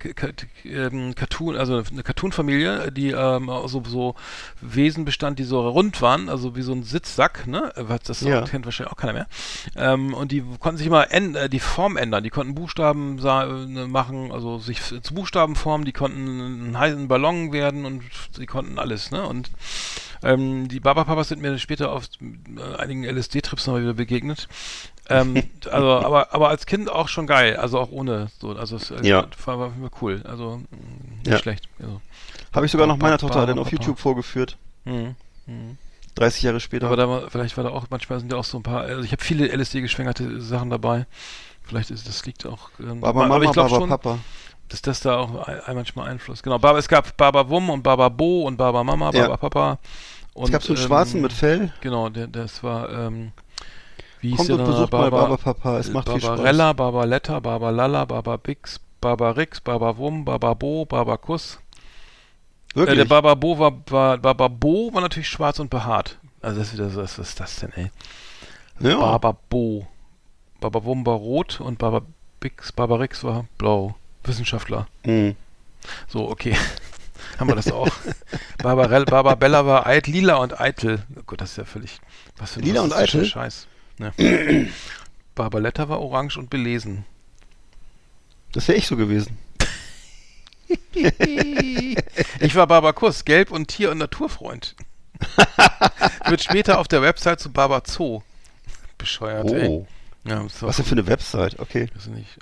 ähm, 0.64 1.14
Cartoon, 1.14 1.56
also 1.56 1.82
eine 1.90 2.02
Cartoon-Familie, 2.02 2.90
die 2.92 3.10
ähm, 3.10 3.50
so, 3.66 3.82
so 3.86 4.14
Wesen 4.60 5.04
bestand, 5.04 5.38
die 5.38 5.44
so 5.44 5.68
rund 5.68 6.00
waren, 6.02 6.28
also 6.28 6.56
wie 6.56 6.62
so 6.62 6.72
ein 6.72 6.82
Sitzsack, 6.82 7.46
ne? 7.46 7.72
Das 8.04 8.20
Ja. 8.22 8.42
kennt 8.42 8.64
wahrscheinlich 8.64 8.92
auch 8.92 8.96
keiner 8.96 9.12
mehr. 9.12 9.26
Ähm, 9.76 10.14
und 10.14 10.32
die 10.32 10.42
konnten 10.58 10.78
sich 10.78 10.86
immer 10.86 11.10
äh, 11.12 11.48
die 11.48 11.60
Form 11.60 11.96
ändern. 11.96 12.24
Die 12.24 12.30
konnten 12.30 12.54
Buchstaben 12.54 13.18
äh, 13.18 13.86
machen, 13.86 14.32
also 14.32 14.58
sich 14.58 14.80
zu 14.82 15.14
Buchstaben 15.14 15.54
formen, 15.56 15.84
die 15.84 15.92
konnten 15.92 16.70
ein 16.70 16.78
heißen 16.78 17.08
Ballon 17.08 17.52
werden 17.52 17.84
und 17.84 18.02
sie 18.36 18.46
konnten 18.46 18.78
alles, 18.78 19.10
ne? 19.10 19.26
Und 19.26 19.50
ähm, 20.22 20.68
die 20.68 20.80
Baba-Papas 20.80 21.28
sind 21.28 21.40
mir 21.42 21.58
später 21.58 21.92
auf 21.92 22.04
äh, 22.20 22.76
einigen 22.76 23.04
LSD-Trips 23.04 23.66
noch 23.66 23.74
mal 23.74 23.82
wieder 23.82 23.94
begegnet. 23.94 24.48
Ähm, 25.08 25.42
also, 25.70 25.92
aber, 25.92 26.32
aber 26.34 26.48
als 26.48 26.66
Kind 26.66 26.90
auch 26.90 27.08
schon 27.08 27.26
geil, 27.26 27.56
also 27.56 27.78
auch 27.78 27.90
ohne 27.90 28.28
so, 28.40 28.50
also 28.50 28.76
es 28.76 28.90
äh, 28.90 29.06
Ja. 29.06 29.26
war, 29.46 29.58
war 29.58 29.72
cool, 30.02 30.22
also 30.24 30.56
mh, 30.58 30.66
nicht 31.24 31.26
Ja. 31.32 31.38
schlecht. 31.38 31.68
Also, 31.78 32.00
Habe 32.54 32.66
ich 32.66 32.72
sogar 32.72 32.86
noch 32.86 32.96
meiner 32.96 33.18
Tochter 33.18 33.46
dann 33.46 33.58
auf 33.58 33.70
YouTube 33.72 33.98
vorgeführt. 33.98 34.56
mh, 34.84 35.14
mh. 35.46 35.54
30 36.16 36.42
Jahre 36.42 36.60
später. 36.60 36.86
Aber 36.86 36.96
da 36.96 37.08
war, 37.08 37.30
vielleicht 37.30 37.56
war 37.56 37.64
da 37.64 37.70
auch, 37.70 37.86
manchmal 37.88 38.18
sind 38.20 38.30
ja 38.32 38.36
auch 38.38 38.44
so 38.44 38.58
ein 38.58 38.62
paar, 38.62 38.82
also 38.82 39.02
ich 39.02 39.12
habe 39.12 39.22
viele 39.24 39.48
LSD-geschwängerte 39.48 40.40
Sachen 40.40 40.68
dabei. 40.68 41.06
Vielleicht 41.62 41.90
ist 41.92 42.08
das 42.08 42.26
liegt 42.26 42.44
auch. 42.46 42.68
Ähm, 42.80 43.00
Baba 43.00 43.20
Mama, 43.20 43.36
aber 43.36 43.44
ich 43.44 43.52
glaube 43.52 43.70
schon, 43.70 43.88
Papa. 43.88 44.18
Dass 44.70 44.82
das 44.82 45.00
da 45.00 45.18
auch 45.18 45.46
ein, 45.46 45.74
manchmal 45.74 46.08
Einfluss. 46.08 46.42
Genau, 46.42 46.58
Baba, 46.58 46.78
es 46.78 46.88
gab 46.88 47.16
Baba 47.16 47.48
Wum 47.48 47.70
und 47.70 47.82
Baba 47.82 48.08
Bo 48.08 48.42
und 48.46 48.56
Baba 48.56 48.82
Mama, 48.84 49.10
Ja. 49.12 49.22
Baba 49.28 49.36
Papa. 49.36 49.78
Und, 50.32 50.44
Es 50.46 50.52
gab 50.52 50.62
so 50.62 50.72
einen 50.72 50.80
ähm, 50.80 50.86
schwarzen 50.88 51.20
mit 51.20 51.32
Fell. 51.32 51.72
Genau, 51.80 52.08
der, 52.08 52.28
das 52.28 52.62
war, 52.62 52.88
ähm, 52.90 53.32
wie 54.20 54.30
hieß 54.30 54.36
Kommt 54.36 54.50
und 54.50 54.64
besucht 54.64 54.92
mal 54.92 55.10
Baba 55.10 55.36
Papa, 55.36 55.78
es 55.78 55.90
macht 55.90 56.08
viel 56.08 56.20
Spaß. 56.20 56.30
Barbarella, 56.36 56.72
Barbarella, 56.72 57.40
Barbalala, 57.40 58.04
Baba 58.04 58.36
Bix, 58.36 58.80
Baba 59.00 59.30
Rix, 59.32 59.60
Baba 59.60 59.96
Wum, 59.98 60.24
Baba 60.24 60.54
Bo, 60.54 60.84
Baba 60.86 61.16
Kuss. 61.16 61.58
Äh, 62.72 62.76
Wirklich? 62.76 62.98
der 62.98 63.04
Baba 63.06 63.34
Bo 63.34 63.58
war, 63.58 63.72
war, 63.88 64.18
Baba 64.18 64.46
Bo 64.48 64.94
war 64.94 65.00
natürlich 65.00 65.28
schwarz 65.28 65.58
und 65.58 65.68
behaart. 65.70 66.18
Also 66.40 66.60
das 66.60 66.68
ist 66.68 66.74
wieder 66.74 66.90
so, 66.90 67.02
was 67.02 67.18
ist 67.18 67.40
das 67.40 67.56
denn, 67.56 67.72
ey? 67.74 67.90
ja. 68.78 68.98
Baba 68.98 69.36
Bo. 69.48 69.86
Baba 70.60 70.84
Wum 70.84 71.04
war 71.04 71.16
rot 71.16 71.60
und 71.60 71.78
Baba 71.78 72.02
Bix, 72.38 72.70
Baba 72.72 72.96
Rix 72.96 73.24
war 73.24 73.46
blau. 73.58 73.96
Wissenschaftler. 74.24 74.86
Hm. 75.04 75.36
So, 76.08 76.28
okay. 76.28 76.56
Haben 77.38 77.48
wir 77.48 77.56
das 77.56 77.70
auch. 77.72 77.88
Barbarell, 78.58 79.04
Barbabella 79.04 79.64
war 79.64 79.86
eit, 79.86 80.06
lila 80.06 80.36
und 80.36 80.60
eitel. 80.60 81.02
Oh 81.16 81.22
Gott, 81.26 81.40
das 81.40 81.52
ist 81.52 81.56
ja 81.56 81.64
völlig. 81.64 82.00
Was 82.36 82.52
für 82.52 82.60
ein 82.60 82.64
Lila 82.64 82.82
und 82.82 82.92
eitel? 82.92 83.24
Scheiß. 83.24 83.66
Ne. 83.98 84.12
Barbaletta 85.34 85.88
war 85.88 86.00
orange 86.00 86.36
und 86.38 86.50
belesen. 86.50 87.04
Das 88.52 88.68
wäre 88.68 88.78
ich 88.78 88.86
so 88.86 88.96
gewesen. 88.96 89.38
Ich 92.38 92.54
war 92.54 92.66
Barbakuss, 92.68 93.24
gelb 93.24 93.50
und 93.50 93.66
Tier- 93.66 93.90
und 93.90 93.98
Naturfreund. 93.98 94.76
Wird 96.26 96.42
später 96.42 96.78
auf 96.78 96.86
der 96.86 97.02
Website 97.02 97.40
zu 97.40 97.50
Barber 97.50 97.82
Zoo. 97.84 98.22
Bescheuert, 98.96 99.50
ey. 99.50 99.84
Ja, 100.24 100.44
Was 100.60 100.76
denn 100.76 100.84
für 100.84 100.92
eine 100.92 101.06
Website? 101.06 101.58
Okay. 101.58 101.88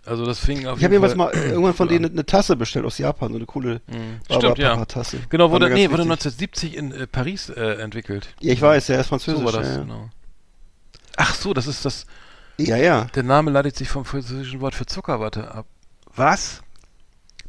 Also 0.05 0.27
das 0.27 0.41
fing 0.41 0.67
auf 0.67 0.79
Ich 0.79 0.85
habe 0.85 0.95
jedenfalls 0.95 1.15
mal 1.15 1.31
äh, 1.33 1.49
irgendwann 1.51 1.75
von 1.75 1.87
denen 1.89 2.11
eine 2.11 2.27
Tasse 2.27 2.57
bestellt 2.57 2.85
aus 2.85 2.99
Japan, 2.99 3.31
so 3.31 3.37
eine 3.37 3.47
coole 3.47 3.81
Mhm. 3.87 4.21
Stimmt, 4.37 4.59
ja. 4.59 4.71
Papa 4.71 4.87
Tasse. 4.87 5.19
Genau, 5.29 5.51
wurde, 5.51 5.67
nee, 5.71 5.89
wurde 5.91 6.05
wichtig. 6.05 6.27
1970 6.27 6.77
in 6.77 6.93
äh, 6.93 7.07
Paris 7.07 7.51
äh, 7.51 7.81
entwickelt. 7.81 8.35
Ja, 8.41 8.53
ich 8.53 8.61
weiß, 8.61 8.89
er 8.89 9.01
ist 9.01 9.07
französisch. 9.07 9.39
So 9.41 9.45
war 9.45 9.53
das, 9.53 9.69
ja, 9.69 9.83
genau. 9.83 10.11
Ach 11.17 11.35
so, 11.35 11.55
das 11.55 11.67
ist 11.69 11.85
das. 11.85 12.07
ja, 12.59 12.77
ja. 12.77 13.05
Der 13.15 13.23
Name 13.23 13.51
leitet 13.53 13.77
sich 13.77 13.89
vom 13.89 14.05
französischen 14.05 14.61
Wort 14.61 14.75
für 14.75 14.87
Zuckerwatte 14.87 15.55
ab. 15.55 15.67
Was? 16.17 16.63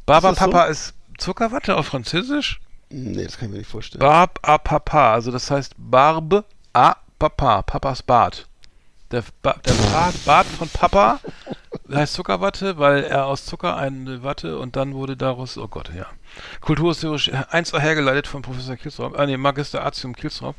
Baba 0.06 0.30
Ist 0.30 0.38
das 0.38 0.46
so? 0.46 0.52
Papa 0.52 0.66
ist 0.66 0.94
Zuckerwatte 1.18 1.76
auf 1.76 1.88
Französisch? 1.88 2.62
Nee, 2.92 3.24
das 3.24 3.38
kann 3.38 3.48
ich 3.50 3.52
mir 3.54 3.58
nicht 3.60 3.70
vorstellen. 3.70 4.00
Barb 4.00 4.40
a 4.44 4.58
Papa, 4.58 5.14
also 5.14 5.32
das 5.32 5.50
heißt 5.50 5.74
Barbe 5.78 6.46
a 6.74 6.96
Papa, 7.18 7.62
Papas 7.64 8.02
Bart. 8.04 8.48
Der, 9.12 9.24
ba 9.42 9.56
der 9.66 9.74
Bart, 9.92 10.26
Bart 10.26 10.46
von 10.48 10.70
Papa 10.70 11.20
heißt 11.92 12.14
Zuckerwatte, 12.14 12.78
weil 12.78 13.04
er 13.04 13.26
aus 13.26 13.46
Zucker 13.46 13.76
eine 13.76 14.22
Watte 14.22 14.60
und 14.60 14.76
dann 14.76 14.94
wurde 14.94 15.18
daraus, 15.18 15.58
oh 15.58 15.68
Gott, 15.68 15.90
ja. 15.96 16.06
Kulturhistorisch 16.62 17.32
eins 17.50 17.74
hergeleitet 17.74 18.28
von 18.28 18.44
Professor 18.44 18.76
Kilsrop, 18.76 19.18
ah 19.18 19.26
nee, 19.26 19.38
Magister 19.38 19.84
Artium 19.84 20.16
Kilsrop. 20.16 20.56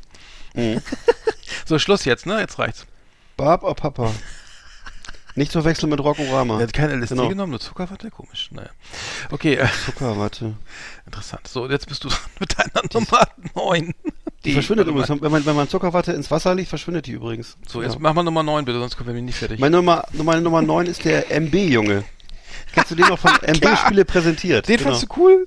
Mhm. 0.54 0.82
So, 1.66 1.78
Schluss 1.78 2.04
jetzt, 2.04 2.26
ne? 2.26 2.40
Jetzt 2.40 2.58
reicht's. 2.58 2.86
Barb 3.36 3.64
a 3.64 3.74
Papa. 3.74 4.12
Nicht 5.36 5.52
zu 5.52 5.60
verwechseln 5.62 5.90
mit 5.90 6.00
Rockorama. 6.00 6.56
Er 6.58 6.62
hat 6.64 6.72
keine 6.72 6.94
LSD 6.94 7.14
Genau. 7.14 7.28
genommen, 7.28 7.50
nur 7.50 7.60
Zuckerwatte? 7.60 8.10
Komisch, 8.10 8.50
naja. 8.52 8.70
Okay, 9.30 9.54
äh, 9.54 9.68
Zuckerwatte. 9.86 10.54
interessant. 11.06 11.46
So, 11.46 11.68
jetzt 11.68 11.86
bist 11.86 12.02
du 12.04 12.08
dran 12.10 12.18
mit 12.40 12.58
deiner 12.58 12.82
Nummer 12.92 13.28
9. 13.54 13.94
Die 14.44 14.52
verschwindet 14.52 14.88
übrigens. 14.88 15.10
Wenn 15.20 15.30
man, 15.30 15.44
wenn 15.44 15.56
man 15.56 15.68
Zuckerwatte 15.68 16.12
ins 16.12 16.30
Wasser 16.30 16.54
legt, 16.54 16.68
verschwindet 16.68 17.06
die 17.06 17.12
übrigens. 17.12 17.56
So, 17.66 17.82
jetzt 17.82 17.94
ja. 17.94 17.98
mach 18.00 18.14
mal 18.14 18.22
Nummer 18.22 18.42
9 18.42 18.64
bitte, 18.64 18.78
sonst 18.78 18.96
kommen 18.96 19.14
wir 19.14 19.20
nicht 19.20 19.36
fertig. 19.36 19.60
Meine 19.60 19.76
Nummer, 19.76 20.04
meine 20.22 20.40
Nummer 20.40 20.62
9 20.62 20.86
ist 20.86 21.04
der 21.04 21.30
MB-Junge. 21.30 22.04
Kennst 22.72 22.90
du 22.90 22.94
den 22.94 23.06
noch 23.08 23.18
von 23.18 23.30
MB-Spiele 23.42 24.04
präsentiert? 24.04 24.68
Den 24.68 24.76
Genau. 24.78 24.90
fandst 24.90 25.08
du 25.08 25.20
cool? 25.20 25.46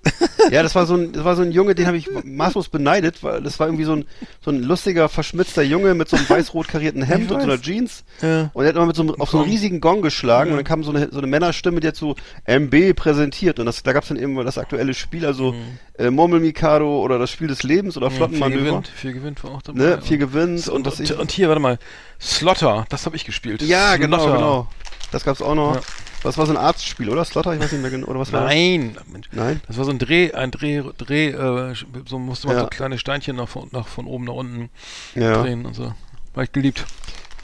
Ja, 0.52 0.62
das 0.64 0.76
war 0.76 0.86
so 0.86 0.96
ein, 0.96 1.12
das 1.14 1.24
war 1.24 1.36
so 1.36 1.42
ein 1.42 1.52
Junge, 1.52 1.74
den 1.76 1.88
habe 1.88 1.98
ich 1.98 2.08
maßlos 2.24 2.70
beneidet, 2.70 3.24
weil 3.24 3.42
das 3.42 3.60
war 3.60 3.68
irgendwie 3.68 3.86
so 3.86 3.94
ein, 3.96 4.06
so 4.44 4.52
ein 4.52 4.62
lustiger, 4.62 5.08
verschmitzter 5.10 5.64
Junge 5.64 5.94
mit 5.94 6.10
so 6.10 6.18
einem 6.18 6.30
weiß-rot 6.30 6.68
karierten 6.68 7.02
Hemd 7.04 7.32
und 7.32 7.40
so 7.42 7.44
einer. 7.46 7.62
Jeans. 7.62 8.04
Ja. 8.22 8.50
Und 8.54 8.64
er 8.66 8.70
hat 8.70 8.76
immer 8.76 8.86
mit 8.88 8.96
so 8.96 9.04
einem, 9.04 9.16
auf 9.22 9.30
so 9.30 9.40
einen 9.40 9.50
riesigen 9.50 9.80
Gong 9.82 10.02
geschlagen 10.02 10.50
Ja. 10.50 10.54
und 10.54 10.58
dann 10.58 10.66
kam 10.66 10.84
so 10.84 10.92
eine, 10.92 11.10
so 11.12 11.18
eine 11.20 11.28
Männerstimme, 11.28 11.80
die 11.80 11.88
hat 11.88 11.96
so 11.96 12.16
MB 12.46 12.94
präsentiert 12.96 13.60
und 13.60 13.66
das, 13.66 13.84
da 13.84 13.94
gab 13.94 14.04
es 14.04 14.10
dann 14.10 14.18
eben 14.18 14.36
das 14.44 14.58
aktuelle 14.58 14.94
Spiel, 14.94 15.26
also 15.26 15.56
äh, 15.98 16.10
Murmel 16.10 16.40
Mikado 16.40 17.00
oder 17.02 17.20
das 17.20 17.30
Spiel 17.32 17.48
des 17.48 17.64
Lebens 17.64 17.96
oder 17.98 18.10
viel 18.10 18.18
Flottenmanöver. 18.18 18.64
gewinnt, 18.66 18.88
viel 18.90 19.14
gewinnt 19.14 19.44
war 19.44 19.52
auch 19.52 19.62
dabei. 19.62 19.80
Ne, 19.80 20.02
viel 20.02 20.22
und, 20.22 20.32
gewinnt 20.32 20.68
und, 20.68 20.88
und, 20.88 21.00
und, 21.00 21.00
ich, 21.00 21.18
und 21.18 21.32
hier, 21.32 21.48
warte 21.48 21.62
mal, 21.62 21.80
Slotter, 22.20 22.86
das 22.90 23.06
habe 23.06 23.16
ich 23.16 23.26
gespielt. 23.26 23.62
Ja, 23.62 23.98
genau, 23.98 24.18
Slotter. 24.18 24.36
genau. 24.36 24.68
Das 25.12 25.24
gab's 25.24 25.42
auch 25.42 25.56
noch. 25.56 25.76
Ja. 25.76 25.82
Das 26.24 26.38
war 26.38 26.46
so 26.46 26.54
ein 26.54 26.58
Arztspiel, 26.58 27.10
oder? 27.10 27.24
Slotter? 27.26 27.54
Ich 27.54 27.60
weiß 27.60 27.72
nicht 27.74 27.82
mehr 27.82 27.92
genau. 27.92 28.08
Oder 28.08 28.20
was 28.20 28.32
war 28.32 28.46
Nein, 28.46 28.98
Mensch. 29.12 29.28
das? 29.30 29.38
Nein. 29.38 29.62
Das 29.68 29.78
war 29.78 29.86
so 29.86 29.92
ein 29.92 30.00
Dreh, 30.00 30.32
ein 30.32 30.52
Dreh, 30.52 30.82
Dreh, 30.98 31.28
äh, 31.30 31.76
so 32.08 32.18
musste 32.20 32.48
man 32.48 32.56
Ja. 32.56 32.62
so 32.64 32.68
kleine 32.70 32.98
Steinchen 32.98 33.36
nach, 33.36 33.50
von- 33.50 33.68
nach 33.72 33.88
von 33.88 34.06
oben 34.08 34.26
nach 34.26 34.34
unten 34.34 34.70
Ja. 35.16 35.42
drehen 35.42 35.66
und 35.66 35.74
so. 35.74 35.94
War 36.34 36.44
ich 36.44 36.52
geliebt. 36.52 36.86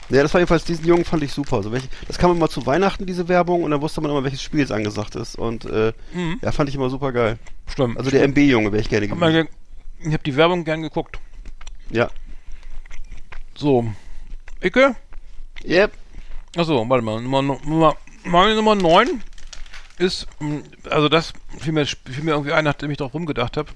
Ja, 0.08 0.22
das 0.22 0.32
war 0.34 0.40
jedenfalls, 0.40 0.64
diesen 0.64 0.86
Jungen 0.86 1.04
fand 1.04 1.22
ich 1.22 1.32
super. 1.32 1.56
Also 1.58 1.70
welche, 1.70 1.86
das 2.08 2.18
kam 2.18 2.32
immer 2.32 2.48
zu 2.48 2.66
Weihnachten, 2.66 3.06
diese 3.06 3.28
Werbung, 3.28 3.62
und 3.62 3.70
dann 3.70 3.80
wusste 3.80 4.00
man 4.00 4.10
immer, 4.10 4.24
welches 4.24 4.42
Spiel 4.42 4.58
jetzt 4.60 4.72
angesagt 4.72 5.14
ist. 5.14 5.36
Und 5.36 5.66
äh, 5.66 5.92
Mhm. 6.12 6.40
ja, 6.42 6.50
fand 6.50 6.68
ich 6.68 6.74
immer 6.74 6.90
super 6.90 7.12
geil. 7.12 7.38
Stimmt. 7.68 7.96
Also 7.98 8.10
der 8.10 8.24
MB-Junge 8.24 8.72
wäre 8.72 8.80
ich 8.82 8.88
gerne 8.88 9.06
gewesen. 9.06 9.32
ge- 9.32 9.46
ich 10.00 10.12
habe 10.12 10.22
die 10.24 10.34
Werbung 10.34 10.64
gern 10.64 10.82
geguckt. 10.82 11.18
Ja. 11.90 12.10
So. 13.54 13.84
Icke? 14.62 14.96
Yep. 15.64 15.92
Achso, 16.56 16.88
warte 16.88 17.04
mal. 17.04 17.20
Nummer, 17.20 17.42
Nummer, 17.42 17.96
meine 18.24 18.54
Nummer 18.54 18.74
9 18.74 19.22
ist, 19.98 20.26
mh, 20.40 20.62
also 20.88 21.08
das 21.08 21.32
fiel 21.58 21.72
mir, 21.72 21.86
fiel 21.86 22.22
mir 22.22 22.32
irgendwie 22.32 22.52
ein, 22.52 22.64
nachdem 22.64 22.90
ich 22.90 22.98
drauf 22.98 23.14
rumgedacht 23.14 23.56
habe. 23.56 23.70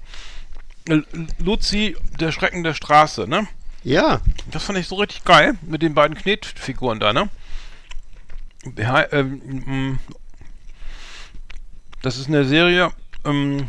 Luzi, 1.39 1.95
der 2.19 2.31
Schrecken 2.31 2.63
der 2.63 2.73
Straße, 2.73 3.27
ne? 3.27 3.47
Ja. 3.83 4.21
Das 4.51 4.63
fand 4.63 4.77
ich 4.77 4.87
so 4.87 4.95
richtig 4.95 5.23
geil 5.23 5.55
mit 5.61 5.81
den 5.81 5.93
beiden 5.93 6.15
Knetfiguren 6.15 6.99
da, 6.99 7.13
ne? 7.13 7.29
Ja, 8.77 9.11
ähm, 9.11 9.41
mm, 9.65 9.99
das 12.01 12.17
ist 12.17 12.27
eine 12.27 12.45
Serie, 12.45 12.91
ähm, 13.23 13.67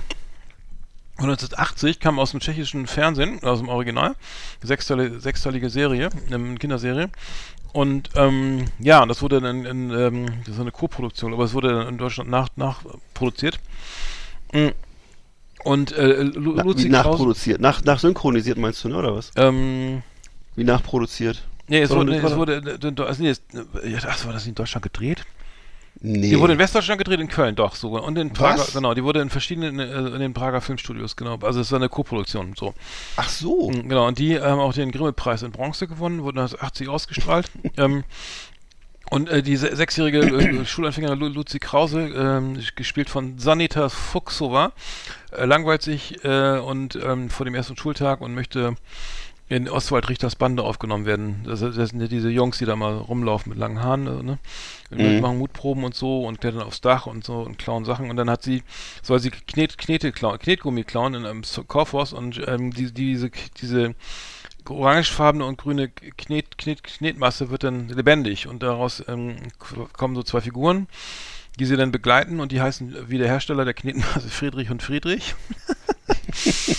von 1.16 1.30
1980, 1.30 1.98
kam 1.98 2.18
aus 2.18 2.32
dem 2.32 2.40
tschechischen 2.40 2.86
Fernsehen, 2.86 3.42
aus 3.42 3.60
dem 3.60 3.70
Original. 3.70 4.14
Sechsteilige, 4.62 5.18
sechsteilige 5.18 5.70
Serie, 5.70 6.10
eine 6.26 6.56
Kinderserie. 6.56 7.10
Und 7.76 8.08
ähm, 8.14 8.64
ja, 8.78 9.04
das 9.04 9.20
wurde 9.20 9.38
dann 9.38 9.66
in, 9.66 9.90
ähm, 9.90 10.26
das 10.46 10.54
ist 10.54 10.60
eine 10.60 10.72
Co-Produktion, 10.72 11.34
aber 11.34 11.44
es 11.44 11.52
wurde 11.52 11.74
dann 11.74 11.88
in 11.88 11.98
Deutschland 11.98 12.30
nach, 12.30 12.48
nachproduziert. 12.56 13.60
Mm. 14.54 14.68
Und 15.62 15.92
äh, 15.92 16.22
Lu- 16.22 16.54
Na, 16.56 16.62
Luzi 16.62 16.84
wie 16.84 16.88
nachproduziert. 16.88 17.60
Nach, 17.60 17.84
nachsynchronisiert 17.84 18.56
meinst 18.56 18.82
du, 18.82 18.88
ne? 18.88 18.96
Oder 18.96 19.14
was? 19.14 19.30
ähm, 19.36 20.02
Wie 20.54 20.64
nachproduziert? 20.64 21.42
Nee, 21.68 21.82
es 21.82 21.90
wurde, 21.90 22.12
nicht, 22.12 22.24
es 22.24 22.36
wurde, 22.36 22.78
äh, 22.82 23.02
also 23.02 23.22
nee, 23.22 23.28
es, 23.28 23.42
äh, 23.52 23.98
ach, 24.08 24.24
war 24.24 24.32
das 24.32 24.46
in 24.46 24.54
Deutschland 24.54 24.82
gedreht? 24.82 25.26
Nee. 26.00 26.28
Die 26.30 26.38
wurde 26.38 26.52
in 26.54 26.58
Westdeutschland 26.58 26.98
gedreht, 26.98 27.20
in 27.20 27.28
Köln, 27.28 27.56
doch, 27.56 27.74
sogar. 27.74 28.04
Und 28.04 28.18
in 28.18 28.32
Prager, 28.32 28.58
Was? 28.60 28.74
genau, 28.74 28.92
die 28.94 29.02
wurde 29.02 29.20
in 29.22 29.30
verschiedenen, 29.30 29.78
äh, 29.78 30.14
in 30.14 30.20
den 30.20 30.34
Prager 30.34 30.60
Filmstudios, 30.60 31.16
genau. 31.16 31.38
Also 31.42 31.60
es 31.60 31.72
war 31.72 31.78
eine 31.78 31.88
Co-Produktion, 31.88 32.54
so. 32.56 32.74
Ach 33.16 33.28
so. 33.28 33.70
Mhm, 33.70 33.88
Genau, 33.88 34.06
und 34.06 34.18
die 34.18 34.38
haben 34.38 34.60
auch 34.60 34.74
den 34.74 34.92
Grimme-Preis 34.92 35.42
in 35.42 35.52
Bronze 35.52 35.86
gewonnen, 35.88 36.22
wurde 36.22 36.40
1980 36.40 36.88
ausgestrahlt. 36.88 37.50
ähm, 37.78 38.04
und 39.08 39.28
äh, 39.30 39.42
die 39.42 39.56
se- 39.56 39.74
sechsjährige 39.74 40.18
äh, 40.20 40.64
Schulanfängerin 40.66 41.18
Lu 41.18 41.28
Luzi 41.28 41.60
Krause, 41.60 42.00
ähm, 42.08 42.58
gespielt 42.74 43.08
von 43.08 43.38
Sanita 43.38 43.88
Fuchsova, 43.88 44.72
äh, 45.32 45.44
langweilt 45.46 45.80
sich 45.82 46.22
äh, 46.24 46.58
und 46.58 46.96
ähm, 46.96 47.30
vor 47.30 47.44
dem 47.46 47.54
ersten 47.54 47.76
Schultag 47.76 48.20
und 48.20 48.34
möchte 48.34 48.74
in 49.48 49.68
Ostwald 49.68 50.08
Richters 50.08 50.34
Bande 50.34 50.64
aufgenommen 50.64 51.06
werden. 51.06 51.42
Das, 51.44 51.60
das 51.60 51.90
sind 51.90 52.00
ja 52.00 52.08
diese 52.08 52.30
Jungs, 52.30 52.58
die 52.58 52.64
da 52.64 52.74
mal 52.74 52.96
rumlaufen 52.96 53.50
mit 53.50 53.58
langen 53.58 53.80
Haaren, 53.82 54.04
ne? 54.04 54.38
Und 54.90 54.98
Mhm. 54.98 55.20
machen 55.20 55.38
Mutproben 55.38 55.84
und 55.84 55.94
so 55.94 56.24
und 56.24 56.40
klettern 56.40 56.62
aufs 56.62 56.80
Dach 56.80 57.06
und 57.06 57.24
so 57.24 57.40
und 57.40 57.58
klauen 57.58 57.84
Sachen. 57.84 58.10
Und 58.10 58.16
dann 58.16 58.28
hat 58.30 58.42
sie, 58.42 58.62
soll 59.02 59.20
sie 59.20 59.30
Knet, 59.30 59.78
Knete 59.78 60.12
klauen, 60.12 60.38
Knetgummi 60.38 60.84
klauen 60.84 61.14
in 61.14 61.26
einem 61.26 61.42
Kaufhaus 61.68 62.12
und 62.12 62.40
ähm, 62.46 62.72
die, 62.72 62.92
diese, 62.92 63.30
diese 63.60 63.94
orangefarbene 64.68 65.44
und 65.44 65.58
grüne 65.58 65.88
Knet, 65.88 66.58
Knet, 66.58 66.82
Knetmasse 66.82 67.50
wird 67.50 67.62
dann 67.62 67.88
lebendig 67.88 68.48
und 68.48 68.62
daraus 68.62 69.02
ähm, 69.06 69.36
kommen 69.92 70.16
so 70.16 70.22
zwei 70.24 70.40
Figuren, 70.40 70.88
die 71.58 71.66
sie 71.66 71.76
dann 71.76 71.92
begleiten 71.92 72.40
und 72.40 72.50
die 72.52 72.60
heißen 72.60 73.08
wie 73.08 73.18
der 73.18 73.28
Hersteller 73.28 73.64
der 73.64 73.74
Knetmasse 73.74 74.28
Friedrich 74.28 74.70
und 74.70 74.82
Friedrich. 74.82 75.34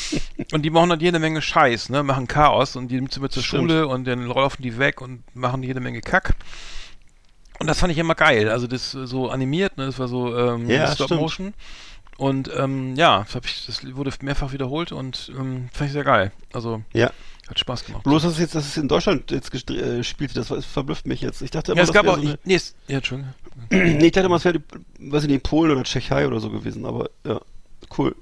und 0.51 0.63
die 0.63 0.69
machen 0.69 0.89
dann 0.89 0.99
jede 0.99 1.19
Menge 1.19 1.41
Scheiß, 1.41 1.89
ne, 1.89 2.03
machen 2.03 2.27
Chaos 2.27 2.75
und 2.75 2.89
die 2.89 2.95
nimmt 2.95 3.13
sie 3.13 3.19
mit 3.19 3.31
zur 3.31 3.43
Stimmt. 3.43 3.71
Schule 3.71 3.87
und 3.87 4.05
dann 4.05 4.25
laufen 4.27 4.61
die 4.61 4.77
weg 4.77 5.01
und 5.01 5.23
machen 5.35 5.63
jede 5.63 5.79
Menge 5.79 6.01
Kack. 6.01 6.35
Und 7.59 7.67
das 7.67 7.79
fand 7.79 7.91
ich 7.91 7.97
immer 7.97 8.15
geil. 8.15 8.49
Also 8.49 8.67
das 8.67 8.93
äh, 8.93 9.07
so 9.07 9.29
animiert, 9.29 9.77
ne, 9.77 9.85
das 9.87 9.97
war 9.99 10.07
so 10.07 10.37
ähm, 10.37 10.69
Ja, 10.69 10.91
Stop 10.93 11.07
stimmt. 11.07 11.21
Motion. 11.21 11.53
Und 12.17 12.49
ähm, 12.55 12.95
ja, 12.95 13.25
das, 13.31 13.45
ich, 13.45 13.65
das 13.67 13.95
wurde 13.95 14.11
mehrfach 14.21 14.51
wiederholt 14.51 14.91
und 14.91 15.31
ähm, 15.37 15.69
fand 15.71 15.87
ich 15.89 15.93
sehr 15.93 16.03
geil. 16.03 16.31
Also 16.51 16.81
Ja. 16.93 17.11
hat 17.47 17.59
Spaß 17.59 17.85
gemacht. 17.85 18.03
Bloß, 18.03 18.23
dass 18.23 18.33
es 18.33 18.39
jetzt, 18.39 18.55
dass 18.55 18.65
es 18.65 18.77
in 18.77 18.87
Deutschland 18.87 19.29
jetzt 19.31 19.53
äh, 19.69 20.03
spielt, 20.03 20.35
das, 20.35 20.47
das 20.47 20.65
verblüfft 20.65 21.05
mich 21.05 21.21
jetzt. 21.21 21.41
Ich 21.43 21.51
dachte 21.51 21.71
immer, 21.73 21.79
ja, 21.81 21.83
es 21.83 21.93
gab 21.93 22.05
wäre 22.05 22.15
auch. 22.15 22.19
so 22.21 22.23
ich, 22.29 22.37
nee, 22.43 22.55
es, 22.55 22.73
ja, 22.87 22.97
Entschuldigung. 22.97 23.33
eine, 23.69 23.83
nee, 23.97 24.05
ich 24.07 24.11
dachte 24.13 24.25
immer, 24.25 24.37
es 24.37 24.45
wäre, 24.45 24.59
weiß 24.99 25.23
ich 25.23 25.29
nicht, 25.29 25.43
Polen 25.43 25.71
oder 25.71 25.83
Tschechei 25.83 26.25
oder 26.27 26.39
so 26.39 26.49
gewesen, 26.49 26.85
aber 26.85 27.09
ja, 27.23 27.39
cool. 27.97 28.15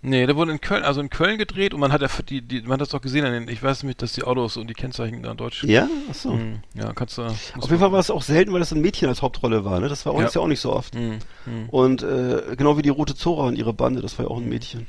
Nee, 0.00 0.26
der 0.26 0.36
wurde 0.36 0.52
in 0.52 0.60
Köln, 0.60 0.84
also 0.84 1.00
in 1.00 1.10
Köln 1.10 1.38
gedreht 1.38 1.74
und 1.74 1.80
man 1.80 1.90
hat 1.92 2.02
ja 2.02 2.08
für 2.08 2.22
die, 2.22 2.40
die 2.40 2.62
man 2.62 2.72
hat 2.74 2.82
das 2.82 2.90
doch 2.90 3.00
gesehen 3.00 3.24
an 3.24 3.32
den, 3.32 3.48
ich 3.48 3.60
weiß 3.62 3.82
nicht, 3.82 4.00
dass 4.00 4.12
die 4.12 4.22
Autos 4.22 4.56
und 4.56 4.68
die 4.68 4.74
Kennzeichen 4.74 5.24
da 5.24 5.34
deutsch. 5.34 5.64
Ja? 5.64 5.88
Achso. 6.08 6.34
Hm, 6.34 6.60
ja, 6.74 6.92
kannst 6.92 7.18
du. 7.18 7.22
Auf 7.22 7.36
jeden 7.64 7.78
Fall 7.80 7.90
war 7.90 7.98
es 7.98 8.10
auch 8.10 8.22
selten, 8.22 8.52
weil 8.52 8.60
das 8.60 8.72
ein 8.72 8.80
Mädchen 8.80 9.08
als 9.08 9.22
Hauptrolle 9.22 9.64
war, 9.64 9.80
ne? 9.80 9.88
Das 9.88 10.06
war 10.06 10.12
auch 10.14 10.20
Ja. 10.20 10.28
ja 10.28 10.40
auch 10.40 10.46
nicht 10.46 10.60
so 10.60 10.72
oft. 10.72 10.94
Hm, 10.94 11.18
hm. 11.46 11.68
Und 11.70 12.02
äh, 12.04 12.54
genau 12.56 12.76
wie 12.78 12.82
die 12.82 12.88
Rote 12.90 13.16
Zora 13.16 13.46
und 13.48 13.56
ihre 13.56 13.72
Bande, 13.72 14.00
das 14.00 14.16
war 14.18 14.26
ja 14.26 14.30
auch 14.30 14.38
ein 14.38 14.48
Mädchen. 14.48 14.86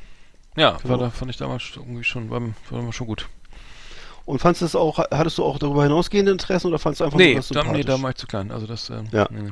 Ja, 0.55 0.78
Genau. 0.82 0.89
war 0.89 0.97
da, 0.99 1.10
fand 1.10 1.32
ich 1.32 1.38
damals 1.38 1.64
irgendwie 1.76 2.03
schon, 2.03 2.30
war, 2.30 2.41
war 2.70 2.93
schon 2.93 3.07
gut. 3.07 3.28
Und 4.26 4.38
fandst 4.38 4.62
du 4.62 4.66
es 4.66 4.76
auch, 4.76 4.99
hattest 4.99 5.39
du 5.39 5.43
auch 5.43 5.57
darüber 5.57 5.82
hinausgehende 5.82 6.32
Interessen 6.32 6.68
oder 6.68 6.78
fandst 6.78 7.01
du 7.01 7.05
einfach 7.05 7.18
Nee, 7.18 7.30
nur 7.32 7.36
das 7.38 7.47
da, 7.47 7.62
nee, 7.62 7.66
sympathisch? 7.82 7.86
da 7.88 8.01
war 8.03 8.10
ich 8.12 8.16
zu 8.18 8.28
klein. 8.28 8.51
Also 8.51 8.68
das, 8.68 8.91
ähm, 8.91 9.07
Ja. 9.12 9.28
nee, 9.32 9.41
nee. 9.41 9.51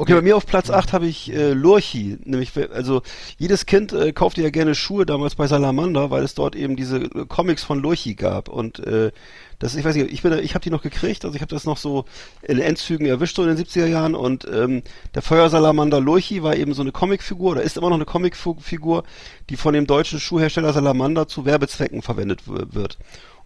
Okay, 0.00 0.14
bei 0.14 0.22
mir 0.22 0.34
auf 0.34 0.46
Platz 0.46 0.70
8 0.70 0.94
habe 0.94 1.06
ich 1.06 1.30
äh, 1.30 1.52
Lurchi. 1.52 2.16
Nämlich, 2.24 2.52
also 2.72 3.02
jedes 3.36 3.66
Kind 3.66 3.92
äh, 3.92 4.12
kaufte 4.12 4.40
ja 4.40 4.48
gerne 4.48 4.74
Schuhe 4.74 5.04
damals 5.04 5.34
bei 5.34 5.46
Salamander, 5.46 6.10
weil 6.10 6.24
es 6.24 6.34
dort 6.34 6.56
eben 6.56 6.74
diese 6.74 7.02
äh, 7.02 7.26
Comics 7.28 7.64
von 7.64 7.80
Lurchi 7.80 8.14
gab. 8.14 8.48
Und 8.48 8.78
äh, 8.78 9.12
das, 9.58 9.74
ich 9.74 9.84
weiß 9.84 9.94
nicht, 9.96 10.10
ich 10.10 10.22
bin, 10.22 10.32
ich 10.38 10.54
habe 10.54 10.62
die 10.62 10.70
noch 10.70 10.80
gekriegt, 10.80 11.26
also 11.26 11.36
ich 11.36 11.42
habe 11.42 11.54
das 11.54 11.66
noch 11.66 11.76
so 11.76 12.06
in 12.40 12.58
Endzügen 12.58 13.06
erwischt 13.06 13.36
so 13.36 13.42
in 13.42 13.54
den 13.54 13.62
70er 13.62 13.88
Jahren. 13.88 14.14
Und 14.14 14.48
ähm, 14.50 14.82
der 15.14 15.20
Feuersalamander 15.20 16.00
Lurchi 16.00 16.42
war 16.42 16.56
eben 16.56 16.72
so 16.72 16.80
eine 16.80 16.92
Comicfigur, 16.92 17.50
oder 17.50 17.62
ist 17.62 17.76
immer 17.76 17.90
noch 17.90 17.96
eine 17.96 18.06
Comicfigur, 18.06 19.04
die 19.50 19.56
von 19.58 19.74
dem 19.74 19.86
deutschen 19.86 20.18
Schuhhersteller 20.18 20.72
Salamander 20.72 21.28
zu 21.28 21.44
Werbezwecken 21.44 22.00
verwendet 22.00 22.44
wird. 22.46 22.96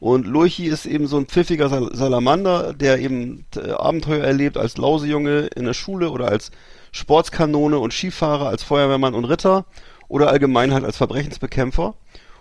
Und 0.00 0.26
Lurchi 0.26 0.66
ist 0.66 0.86
eben 0.86 1.06
so 1.06 1.16
ein 1.16 1.26
pfiffiger 1.26 1.68
Sal 1.68 1.90
Salamander, 1.94 2.74
der 2.74 2.98
eben 2.98 3.46
äh, 3.56 3.70
Abenteuer 3.70 4.24
erlebt 4.24 4.56
als 4.56 4.76
Lausejunge 4.76 5.48
in 5.54 5.64
der 5.64 5.74
Schule 5.74 6.10
oder 6.10 6.28
als 6.28 6.50
Sportskanone 6.92 7.78
und 7.78 7.92
Skifahrer, 7.92 8.48
als 8.48 8.62
Feuerwehrmann 8.62 9.14
und 9.14 9.24
Ritter 9.24 9.64
oder 10.08 10.28
allgemein 10.28 10.74
halt 10.74 10.84
als 10.84 10.96
Verbrechensbekämpfer. 10.96 11.94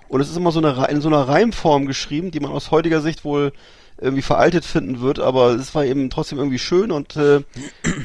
Und 0.09 0.21
es 0.21 0.29
ist 0.29 0.37
immer 0.37 0.51
so 0.51 0.59
eine, 0.59 0.87
in 0.89 1.01
so 1.01 1.07
einer 1.07 1.27
Reimform 1.27 1.85
geschrieben, 1.85 2.31
die 2.31 2.39
man 2.39 2.51
aus 2.51 2.71
heutiger 2.71 3.01
Sicht 3.01 3.25
wohl 3.25 3.51
irgendwie 3.99 4.21
veraltet 4.21 4.65
finden 4.65 5.01
wird, 5.01 5.19
aber 5.19 5.51
es 5.51 5.73
war 5.75 5.85
eben 5.85 6.09
trotzdem 6.09 6.37
irgendwie 6.37 6.59
schön 6.59 6.91
und 6.91 7.15
äh, 7.15 7.41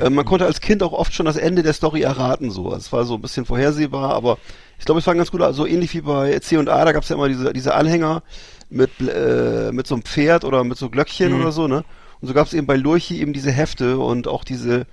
äh, 0.00 0.10
man 0.10 0.24
konnte 0.24 0.44
als 0.44 0.60
Kind 0.60 0.82
auch 0.82 0.92
oft 0.92 1.14
schon 1.14 1.26
das 1.26 1.36
Ende 1.36 1.62
der 1.62 1.72
Story 1.72 2.02
erraten. 2.02 2.50
So, 2.50 2.72
es 2.74 2.92
war 2.92 3.04
so 3.04 3.14
ein 3.14 3.20
bisschen 3.20 3.46
vorhersehbar, 3.46 4.14
aber 4.14 4.38
ich 4.78 4.84
glaube, 4.84 5.00
es 5.00 5.06
war 5.06 5.14
ganz 5.14 5.30
gut, 5.30 5.42
also 5.42 5.66
ähnlich 5.66 5.94
wie 5.94 6.02
bei 6.02 6.38
C 6.38 6.56
und 6.56 6.68
A, 6.68 6.84
da 6.84 6.92
gab 6.92 7.02
es 7.02 7.08
ja 7.08 7.16
immer 7.16 7.28
diese, 7.28 7.52
diese 7.52 7.74
Anhänger 7.74 8.22
mit 8.70 8.90
äh, 9.00 9.70
mit 9.72 9.86
so 9.86 9.94
einem 9.94 10.02
Pferd 10.04 10.44
oder 10.44 10.64
mit 10.64 10.78
so 10.78 10.90
Glöckchen 10.90 11.32
Mhm. 11.32 11.40
oder 11.40 11.52
so, 11.52 11.68
ne? 11.68 11.84
Und 12.20 12.28
so 12.28 12.34
gab 12.34 12.46
es 12.46 12.52
eben 12.54 12.66
bei 12.66 12.76
Lurchi 12.76 13.20
eben 13.20 13.32
diese 13.32 13.50
Hefte 13.52 13.98
und 13.98 14.26
auch 14.28 14.44
diese 14.44 14.86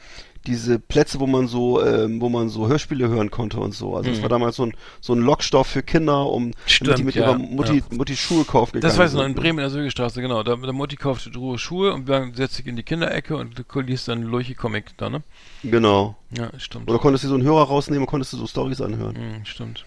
diese 0.47 0.77
Plätze, 0.77 1.19
wo 1.19 1.25
man 1.25 1.47
so, 1.47 1.83
ähm, 1.83 2.21
wo 2.21 2.29
man 2.29 2.49
so 2.49 2.67
Hörspiele 2.67 3.07
hören 3.07 3.31
konnte 3.31 3.57
und 3.59 3.73
so. 3.73 3.95
Also 3.95 4.11
es 4.11 4.19
Mhm. 4.19 4.21
war 4.21 4.29
damals 4.29 4.57
so 4.57 4.67
ein 4.67 4.73
so 5.01 5.13
ein 5.13 5.19
Lockstoff 5.21 5.65
für 5.65 5.81
Kinder, 5.81 6.27
um 6.27 6.51
damit 6.51 6.69
Stimmt, 6.69 6.97
die 6.99 7.03
mit 7.03 7.15
ja, 7.15 7.23
ihrer 7.23 7.35
Mutti, 7.39 7.77
ja. 7.77 7.83
Mutti 7.97 8.15
Schuhe 8.15 8.45
kaufen 8.45 8.79
Das 8.79 8.95
weiß 8.99 9.13
ich 9.13 9.17
noch, 9.17 9.25
in? 9.25 9.33
Bremen 9.33 9.57
in 9.57 9.63
der 9.63 9.71
Sögestraße, 9.71 10.21
genau. 10.21 10.43
Da, 10.43 10.55
der 10.55 10.71
Mutti 10.71 10.97
kaufte 10.97 11.33
Ruhe 11.35 11.57
Schuhe 11.57 11.93
und 11.95 12.07
dann 12.07 12.35
setzt 12.35 12.57
sich 12.57 12.67
in 12.67 12.75
die 12.75 12.83
Kinderecke 12.83 13.35
und 13.35 13.55
du 13.57 13.79
liest 13.81 14.07
dann 14.07 14.21
Lurchi-Comic 14.21 14.95
da, 14.97 15.09
ne? 15.09 15.23
Genau. 15.63 16.15
Ja, 16.37 16.51
stimmt. 16.59 16.87
Oder 16.91 16.99
konntest 16.99 17.23
du 17.23 17.29
so 17.29 17.33
einen 17.33 17.43
Hörer 17.43 17.63
rausnehmen 17.63 18.03
und 18.03 18.07
konntest 18.07 18.31
du 18.33 18.37
so 18.37 18.45
Stories 18.45 18.81
anhören. 18.81 19.15
Hm, 19.15 19.45
stimmt. 19.45 19.83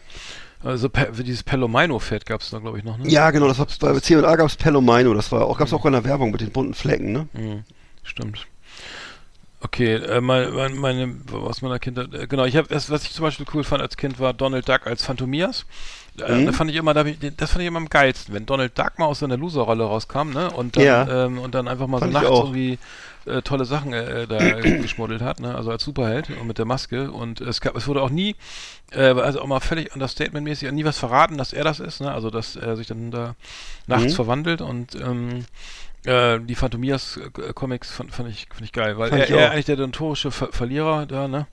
Also 0.65 0.89
dieses 0.89 1.43
Pelomino-Pferd 1.45 2.27
gab 2.27 2.41
es 2.41 2.51
da, 2.51 2.59
glaube 2.59 2.79
ich, 2.79 2.85
noch, 2.85 2.99
ne? 2.99 3.09
Ja, 3.09 3.31
genau, 3.31 3.47
das 3.47 3.59
war 3.59 3.67
bei 3.95 4.01
C&A 4.01 4.37
gab's 4.37 4.57
Pelomino, 4.57 5.15
das 5.15 5.31
war 5.31 5.47
auch, 5.47 5.57
gab's 5.59 5.73
auch 5.73 5.87
in 5.87 5.93
der 5.93 6.05
Werbung 6.05 6.33
mit 6.33 6.41
den 6.41 6.51
bunten 6.51 6.75
Flecken, 6.75 7.13
ne? 7.13 7.29
Hm, 7.35 7.65
stimmt. 8.03 8.47
Okay, 9.61 9.95
äh, 9.95 10.21
mein, 10.21 10.53
mein, 10.53 10.77
meine, 10.77 11.15
aus 11.33 11.63
meiner 11.63 11.79
Kindheit, 11.81 12.15
äh, 12.15 12.27
genau, 12.29 12.45
ich 12.45 12.57
habe, 12.57 12.69
was 12.71 13.03
ich 13.05 13.13
zum 13.13 13.25
Beispiel 13.25 13.47
cool 13.55 13.65
fand 13.65 13.83
als 13.83 13.97
Kind 13.97 14.21
war 14.21 14.33
Donald 14.33 14.69
Duck 14.69 14.87
als 14.87 15.05
Phantomias. 15.05 15.65
Äh, 16.21 16.33
Mhm. 16.43 16.47
Da 16.47 16.53
fand 16.53 16.71
ich 16.71 16.77
immer, 16.77 16.95
da 16.95 17.01
hab 17.01 17.07
ich, 17.07 17.19
das 17.37 17.51
fand 17.53 17.63
ich 17.63 17.69
immer 17.69 17.79
am 17.79 17.89
geilsten, 17.89 18.35
wenn 18.35 18.45
Donald 18.47 18.77
Duck 18.79 18.99
mal 18.99 19.07
aus 19.07 19.21
seiner 19.21 19.37
Loser-Rolle 19.37 19.85
rauskam, 19.85 20.31
ne? 20.33 20.51
Und 20.51 20.77
dann, 20.77 20.85
Ja. 20.85 21.25
ähm, 21.27 21.39
und 21.39 21.55
dann 21.55 21.69
einfach 21.69 21.87
mal 21.87 22.01
so 22.01 22.07
nachts 22.07 22.29
irgendwie 22.29 22.79
äh, 23.29 23.43
tolle 23.43 23.65
Sachen 23.65 23.93
äh, 23.93 24.27
da 24.27 24.61
geschmuddelt 24.83 25.23
hat, 25.23 25.41
ne? 25.41 25.55
Also 25.55 25.71
als 25.71 25.85
Superheld 25.85 26.31
und 26.31 26.47
mit 26.47 26.59
der 26.59 26.65
Maske. 26.65 27.11
Und 27.11 27.41
es 27.41 27.61
gab, 27.61 27.77
es 27.77 27.87
wurde 27.87 28.03
auch 28.03 28.11
nie, 28.11 28.35
äh, 28.93 29.11
also 29.13 29.41
auch 29.41 29.47
mal 29.47 29.61
völlig 29.61 29.93
understatement-mäßig, 29.95 30.71
nie 30.73 30.85
was 30.85 30.99
verraten, 30.99 31.39
dass 31.39 31.53
er 31.53 31.65
das 31.65 31.79
ist, 31.81 32.01
ne? 32.01 32.11
Also 32.13 32.31
dass 32.31 32.57
er 32.57 32.77
sich 32.77 32.87
dann 32.87 33.11
da 33.11 33.35
nachts 33.87 34.13
Mhm. 34.13 34.17
verwandelt 34.17 34.61
und 34.61 34.95
ähm, 34.97 35.45
äh, 36.05 36.39
die 36.41 36.55
Phantomias-Comics 36.55 37.91
fand, 37.91 38.15
fand, 38.15 38.29
ich, 38.31 38.47
fand 38.51 38.63
ich 38.65 38.73
geil, 38.73 38.99
weil 38.99 39.11
er, 39.13 39.29
er 39.29 39.51
eigentlich 39.51 39.65
der 39.67 39.77
notorische 39.77 40.31
Ver 40.31 40.49
Verlierer 40.53 41.07
da, 41.07 41.29
ne? 41.29 41.47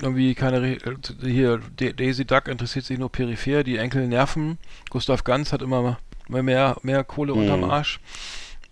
Irgendwie 0.00 0.34
keine, 0.34 0.62
Re 0.62 0.72
äh, 0.72 0.96
hier, 1.30 1.60
Da- 1.76 1.92
Daisy 1.92 2.24
Duck 2.24 2.48
interessiert 2.48 2.84
sich 2.84 2.98
nur 2.98 3.10
peripher, 3.12 3.62
die 3.62 3.76
Enkel 3.76 4.08
nerven. 4.08 4.58
Gustav 4.90 5.22
Ganz 5.24 5.52
hat 5.52 5.62
immer 5.62 5.98
mehr, 6.28 6.76
mehr, 6.82 7.04
Kohle 7.04 7.34
unterm 7.34 7.60
Mhm. 7.60 7.70
Arsch. 7.70 8.00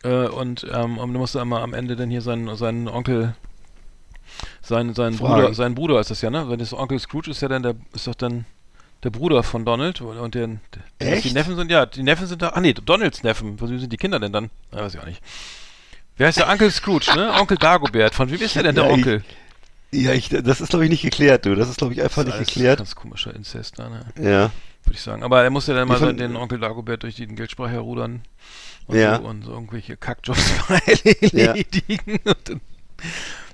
Äh, 0.03 0.29
und, 0.29 0.67
ähm, 0.73 0.99
und 0.99 1.13
du 1.13 1.19
musst 1.19 1.35
immer 1.37 1.61
am 1.63 1.75
Ende 1.75 1.97
dann 1.97 2.11
hier 2.11 2.23
seinen, 2.23 2.55
seinen 2.57 2.89
Onkel, 2.89 3.35
seinen, 4.63 4.95
seinen 4.95 5.15
Fragen. 5.17 5.43
Bruder, 5.43 5.55
sein 5.55 5.75
Bruder 5.75 6.01
ist 6.01 6.11
das 6.11 6.23
ja, 6.23 6.31
ne? 6.31 6.49
Wenn 6.49 6.59
das 6.59 6.73
Onkel 6.73 6.99
Scrooge 6.99 7.31
ist 7.31 7.43
ja 7.43 7.49
dann 7.49 7.63
der, 7.63 7.75
ist 7.95 8.07
doch 8.07 8.15
dann 8.15 8.47
der 9.03 9.11
Bruder 9.11 9.43
von 9.43 9.65
Donald 9.65 10.01
und 10.01 10.35
der, 10.35 10.49
der 11.01 11.13
Echt? 11.13 11.25
die 11.25 11.33
Neffen 11.33 11.57
sind, 11.57 11.71
ja, 11.71 11.87
die 11.87 12.03
Neffen 12.03 12.27
sind 12.27 12.43
da, 12.43 12.51
ah 12.51 12.61
nee, 12.61 12.73
Donalds 12.75 13.23
Neffen, 13.23 13.61
wie 13.61 13.79
sind 13.79 13.93
die 13.93 13.97
Kinder 13.97 14.21
denn 14.21 14.33
dann? 14.33 14.51
Ja, 14.73 14.81
weiß 14.83 14.95
ich 14.95 15.01
auch 15.01 15.07
nicht. 15.07 15.23
Wer 16.17 16.29
ist 16.29 16.39
der 16.39 16.49
Onkel 16.49 16.71
Scrooge, 16.71 17.13
ne? 17.15 17.33
Onkel 17.41 17.57
Dagobert, 17.57 18.15
von 18.15 18.31
wem 18.31 18.41
ist 18.41 18.55
der 18.55 18.63
denn 18.63 18.75
der 18.75 18.85
Ja, 18.85 18.91
ich- 18.91 18.97
Onkel? 18.97 19.25
Ja, 19.93 20.13
ich, 20.13 20.29
das 20.29 20.61
ist 20.61 20.69
glaube 20.71 20.85
ich 20.85 20.91
nicht 20.91 21.03
geklärt, 21.03 21.45
du. 21.47 21.55
Das 21.57 21.69
ist 21.69 21.79
glaube 21.79 21.93
ich 21.95 22.01
einfach 22.03 22.23
nicht 22.25 22.35
Alles 22.35 22.47
geklärt. 22.49 22.79
Ganz 22.79 22.95
komischer 22.95 23.35
Inzest 23.35 23.79
da, 23.79 23.89
ne? 23.89 24.05
Ja. 24.21 24.51
Würde 24.91 24.97
ich 24.97 25.03
sagen. 25.05 25.23
Aber 25.23 25.45
er 25.45 25.51
muss 25.51 25.69
ja 25.69 25.75
dann 25.75 25.87
mal 25.87 26.13
den 26.17 26.35
Onkel 26.35 26.59
Dagobert 26.59 27.05
durch 27.05 27.15
den 27.15 27.37
Geldspeicher 27.37 27.79
rudern 27.79 28.23
und, 28.89 28.97
Ja. 28.99 29.19
so, 29.19 29.23
und 29.23 29.45
so 29.45 29.53
irgendwelche 29.53 29.97
Kackjobs 29.97 30.53
erledigen. 30.69 32.19
Dann, 32.25 32.61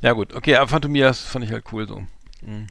ja 0.01 0.13
gut, 0.13 0.35
okay, 0.35 0.57
aber 0.57 0.67
Phantomias 0.69 1.21
fand 1.21 1.45
ich 1.45 1.53
halt 1.53 1.65
cool 1.73 1.87
so. 1.87 1.99
Mhm. 2.41 2.69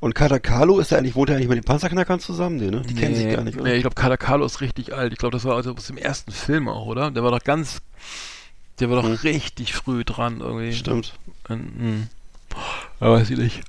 Und 0.00 0.14
Katakalo 0.14 0.78
ist 0.78 0.90
ja 0.90 0.96
eigentlich, 0.96 1.16
wohnt 1.16 1.28
er 1.28 1.36
eigentlich 1.36 1.48
mit 1.48 1.58
den 1.58 1.64
Panzerknackern 1.64 2.18
zusammen? 2.18 2.56
Nee, 2.56 2.70
ne? 2.70 2.80
Die 2.80 2.94
kennen 2.94 3.14
sich 3.14 3.28
gar 3.30 3.44
nicht, 3.44 3.56
oder? 3.58 3.68
Nee, 3.68 3.74
ich 3.74 3.82
glaube, 3.82 3.94
Kader 3.96 4.16
Carlo 4.16 4.46
ist 4.46 4.62
richtig 4.62 4.94
alt. 4.94 5.12
Ich 5.12 5.18
glaube, 5.18 5.32
das 5.36 5.44
war 5.44 5.54
also 5.54 5.74
aus 5.74 5.86
dem 5.88 5.98
ersten 5.98 6.32
Film 6.32 6.66
auch, 6.68 6.86
oder? 6.86 7.10
Der 7.10 7.22
war 7.24 7.30
doch 7.30 7.44
ganz, 7.44 7.82
der 8.80 8.88
war 8.88 9.02
doch 9.02 9.08
Hm. 9.08 9.16
richtig 9.16 9.74
früh 9.74 10.02
dran 10.02 10.40
irgendwie. 10.40 10.72
Stimmt. 10.72 11.12
Und, 11.48 11.78
mh. 11.78 12.06
Ja, 13.02 13.10
weiß 13.10 13.28
ich 13.28 13.36
nicht. 13.38 13.60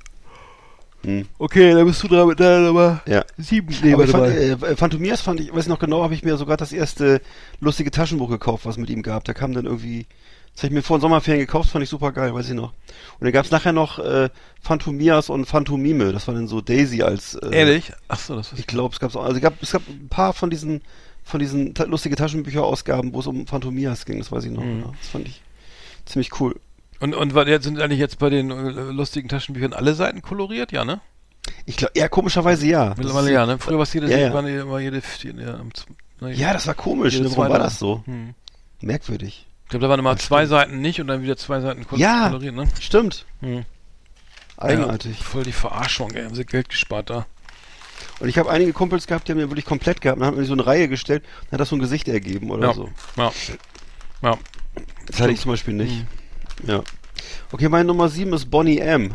Hm. 1.02 1.26
Okay, 1.38 1.72
dann 1.72 1.86
bist 1.86 2.02
du 2.02 2.08
dran 2.08 2.28
mit 2.28 2.38
deiner 2.40 2.60
Nummer 2.60 3.00
Ja. 3.06 3.24
sieben. 3.38 3.74
Aber 3.92 4.04
ich 4.04 4.10
fand, 4.10 4.26
äh, 4.26 4.76
Phantomias 4.76 5.20
fand 5.22 5.40
ich, 5.40 5.54
weiß 5.54 5.66
noch 5.68 5.78
genau, 5.78 6.02
habe 6.02 6.14
ich 6.14 6.22
mir 6.24 6.36
sogar 6.36 6.56
das 6.56 6.72
erste 6.72 7.20
lustige 7.60 7.90
Taschenbuch 7.90 8.28
gekauft, 8.28 8.66
was 8.66 8.76
mit 8.76 8.90
ihm 8.90 9.02
gab. 9.02 9.24
Da 9.24 9.32
kam 9.32 9.54
dann 9.54 9.64
irgendwie, 9.64 10.06
das 10.54 10.62
habe 10.62 10.68
ich 10.68 10.72
mir 10.74 10.82
vor 10.82 10.98
den 10.98 11.02
Sommerferien 11.02 11.40
gekauft, 11.46 11.70
fand 11.70 11.82
ich 11.82 11.88
super 11.88 12.12
geil, 12.12 12.34
weiß 12.34 12.48
ich 12.48 12.54
noch. 12.54 12.72
Und 13.18 13.24
dann 13.24 13.32
gab 13.32 13.46
es 13.46 13.50
nachher 13.50 13.72
noch 13.72 13.98
äh, 13.98 14.28
Phantomias 14.60 15.30
und 15.30 15.46
Phantomime, 15.46 16.12
das 16.12 16.28
war 16.28 16.34
dann 16.34 16.48
so 16.48 16.60
Daisy 16.60 17.02
als 17.02 17.34
äh, 17.34 17.48
Ehrlich? 17.50 17.92
Ach 18.08 18.18
so, 18.18 18.36
das 18.36 18.52
Ich 18.52 18.60
ist 18.60 18.68
glaube, 18.68 18.92
es 18.92 19.00
gab 19.00 19.14
auch, 19.16 19.24
also 19.24 19.36
es 19.36 19.42
gab, 19.42 19.62
es 19.62 19.72
gab 19.72 19.82
ein 19.88 20.08
paar 20.08 20.32
von 20.34 20.50
diesen 20.50 20.82
von 21.22 21.38
diesen 21.38 21.74
ta 21.74 21.84
lustige 21.84 22.16
Taschenbücherausgaben, 22.16 23.12
wo 23.14 23.20
es 23.20 23.26
um 23.26 23.46
Phantomias 23.46 24.04
ging, 24.04 24.18
das 24.18 24.32
weiß 24.32 24.44
ich 24.44 24.50
noch. 24.50 24.64
Mhm. 24.64 24.80
Ja, 24.80 24.92
das 24.98 25.08
fand 25.08 25.28
ich 25.28 25.40
ziemlich 26.04 26.40
cool. 26.40 26.56
Und, 27.00 27.14
und 27.14 27.30
sind 27.62 27.80
eigentlich 27.80 27.98
jetzt 27.98 28.18
bei 28.18 28.28
den 28.30 28.50
äh, 28.50 28.70
lustigen 28.92 29.28
Taschenbüchern 29.28 29.72
alle 29.72 29.94
Seiten 29.94 30.22
koloriert, 30.22 30.70
ja, 30.72 30.84
ne? 30.84 31.00
Ich 31.64 31.76
glaube, 31.76 31.92
ja, 31.96 32.08
komischerweise 32.08 32.66
ja. 32.66 32.94
Mittlerweile 32.96 33.32
ja, 33.32 33.46
ne? 33.46 33.58
Früher 33.58 33.76
war 33.76 33.84
es 33.84 33.92
jede, 33.94 34.08
Ja, 34.10 34.18
ja. 34.18 34.78
jede, 34.78 35.02
jede, 35.22 35.42
ja, 35.42 35.60
ne, 36.20 36.34
Ja, 36.34 36.52
das 36.52 36.66
war 36.66 36.74
komisch. 36.74 37.18
Ne? 37.18 37.30
Warum 37.30 37.48
war 37.50 37.58
das 37.58 37.78
so? 37.78 38.02
Hm. 38.04 38.34
Merkwürdig. 38.82 39.46
Ich 39.64 39.70
glaube, 39.70 39.84
da 39.84 39.88
waren 39.88 40.00
immer 40.00 40.14
Das 40.14 40.24
zwei 40.24 40.40
stimmt. 40.40 40.50
Seiten 40.50 40.80
nicht 40.80 41.00
und 41.00 41.06
dann 41.06 41.22
wieder 41.22 41.36
zwei 41.36 41.60
Seiten 41.60 41.86
kol 41.86 41.98
Ja. 41.98 42.28
koloriert, 42.28 42.54
ne? 42.54 42.68
Stimmt. 42.80 43.24
Hm. 43.40 43.64
Eigenartig. 44.58 45.18
Ja, 45.18 45.24
voll 45.24 45.44
die 45.44 45.52
Verarschung, 45.52 46.10
ey. 46.10 46.24
Haben 46.24 46.34
sie 46.34 46.44
Geld 46.44 46.68
gespart 46.68 47.08
da. 47.08 47.26
Und 48.18 48.28
ich 48.28 48.36
habe 48.36 48.50
einige 48.50 48.72
Kumpels 48.74 49.06
gehabt, 49.06 49.26
die 49.28 49.32
haben 49.32 49.38
mir 49.38 49.48
wirklich 49.48 49.64
komplett 49.64 50.00
gehabt 50.02 50.20
und 50.20 50.26
haben 50.26 50.36
mir 50.36 50.44
so 50.44 50.52
eine 50.52 50.66
Reihe 50.66 50.88
gestellt 50.88 51.24
und 51.46 51.52
hat 51.52 51.60
das 51.60 51.70
so 51.70 51.76
ein 51.76 51.80
Gesicht 51.80 52.08
ergeben 52.08 52.50
oder 52.50 52.68
Ja. 52.68 52.74
so. 52.74 52.88
Ja. 53.16 53.32
Ja. 54.22 54.38
Das 55.06 55.20
hatte 55.20 55.32
ich 55.32 55.40
zum 55.40 55.52
Beispiel 55.52 55.74
nicht. 55.74 56.02
Mhm. 56.02 56.06
Ja. 56.66 56.82
Okay, 57.52 57.68
meine 57.68 57.84
Nummer 57.84 58.08
7 58.08 58.32
ist 58.32 58.50
Bonnie 58.50 58.78
M. 58.78 59.14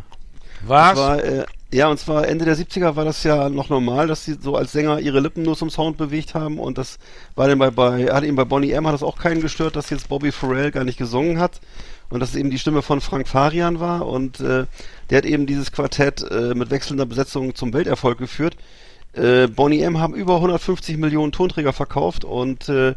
Was? 0.65 0.97
War, 0.97 1.23
äh, 1.23 1.45
ja, 1.73 1.89
und 1.89 1.99
zwar 1.99 2.27
Ende 2.27 2.45
der 2.45 2.55
70er 2.55 2.95
war 2.95 3.05
das 3.05 3.23
ja 3.23 3.49
noch 3.49 3.69
normal, 3.69 4.07
dass 4.07 4.23
sie 4.23 4.37
so 4.39 4.55
als 4.55 4.71
Sänger 4.71 4.99
ihre 4.99 5.19
Lippen 5.19 5.43
nur 5.43 5.57
zum 5.57 5.69
Sound 5.69 5.97
bewegt 5.97 6.33
haben 6.33 6.59
und 6.59 6.77
das 6.77 6.99
war 7.35 7.47
dann 7.47 7.59
bei, 7.59 7.69
bei 7.69 8.05
hat 8.05 8.23
eben 8.23 8.35
bei 8.35 8.45
Bonnie 8.45 8.71
M 8.71 8.87
hat 8.87 8.93
das 8.93 9.03
auch 9.03 9.17
keinen 9.17 9.41
gestört, 9.41 9.75
dass 9.75 9.89
jetzt 9.89 10.07
Bobby 10.07 10.31
Farrell 10.31 10.71
gar 10.71 10.83
nicht 10.85 10.97
gesungen 10.97 11.39
hat 11.39 11.59
und 12.09 12.19
dass 12.19 12.29
es 12.29 12.35
eben 12.35 12.49
die 12.49 12.59
Stimme 12.59 12.81
von 12.81 13.01
Frank 13.01 13.27
Farian 13.27 13.79
war 13.79 14.07
und 14.07 14.39
äh, 14.39 14.65
der 15.09 15.17
hat 15.17 15.25
eben 15.25 15.47
dieses 15.47 15.71
Quartett 15.71 16.23
äh, 16.23 16.53
mit 16.55 16.69
wechselnder 16.71 17.05
Besetzung 17.05 17.55
zum 17.55 17.73
Welterfolg 17.73 18.19
geführt. 18.19 18.55
Äh, 19.13 19.47
Bonnie 19.47 19.81
M 19.81 19.99
haben 19.99 20.13
über 20.13 20.35
150 20.35 20.97
Millionen 20.97 21.31
Tonträger 21.31 21.73
verkauft 21.73 22.25
und 22.25 22.69
äh, 22.69 22.95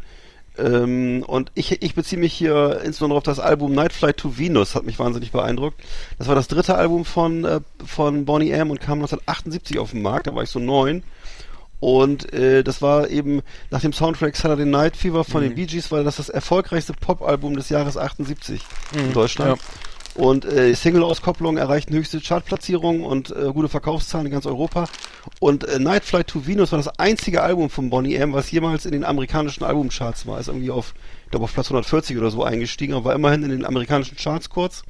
ähm, 0.63 1.23
und 1.25 1.51
ich, 1.55 1.81
ich 1.81 1.95
beziehe 1.95 2.19
mich 2.19 2.33
hier 2.33 2.81
insbesondere 2.83 3.17
auf 3.17 3.23
das 3.23 3.39
Album 3.39 3.73
Night 3.73 3.93
Flight 3.93 4.17
to 4.17 4.37
Venus, 4.37 4.75
hat 4.75 4.85
mich 4.85 4.99
wahnsinnig 4.99 5.31
beeindruckt. 5.31 5.81
Das 6.17 6.27
war 6.27 6.35
das 6.35 6.47
dritte 6.47 6.75
Album 6.75 7.05
von, 7.05 7.45
äh, 7.45 7.61
von 7.85 8.25
Bonnie 8.25 8.51
M 8.51 8.71
und 8.71 8.79
kam 8.79 8.99
1978 8.99 9.79
auf 9.79 9.91
den 9.91 10.01
Markt, 10.01 10.27
da 10.27 10.35
war 10.35 10.43
ich 10.43 10.49
so 10.49 10.59
neun. 10.59 11.03
Und 11.79 12.33
äh, 12.33 12.61
das 12.63 12.81
war 12.81 13.09
eben 13.09 13.41
nach 13.71 13.79
dem 13.79 13.93
Soundtrack 13.93 14.35
Saturday 14.35 14.65
Night 14.65 14.97
Fever 14.97 15.23
von 15.23 15.41
den 15.41 15.55
Bee 15.55 15.65
Gees 15.65 15.91
war 15.91 16.03
das 16.03 16.17
das 16.17 16.27
erfolgreichste 16.27 16.93
Popalbum 16.93 17.55
des 17.55 17.69
Jahres 17.69 17.95
78 17.95 18.61
in 18.93 19.13
Deutschland. 19.13 19.61
Und 20.19 20.43
äh, 20.43 20.75
Single-Auskopplungen 20.75 21.57
erreichten 21.57 21.93
höchste 21.93 22.19
Chartplatzierungen 22.19 23.03
und 23.03 23.31
äh, 23.31 23.53
gute 23.53 23.69
Verkaufszahlen 23.69 24.25
in 24.25 24.33
ganz 24.33 24.45
Europa. 24.45 24.89
Und 25.39 25.63
äh, 25.63 25.79
Night 25.79 26.03
Flight 26.03 26.27
to 26.27 26.45
Venus 26.45 26.73
war 26.73 26.77
das 26.77 26.99
einzige 26.99 27.41
Album 27.41 27.69
von 27.69 27.89
Bonnie 27.89 28.15
M, 28.15 28.33
was 28.33 28.51
jemals 28.51 28.85
in 28.85 28.91
den 28.91 29.05
amerikanischen 29.05 29.63
Albumcharts 29.63 30.27
war. 30.27 30.37
Ist 30.37 30.49
irgendwie 30.49 30.71
auf, 30.71 30.93
ich 31.23 31.31
glaube 31.31 31.45
auf 31.45 31.53
Platz 31.53 31.67
140 31.67 32.17
oder 32.17 32.31
so 32.31 32.43
eingestiegen, 32.43 32.95
aber 32.95 33.05
war 33.05 33.15
immerhin 33.15 33.43
in 33.43 33.49
den 33.49 33.65
amerikanischen 33.65 34.17
Charts 34.17 34.49
kurz. 34.49 34.83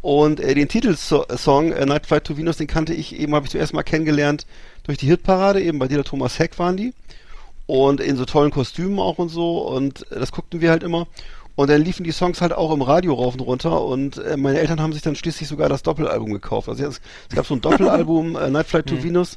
Und 0.00 0.38
äh, 0.38 0.54
den 0.54 0.68
Titelsong 0.68 1.72
äh, 1.72 1.84
Night 1.84 2.06
Flight 2.06 2.22
to 2.22 2.36
Venus, 2.36 2.56
den 2.56 2.68
kannte 2.68 2.94
ich 2.94 3.18
eben, 3.18 3.34
habe 3.34 3.46
ich 3.46 3.50
zuerst 3.50 3.74
mal 3.74 3.82
kennengelernt 3.82 4.46
durch 4.84 4.96
die 4.96 5.08
Hitparade, 5.08 5.60
eben 5.60 5.80
bei 5.80 5.88
dir 5.88 5.96
der 5.96 6.04
Thomas 6.04 6.38
Heck 6.38 6.56
waren 6.60 6.76
die. 6.76 6.94
Und 7.66 8.00
in 8.00 8.14
so 8.14 8.24
tollen 8.24 8.52
Kostümen 8.52 9.00
auch 9.00 9.18
und 9.18 9.28
so. 9.28 9.66
Und 9.66 10.08
äh, 10.12 10.20
das 10.20 10.30
guckten 10.30 10.60
wir 10.60 10.70
halt 10.70 10.84
immer. 10.84 11.08
Und 11.56 11.70
dann 11.70 11.82
liefen 11.82 12.04
die 12.04 12.12
Songs 12.12 12.40
halt 12.40 12.52
auch 12.52 12.72
im 12.72 12.82
Radio 12.82 13.14
rauf 13.14 13.34
und 13.34 13.40
runter. 13.40 13.82
Und 13.82 14.18
äh, 14.18 14.36
meine 14.36 14.60
Eltern 14.60 14.80
haben 14.80 14.92
sich 14.92 15.02
dann 15.02 15.16
schließlich 15.16 15.48
sogar 15.48 15.68
das 15.68 15.82
Doppelalbum 15.82 16.32
gekauft. 16.32 16.68
Also 16.68 16.84
es, 16.84 17.00
es 17.28 17.34
gab 17.34 17.46
so 17.46 17.54
ein 17.54 17.62
Doppelalbum, 17.62 18.36
äh, 18.36 18.50
Night 18.50 18.66
Flight 18.66 18.86
to 18.86 19.02
Venus. 19.02 19.36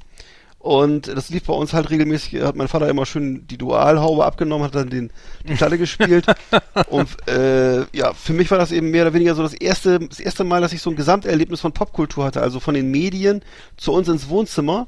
Und 0.60 1.08
das 1.08 1.30
lief 1.30 1.46
bei 1.46 1.54
uns 1.54 1.74
halt 1.74 1.90
regelmäßig, 1.90 2.42
hat 2.42 2.58
mein 2.58 2.68
Vater 2.68 2.90
immer 2.90 3.06
schön 3.06 3.48
die 3.48 3.58
Dualhaube 3.58 4.26
abgenommen, 4.26 4.66
hat 4.66 4.76
dann 4.76 4.90
den, 4.90 5.10
die 5.48 5.54
Platte 5.54 5.78
gespielt. 5.78 6.26
Und 6.90 7.08
äh, 7.30 7.86
ja, 7.94 8.14
für 8.14 8.34
mich 8.34 8.52
war 8.52 8.58
das 8.58 8.74
eben 8.74 8.92
mehr 8.92 9.04
oder 9.04 9.14
weniger 9.14 9.36
so 9.36 9.42
das 9.42 9.54
erste, 9.54 10.00
das 10.00 10.20
erste 10.20 10.44
Mal, 10.44 10.60
dass 10.60 10.74
ich 10.74 10.82
so 10.82 10.90
ein 10.90 10.98
Gesamterlebnis 10.98 11.62
von 11.62 11.72
Popkultur 11.72 12.26
hatte, 12.26 12.42
also 12.42 12.60
von 12.60 12.74
den 12.74 12.92
Medien 12.92 13.42
zu 13.78 13.94
uns 13.94 14.10
ins 14.10 14.28
Wohnzimmer. 14.28 14.88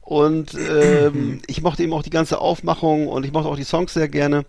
Und 0.00 0.54
ähm, 0.54 1.40
ich 1.46 1.62
mochte 1.62 1.84
eben 1.84 1.92
auch 1.92 2.02
die 2.02 2.10
ganze 2.10 2.40
Aufmachung 2.40 3.06
und 3.06 3.24
ich 3.24 3.32
mochte 3.32 3.48
auch 3.48 3.56
die 3.56 3.62
Songs 3.62 3.94
sehr 3.94 4.08
gerne. 4.08 4.44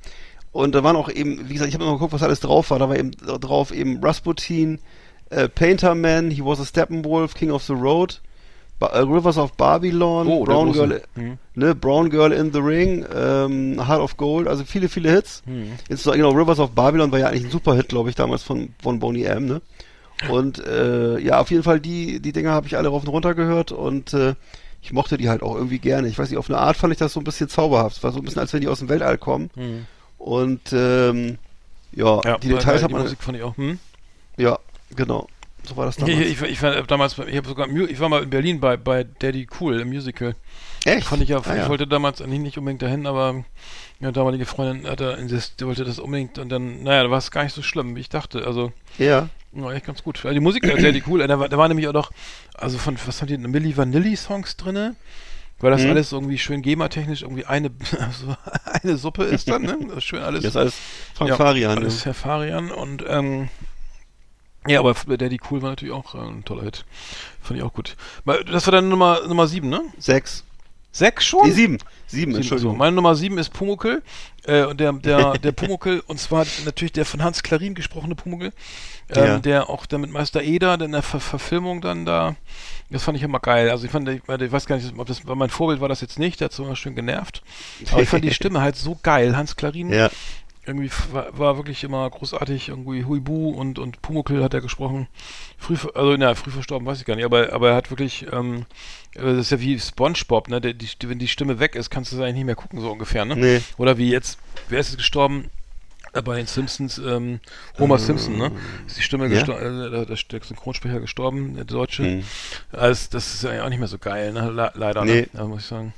Und 0.54 0.74
da 0.76 0.84
waren 0.84 0.96
auch 0.96 1.10
eben, 1.10 1.50
wie 1.50 1.54
gesagt, 1.54 1.68
ich 1.70 1.74
habe 1.76 1.84
immer 1.84 1.94
geguckt, 1.94 2.14
was 2.14 2.24
alles 2.24 2.40
drauf 2.40 2.70
war. 2.72 2.80
Da 2.80 2.88
war 2.88 2.96
eben 2.98 3.12
drauf 3.12 3.74
eben 3.74 4.00
Rasputin, 4.02 4.80
äh, 5.30 5.50
Painter 5.50 5.96
Man, 5.96 6.30
He 6.32 6.46
Was 6.46 6.62
a 6.62 6.66
Steppenwolf, 6.66 7.34
King 7.34 7.52
of 7.52 7.64
the 7.64 7.74
Road, 7.74 8.22
ba 8.80 8.88
äh, 8.88 9.00
Rivers 9.00 9.38
of 9.38 9.54
Babylon, 9.54 10.28
Oh, 10.28 10.44
Brown. 10.46 10.72
Girl, 10.74 11.02
Mhm. 11.16 11.38
ne, 11.56 11.74
Brown 11.76 12.10
Girl 12.12 12.32
in 12.32 12.54
the 12.54 12.60
Ring, 12.60 13.04
ähm, 13.14 13.86
Heart 13.88 14.02
of 14.02 14.16
Gold, 14.18 14.48
also 14.48 14.64
viele, 14.64 14.90
viele 14.90 15.12
Hits. 15.12 15.42
Jetzt 15.90 16.04
so, 16.04 16.12
genau, 16.12 16.30
Rivers 16.32 16.60
of 16.60 16.72
Babylon 16.72 17.12
war 17.12 17.18
ja 17.20 17.28
eigentlich 17.28 17.46
ein 17.46 17.52
super 17.52 17.74
Hit, 17.76 17.90
glaube 17.90 18.10
ich, 18.10 18.16
damals 18.16 18.44
von, 18.44 18.70
von 18.82 19.00
Boney 19.00 19.24
M, 19.24 19.46
ne? 19.48 19.62
Und 20.30 20.64
äh, 20.66 21.18
ja, 21.20 21.40
auf 21.42 21.50
jeden 21.50 21.64
Fall 21.64 21.80
die, 21.80 22.20
die 22.20 22.32
Dinger 22.32 22.52
habe 22.52 22.68
ich 22.68 22.78
alle 22.78 22.88
rauf 22.90 23.02
und 23.04 23.10
runter 23.10 23.34
gehört 23.34 23.72
und 23.72 24.14
äh, 24.14 24.36
ich 24.84 24.94
mochte 24.94 25.18
die 25.18 25.30
halt 25.30 25.42
auch 25.42 25.56
irgendwie 25.56 25.80
gerne. 25.80 26.08
Ich 26.08 26.20
weiß 26.20 26.30
nicht, 26.30 26.38
auf 26.38 26.50
eine 26.50 26.60
Art 26.60 26.78
fand 26.78 26.94
ich 26.94 27.00
das 27.00 27.14
so 27.14 27.20
ein 27.20 27.24
bisschen 27.24 27.50
zauberhaft. 27.50 27.98
Es 27.98 28.04
war 28.04 28.12
so 28.12 28.20
ein 28.20 28.24
bisschen, 28.24 28.40
als 28.40 28.54
wenn 28.54 28.62
die 28.62 28.68
aus 28.68 28.80
dem 28.80 28.90
Weltall 28.90 29.18
kommen. 29.18 29.50
Und 30.24 30.72
ähm, 30.72 31.38
ja, 31.92 32.22
Ja, 32.24 32.38
die 32.38 32.48
Details 32.48 32.80
die 32.80 32.84
hat 32.86 32.92
man. 32.92 33.02
Musik 33.02 33.22
fand 33.22 33.38
ich 33.38 33.44
auch. 33.44 33.58
Hm? 33.58 33.78
Ja, 34.38 34.58
genau. 34.96 35.28
So 35.68 35.76
war 35.76 35.86
das 35.86 35.98
Ich, 35.98 36.04
damals. 36.06 36.20
ich, 36.28 36.42
ich 36.42 36.62
war 36.62 36.82
damals, 36.84 37.18
ich 37.18 37.36
habe 37.38 37.48
sogar, 37.48 37.68
ich 37.70 38.00
war 38.00 38.08
mal 38.10 38.24
in 38.24 38.30
Berlin 38.30 38.60
bei, 38.62 38.78
bei 38.78 39.04
Daddy 39.04 39.48
Cool 39.60 39.82
im 39.82 39.90
Musical. 39.90 40.34
Echt? 40.86 41.08
Fand 41.08 41.22
ich 41.24 41.30
ja, 41.30 41.38
Ah, 41.40 41.52
ich 41.56 41.64
ja. 41.64 41.70
wollte 41.70 41.88
damals 41.88 42.22
eigentlich 42.22 42.40
nicht 42.40 42.58
unbedingt 42.58 42.82
dahin, 42.82 43.06
aber 43.06 43.44
ja, 44.00 44.12
damalige 44.12 44.46
Freundin 44.46 44.90
hat 44.90 45.00
da 45.02 45.14
insist, 45.14 45.60
die 45.60 45.66
wollte 45.66 45.84
das 45.86 46.00
unbedingt 46.00 46.38
und 46.38 46.50
dann, 46.50 46.84
naja, 46.84 47.04
da 47.04 47.12
war 47.12 47.18
es 47.18 47.32
gar 47.32 47.44
nicht 47.44 47.54
so 47.56 47.62
schlimm, 47.62 47.96
wie 47.96 48.02
ich 48.02 48.10
dachte. 48.10 48.46
Also, 48.48 48.72
Ja. 48.98 49.30
war 49.54 49.74
echt 49.74 49.86
ganz 49.86 50.04
gut. 50.04 50.18
Also 50.26 50.34
die 50.34 50.40
Musik 50.42 50.68
war 50.68 50.76
Daddy 50.76 51.04
Cool, 51.08 51.26
da 51.28 51.38
war, 51.40 51.48
da 51.50 51.58
war 51.58 51.68
nämlich 51.68 51.88
auch 51.88 51.94
noch, 51.94 52.12
also 52.56 52.78
von, 52.78 52.98
was 53.06 53.22
haben 53.22 53.28
die, 53.28 53.38
Milli 53.38 53.76
Vanilli 53.78 54.16
Songs 54.18 54.56
drinne? 54.58 54.96
Weil 55.64 55.72
das 55.72 55.84
Mhm. 55.84 55.92
alles 55.92 56.12
irgendwie 56.12 56.38
schön 56.38 56.62
GEMA-technisch 56.62 57.22
irgendwie 57.22 57.46
eine, 57.46 57.72
also 57.98 58.36
eine 58.66 58.98
Suppe 58.98 59.24
ist 59.24 59.48
dann, 59.50 59.62
ne? 59.62 59.78
Das 59.88 60.00
ist 60.00 60.04
schön 60.04 60.22
alles. 60.22 60.44
Das 60.44 60.52
ist 60.52 60.58
alles 60.58 60.76
Frank 61.14 61.30
ja, 61.30 61.36
Farian. 61.38 61.78
Alles 61.78 62.00
ja. 62.00 62.08
Herr 62.08 62.14
Farian 62.14 62.70
und 62.70 63.02
ähm, 63.08 63.48
ja, 64.68 64.80
aber 64.80 64.94
Daddy 64.94 65.40
Cool 65.50 65.62
war 65.62 65.70
natürlich 65.70 65.94
auch 65.94 66.16
äh, 66.16 66.18
ein 66.18 66.44
toller 66.44 66.64
Hit. 66.64 66.84
Fand 67.42 67.58
ich 67.58 67.64
auch 67.64 67.72
gut. 67.72 67.96
Das 68.52 68.68
war 68.68 68.74
dann 68.74 68.90
Nummer 68.90 69.26
Nummer 69.26 69.48
sieben, 69.48 69.70
ne? 69.70 69.82
Sechs. 69.98 70.44
Sechs 70.96 71.26
schon? 71.26 71.48
Nee, 71.48 71.52
sieben. 71.54 71.78
Sieben, 72.06 72.36
Entschuldigung. 72.36 72.74
also 72.74 72.78
meine 72.78 72.96
Nummer 72.96 73.16
sieben 73.16 73.38
ist 73.40 73.50
Pumuckel. 73.52 74.04
Äh, 74.46 74.64
und 74.66 74.80
der, 74.80 74.94
der, 74.94 75.34
der 75.44 75.52
Pumuckel, 75.52 76.04
und 76.06 76.20
zwar 76.20 76.46
natürlich 76.66 76.92
der 76.92 77.06
von 77.06 77.24
Hans 77.24 77.42
Klarin 77.44 77.74
gesprochene 77.74 78.14
Pumuckel, 78.16 78.52
ähm, 79.10 79.24
Ja. 79.26 79.40
der 79.40 79.70
auch 79.70 79.86
dann 79.88 80.02
mit 80.02 80.12
Meister 80.12 80.44
Eder 80.44 80.80
in 80.80 80.92
der 80.92 81.02
Ver 81.02 81.20
Verfilmung 81.20 81.82
dann 81.82 82.06
da, 82.06 82.36
das 82.92 83.04
fand 83.04 83.18
ich 83.18 83.24
immer 83.24 83.40
geil. 83.40 83.70
Also 83.72 83.86
ich 83.86 83.92
fand, 83.92 84.08
ich, 84.08 84.22
ich 84.28 84.52
weiß 84.52 84.68
gar 84.68 84.76
nicht, 84.76 84.94
ob 84.98 85.08
das 85.08 85.24
mein 85.24 85.50
Vorbild 85.50 85.82
war 85.82 85.90
das 85.90 86.02
jetzt 86.02 86.20
nicht, 86.20 86.40
der 86.40 86.46
hat 86.46 86.54
so 86.54 86.64
immer 86.64 86.76
schön 86.76 86.96
genervt. 86.96 87.42
Aber 87.92 88.02
ich 88.04 88.10
fand 88.10 88.24
die 88.24 88.34
Stimme 88.36 88.62
halt 88.62 88.76
so 88.76 88.98
geil. 89.02 89.36
Hans 89.36 89.56
Klarin 89.56 89.92
Ja. 89.92 90.12
irgendwie 90.68 90.88
f- 90.88 91.08
war, 91.12 91.36
war 91.38 91.58
wirklich 91.58 91.84
immer 91.84 92.08
großartig, 92.10 92.70
irgendwie 92.70 93.04
Huibu 93.06 93.50
und, 93.50 93.80
und 93.80 94.02
Pumuckl 94.04 94.44
hat 94.44 94.54
er 94.54 94.62
gesprochen. 94.62 95.08
Früh, 95.58 95.76
ver- 95.76 95.96
also, 95.96 96.16
na, 96.18 96.36
früh 96.36 96.52
verstorben, 96.52 96.86
weiß 96.86 97.00
ich 97.00 97.06
gar 97.06 97.16
nicht, 97.16 97.26
aber, 97.26 97.52
aber 97.52 97.70
er 97.72 97.76
hat 97.76 97.90
wirklich, 97.90 98.28
ähm, 98.32 98.58
äh, 98.60 98.64
das 99.16 99.38
ist 99.38 99.52
ja 99.52 99.60
wie 99.60 99.80
Spongebob, 99.80 100.50
ne, 100.50 100.60
der, 100.62 100.74
die, 100.74 100.88
Sti- 100.88 101.10
wenn 101.10 101.20
die 101.20 101.28
Stimme 101.28 101.60
weg 101.60 101.76
ist, 101.76 101.90
kannst 101.90 102.12
du 102.12 102.16
es 102.18 102.22
eigentlich 102.22 102.36
nicht 102.36 102.46
mehr 102.46 102.56
gucken, 102.56 102.80
so 102.82 102.92
ungefähr, 102.92 103.26
ne? 103.26 103.36
Nee. 103.36 103.62
Oder 103.78 103.98
wie 103.98 104.10
jetzt, 104.10 104.38
wer 104.70 104.80
ist 104.80 104.90
jetzt 104.90 104.98
gestorben? 104.98 105.50
Äh, 106.14 106.22
Bei 106.22 106.36
den 106.36 106.46
Simpsons, 106.46 107.00
ähm, 107.00 107.40
Homer 107.80 107.98
Simpson, 107.98 108.38
ne? 108.38 108.52
Ist 108.88 108.98
die 108.98 109.02
Stimme 109.02 109.26
Ja? 109.28 109.32
gestorben, 109.40 109.82
äh, 109.94 110.06
der, 110.06 110.06
der 110.06 110.42
Synchronsprecher 110.44 111.00
gestorben, 111.00 111.56
der 111.56 111.66
Deutsche. 111.66 112.04
Hm. 112.04 112.24
Also, 112.72 113.08
das 113.12 113.34
ist 113.34 113.44
ja 113.44 113.64
auch 113.64 113.70
nicht 113.70 113.80
mehr 113.80 113.88
so 113.88 113.98
geil, 113.98 114.32
ne? 114.34 114.52
Le 114.52 114.72
leider, 114.76 115.04
Nee. 115.06 115.22
ne? 115.22 115.28
Ja, 115.34 115.46
muss 115.46 115.62
ich 115.62 115.68
sagen. 115.68 115.94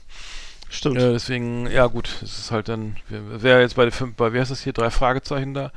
Stimmt. 0.70 1.00
Ja, 1.00 1.12
deswegen, 1.12 1.68
ja 1.70 1.86
gut, 1.88 2.10
es 2.24 2.40
ist 2.40 2.52
halt 2.52 2.70
dann, 2.70 2.96
wer, 3.10 3.22
wer 3.44 3.62
jetzt 3.62 3.76
bei, 3.76 3.84
der 3.84 3.92
Fünf- 3.92 4.16
bei, 4.16 4.34
wer 4.34 4.42
ist 4.42 4.52
das 4.52 4.62
hier, 4.64 4.74
drei 4.74 4.90
Fragezeichen 4.90 5.54
da, 5.54 5.72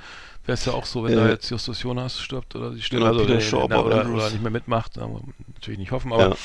wäre 0.47 0.55
es 0.55 0.65
ja 0.65 0.73
auch 0.73 0.87
so, 0.87 1.05
wenn 1.05 1.13
Äh, 1.13 1.17
da 1.17 1.29
jetzt 1.29 1.51
Justus 1.51 1.83
Jonas 1.83 2.21
stirbt 2.21 2.55
oder 2.57 2.71
die 2.71 2.81
Stimme, 2.81 3.01
genau, 3.11 3.21
also 3.21 3.59
oder, 3.59 4.01
Andrews. 4.01 4.23
oder 4.23 4.31
nicht 4.31 4.43
mehr 4.43 4.51
mitmacht, 4.51 4.97
natürlich 4.97 5.79
nicht 5.79 5.91
hoffen, 5.93 6.13
aber 6.13 6.31
Ja. 6.31 6.37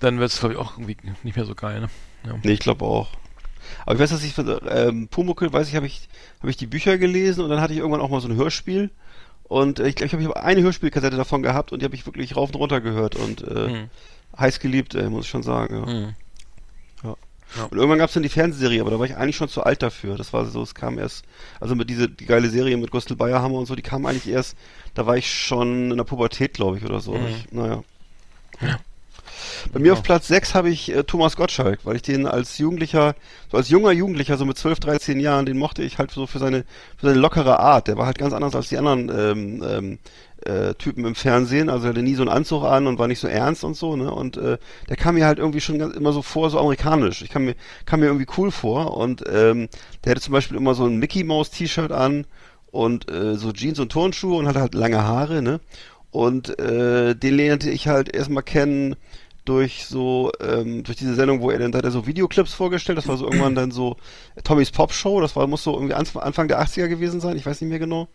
Dann 0.00 0.18
wird 0.18 0.30
es 0.30 0.40
glaube 0.40 0.54
ich 0.54 0.60
auch 0.60 0.78
irgendwie 0.78 0.96
nicht 1.22 1.36
mehr 1.36 1.44
so 1.44 1.54
geil, 1.54 1.80
ne? 1.80 1.88
Ja. 2.26 2.38
Nee, 2.42 2.52
ich 2.52 2.60
glaube 2.60 2.84
auch. 2.84 3.08
Aber 3.84 3.94
ich 3.94 4.00
weiß, 4.00 4.10
dass 4.10 4.22
ich 4.24 4.32
für 4.32 4.62
ähm, 4.68 5.08
Pumuckl, 5.08 5.52
weiß 5.52 5.68
ich, 5.68 5.76
habe 5.76 5.86
ich, 5.86 6.08
habe 6.40 6.50
ich 6.50 6.56
die 6.56 6.66
Bücher 6.66 6.98
gelesen 6.98 7.42
und 7.42 7.50
dann 7.50 7.60
hatte 7.60 7.72
ich 7.72 7.80
irgendwann 7.80 8.00
auch 8.00 8.10
mal 8.10 8.20
so 8.20 8.28
ein 8.28 8.36
Hörspiel. 8.36 8.90
Und 9.44 9.78
äh, 9.80 9.88
ich 9.88 9.96
glaube, 9.96 10.06
ich 10.06 10.12
habe 10.12 10.38
hab 10.38 10.44
eine 10.44 10.62
Hörspielkassette 10.62 11.16
davon 11.16 11.42
gehabt 11.42 11.72
und 11.72 11.80
die 11.80 11.84
habe 11.84 11.94
ich 11.94 12.06
wirklich 12.06 12.36
rauf 12.36 12.50
und 12.50 12.56
runter 12.56 12.80
gehört 12.80 13.16
und 13.16 13.42
äh, 13.42 13.68
Hm. 13.68 13.90
heiß 14.38 14.60
geliebt, 14.60 14.94
äh, 14.94 15.08
muss 15.08 15.24
ich 15.24 15.30
schon 15.30 15.42
sagen. 15.42 15.76
Ja. 15.76 15.86
Hm. 15.92 16.14
Und 17.70 17.78
irgendwann 17.78 17.98
gab 17.98 18.08
es 18.08 18.14
dann 18.14 18.24
die 18.24 18.28
Fernsehserie, 18.28 18.80
aber 18.80 18.90
da 18.90 18.98
war 18.98 19.06
ich 19.06 19.16
eigentlich 19.16 19.36
schon 19.36 19.48
zu 19.48 19.62
alt 19.62 19.80
dafür. 19.82 20.16
Das 20.16 20.32
war 20.32 20.44
so, 20.46 20.62
es 20.62 20.74
kam 20.74 20.98
erst, 20.98 21.24
also 21.60 21.74
mit 21.74 21.88
diese 21.88 22.08
die 22.08 22.26
geile 22.26 22.50
Serie 22.50 22.76
mit 22.76 22.90
Gustl 22.90 23.14
Bayerhammer 23.14 23.56
und 23.56 23.66
so, 23.66 23.76
die 23.76 23.82
kam 23.82 24.04
eigentlich 24.04 24.28
erst, 24.28 24.56
da 24.94 25.06
war 25.06 25.16
ich 25.16 25.32
schon 25.32 25.90
in 25.90 25.96
der 25.96 26.04
Pubertät, 26.04 26.54
glaube 26.54 26.76
ich, 26.76 26.84
oder 26.84 27.00
so. 27.00 27.14
Mhm. 27.14 27.26
Ich, 27.28 27.52
naja. 27.52 27.82
Bei 29.72 29.78
mir 29.78 29.92
auf 29.92 30.02
Platz 30.02 30.28
6 30.28 30.54
habe 30.54 30.70
ich 30.70 30.94
äh, 30.94 31.04
Thomas 31.04 31.36
Gottschalk, 31.36 31.80
weil 31.84 31.96
ich 31.96 32.02
den 32.02 32.26
als 32.26 32.58
Jugendlicher, 32.58 33.14
so 33.50 33.56
als 33.56 33.68
junger 33.68 33.92
Jugendlicher, 33.92 34.36
so 34.36 34.44
mit 34.44 34.58
12, 34.58 34.80
13 34.80 35.20
Jahren, 35.20 35.46
den 35.46 35.58
mochte 35.58 35.82
ich 35.82 35.98
halt 35.98 36.10
so 36.10 36.26
für 36.26 36.38
seine, 36.38 36.64
für 36.96 37.06
seine 37.06 37.18
lockere 37.18 37.58
Art. 37.58 37.88
Der 37.88 37.96
war 37.96 38.06
halt 38.06 38.18
ganz 38.18 38.32
anders 38.32 38.54
als 38.54 38.68
die 38.68 38.78
anderen 38.78 39.08
ähm, 39.08 39.64
ähm, 39.66 39.98
äh, 40.44 40.74
Typen 40.74 41.04
im 41.04 41.14
Fernsehen. 41.14 41.68
Also 41.68 41.86
er 41.86 41.90
hatte 41.90 42.02
nie 42.02 42.14
so 42.14 42.22
einen 42.22 42.30
Anzug 42.30 42.64
an 42.64 42.86
und 42.86 42.98
war 42.98 43.08
nicht 43.08 43.18
so 43.18 43.28
ernst 43.28 43.64
und 43.64 43.74
so, 43.74 43.96
ne? 43.96 44.12
Und 44.12 44.36
äh, 44.36 44.58
der 44.88 44.96
kam 44.96 45.14
mir 45.14 45.26
halt 45.26 45.38
irgendwie 45.38 45.60
schon 45.60 45.78
ganz, 45.78 45.96
immer 45.96 46.12
so 46.12 46.22
vor, 46.22 46.50
so 46.50 46.58
amerikanisch. 46.58 47.22
Ich 47.22 47.30
kam 47.30 47.44
mir, 47.44 47.54
kam 47.84 48.00
mir 48.00 48.06
irgendwie 48.06 48.26
cool 48.36 48.50
vor. 48.50 48.96
Und 48.96 49.24
ähm, 49.30 49.68
der 50.04 50.12
hatte 50.12 50.20
zum 50.20 50.32
Beispiel 50.32 50.56
immer 50.56 50.74
so 50.74 50.86
ein 50.86 50.96
Mickey 50.96 51.24
Mouse 51.24 51.50
T-Shirt 51.50 51.92
an 51.92 52.26
und 52.70 53.10
äh, 53.10 53.36
so 53.36 53.52
Jeans 53.52 53.78
und 53.78 53.92
Turnschuhe 53.92 54.36
und 54.36 54.46
hatte 54.46 54.60
halt 54.60 54.74
lange 54.74 55.02
Haare, 55.02 55.42
ne? 55.42 55.60
Und 56.10 56.58
äh, 56.58 57.14
den 57.14 57.34
lernte 57.34 57.70
ich 57.70 57.88
halt 57.88 58.14
erstmal 58.14 58.42
kennen 58.42 58.96
durch 59.46 59.86
so, 59.86 60.30
ähm, 60.40 60.82
durch 60.84 60.98
diese 60.98 61.14
Sendung, 61.14 61.40
wo 61.40 61.50
er 61.50 61.58
dann, 61.58 61.72
da 61.72 61.78
hat 61.78 61.84
er 61.86 61.90
so 61.90 62.06
Videoclips 62.06 62.52
vorgestellt, 62.52 62.98
das 62.98 63.08
war 63.08 63.16
so 63.16 63.24
irgendwann 63.24 63.54
dann 63.54 63.70
so 63.70 63.96
Tommys 64.44 64.70
Pop 64.70 64.92
Show, 64.92 65.20
das 65.22 65.34
war, 65.36 65.46
muss 65.46 65.62
so 65.62 65.72
irgendwie 65.74 65.94
Anf- 65.94 66.18
Anfang 66.18 66.48
der 66.48 66.60
80er 66.62 66.88
gewesen 66.88 67.20
sein, 67.20 67.36
ich 67.38 67.46
weiß 67.46 67.60
nicht 67.62 67.70
mehr 67.70 67.78
genau. 67.78 68.08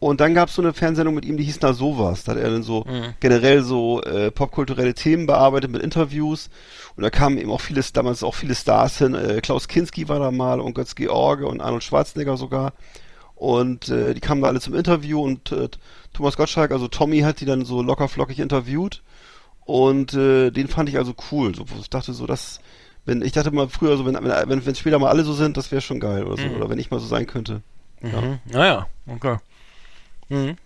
Und 0.00 0.20
dann 0.20 0.34
gab 0.34 0.48
es 0.48 0.56
so 0.56 0.62
eine 0.62 0.72
Fernsehsendung 0.72 1.14
mit 1.14 1.24
ihm, 1.24 1.36
die 1.36 1.44
hieß 1.44 1.58
Na 1.62 1.72
sowas. 1.74 2.24
Da 2.24 2.32
hat 2.32 2.38
er 2.40 2.50
dann 2.50 2.64
so 2.64 2.84
generell 3.20 3.62
so 3.62 4.02
äh, 4.02 4.32
popkulturelle 4.32 4.94
Themen 4.94 5.26
bearbeitet 5.26 5.70
mit 5.70 5.80
Interviews. 5.80 6.50
Und 6.96 7.04
da 7.04 7.10
kamen 7.10 7.38
eben 7.38 7.52
auch 7.52 7.60
viele, 7.60 7.80
damals 7.92 8.24
auch 8.24 8.34
viele 8.34 8.56
Stars 8.56 8.98
hin. 8.98 9.14
Äh, 9.14 9.40
Klaus 9.42 9.68
Kinski 9.68 10.08
war 10.08 10.18
da 10.18 10.32
mal 10.32 10.58
und 10.60 10.74
Götz 10.74 10.96
George 10.96 11.46
und 11.46 11.60
Arnold 11.60 11.84
Schwarzenegger 11.84 12.36
sogar. 12.36 12.72
Und 13.36 13.88
äh, 13.90 14.12
die 14.14 14.20
kamen 14.20 14.42
da 14.42 14.48
alle 14.48 14.60
zum 14.60 14.74
Interview 14.74 15.22
und 15.22 15.52
äh, 15.52 15.68
Thomas 16.12 16.36
Gottschalk, 16.36 16.72
also 16.72 16.88
Tommy, 16.88 17.20
hat 17.20 17.40
die 17.40 17.46
dann 17.46 17.64
so 17.64 17.80
locker 17.80 18.08
flockig 18.08 18.40
interviewt. 18.40 19.02
Und 19.64 20.14
äh, 20.14 20.50
den 20.50 20.68
fand 20.68 20.88
ich 20.88 20.98
also 20.98 21.14
cool. 21.30 21.54
So, 21.54 21.64
ich 21.80 21.88
dachte 21.90 22.12
so, 22.12 22.26
dass, 22.26 22.60
wenn, 23.06 23.22
ich 23.22 23.32
dachte 23.32 23.50
mal 23.50 23.68
früher 23.68 23.96
so, 23.96 24.04
wenn, 24.04 24.14
wenn, 24.14 24.66
wenn, 24.66 24.74
später 24.74 24.98
mal 24.98 25.08
alle 25.08 25.24
so 25.24 25.32
sind, 25.32 25.56
das 25.56 25.72
wäre 25.72 25.80
schon 25.80 26.00
geil 26.00 26.24
oder 26.24 26.36
so. 26.36 26.48
Oder 26.48 26.68
wenn 26.68 26.78
ich 26.78 26.90
mal 26.90 27.00
so 27.00 27.06
sein 27.06 27.26
könnte. 27.26 27.62
Mhm. 28.00 28.38
Naja, 28.46 28.86
okay. 29.06 29.36
Mhm. 30.28 30.56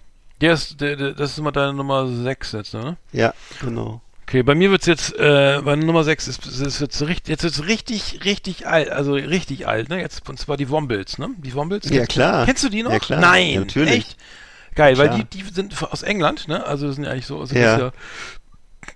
Der 0.41 0.53
ist, 0.53 0.81
der, 0.81 0.97
der, 0.97 1.13
das 1.15 1.33
ist 1.33 1.39
immer 1.39 1.53
deine 1.53 1.73
Nummer 1.73 2.07
6 2.09 2.53
jetzt, 2.53 2.75
ne? 2.75 2.97
Ja, 3.13 3.35
genau. 3.61 4.01
Okay, 4.23 4.43
bei 4.43 4.55
mir 4.55 4.71
wird's 4.71 4.87
jetzt, 4.87 5.15
äh, 5.19 5.61
bei 5.65 5.75
Nummer 5.75 6.05
6 6.05 6.29
ist, 6.29 6.47
ist 6.47 6.81
jetzt 6.81 7.01
richtig, 7.03 7.29
jetzt 7.29 7.45
wird's 7.45 7.65
richtig, 7.67 8.25
richtig 8.25 8.67
alt, 8.67 8.91
also 8.91 9.15
richtig 9.15 9.67
alt, 9.67 9.89
ne? 9.89 10.01
Jetzt, 10.01 10.29
und 10.29 10.39
zwar 10.39 10.57
die 10.57 10.69
Wombils, 10.69 11.19
ne? 11.19 11.31
Die 11.39 11.55
Wombils. 11.55 11.89
Ja, 11.89 12.05
klar. 12.07 12.45
Kennst 12.45 12.63
du 12.63 12.69
die 12.69 12.83
noch? 12.83 12.93
Ja, 12.93 12.99
klar. 12.99 13.21
Nein, 13.21 13.51
Ja, 13.51 13.61
natürlich. 13.61 13.95
Echt? 13.95 14.17
Geil, 14.75 14.97
weil 14.97 15.09
Klar. 15.09 15.25
die, 15.33 15.43
die 15.43 15.51
sind 15.53 15.83
aus 15.83 16.05
England, 16.05 16.47
ne? 16.47 16.65
Also 16.65 16.93
sind 16.93 17.03
ja 17.03 17.11
eigentlich 17.11 17.27
so, 17.27 17.41
also 17.41 17.53
Ja. 17.57 17.63
das 17.65 17.73
ist 17.75 17.81
ja 17.81 17.93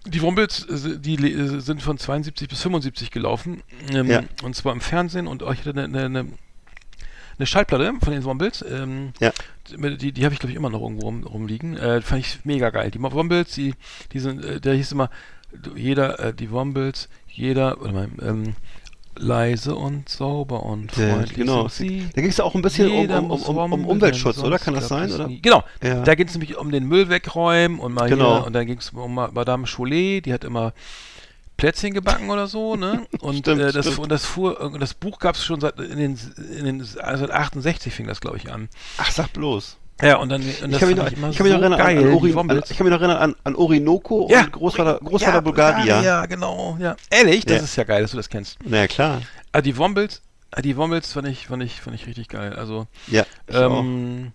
die 0.07 0.21
Wombils, 0.23 0.65
äh, 0.67 0.99
die 0.99 1.17
le- 1.17 1.61
sind 1.61 1.83
von 1.83 1.99
72 1.99 2.49
bis 2.49 2.61
75 2.63 3.11
gelaufen. 3.11 3.63
Ähm, 3.93 4.07
Ja. 4.11 4.23
Und 4.43 4.55
zwar 4.57 4.73
im 4.73 4.81
Fernsehen 4.81 5.27
und 5.27 5.43
ich 5.43 5.49
hatte 5.67 5.71
eine, 5.71 5.85
eine, 5.85 6.27
eine, 7.39 7.47
Schallplatte 7.47 7.93
von 8.03 8.13
den 8.13 8.25
Wombils. 8.25 8.65
Ähm, 8.69 9.13
Ja. 9.21 9.33
Die, 9.71 10.13
die 10.13 10.25
habe 10.25 10.35
ich, 10.35 10.41
glaube 10.41 10.51
ich, 10.51 10.57
immer 10.57 10.71
noch 10.71 10.81
irgendwo 10.83 11.07
rum, 11.07 11.25
rumliegen. 11.25 11.77
Äh, 11.77 12.01
fand 12.03 12.21
ich 12.27 12.45
mega 12.45 12.71
geil. 12.71 12.91
Die 12.91 13.01
Wombils, 13.01 13.55
die, 13.55 13.75
die 14.13 14.19
sind, 14.21 14.45
äh, 14.45 14.61
der 14.61 14.75
hieß 14.75 14.93
immer, 14.93 15.09
jeder, 15.77 16.19
äh, 16.19 16.35
die 16.35 16.51
Wombils, 16.51 17.09
jeder, 17.29 17.77
warte 17.81 17.93
mal, 17.95 18.09
ähm, 18.23 18.55
leise 19.17 19.75
und 19.77 20.09
sauber 20.09 20.63
und 20.65 20.97
Ja, 20.97 21.11
freundlich 21.15 21.37
genau. 21.39 21.69
sie. 21.69 22.09
Da 22.15 22.23
ging 22.23 22.31
es 22.31 22.41
auch 22.41 22.55
ein 22.55 22.63
bisschen 22.63 22.91
um, 22.91 22.97
Jeder 23.01 23.19
um, 23.23 23.31
um, 23.31 23.57
um, 23.59 23.73
um 23.73 23.87
Umweltschutz, 23.87 24.39
oder? 24.39 24.59
Kann 24.59 24.75
das 24.75 24.89
sein? 24.89 25.13
Oder? 25.13 25.29
Genau. 25.29 25.63
Ja. 25.83 26.03
Da 26.03 26.15
geht 26.15 26.29
es 26.29 26.35
nämlich 26.35 26.57
um 26.57 26.71
den 26.71 26.87
Müll 26.87 27.09
wegräumen 27.09 27.79
und 27.79 27.93
mal 27.95 28.09
Genau. 28.09 28.39
hier, 28.39 28.47
und 28.47 28.53
dann 28.55 28.67
ging 28.67 28.79
es 28.79 28.91
um 28.91 29.15
Ma- 29.15 29.31
Madame 29.33 29.67
Cholet, 29.67 30.25
die 30.27 30.33
hat 30.33 30.45
immer 30.45 30.73
Plätzchen 31.59 31.93
gebacken 31.95 32.31
oder 32.31 32.47
so, 32.49 32.75
ne? 32.77 33.07
Und 33.21 33.37
Stimmt, 33.39 33.61
äh, 33.61 33.71
das, 33.71 33.87
und 33.99 34.11
das 34.11 34.25
fuhr, 34.25 34.73
das 34.81 34.95
Buch 34.95 35.19
gab 35.21 35.37
es 35.37 35.45
schon 35.45 35.61
seit 35.61 35.79
in 35.79 35.97
den, 35.99 36.19
in 36.59 36.65
den 36.65 36.81
also 37.01 37.27
seit 37.27 37.31
68 37.31 37.93
fing 37.95 38.07
das, 38.09 38.21
glaube 38.21 38.39
ich, 38.39 38.51
an. 38.51 38.69
Ach, 38.97 39.11
sag 39.13 39.33
bloß. 39.33 39.77
Ja, 40.03 40.17
und 40.17 40.29
dann 40.31 40.43
und 40.43 40.49
Ich 40.49 40.61
das 40.61 40.79
kann 40.81 40.89
mich 40.89 40.97
noch, 40.99 41.07
ich 41.07 41.15
kann 41.15 41.23
mich 41.31 41.39
noch 41.39 41.47
so 41.47 41.47
erinnern 41.63 41.79
geil, 41.79 41.99
an, 41.99 42.13
Ori, 42.15 42.35
an, 42.37 42.63
ich 42.69 42.77
kann 42.77 42.85
mich 42.87 42.93
noch 42.93 43.01
erinnern 43.01 43.17
an, 43.19 43.35
an 43.45 43.55
Orinoco 43.55 44.29
Ja. 44.31 44.41
und 44.41 44.53
Großvater, 44.53 44.99
Großvater 45.03 45.35
ja, 45.35 45.41
Bulgaria. 45.41 46.03
Ja, 46.03 46.27
genau, 46.27 46.77
ja. 46.81 46.97
Ehrlich, 47.11 47.45
das 47.47 47.59
Ja. 47.59 47.63
ist 47.65 47.77
ja 47.77 47.85
geil, 47.85 48.03
dass 48.03 48.11
du 48.11 48.17
das 48.17 48.29
kennst. 48.29 48.59
Na 48.65 48.79
ja, 48.79 48.87
klar. 48.89 49.23
Ah, 49.53 49.61
die 49.61 49.77
Wombils, 49.77 50.23
ah, 50.51 50.61
die 50.61 50.77
Wombils 50.77 51.13
fand 51.13 51.29
ich, 51.29 51.47
fand 51.47 51.63
ich, 51.63 51.81
fand 51.81 51.95
ich 51.95 52.07
richtig 52.07 52.29
geil. 52.29 52.53
Also, 52.55 52.87
Ja, 53.07 53.25
ähm, 53.49 54.33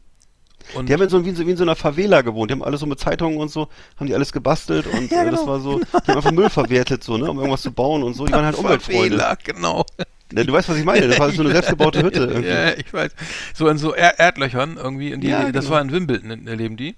und 0.74 0.90
Die 0.90 0.94
haben 0.94 1.02
in 1.02 1.10
so, 1.10 1.24
wie, 1.24 1.30
in 1.30 1.36
so, 1.36 1.46
wie 1.48 1.52
in 1.52 1.58
so 1.58 1.64
einer 1.64 1.76
Favela 1.78 2.22
gewohnt. 2.22 2.52
Die 2.52 2.54
haben 2.54 2.64
alles 2.64 2.82
so 2.82 2.86
mit 2.86 3.00
Zeitungen 3.00 3.38
und 3.38 3.50
so, 3.50 3.68
haben 3.98 4.08
die 4.08 4.14
alles 4.16 4.32
gebastelt 4.34 4.86
und 4.88 5.10
Ja, 5.12 5.24
äh, 5.24 5.32
das 5.32 5.40
genau. 5.42 5.52
war 5.54 5.60
so, 5.62 5.80
die 5.80 5.86
haben 6.12 6.16
einfach 6.18 6.32
Müll 6.32 6.50
verwertet, 6.50 7.04
so, 7.04 7.18
ne, 7.18 7.30
um 7.30 7.38
irgendwas 7.40 7.62
zu 7.62 7.72
bauen 7.72 8.04
und 8.04 8.14
so. 8.16 8.26
Die 8.26 8.34
waren 8.34 8.46
halt 8.46 8.56
Umweltfreunde. 8.58 9.18
Favela, 9.18 9.36
genau. 9.44 9.86
Ne, 10.32 10.46
du 10.46 10.54
weißt, 10.54 10.68
was 10.70 10.78
ich 10.78 10.84
meine. 10.86 11.08
Das 11.08 11.20
war 11.20 11.32
so 11.32 11.42
eine 11.42 11.52
selbstgebaute 11.52 12.04
Hütte 12.04 12.20
irgendwie. 12.26 12.50
Ja, 12.50 12.74
ich 12.74 12.92
weiß. 12.94 13.12
So 13.54 13.68
in 13.70 13.78
so 13.78 13.94
er 13.94 14.20
Erdlöchern 14.20 14.78
irgendwie. 14.78 15.18
Die, 15.18 15.28
Ja, 15.28 15.52
Das 15.52 15.66
genau. 15.66 15.76
war 15.76 15.82
in 15.82 15.92
Wimbledon, 15.92 16.32
in, 16.32 16.46
leben 16.58 16.78
die. 16.78 16.96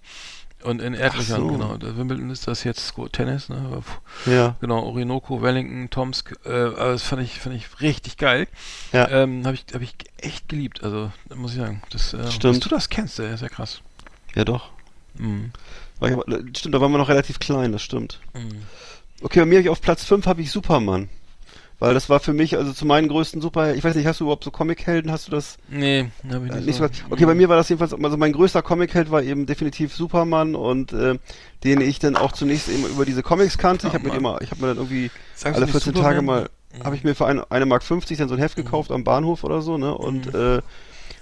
Und 0.61 0.81
in 0.81 0.93
Erdlöchern, 0.93 1.41
so. 1.41 1.47
genau. 1.47 1.77
Das 1.77 1.95
Wimbledon 1.95 2.29
ist 2.31 2.47
das 2.47 2.63
jetzt 2.65 2.93
Tennis, 3.13 3.47
ne? 3.47 3.81
Ja, 4.25 4.57
Genau, 4.59 4.83
Orinoco, 4.83 5.41
Wellington, 5.41 5.89
Tomsk, 5.89 6.35
äh, 6.43 6.49
aber 6.49 6.91
das 6.91 7.03
fand 7.03 7.21
ich, 7.21 7.39
fand 7.39 7.55
ich 7.55 7.79
richtig 7.79 8.17
geil. 8.17 8.47
Ja. 8.91 9.07
Ähm, 9.09 9.45
habe 9.45 9.55
ich, 9.55 9.65
hab 9.73 9.81
ich 9.81 9.93
echt 10.17 10.49
geliebt, 10.49 10.83
also 10.83 11.11
muss 11.33 11.51
ich 11.53 11.59
sagen. 11.59 11.81
Das, 11.91 12.13
äh, 12.13 12.29
Stimmt. 12.29 12.55
Dass 12.55 12.59
du 12.59 12.69
das 12.69 12.89
kennst, 12.89 13.19
äh, 13.19 13.33
ist 13.33 13.41
ja 13.41 13.47
krass. 13.47 13.81
ja 14.35 14.43
doch. 14.43 14.69
Mhm. 15.17 15.51
Stimmt, 16.57 16.75
da 16.75 16.81
waren 16.81 16.91
wir 16.91 16.97
noch 16.97 17.09
relativ 17.09 17.39
klein, 17.39 17.71
das 17.71 17.81
stimmt. 17.81 18.19
Mhm. 18.33 18.63
Okay, 19.21 19.39
bei 19.39 19.45
mir 19.45 19.71
auf 19.71 19.81
Platz 19.81 20.03
5 20.03 20.25
habe 20.25 20.41
ich 20.41 20.51
Superman. 20.51 21.09
Weil 21.79 21.93
das 21.93 22.09
war 22.09 22.19
für 22.19 22.33
mich, 22.33 22.57
also 22.57 22.73
zu 22.73 22.85
meinen 22.85 23.07
größten 23.07 23.41
Super, 23.41 23.73
ich 23.73 23.83
weiß 23.83 23.95
nicht, 23.95 24.05
hast 24.05 24.19
du 24.19 24.25
überhaupt 24.25 24.43
so 24.43 24.51
Comichelden, 24.51 25.11
hast 25.11 25.27
du 25.27 25.31
das? 25.31 25.57
Nee, 25.69 26.07
habe 26.29 26.45
ich 26.47 26.51
Äh, 26.51 26.55
nicht, 26.57 26.65
nicht 26.67 26.75
so. 26.77 26.85
so, 26.87 26.91
okay, 27.09 27.25
bei 27.25 27.35
mir 27.35 27.47
war 27.47 27.55
das 27.55 27.69
jedenfalls, 27.69 27.93
also 27.93 28.17
mein 28.17 28.33
größter 28.33 28.61
Comicheld 28.61 29.11
war 29.11 29.23
eben 29.23 29.45
definitiv 29.45 29.95
Superman 29.95 30.55
und 30.55 30.91
äh, 30.91 31.17
den 31.63 31.79
ich 31.79 31.99
dann 31.99 32.17
auch 32.17 32.33
zunächst 32.33 32.67
eben 32.67 32.85
über 32.85 33.05
diese 33.05 33.23
Comics 33.23 33.57
kannte. 33.57 33.87
Ich 33.87 33.93
habe 33.93 34.09
mir 34.09 34.15
immer, 34.15 34.41
ich 34.41 34.51
habe 34.51 34.61
mir 34.61 34.67
dann 34.67 34.77
irgendwie 34.77 35.09
Sagst 35.35 35.55
alle 35.55 35.65
nicht 35.65 35.71
14 35.71 35.93
Superman? 35.93 36.11
Tage 36.13 36.21
mal, 36.25 36.49
Mhm. 36.71 36.83
habe 36.83 36.95
ich 36.95 37.03
mir 37.03 37.15
für 37.15 37.25
eine, 37.25 37.49
eine 37.49 37.65
Mark 37.65 37.81
50 37.81 38.17
dann 38.19 38.27
so 38.29 38.35
ein 38.35 38.39
Heft 38.39 38.55
gekauft 38.55 38.91
am 38.91 39.03
Bahnhof 39.03 39.43
oder 39.43 39.61
so, 39.63 39.79
ne? 39.79 39.91
Und 39.97 40.35
äh, 40.35 40.61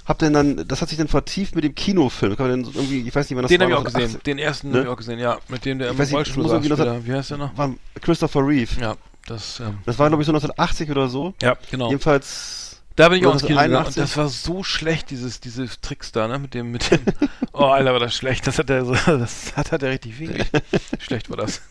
hab 0.06 0.20
dann 0.20 0.34
dann, 0.34 0.68
das 0.68 0.82
hat 0.82 0.90
sich 0.90 0.98
dann 0.98 1.08
vertieft 1.08 1.56
mit 1.56 1.64
dem 1.64 1.74
Kinofilm. 1.74 2.36
Kann 2.36 2.50
man 2.50 2.64
dann 2.64 2.74
so 2.74 2.78
irgendwie, 2.78 3.08
ich 3.08 3.16
weiß 3.16 3.30
nicht, 3.30 3.36
wann 3.38 3.44
das 3.44 3.50
Den 3.50 3.62
habe 3.62 3.72
ich 3.72 3.78
auch 3.78 3.86
1980 3.86 4.04
gesehen. 4.06 4.22
Den 4.26 4.40
ersten 4.40 4.68
ne? 4.72 4.74
habe 4.80 4.88
ich 4.88 4.92
auch 4.92 4.98
gesehen, 4.98 5.20
ja. 5.20 5.38
Mit 5.48 5.64
dem 5.64 5.80
der 5.80 5.92
Ich 5.92 6.00
im 6.00 6.16
Rollstuhl 6.16 6.48
saß. 6.50 6.64
Wie 7.06 7.14
heißt 7.14 7.30
der 7.32 7.38
noch? 7.38 7.58
War 7.58 7.74
Christopher 8.02 8.46
Reeve. 8.46 8.72
Ja, 8.82 8.96
das, 9.28 9.60
ähm, 9.60 9.78
Das 9.86 10.00
war 10.00 10.08
glaube 10.10 10.24
ich 10.24 10.26
so 10.28 10.32
1980 10.32 10.90
oder 10.92 11.08
so. 11.08 11.34
ja, 11.42 11.56
genau. 11.70 11.90
Jedenfalls 11.90 12.67
Da 12.98 13.10
bin 13.10 13.20
ich 13.20 13.28
auch 13.28 13.34
ins 13.34 13.44
Kino 13.44 13.60
gegangen 13.60 13.76
81. 13.76 13.98
und 14.02 14.04
das 14.10 14.18
war 14.18 14.28
so 14.28 14.64
schlecht, 14.64 15.12
dieses, 15.12 15.40
diese 15.40 15.68
Tricks 15.82 16.12
da, 16.12 16.28
ne, 16.28 16.40
mit 16.40 16.56
dem, 16.56 16.72
mit 16.72 16.90
dem, 16.90 17.00
oh, 17.54 17.66
Alter, 17.66 17.94
war 17.94 18.00
das 18.00 18.16
schlecht, 18.16 18.48
das 18.48 18.58
hat 18.58 18.72
er 18.72 18.86
so, 18.86 18.94
das 19.06 19.56
hat, 19.56 19.72
hat 19.72 19.84
er 19.84 19.92
richtig 19.92 20.20
weh. 20.20 20.30
schlecht 21.00 21.30
war 21.30 21.38
das. 21.38 21.62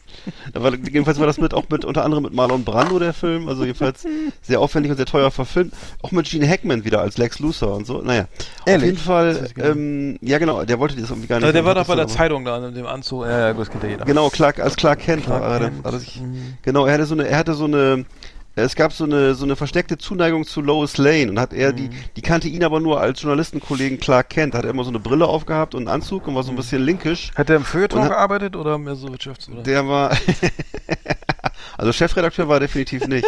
Da 0.53 0.62
war, 0.62 0.73
jedenfalls 0.73 1.19
war 1.19 1.27
das 1.27 1.39
mit 1.39 1.53
auch 1.53 1.65
mit 1.69 1.85
unter 1.85 2.05
anderem 2.05 2.23
mit 2.23 2.32
Marlon 2.32 2.65
Brando 2.65 3.01
der 3.01 3.12
Film, 3.12 3.48
also 3.48 3.65
jedenfalls 3.65 4.07
sehr 4.40 4.61
aufwendig 4.61 4.90
und 4.90 4.97
sehr 4.97 5.07
teuer 5.07 5.32
verfilmt. 5.32 5.74
Auch 6.01 6.12
mit 6.12 6.31
Gene 6.31 6.48
Hackman 6.48 6.85
wieder 6.85 7.01
als 7.01 7.19
Lex 7.19 7.40
Luthor 7.40 7.74
und 7.74 7.86
so. 7.86 8.01
Naja, 8.03 8.27
Ehrlich? 8.65 8.77
auf 8.77 8.85
jeden 8.85 8.98
Fall, 8.98 9.51
ähm, 9.59 10.19
ja 10.23 10.39
genau, 10.39 10.65
der 10.65 10.78
wollte 10.78 10.94
das 10.94 11.11
irgendwie 11.11 11.27
gar 11.27 11.36
nicht. 11.36 11.44
Also 11.44 11.53
der 11.53 11.65
war 11.65 11.74
doch 11.74 11.86
bei 11.86 11.97
der 11.97 12.05
aber- 12.05 12.12
Zeitung 12.12 12.44
da, 12.44 12.66
in 12.69 12.74
dem 12.74 12.86
Anzug, 12.86 13.24
ja, 13.24 13.48
ja, 13.48 13.53
gut, 13.53 13.62
das 13.62 13.70
kennt 13.70 13.82
ja 13.82 13.90
jeder. 13.90 14.05
Genau, 14.05 14.31
Clark, 14.31 14.61
als 14.61 14.77
Clark 14.77 15.01
Kent 15.01 15.24
Clark 15.24 15.43
war 15.43 15.61
er. 15.61 15.70
Kent. 15.70 16.07
Genau, 16.62 16.86
er 16.86 16.94
hatte 16.94 17.07
so 17.07 17.15
eine, 17.15 17.27
er 17.27 17.36
hatte 17.39 17.55
so 17.55 17.65
eine, 17.65 18.05
es 18.65 18.74
gab 18.74 18.93
so 18.93 19.05
eine, 19.05 19.35
so 19.35 19.45
eine 19.45 19.55
versteckte 19.55 19.99
Zuneigung 19.99 20.45
zu 20.47 20.61
Lois 20.62 20.97
Lane 20.97 21.31
und 21.31 21.39
hat 21.39 21.53
er 21.53 21.73
Mhm. 21.73 21.77
die, 21.77 21.91
die 22.16 22.23
kannte 22.23 22.49
ihn 22.49 22.65
aber 22.65 22.81
nur 22.81 23.01
als 23.01 23.20
Journalistenkollegen 23.20 24.01
Clark 24.01 24.31
Kent. 24.31 24.55
Da 24.55 24.59
hat 24.59 24.65
er 24.65 24.70
immer 24.70 24.83
so 24.85 24.91
eine 24.91 24.99
Brille 24.99 25.27
aufgehabt 25.27 25.74
und 25.74 25.83
einen 25.83 25.89
Anzug 25.89 26.27
und 26.27 26.35
war 26.35 26.43
so 26.43 26.51
ein 26.51 26.57
bisschen 26.57 26.83
linkisch. 26.83 27.31
Hat 27.35 27.49
der 27.49 27.57
im 27.57 27.65
Feuilleton 27.65 28.01
hat- 28.03 28.11
gearbeitet 28.11 28.57
oder 28.57 28.78
mehr 28.78 28.97
so 28.97 29.09
Wirtschafts- 29.09 29.51
oder? 29.53 29.62
Der 29.62 29.87
war, 29.87 30.11
also 31.78 31.93
Chefredakteur 31.93 32.49
war 32.49 32.57
er 32.57 32.61
definitiv 32.61 33.07
nicht. 33.07 33.27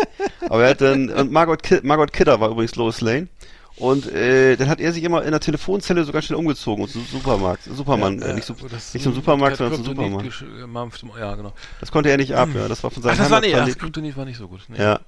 Aber 0.49 0.65
er 0.65 0.71
hat 0.71 0.81
dann, 0.81 1.11
und 1.11 1.31
Margot, 1.31 1.63
Ki 1.63 1.81
Margot 1.83 2.13
Kidder 2.13 2.41
war 2.41 2.51
übrigens 2.51 2.75
Lois 2.77 3.01
Lane. 3.01 3.29
Und 3.77 4.11
äh, 4.13 4.57
dann 4.57 4.69
hat 4.69 4.81
er 4.81 4.93
sich 4.93 5.05
immer 5.05 5.23
in 5.25 5.31
der 5.31 5.39
Telefonzelle 5.39 6.03
so 6.03 6.11
ganz 6.11 6.25
schnell 6.25 6.39
umgezogen 6.39 6.83
und 6.83 6.91
zum 6.91 7.05
Supermarkt, 7.05 7.63
Superman, 7.63 8.21
äh, 8.23 8.35
nicht, 8.35 8.51
das- 8.73 8.93
nicht 8.93 9.05
zum 9.05 9.15
Supermarkt, 9.15 9.61
der 9.61 9.69
sondern 9.71 9.85
zum 9.85 9.95
Kryptonit 9.95 10.33
Superman. 10.33 10.57
gesch- 10.57 10.61
gemampft 10.63 11.03
im- 11.05 11.11
Ja, 11.17 11.37
genau. 11.37 11.53
Das 11.79 11.93
konnte 11.93 12.11
er 12.11 12.17
nicht 12.17 12.35
ab, 12.35 12.49
ja. 12.57 12.67
Das 12.67 12.83
war 12.83 12.91
von 12.91 13.03
seinem 13.05 13.13
Ach, 13.13 13.19
das 13.19 13.31
war 13.31 13.41
nicht, 13.41 13.51
ach, 13.51 13.59
Heimatplaneten. 13.61 13.81
Kryptonit 13.81 14.17
war 14.17 14.25
nicht 14.25 14.39
so 14.39 14.49
gut. 14.49 14.61
Nee. 14.67 14.79
Ja. 14.79 14.99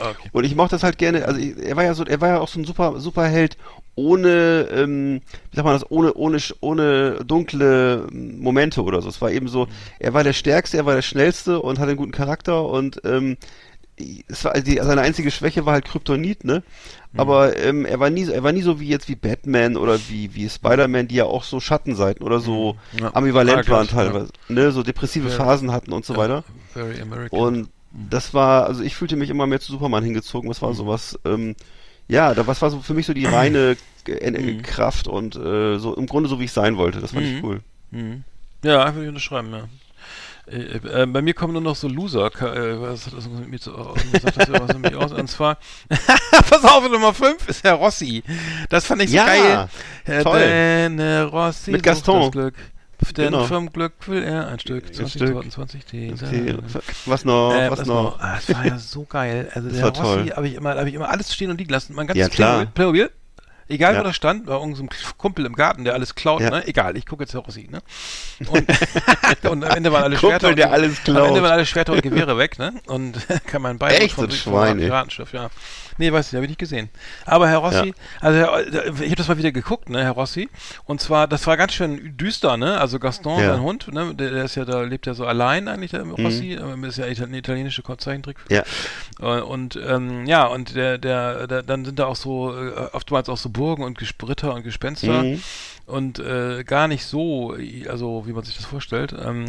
Okay. 0.00 0.28
Und 0.32 0.44
ich 0.44 0.54
mochte 0.56 0.74
das 0.76 0.82
halt 0.82 0.98
gerne, 0.98 1.26
also 1.26 1.38
ich, 1.38 1.56
er 1.58 1.76
war 1.76 1.84
ja 1.84 1.94
so, 1.94 2.04
er 2.04 2.20
war 2.20 2.28
ja 2.28 2.40
auch 2.40 2.48
so 2.48 2.58
ein 2.58 2.64
super, 2.64 2.98
Superheld 3.00 3.56
ohne, 3.96 4.68
ähm, 4.72 5.20
wie 5.50 5.56
sagt 5.56 5.64
man 5.66 5.74
das, 5.74 5.90
ohne, 5.90 6.14
ohne, 6.14 6.38
ohne 6.60 7.18
dunkle 7.24 8.06
ähm, 8.10 8.40
Momente 8.40 8.82
oder 8.82 9.02
so. 9.02 9.08
Es 9.08 9.20
war 9.20 9.30
eben 9.30 9.48
so, 9.48 9.68
er 9.98 10.14
war 10.14 10.24
der 10.24 10.32
Stärkste, 10.32 10.78
er 10.78 10.86
war 10.86 10.94
der 10.94 11.02
Schnellste 11.02 11.60
und 11.60 11.78
hatte 11.78 11.90
einen 11.90 11.98
guten 11.98 12.12
Charakter 12.12 12.64
und 12.64 13.00
ähm, 13.04 13.36
es 14.28 14.44
war 14.46 14.54
die, 14.54 14.76
seine 14.82 15.02
einzige 15.02 15.30
Schwäche 15.30 15.66
war 15.66 15.74
halt 15.74 15.84
Kryptonit, 15.84 16.44
ne? 16.44 16.62
Aber 17.16 17.58
ähm, 17.58 17.84
er 17.84 18.00
war 18.00 18.08
nie, 18.08 18.24
so- 18.24 18.32
er 18.32 18.42
war 18.42 18.52
nie 18.52 18.62
so 18.62 18.80
wie 18.80 18.88
jetzt 18.88 19.08
wie 19.10 19.16
Batman 19.16 19.76
oder 19.76 19.98
wie 20.08 20.34
wie 20.34 20.48
Spider-Man, 20.48 21.08
die 21.08 21.16
ja 21.16 21.24
auch 21.24 21.42
so 21.44 21.60
Schattenseiten 21.60 22.24
oder 22.24 22.40
so 22.40 22.76
Ja. 22.98 23.10
ambivalent 23.14 23.68
waren 23.68 23.88
teilweise, 23.88 24.30
ne? 24.48 24.70
So 24.72 24.82
depressive 24.82 25.28
Ja. 25.28 25.34
Phasen 25.34 25.70
hatten 25.72 25.92
und 25.92 26.06
so 26.06 26.16
weiter. 26.16 26.44
Very 26.72 26.98
American. 27.02 27.38
Und 27.38 27.68
das 27.92 28.34
war, 28.34 28.66
also 28.66 28.82
ich 28.82 28.94
fühlte 28.94 29.16
mich 29.16 29.30
immer 29.30 29.46
mehr 29.46 29.60
zu 29.60 29.72
Superman 29.72 30.04
hingezogen. 30.04 30.48
Das 30.48 30.62
war 30.62 30.74
sowas, 30.74 31.18
ähm, 31.24 31.56
ja, 32.08 32.34
da 32.34 32.46
was 32.46 32.62
war 32.62 32.70
so 32.70 32.80
für 32.80 32.94
mich 32.94 33.06
so 33.06 33.14
die 33.14 33.24
reine 33.26 33.76
äh, 34.06 34.54
Kraft 34.62 35.06
und 35.08 35.36
äh, 35.36 35.78
so 35.78 35.94
im 35.96 36.06
Grunde 36.06 36.28
so 36.28 36.40
wie 36.40 36.44
ich 36.44 36.52
sein 36.52 36.76
wollte. 36.76 37.00
Das 37.00 37.12
fand 37.12 37.26
ich 37.26 37.34
Mhm. 37.42 37.44
cool. 37.44 37.60
Mhm. 37.90 38.24
Ja, 38.62 38.86
würde 38.94 39.04
ich 39.04 39.08
unterschreiben, 39.08 39.52
ja. 39.52 39.68
Äh, 40.46 41.02
äh, 41.02 41.06
bei 41.06 41.22
mir 41.22 41.34
kommen 41.34 41.52
nur 41.52 41.62
noch 41.62 41.76
so 41.76 41.88
Loser. 41.88 42.26
Äh, 42.26 42.80
was 42.80 43.06
hat 43.06 43.16
das 43.16 43.28
mit 43.28 43.48
mir 43.48 43.58
zu 43.60 43.72
was 43.76 44.22
sagt 44.22 44.36
das 44.36 44.50
was 44.50 44.78
mit 44.78 44.92
mir 44.92 44.98
aus? 44.98 45.12
Und 45.12 45.28
zwar, 45.28 45.58
pass 45.88 46.64
auf, 46.64 46.88
Nummer 46.90 47.14
5 47.14 47.48
ist 47.48 47.64
Herr 47.64 47.74
Rossi. 47.74 48.22
Das 48.68 48.86
fand 48.86 49.02
ich 49.02 49.10
so 49.10 49.16
Ja, 49.16 49.26
geil. 49.26 49.68
Herr 50.04 50.22
toll. 50.22 51.28
Rossi 51.32 51.70
Mit 51.72 51.82
Gaston. 51.82 52.22
Das 52.22 52.30
Glück. 52.32 52.54
Denn 53.16 53.32
Genau. 53.32 53.44
vom 53.44 53.72
Glück 53.72 53.92
will 54.06 54.22
er 54.22 54.48
ein 54.48 54.58
Stück. 54.60 54.94
20 54.94 55.12
Stück. 55.12 55.32
Torten, 55.32 55.50
20 55.50 55.84
Tee. 55.84 56.14
Was 57.06 57.24
noch? 57.24 57.54
Äh, 57.54 57.70
was 57.70 57.86
noch? 57.86 58.18
Ah, 58.20 58.36
das 58.36 58.54
war 58.56 58.66
ja 58.66 58.78
so 58.78 59.04
geil. 59.04 59.50
Also 59.54 59.68
Das 59.68 59.78
der. 59.78 59.88
Rossi 60.04 60.28
habe 60.28 60.48
ich 60.48 60.54
immer, 60.54 60.70
habe 60.76 60.88
ich 60.88 60.94
immer 60.94 61.08
alles 61.10 61.34
stehen 61.34 61.50
und 61.50 61.58
liegen 61.58 61.70
lassen. 61.70 61.94
Mein 61.94 62.06
ganzes 62.06 62.22
Ja, 62.22 62.28
klar. 62.28 62.66
Playmobil-. 62.66 63.10
Egal, 63.68 63.94
Ja. 63.94 64.00
wo 64.00 64.04
das 64.04 64.16
stand, 64.16 64.48
irgendein 64.48 64.74
so 64.88 65.12
Kumpel 65.16 65.46
im 65.46 65.54
Garten, 65.54 65.84
der 65.84 65.94
alles 65.94 66.16
klaut, 66.16 66.40
Ja. 66.40 66.50
ne? 66.50 66.66
Egal, 66.66 66.96
ich 66.96 67.06
gucke 67.06 67.22
jetzt 67.22 67.34
Herr 67.34 67.40
Rossi, 67.40 67.68
ne? 67.70 67.80
Und, 68.48 68.66
und 69.48 69.64
am 69.64 69.76
Ende 69.76 69.92
waren 69.92 70.02
alle 70.02 70.16
Kumpel, 70.16 70.30
Schwerter 70.40 70.48
und, 70.48 70.58
der 70.58 70.72
alles 70.72 70.98
Am 71.06 71.16
Ende 71.16 71.40
waren 71.42 71.52
alle 71.52 71.66
Schwerter 71.66 71.92
und 71.92 72.02
Gewehre 72.02 72.36
weg, 72.36 72.58
ne? 72.58 72.72
Und 72.86 73.16
kann 73.46 73.62
man 73.62 73.78
beide 73.78 74.00
Echt, 74.00 74.16
so 74.16 74.22
ein 74.22 74.30
Schwein. 74.32 74.78
Piratenschiff, 74.78 75.32
ja. 75.32 75.50
Nee, 76.00 76.10
weiß 76.12 76.28
ich, 76.28 76.34
habe 76.34 76.44
ich 76.46 76.50
nicht 76.50 76.58
gesehen. 76.58 76.88
Aber 77.26 77.46
Herr 77.46 77.58
Rossi, 77.58 77.88
Ja. 77.88 77.92
also 78.22 78.38
Herr, 78.38 78.86
ich 78.94 79.02
habe 79.06 79.16
das 79.16 79.28
mal 79.28 79.36
wieder 79.36 79.52
geguckt, 79.52 79.90
ne, 79.90 80.02
Herr 80.02 80.12
Rossi. 80.12 80.48
Und 80.86 81.00
zwar, 81.02 81.28
das 81.28 81.46
war 81.46 81.58
ganz 81.58 81.74
schön 81.74 82.16
düster, 82.16 82.56
ne? 82.56 82.80
Also 82.80 82.98
Gaston, 82.98 83.38
Ja. 83.38 83.52
sein 83.52 83.60
Hund, 83.62 83.92
ne, 83.92 84.14
der, 84.14 84.30
der 84.30 84.44
ist 84.44 84.54
ja 84.54 84.64
da, 84.64 84.80
lebt 84.80 85.06
ja 85.06 85.12
so 85.12 85.26
allein 85.26 85.68
eigentlich, 85.68 85.90
der 85.90 86.02
Rossi. 86.04 86.58
Mhm. 86.58 86.84
Ist 86.84 86.96
ja 86.96 87.04
eine 87.04 87.36
italienische 87.36 87.82
Zeichentrick. 87.98 88.38
Ja. 88.48 88.62
Äh, 89.20 89.40
Und 89.42 89.76
ähm, 89.76 90.26
ja, 90.26 90.46
und 90.46 90.74
der, 90.74 90.96
der, 90.96 91.46
der, 91.46 91.62
dann 91.62 91.84
sind 91.84 91.98
da 91.98 92.06
auch 92.06 92.16
so 92.16 92.56
äh, 92.56 92.72
oftmals 92.92 93.28
auch 93.28 93.36
so 93.36 93.50
Burgen 93.50 93.84
und 93.84 93.98
Gespritter 93.98 94.54
und 94.54 94.62
Gespenster 94.62 95.22
Mhm. 95.22 95.42
und 95.86 96.18
äh, 96.18 96.64
gar 96.64 96.88
nicht 96.88 97.04
so, 97.04 97.54
also 97.88 98.26
wie 98.26 98.32
man 98.32 98.44
sich 98.44 98.56
das 98.56 98.64
vorstellt. 98.64 99.12
Ähm, 99.12 99.44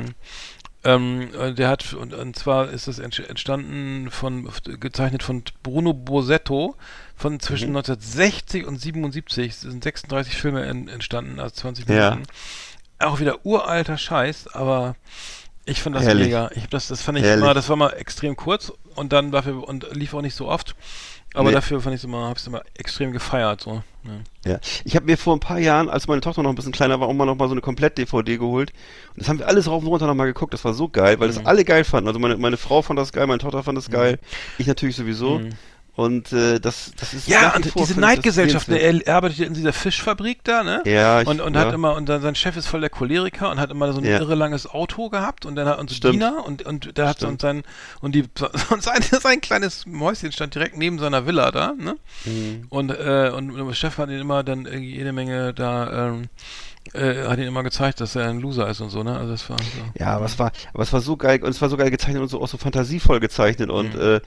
ähm, 0.84 1.30
äh, 1.40 1.54
der 1.54 1.70
hat 1.70 1.94
und, 1.94 2.14
und 2.14 2.36
zwar 2.36 2.70
ist 2.70 2.88
das 2.88 2.98
entstanden 3.00 4.10
von 4.10 4.50
gezeichnet 4.80 5.22
von 5.24 5.44
Bruno 5.64 5.94
Bosetto 5.94 6.76
von 7.16 7.40
zwischen 7.40 7.70
Mhm. 7.70 7.78
1960 7.78 8.66
und 8.66 8.78
77 8.80 9.52
Es 9.52 9.62
sind 9.62 9.84
36 9.84 10.36
Filme 10.36 10.66
en, 10.66 10.88
entstanden, 10.88 11.40
also 11.40 11.54
20 11.56 11.88
Ja. 11.88 12.12
Minuten. 12.12 12.28
Auch 13.00 13.20
wieder 13.20 13.46
uralter 13.46 13.98
Scheiß, 13.98 14.48
aber 14.54 14.96
ich 15.66 15.82
fand 15.82 15.96
das 15.96 16.04
Herrlich. 16.04 16.28
mega. 16.28 16.50
Ich 16.56 16.68
das, 16.68 16.88
das 16.88 17.02
fand 17.02 17.18
ich 17.20 17.24
Herrlich. 17.24 17.44
immer, 17.44 17.54
das 17.54 17.70
war 17.70 17.76
mal 17.76 17.92
extrem 17.92 18.36
kurz 18.36 18.72
und 18.96 19.14
dann 19.14 19.32
dafür 19.32 19.68
und 19.68 19.88
lief 19.96 20.14
auch 20.14 20.22
nicht 20.22 20.36
so 20.36 20.48
oft. 20.48 20.76
Aber 21.34 21.50
Nee. 21.50 21.56
dafür 21.56 21.80
fand 21.80 21.96
ich 21.96 22.02
es 22.02 22.06
immer, 22.06 22.28
hab's 22.28 22.46
immer 22.48 22.62
extrem 22.78 23.12
gefeiert. 23.14 23.62
So. 23.62 23.84
Ja. 24.44 24.52
Ja, 24.54 24.60
ich 24.84 24.96
habe 24.96 25.06
mir 25.06 25.18
vor 25.18 25.36
ein 25.36 25.40
paar 25.40 25.60
Jahren, 25.60 25.88
als 25.90 26.08
meine 26.08 26.20
Tochter 26.22 26.44
noch 26.44 26.50
ein 26.50 26.56
bisschen 26.56 26.72
kleiner 26.72 27.00
war, 27.00 27.08
auch 27.08 27.14
mal 27.14 27.26
noch 27.26 27.36
mal 27.38 27.48
so 27.48 27.54
eine 27.54 27.62
Komplett-DVD 27.62 28.38
geholt. 28.38 28.72
Und 29.10 29.20
das 29.22 29.30
haben 29.30 29.40
wir 29.40 29.48
alles 29.48 29.68
rauf 29.70 29.82
und 29.84 29.90
runter 29.90 30.08
noch 30.08 30.16
mal 30.16 30.26
geguckt. 30.26 30.54
Das 30.54 30.66
war 30.66 30.74
so 30.74 30.90
geil, 30.90 31.20
weil 31.20 31.30
Mhm. 31.30 31.36
das 31.36 31.46
alle 31.46 31.64
geil 31.64 31.84
fanden. 31.84 32.08
Also 32.08 32.20
meine, 32.20 32.36
meine 32.38 32.58
Frau 32.58 32.82
fand 32.82 33.00
das 33.00 33.14
geil, 33.14 33.28
meine 33.28 33.40
Tochter 33.40 33.64
fand 33.64 33.78
das 33.78 33.90
geil, 33.90 34.20
ich 34.58 34.68
natürlich 34.68 34.96
sowieso. 34.96 35.40
Mhm. 35.40 35.50
Und 36.02 36.34
äh, 36.34 36.60
das, 36.60 36.92
das 37.00 37.14
ist 37.14 37.28
Ja, 37.28 37.56
und 37.56 37.72
diese 37.76 38.00
Neidgesellschaft, 38.00 38.68
ne, 38.68 38.80
sehenswert. 38.80 39.08
er 39.08 39.16
arbeitet 39.16 39.40
in 39.40 39.54
dieser 39.54 39.72
Fischfabrik 39.74 40.44
da, 40.44 40.64
ne? 40.64 40.82
Ja, 40.86 41.22
ich, 41.22 41.28
und 41.28 41.42
und 41.42 41.54
ja. 41.56 41.62
hat 41.62 41.74
immer 41.74 41.96
und 41.96 42.10
dann, 42.10 42.22
sein 42.22 42.34
Chef 42.36 42.58
ist 42.58 42.68
voll 42.68 42.82
der 42.82 42.90
Choleriker 42.90 43.52
und 43.52 43.60
hat 43.60 43.70
immer 43.72 43.92
so 43.94 44.00
ein 44.00 44.06
Ja. 44.06 44.20
irre 44.20 44.36
langes 44.36 44.66
Auto 44.68 45.10
gehabt 45.10 45.46
und 45.46 45.56
dann 45.56 45.68
hat 45.68 45.80
und 45.80 45.90
so 45.90 45.96
Stimmt. 45.96 46.16
Diener 46.16 46.46
und 46.46 46.64
und 46.66 46.98
der 46.98 47.08
hat 47.08 47.20
so- 47.20 47.28
und 47.28 47.40
Stimmt. 47.40 47.42
sein 47.42 47.64
und 48.02 48.16
die 48.16 48.24
und 48.70 48.82
sein, 48.82 49.02
sein 49.22 49.42
kleines 49.42 49.86
Mäuschen 49.86 50.32
stand 50.32 50.56
direkt 50.56 50.78
neben 50.78 50.98
seiner 51.00 51.26
Villa 51.28 51.52
da, 51.52 51.74
ne? 51.78 51.96
Mhm. 52.26 52.66
Und 52.70 52.90
äh, 52.90 53.32
und 53.36 53.56
der 53.56 53.74
Chef 53.74 53.98
hat 53.98 54.10
ihn 54.10 54.20
immer 54.20 54.44
dann 54.44 54.66
jede 54.82 55.12
Menge 55.14 55.54
da 55.54 56.08
ähm, 56.10 56.30
äh, 56.94 57.26
hat 57.28 57.38
ihn 57.40 57.46
immer 57.48 57.64
gezeigt, 57.64 58.02
dass 58.02 58.16
er 58.16 58.28
ein 58.30 58.40
Loser 58.40 58.68
ist 58.70 58.82
und 58.82 58.90
so, 58.90 59.04
ne? 59.04 59.18
Also 59.18 59.32
das 59.32 59.50
war 59.50 59.58
so. 59.58 59.64
Ja, 60.00 60.16
aber 60.16 60.26
es 60.26 60.38
war, 60.40 60.52
aber 60.74 60.84
es 60.84 60.92
war 60.94 61.02
so 61.02 61.18
geil 61.18 61.42
und 61.44 61.50
es 61.50 61.62
war 61.62 61.70
so 61.70 61.78
geil 61.78 61.90
gezeichnet 61.92 62.22
und 62.22 62.28
so 62.30 62.42
auch 62.42 62.48
so 62.48 62.58
fantasievoll 62.58 63.20
gezeichnet 63.20 63.70
und 63.70 63.96
Mhm. 63.96 64.02
äh, 64.02 64.20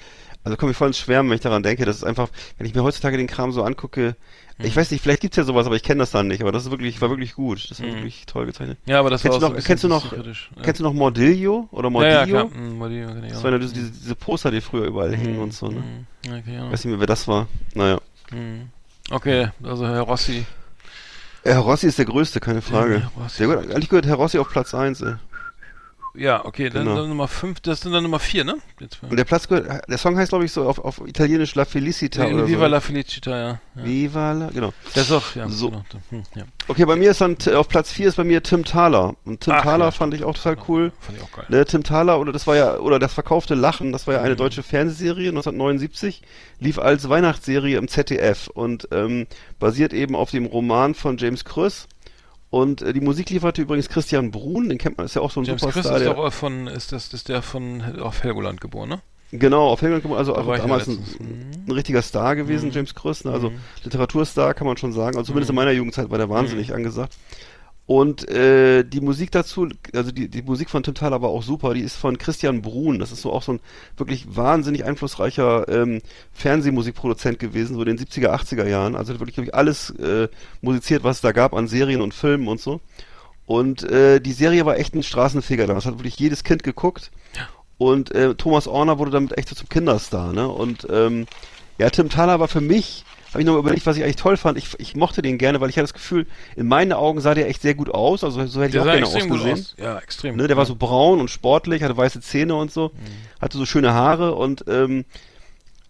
also 0.44 0.56
komme 0.58 0.72
ich 0.72 0.76
voll 0.76 0.88
ins 0.88 0.98
Schwärmen, 0.98 1.30
wenn 1.30 1.36
ich 1.36 1.42
daran 1.42 1.62
denke. 1.62 1.84
Das 1.86 1.96
ist 1.96 2.04
einfach, 2.04 2.28
wenn 2.58 2.66
ich 2.66 2.74
mir 2.74 2.82
heutzutage 2.82 3.16
den 3.16 3.26
Kram 3.26 3.50
so 3.52 3.62
angucke, 3.64 4.14
Mhm. 4.58 4.66
ich 4.66 4.76
weiß 4.76 4.90
nicht, 4.90 5.00
vielleicht 5.02 5.22
gibt's 5.22 5.36
ja 5.38 5.42
sowas, 5.44 5.66
aber 5.66 5.74
ich 5.76 5.82
kenne 5.82 6.00
das 6.00 6.10
dann 6.10 6.28
nicht. 6.28 6.42
Aber 6.42 6.52
das 6.52 6.64
ist 6.64 6.70
wirklich, 6.70 7.00
war 7.00 7.08
wirklich 7.10 7.34
gut. 7.34 7.70
Das 7.70 7.80
war 7.80 7.88
Mhm. 7.88 7.94
wirklich 7.94 8.26
toll 8.26 8.44
gezeichnet. 8.46 8.76
Ja, 8.86 9.00
aber 9.00 9.08
das 9.10 9.22
Kennst 9.22 9.40
war 9.40 9.48
du 9.48 9.54
noch- 9.54 9.60
so 9.60 9.66
kennst 9.66 9.84
du 9.84 9.88
noch- 9.88 10.10
kritisch, 10.10 10.50
ja. 10.56 10.62
Kennst 10.62 10.80
du 10.80 10.84
noch 10.84 10.92
Mordillo 10.92 11.68
oder 11.72 11.86
ja, 11.86 11.90
Mordillo? 11.90 12.12
ja, 12.14 12.26
klar. 12.26 12.44
Mhm, 12.46 12.76
Mordillo 12.78 13.08
kenn 13.08 13.24
ich 13.24 13.30
Das 13.30 13.38
auch. 13.40 13.44
waren 13.44 13.52
ja 13.54 13.58
diese, 13.58 13.74
diese 13.74 14.14
Poster, 14.14 14.50
die 14.50 14.60
früher 14.60 14.84
überall 14.84 15.14
hingen 15.16 15.38
und 15.40 15.54
so, 15.54 15.68
ne? 15.68 15.80
Mhm. 15.80 16.30
Ja, 16.30 16.36
okay, 16.38 16.54
ja. 16.54 16.70
Weiß 16.70 16.84
nicht 16.84 16.90
mehr, 16.92 17.00
wer 17.00 17.06
das 17.06 17.26
war. 17.26 17.46
Naja. 17.74 18.00
Mhm. 18.30 18.68
Okay, 19.10 19.48
also 19.62 19.86
Herr 19.86 20.02
Rossi. 20.02 20.44
Herr 21.44 21.58
Rossi 21.58 21.86
ist 21.86 21.98
der 21.98 22.06
Größte, 22.06 22.40
keine 22.40 22.62
Frage. 22.62 23.00
Herr 23.00 23.22
Rossi. 23.22 23.36
Sehr 23.36 23.46
gut. 23.48 23.58
Eigentlich 23.58 23.88
gehört 23.90 24.06
Herr 24.06 24.16
Rossi 24.16 24.38
auf 24.38 24.48
Platz 24.48 24.74
1, 24.74 25.02
ey. 25.02 25.14
Ja, 26.16 26.44
okay, 26.44 26.70
dann, 26.70 26.84
Genau. 26.84 26.96
dann 27.00 27.08
Nummer 27.08 27.26
5, 27.26 27.60
das 27.60 27.80
sind 27.80 27.92
dann 27.92 28.04
Nummer 28.04 28.20
4, 28.20 28.44
ne? 28.44 28.56
Und 29.10 29.16
der 29.16 29.24
Platz 29.24 29.48
gehört, 29.48 29.88
der 29.88 29.98
Song 29.98 30.16
heißt, 30.16 30.28
glaube 30.30 30.44
ich, 30.44 30.52
so 30.52 30.68
auf, 30.68 30.78
auf 30.78 31.00
Italienisch 31.06 31.54
La 31.56 31.64
Felicita 31.64 32.24
oder 32.26 32.46
Viva 32.46 32.60
so. 32.60 32.66
la 32.70 32.80
Felicita, 32.80 33.30
ja. 33.30 33.48
ja. 33.74 33.84
Viva 33.84 34.32
la, 34.32 34.46
genau. 34.54 34.72
Das 34.94 35.06
ist 35.06 35.12
auch, 35.12 35.34
ja. 35.34 35.48
So. 35.48 35.70
Genau. 35.70 35.82
Hm, 36.10 36.22
ja. 36.36 36.44
Okay, 36.68 36.84
bei 36.84 36.94
mir 36.94 37.10
ist 37.10 37.20
dann, 37.20 37.36
t- 37.38 37.52
auf 37.54 37.68
Platz 37.68 37.90
4 37.90 38.08
ist 38.08 38.16
bei 38.16 38.22
mir 38.24 38.42
Tim 38.44 38.64
Thaler. 38.64 39.16
Und 39.24 39.40
Tim 39.40 39.54
Ach, 39.56 39.62
Thaler 39.62 39.86
ja. 39.86 39.90
fand 39.90 40.14
ich 40.14 40.22
auch 40.22 40.34
total 40.34 40.56
cool. 40.68 40.92
Fand 41.00 41.18
ich 41.18 41.24
auch 41.24 41.32
geil. 41.32 41.46
Ne, 41.48 41.64
Tim 41.64 41.82
Thaler, 41.82 42.20
oder 42.20 42.30
das 42.32 42.46
war 42.46 42.54
ja, 42.56 42.76
oder 42.78 42.98
das 43.00 43.12
verkaufte 43.12 43.54
Lachen, 43.56 43.90
das 43.90 44.06
war 44.06 44.14
ja 44.14 44.20
eine 44.22 44.34
Mhm. 44.34 44.38
deutsche 44.38 44.62
Fernsehserie, 44.62 45.30
1979, 45.30 46.22
lief 46.60 46.78
als 46.78 47.08
Weihnachtsserie 47.08 47.76
im 47.76 47.88
ZDF 47.88 48.46
und 48.48 48.86
ähm, 48.92 49.26
basiert 49.58 49.92
eben 49.92 50.14
auf 50.14 50.30
dem 50.30 50.46
Roman 50.46 50.94
von 50.94 51.16
James 51.16 51.44
Kröss. 51.44 51.88
Und 52.54 52.82
äh, 52.82 52.92
die 52.92 53.00
Musik 53.00 53.30
lieferte 53.30 53.62
übrigens 53.62 53.88
Christian 53.88 54.30
Brun, 54.30 54.68
den 54.68 54.78
kennt 54.78 54.96
man, 54.96 55.06
ist 55.06 55.14
ja 55.16 55.22
auch 55.22 55.30
so 55.32 55.40
ein 55.40 55.44
James 55.44 55.62
Chris 55.62 55.74
Superstar. 55.74 55.96
ist 55.96 56.04
Der, 56.04 56.14
doch 56.14 56.32
von, 56.32 56.66
ist 56.68 56.92
das, 56.92 57.12
ist 57.12 57.28
der 57.28 57.42
von, 57.42 57.82
auf 58.00 58.22
Helgoland 58.22 58.60
geboren, 58.60 58.88
ne? 58.90 59.00
genau, 59.32 59.66
auf 59.70 59.82
Helgoland, 59.82 60.06
also 60.16 60.34
Da 60.34 60.56
damals 60.58 60.86
ein. 60.86 60.94
Mhm. 61.18 61.64
ein 61.66 61.72
richtiger 61.72 62.00
Star 62.02 62.36
gewesen, 62.36 62.68
Mhm. 62.68 62.74
James 62.74 62.94
Kröss, 62.94 63.24
ne? 63.24 63.32
also 63.32 63.50
Mhm. 63.50 63.56
Literaturstar 63.82 64.54
kann 64.54 64.66
man 64.68 64.76
schon 64.76 64.92
sagen, 64.92 65.16
also 65.16 65.28
zumindest 65.32 65.50
Mhm. 65.50 65.58
in 65.58 65.64
meiner 65.64 65.72
Jugendzeit 65.76 66.10
war 66.10 66.18
der 66.18 66.30
wahnsinnig 66.30 66.72
angesagt. 66.72 67.16
Und 67.86 68.26
äh, 68.30 68.82
die 68.82 69.02
Musik 69.02 69.30
dazu, 69.30 69.68
also 69.94 70.10
die, 70.10 70.28
die 70.28 70.42
Musik 70.42 70.70
von 70.70 70.82
Tim 70.82 70.94
Thaler 70.94 71.20
war 71.20 71.28
auch 71.28 71.42
super, 71.42 71.74
die 71.74 71.82
ist 71.82 71.96
von 71.96 72.16
Christian 72.16 72.62
Brun, 72.62 72.98
das 72.98 73.12
ist 73.12 73.20
so 73.20 73.30
auch 73.30 73.42
so 73.42 73.52
ein 73.52 73.60
wirklich 73.98 74.34
wahnsinnig 74.34 74.86
einflussreicher 74.86 75.68
ähm, 75.68 76.00
Fernsehmusikproduzent 76.32 77.38
gewesen, 77.38 77.74
so 77.74 77.82
in 77.82 77.94
den 77.94 77.98
70er, 77.98 78.30
80er 78.30 78.66
Jahren, 78.66 78.96
also 78.96 79.12
wirklich, 79.20 79.36
wirklich 79.36 79.54
alles 79.54 79.90
äh, 79.90 80.28
musiziert, 80.62 81.04
was 81.04 81.16
es 81.16 81.22
da 81.22 81.32
gab 81.32 81.52
an 81.52 81.68
Serien 81.68 82.00
und 82.00 82.14
Filmen 82.14 82.48
und 82.48 82.58
so. 82.58 82.80
Und 83.44 83.82
äh, 83.82 84.18
die 84.18 84.32
Serie 84.32 84.64
war 84.64 84.78
echt 84.78 84.94
ein 84.94 85.02
Straßenfeger 85.02 85.66
damals, 85.66 85.84
hat 85.84 85.98
wirklich 85.98 86.18
jedes 86.18 86.42
Kind 86.42 86.62
geguckt. 86.62 87.10
Und 87.76 88.14
äh, 88.14 88.34
Thomas 88.34 88.66
Orner 88.66 88.98
wurde 88.98 89.10
damit 89.10 89.36
echt 89.36 89.48
so 89.48 89.54
zum 89.54 89.68
Kinderstar, 89.68 90.32
ne? 90.32 90.48
Und 90.48 90.86
ähm, 90.90 91.26
ja, 91.76 91.90
Tim 91.90 92.08
Thaler 92.08 92.40
war 92.40 92.48
für 92.48 92.60
mich, 92.60 93.04
habe 93.34 93.42
ich 93.42 93.46
nochmal 93.46 93.60
überlegt, 93.60 93.84
was 93.84 93.96
ich 93.96 94.04
eigentlich 94.04 94.16
toll 94.16 94.36
fand. 94.36 94.56
Ich, 94.56 94.78
ich 94.78 94.96
mochte 94.96 95.20
den 95.20 95.38
gerne, 95.38 95.60
weil 95.60 95.68
ich 95.68 95.76
hatte 95.76 95.84
das 95.84 95.92
Gefühl, 95.92 96.26
in 96.56 96.66
meinen 96.68 96.92
Augen 96.92 97.20
sah 97.20 97.34
der 97.34 97.48
echt 97.48 97.62
sehr 97.62 97.74
gut 97.74 97.90
aus. 97.90 98.24
Also 98.24 98.46
so 98.46 98.60
hätte 98.62 98.68
ich 98.68 98.72
Der 98.72 98.82
auch 98.82 98.86
sah 98.86 98.92
gerne 98.92 99.06
ausgesehen. 99.06 99.52
aus. 99.52 99.74
Ja, 99.76 99.98
extrem. 99.98 100.36
Ne, 100.36 100.46
der 100.46 100.56
war 100.56 100.66
so 100.66 100.76
braun 100.76 101.20
und 101.20 101.30
sportlich, 101.30 101.82
hatte 101.82 101.96
weiße 101.96 102.20
Zähne 102.20 102.54
und 102.54 102.72
so, 102.72 102.92
hatte 103.40 103.58
so 103.58 103.66
schöne 103.66 103.92
Haare 103.92 104.34
und 104.36 104.64
ähm, 104.68 105.04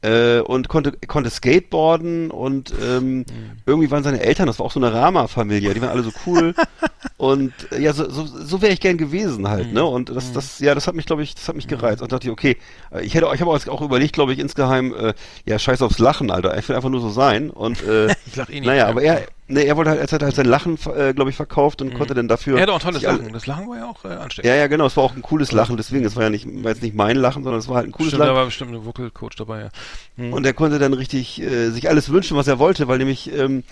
äh, 0.05 0.41
und 0.41 0.69
konnte 0.69 0.93
konnte 1.07 1.31
Skateboarden 1.31 2.31
und 2.31 2.73
ähm, 2.83 3.25
irgendwie 3.65 3.91
waren 3.91 4.05
seine 4.05 4.21
Eltern, 4.21 4.47
das 4.47 4.59
war 4.59 4.67
auch 4.67 4.73
so 4.73 4.81
eine 4.81 4.93
Rama-Familie, 4.93 5.73
die 5.73 5.81
waren 5.81 5.91
alle 5.91 6.03
so 6.03 6.13
cool 6.27 6.55
und 7.17 7.53
äh, 7.73 7.81
ja, 7.81 7.93
so, 7.93 8.11
so, 8.11 8.27
so 8.27 8.61
wäre 8.61 8.73
ich 8.73 8.81
gern 8.81 8.99
gewesen 8.99 9.49
halt, 9.49 9.73
ne? 9.73 9.85
Und 9.85 10.11
das, 10.11 10.33
das, 10.33 10.59
ja, 10.59 10.75
das 10.75 10.87
hat 10.87 10.95
mich, 10.95 11.07
glaube 11.07 11.23
ich, 11.23 11.35
das 11.35 11.49
hat 11.49 11.57
mich 11.57 11.69
gereizt. 11.69 12.03
Und 12.03 12.13
dachte 12.13 12.27
ich, 12.27 12.33
okay, 12.33 12.57
äh, 12.93 13.05
ich 13.05 13.15
hätte, 13.15 13.29
ich 13.35 13.41
habe 13.41 13.51
auch 13.51 13.81
überlegt, 13.81 14.13
glaube 14.13 14.33
ich, 14.33 14.39
insgeheim, 14.39 14.95
äh, 14.95 15.15
ja, 15.47 15.59
scheiß 15.59 15.81
aufs 15.83 15.99
Lachen, 15.99 16.31
Alter, 16.31 16.57
ich 16.59 16.69
will 16.69 16.77
einfach 16.77 16.91
nur 16.91 17.01
so 17.01 17.11
sein 17.11 17.51
und 17.51 17.83
äh, 17.83 18.15
Ich 18.27 18.37
lach 18.37 18.49
eh 18.49 18.55
nicht. 18.55 18.67
naja, 18.67 18.89
aber 18.89 19.03
er, 19.03 19.23
ne, 19.49 19.63
er 19.65 19.77
wollte 19.77 19.91
halt, 19.91 20.01
er 20.01 20.11
hat 20.11 20.23
halt 20.23 20.35
sein 20.35 20.47
Lachen, 20.47 20.79
äh, 20.97 21.13
glaube 21.15 21.31
ich, 21.31 21.37
verkauft 21.37 21.83
und 21.83 21.95
konnte 21.95 22.15
dann 22.15 22.29
dafür. 22.29 22.57
er 22.57 22.63
hatte 22.63 22.73
auch 22.73 22.77
ein 22.81 22.83
tolles 22.83 23.03
Lachen. 23.03 23.33
Das 23.33 23.47
Lachen 23.47 23.69
war 23.69 23.77
ja 23.77 23.87
auch 23.91 24.05
äh, 24.05 24.09
ansteckend. 24.09 24.49
ja, 24.49 24.57
ja, 24.57 24.67
genau. 24.67 24.87
Es 24.87 24.97
war 24.97 25.05
auch 25.05 25.15
ein 25.15 25.23
cooles 25.23 25.53
Lachen. 25.53 25.77
Deswegen, 25.77 26.05
es 26.05 26.17
war 26.17 26.25
ja 26.25 26.31
nicht, 26.31 26.47
war 26.65 26.71
jetzt 26.73 26.83
nicht 26.83 26.95
mein 26.95 27.17
Lachen, 27.17 27.43
sondern 27.45 27.61
es 27.61 27.69
war 27.69 27.77
halt 27.77 27.87
ein 27.89 27.93
cooles 27.93 28.09
Stimmt, 28.11 28.21
da 28.23 28.27
Lachen. 28.27 28.37
war 28.37 28.45
bestimmt 28.47 28.73
ein 28.75 28.85
Vocal 28.85 29.11
Coach 29.11 29.37
dabei, 29.37 29.61
ja. 29.63 29.69
Mhm. 30.17 30.33
Und 30.33 30.47
er 30.47 30.53
konnte 30.55 30.79
dann 30.79 30.93
richtig 30.95 31.41
äh, 31.43 31.71
sich 31.71 31.89
alles 31.89 32.11
wünschen, 32.11 32.37
was 32.37 32.47
er 32.49 32.59
wollte, 32.59 32.89
weil 32.89 32.99
nämlich 32.99 33.33
ähm, 33.37 33.65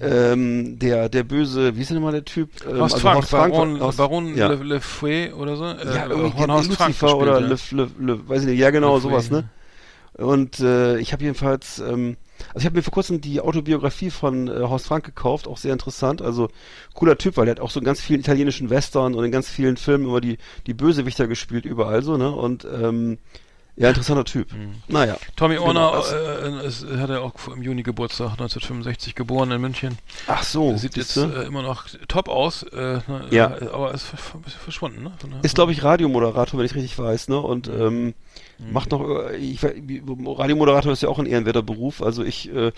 ähm, 0.00 0.78
der 0.78 1.08
der 1.08 1.24
böse, 1.24 1.76
wie 1.76 1.80
ist 1.80 1.90
denn 1.90 1.96
nochmal 1.96 2.12
der 2.12 2.24
Typ? 2.24 2.50
Ähm, 2.64 2.78
Horst 2.78 2.94
also 2.94 2.98
Frank, 3.00 3.16
Horst 3.16 3.30
Frank 3.30 3.52
Baron, 3.52 3.80
Horst- 3.80 3.96
Baron 3.98 4.36
ja. 4.36 4.48
Le, 4.48 4.54
Le 4.62 4.80
Fouet 4.80 5.34
oder 5.34 5.56
so. 5.56 5.64
ja, 5.64 5.74
äh, 5.74 6.08
irgendwie 6.08 6.38
von 6.40 6.52
Horst 6.52 6.68
Lucifer 6.70 7.16
oder 7.16 7.42
gespielt, 7.42 7.90
Le, 7.98 8.06
Le, 8.06 8.12
Le, 8.14 8.28
weiß 8.28 8.42
ich 8.42 8.48
nicht, 8.48 8.58
ja 8.60 8.70
genau, 8.70 9.00
sowas, 9.00 9.30
ne? 9.30 9.48
Und 10.14 10.60
äh, 10.60 10.98
ich 10.98 11.12
habe 11.12 11.22
jedenfalls, 11.24 11.80
ähm, 11.80 12.16
also 12.58 12.64
ich 12.64 12.66
habe 12.66 12.78
mir 12.78 12.82
vor 12.82 12.92
kurzem 12.92 13.20
die 13.20 13.40
Autobiografie 13.40 14.10
von 14.10 14.48
äh, 14.48 14.62
Horst 14.62 14.88
Frank 14.88 15.04
gekauft, 15.04 15.46
auch 15.46 15.58
sehr 15.58 15.72
interessant. 15.72 16.20
Also 16.20 16.48
cooler 16.92 17.16
Typ, 17.16 17.36
weil 17.36 17.44
der 17.44 17.54
hat 17.54 17.60
auch 17.60 17.70
so 17.70 17.78
in 17.78 17.86
ganz 17.86 18.00
vielen 18.00 18.18
italienischen 18.18 18.68
Western 18.68 19.14
und 19.14 19.24
in 19.24 19.30
ganz 19.30 19.48
vielen 19.48 19.76
Filmen 19.76 20.06
immer 20.06 20.20
die 20.20 20.38
die 20.66 20.74
Bösewichter 20.74 21.28
gespielt 21.28 21.64
überall 21.64 22.02
so, 22.02 22.16
ne? 22.16 22.32
Und 22.32 22.64
ähm, 22.64 23.18
ja, 23.78 23.88
interessanter 23.88 24.24
Typ. 24.24 24.48
Naja. 24.88 25.16
Tommy 25.36 25.54
Genau, 25.54 25.66
Orner 25.66 25.92
das- 25.92 26.12
äh, 26.12 26.66
ist, 26.66 26.86
hat 27.00 27.10
er 27.10 27.22
auch 27.22 27.34
im 27.54 27.62
Juni 27.62 27.82
Geburtstag, 27.82 28.32
1965 28.32 29.14
geboren 29.14 29.50
in 29.52 29.60
München. 29.60 29.98
Ach 30.26 30.42
so, 30.42 30.76
Sieht 30.76 30.96
jetzt 30.96 31.16
äh, 31.16 31.42
immer 31.44 31.62
noch 31.62 31.86
top 32.08 32.28
aus, 32.28 32.64
äh, 32.64 32.76
ne, 33.06 33.26
Ja. 33.30 33.56
äh, 33.56 33.68
aber 33.72 33.94
ist 33.94 34.04
verschwunden, 34.64 35.02
ne? 35.04 35.12
Ist, 35.42 35.54
glaube 35.54 35.72
ich, 35.72 35.82
Radiomoderator, 35.84 36.58
wenn 36.58 36.66
ich 36.66 36.74
richtig 36.74 36.98
weiß, 36.98 37.28
ne? 37.28 37.38
Und 37.38 37.68
ähm, 37.68 38.14
Mhm. 38.60 38.72
macht 38.72 38.90
noch, 38.90 39.08
äh, 39.30 39.36
ich, 39.36 39.60
Radiomoderator 39.62 40.92
ist 40.92 41.02
ja 41.02 41.08
auch 41.08 41.20
ein 41.20 41.26
ehrenwerter 41.26 41.62
Beruf, 41.62 42.02
also 42.02 42.24
ich, 42.24 42.52
äh, 42.52 42.72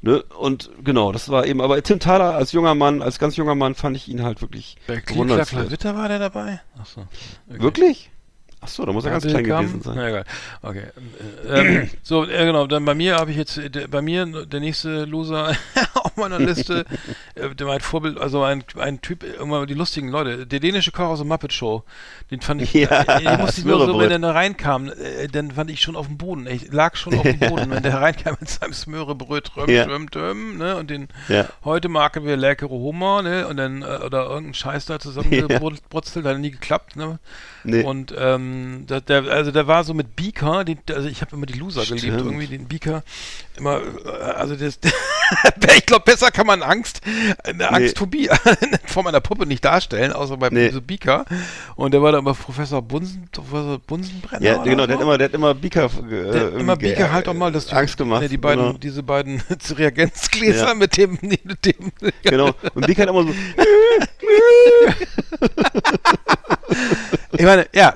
ne? 0.00 0.22
Und 0.38 0.70
genau, 0.82 1.12
das 1.12 1.28
war 1.28 1.44
eben, 1.46 1.60
aber 1.60 1.82
Tim 1.82 2.00
Thaler 2.00 2.34
als 2.34 2.52
junger 2.52 2.74
Mann, 2.74 3.02
als 3.02 3.18
ganz 3.18 3.36
junger 3.36 3.54
Mann 3.54 3.74
fand 3.74 3.96
ich 3.96 4.08
ihn 4.08 4.22
halt 4.22 4.40
wirklich 4.40 4.76
Bei. 4.86 5.02
Witter 5.06 5.94
war 5.96 6.08
der 6.08 6.18
dabei? 6.18 6.60
Achso. 6.80 7.02
Okay. 7.50 7.62
Wirklich? 7.62 8.10
Ach 8.60 8.68
so, 8.68 8.84
da 8.84 8.92
muss 8.92 9.04
er 9.04 9.12
ganz 9.12 9.24
klein 9.26 9.44
gewesen 9.44 9.82
sein. 9.82 9.94
Na 9.96 10.08
egal. 10.08 10.24
Okay. 10.62 10.84
Ähm, 11.48 11.90
so, 12.02 12.24
äh, 12.24 12.44
genau, 12.44 12.66
dann 12.66 12.84
bei 12.84 12.94
mir 12.94 13.16
habe 13.16 13.30
ich 13.30 13.36
jetzt, 13.36 13.56
äh, 13.56 13.70
der, 13.70 13.86
bei 13.86 14.02
mir 14.02 14.26
der 14.26 14.60
nächste 14.60 15.04
Loser, 15.04 15.54
meiner 16.28 16.38
Liste. 16.38 16.84
Äh, 17.34 17.54
der 17.54 17.66
mein 17.66 17.80
Vorbild, 17.80 18.18
also 18.18 18.42
ein, 18.42 18.64
ein 18.78 19.00
Typ, 19.00 19.22
irgendwann 19.22 19.66
die 19.66 19.74
lustigen 19.74 20.08
Leute. 20.08 20.46
Der 20.46 20.60
dänische 20.60 20.92
Koch 20.92 21.04
aus 21.04 21.18
der 21.18 21.26
Muppet 21.26 21.52
Show, 21.52 21.84
den 22.30 22.40
fand 22.40 22.62
ich, 22.62 22.72
Ja, 22.72 23.02
äh, 23.02 23.22
den 23.22 23.40
musste 23.40 23.60
ich 23.60 23.66
nur 23.66 23.84
so, 23.86 23.98
wenn 23.98 24.08
der 24.10 24.18
da 24.18 24.32
reinkam, 24.32 24.88
äh, 24.88 25.28
dann 25.28 25.52
fand 25.52 25.70
ich 25.70 25.80
schon 25.80 25.96
auf 25.96 26.06
dem 26.06 26.18
Boden. 26.18 26.46
Ich 26.46 26.72
lag 26.72 26.96
schon 26.96 27.14
auf 27.16 27.22
dem 27.22 27.38
Boden, 27.48 27.70
wenn 27.70 27.82
der 27.82 28.00
reinkam 28.00 28.36
mit 28.40 28.48
seinem 28.48 28.72
Smörebröt, 28.72 29.56
röm, 29.56 29.70
Ja. 29.70 29.84
röm, 29.84 30.06
röm, 30.14 30.58
ne, 30.58 30.76
und 30.76 30.90
den, 30.90 31.08
Ja. 31.28 31.48
heute 31.64 31.88
machen 31.88 32.24
wir 32.24 32.36
leckere 32.36 32.68
Hummer, 32.70 33.22
ne, 33.22 33.46
und 33.48 33.56
dann, 33.56 33.82
äh, 33.82 34.00
oder 34.04 34.24
irgendein 34.28 34.54
Scheiß 34.54 34.86
da 34.86 34.98
zusammengebrutzelt, 34.98 36.26
hat 36.26 36.38
nie 36.38 36.50
geklappt, 36.50 36.96
ne. 36.96 37.18
Nee. 37.64 37.82
Und 37.82 38.14
ähm, 38.16 38.84
da, 38.86 39.00
der, 39.00 39.24
also 39.24 39.50
der 39.50 39.66
war 39.66 39.84
so 39.84 39.94
mit 39.94 40.16
Beaker, 40.16 40.64
die, 40.64 40.78
also 40.94 41.08
ich 41.08 41.20
habe 41.20 41.36
immer 41.36 41.46
die 41.46 41.58
Loser 41.58 41.82
geliebt, 41.84 42.00
Stimmt. 42.00 42.20
irgendwie 42.20 42.46
den 42.46 42.66
Beaker 42.68 43.02
immer, 43.56 43.80
äh, 44.04 44.08
also 44.10 44.56
das, 44.56 44.78
ich 45.76 45.86
glaube, 45.86 46.04
besser 46.08 46.30
kann 46.30 46.46
man 46.46 46.62
Angst, 46.62 47.02
eine 47.44 47.70
Angstphobie 47.70 48.30
vor 48.86 49.02
meiner 49.02 49.20
Puppe 49.20 49.44
nicht 49.46 49.64
darstellen, 49.64 50.12
außer 50.12 50.36
beim 50.38 50.54
Nee. 50.54 50.70
so 50.70 50.80
Beaker. 50.80 51.24
Und 51.76 51.92
der 51.92 52.00
war 52.02 52.12
da 52.12 52.18
immer 52.18 52.32
Professor 52.34 52.80
Bunsen, 52.80 53.28
Professor 53.30 53.78
Bunsenbrenner. 53.78 54.42
Ja, 54.42 54.62
genau, 54.62 54.84
so. 54.84 54.86
der 54.86 54.96
hat 54.96 55.02
immer, 55.02 55.18
der 55.18 55.24
hat 55.26 55.34
immer 55.34 55.54
Beaker, 55.54 55.84
äh, 55.86 56.32
Der, 56.32 56.52
immer 56.54 56.76
ge- 56.76 56.90
Beaker 56.94 57.12
halt 57.12 57.26
doch 57.26 57.34
mal, 57.34 57.52
dass 57.52 57.66
die, 57.66 57.74
Angst 57.74 57.96
gemacht. 57.98 58.22
ne, 58.22 58.28
die 58.28 58.38
beiden, 58.38 58.64
genau. 58.64 58.78
diese 58.78 59.02
beiden 59.02 59.42
Reagenzgläser 59.76 60.68
Ja. 60.68 60.74
mit 60.74 60.96
dem, 60.96 61.18
mit 61.20 61.64
dem, 61.66 61.92
genau. 62.22 62.52
Und 62.74 62.86
Beaker 62.86 63.02
hat 63.02 63.08
immer 63.10 63.24
so, 63.24 63.34
Ich 67.32 67.44
meine, 67.44 67.66
ja, 67.74 67.94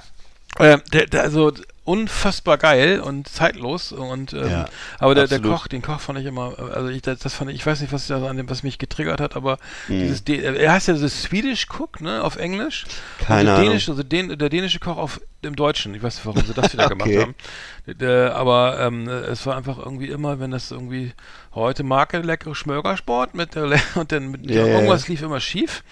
äh, 0.59 0.79
der, 0.93 1.07
der, 1.07 1.23
also 1.23 1.53
unfassbar 1.85 2.59
geil 2.59 3.01
und 3.01 3.29
zeitlos 3.29 3.91
und 3.91 4.33
ähm, 4.33 4.49
Ja, 4.49 4.69
aber 5.01 5.15
der, 5.17 5.27
der. 5.27 5.41
Koch, 5.41 5.67
den 5.67 5.83
Koch 5.83 5.99
fand 5.99 6.19
ich 6.19 6.27
immer, 6.27 6.57
also 6.59 6.89
ich, 6.89 7.03
das, 7.03 7.19
das 7.19 7.35
fand 7.35 7.51
ich, 7.51 7.57
ich 7.57 7.67
weiß 7.67 7.81
nicht, 7.81 7.93
was 7.93 8.07
da 8.07 8.25
an 8.29 8.37
dem, 8.37 8.49
was 8.49 8.63
mich 8.63 8.79
getriggert 8.79 9.21
hat, 9.21 9.35
aber 9.35 9.59
Hm. 9.89 9.99
dieses, 9.99 10.21
er 10.29 10.73
heißt 10.73 10.87
ja 10.89 10.95
so 10.95 11.09
Swedish 11.09 11.67
Cook, 11.69 12.01
ne, 12.01 12.23
auf 12.23 12.37
Englisch. 12.37 12.85
Keine 13.19 13.45
der 13.47 13.55
Ahnung. 13.55 13.69
Dänisch, 13.71 13.89
also 13.89 14.03
den, 14.05 14.39
der 14.39 14.49
dänische 14.49 14.79
Koch 14.79 14.97
auf 14.97 15.21
im 15.43 15.57
Deutschen. 15.57 15.93
Ich 15.97 16.03
weiß 16.05 16.15
nicht, 16.17 16.27
warum 16.27 16.47
sie 16.47 16.55
das 16.55 16.73
wieder 16.73 16.89
gemacht 16.89 17.09
Okay. 17.09 17.21
haben. 17.21 17.35
Der, 17.87 18.37
aber 18.37 18.79
ähm, 18.79 19.09
es 19.09 19.45
war 19.45 19.57
einfach 19.57 19.79
irgendwie 19.79 20.07
immer, 20.07 20.39
wenn 20.39 20.53
das 20.53 20.71
irgendwie 20.71 21.13
heute 21.53 21.83
Marke 21.83 22.19
leckere 22.21 22.55
Schmörgersport 22.55 23.35
mit 23.35 23.57
der 23.57 23.73
und 23.97 24.13
dann 24.13 24.31
mit 24.31 24.49
Ja, 24.49 24.65
ja, 24.65 24.75
irgendwas 24.75 25.09
ja. 25.09 25.13
lief 25.13 25.23
immer 25.23 25.41
schief. 25.41 25.83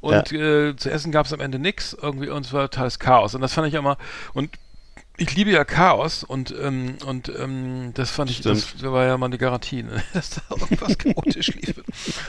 Und 0.00 0.32
äh, 0.32 0.74
zu 0.76 0.90
essen 0.90 1.12
gab 1.12 1.26
es 1.26 1.32
am 1.32 1.40
Ende 1.40 1.58
nichts 1.60 1.96
irgendwie 2.00 2.28
und 2.28 2.44
es 2.46 2.52
war 2.52 2.68
totales 2.70 2.98
Chaos. 2.98 3.34
Und 3.36 3.40
das 3.40 3.52
fand 3.54 3.68
ich 3.68 3.74
immer 3.74 3.98
und 4.34 4.50
ich 5.18 5.34
liebe 5.36 5.50
ja 5.50 5.64
Chaos 5.64 6.24
und 6.24 6.54
ähm, 6.60 6.94
und 7.04 7.30
ähm, 7.38 7.90
das 7.94 8.10
fand 8.10 8.30
ich, 8.30 8.40
das 8.40 8.82
war 8.82 9.04
ja 9.04 9.18
mal 9.18 9.26
eine 9.26 9.38
Garantie, 9.38 9.82
ne? 9.82 10.02
dass 10.14 10.30
da 10.30 10.40
irgendwas 10.50 10.96
chaotisch 10.96 11.48
lief. 11.48 11.74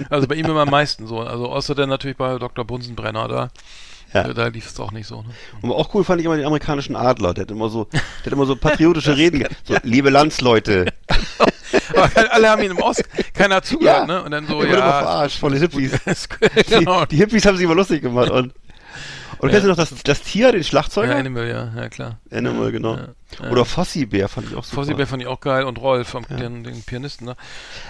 Also 0.09 0.27
bei 0.27 0.35
ihm 0.35 0.45
immer 0.45 0.61
am 0.61 0.69
meisten 0.69 1.07
so. 1.07 1.19
Also 1.21 1.47
außer 1.49 1.75
dann 1.75 1.89
natürlich 1.89 2.17
bei 2.17 2.37
Dr. 2.37 2.65
Bunsenbrenner 2.65 3.27
da. 3.27 3.49
Ja. 4.11 4.33
Da 4.33 4.47
lief 4.47 4.65
es 4.67 4.79
auch 4.79 4.91
nicht 4.91 5.05
so. 5.05 5.21
Ne? 5.21 5.29
Und 5.61 5.71
auch 5.71 5.93
cool 5.93 6.03
fand 6.03 6.19
ich 6.19 6.25
immer 6.25 6.35
den 6.35 6.45
amerikanischen 6.47 6.95
Adler. 6.95 7.35
Der 7.35 7.43
hat 7.43 7.51
immer 7.51 7.69
so, 7.69 7.83
der 7.93 8.01
hat 8.25 8.33
immer 8.33 8.47
so 8.47 8.55
patriotische 8.55 9.15
Reden. 9.17 9.39
ge- 9.41 9.49
So, 9.63 9.75
liebe 9.83 10.09
Landsleute. 10.09 10.91
Aber 11.95 12.09
alle 12.33 12.49
haben 12.49 12.63
ihn 12.63 12.71
im 12.71 12.81
Aus, 12.81 12.97
keiner 13.33 13.61
zugehört, 13.61 13.99
Ja. 13.99 14.05
ne? 14.07 14.23
Und 14.23 14.31
dann 14.31 14.47
so, 14.47 14.53
Der 14.53 14.57
wurde 14.69 14.77
immer 14.77 14.79
ja. 14.79 14.99
verarscht 15.01 15.37
von 15.39 15.51
den 15.51 15.61
Hippies. 15.61 16.27
genau. 16.67 17.01
Die, 17.05 17.09
die 17.09 17.17
Hippies 17.17 17.45
haben 17.45 17.57
sich 17.57 17.65
immer 17.65 17.75
lustig 17.75 18.01
gemacht. 18.01 18.31
Und, 18.31 18.51
und 19.39 19.49
Ja. 19.49 19.53
kennst 19.53 19.65
du 19.65 19.69
noch 19.69 19.75
das, 19.77 19.93
das 20.03 20.21
Tier, 20.21 20.51
den 20.51 20.63
Schlagzeuger? 20.63 21.13
Ja, 21.13 21.17
Animal, 21.19 21.47
ja, 21.47 21.71
ja 21.75 21.89
klar. 21.89 22.19
Animal, 22.31 22.71
genau. 22.71 22.95
Ja, 22.95 23.07
ja. 23.43 23.49
Oder 23.51 23.65
Fossi-Bär 23.65 24.27
fand 24.29 24.49
ich 24.49 24.55
auch 24.55 24.63
super. 24.63 24.81
Fossi 24.83 24.93
Bär 24.93 25.07
fand 25.07 25.21
ich 25.21 25.27
auch 25.27 25.39
geil 25.39 25.63
und 25.65 25.77
Rolf, 25.79 26.09
vom, 26.09 26.25
den, 26.27 26.63
den 26.63 26.81
Pianisten, 26.83 27.25
ne? 27.25 27.35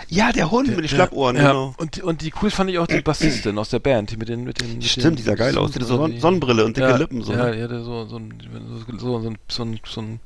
Ja, 0.07 0.31
der 0.31 0.51
Hund 0.51 0.67
mit 0.69 0.80
den 0.80 0.88
Schlappohren, 0.88 1.35
ja, 1.35 1.47
genau. 1.49 1.73
Und, 1.77 1.99
und 2.01 2.21
die 2.21 2.31
cool 2.41 2.49
fand 2.51 2.69
ich 2.69 2.77
auch 2.80 2.88
die 2.88 3.01
Bassistin 3.01 3.57
aus 3.57 3.69
der 3.69 3.80
Band, 3.80 4.11
die 4.11 4.17
mit 4.17 4.30
den, 4.30 4.43
mit 4.43 4.61
den, 4.61 4.73
mit 4.76 4.84
Stimmt, 4.85 5.05
den 5.05 5.15
die 5.17 5.23
sah 5.23 5.35
geil 5.35 5.57
aus. 5.57 5.71
Die 5.71 5.76
hatte 5.76 5.85
so 5.85 5.95
oder 5.99 6.11
Son- 6.11 6.19
Sonnenbrille 6.19 6.65
und 6.65 6.77
dicke 6.77 6.89
ja, 6.89 6.95
Lippen, 6.97 7.21
so, 7.23 7.34
Ja, 7.34 7.45
ne? 7.45 7.55
die 7.57 7.63
hatte 7.63 7.84
so, 7.84 8.05
so, 8.05 8.17
ein, 8.17 8.34
so, 8.97 8.97
so, 8.97 9.19
so, 9.47 9.63
ein- 9.63 9.80
so, 9.85 10.01
ein- 10.01 10.19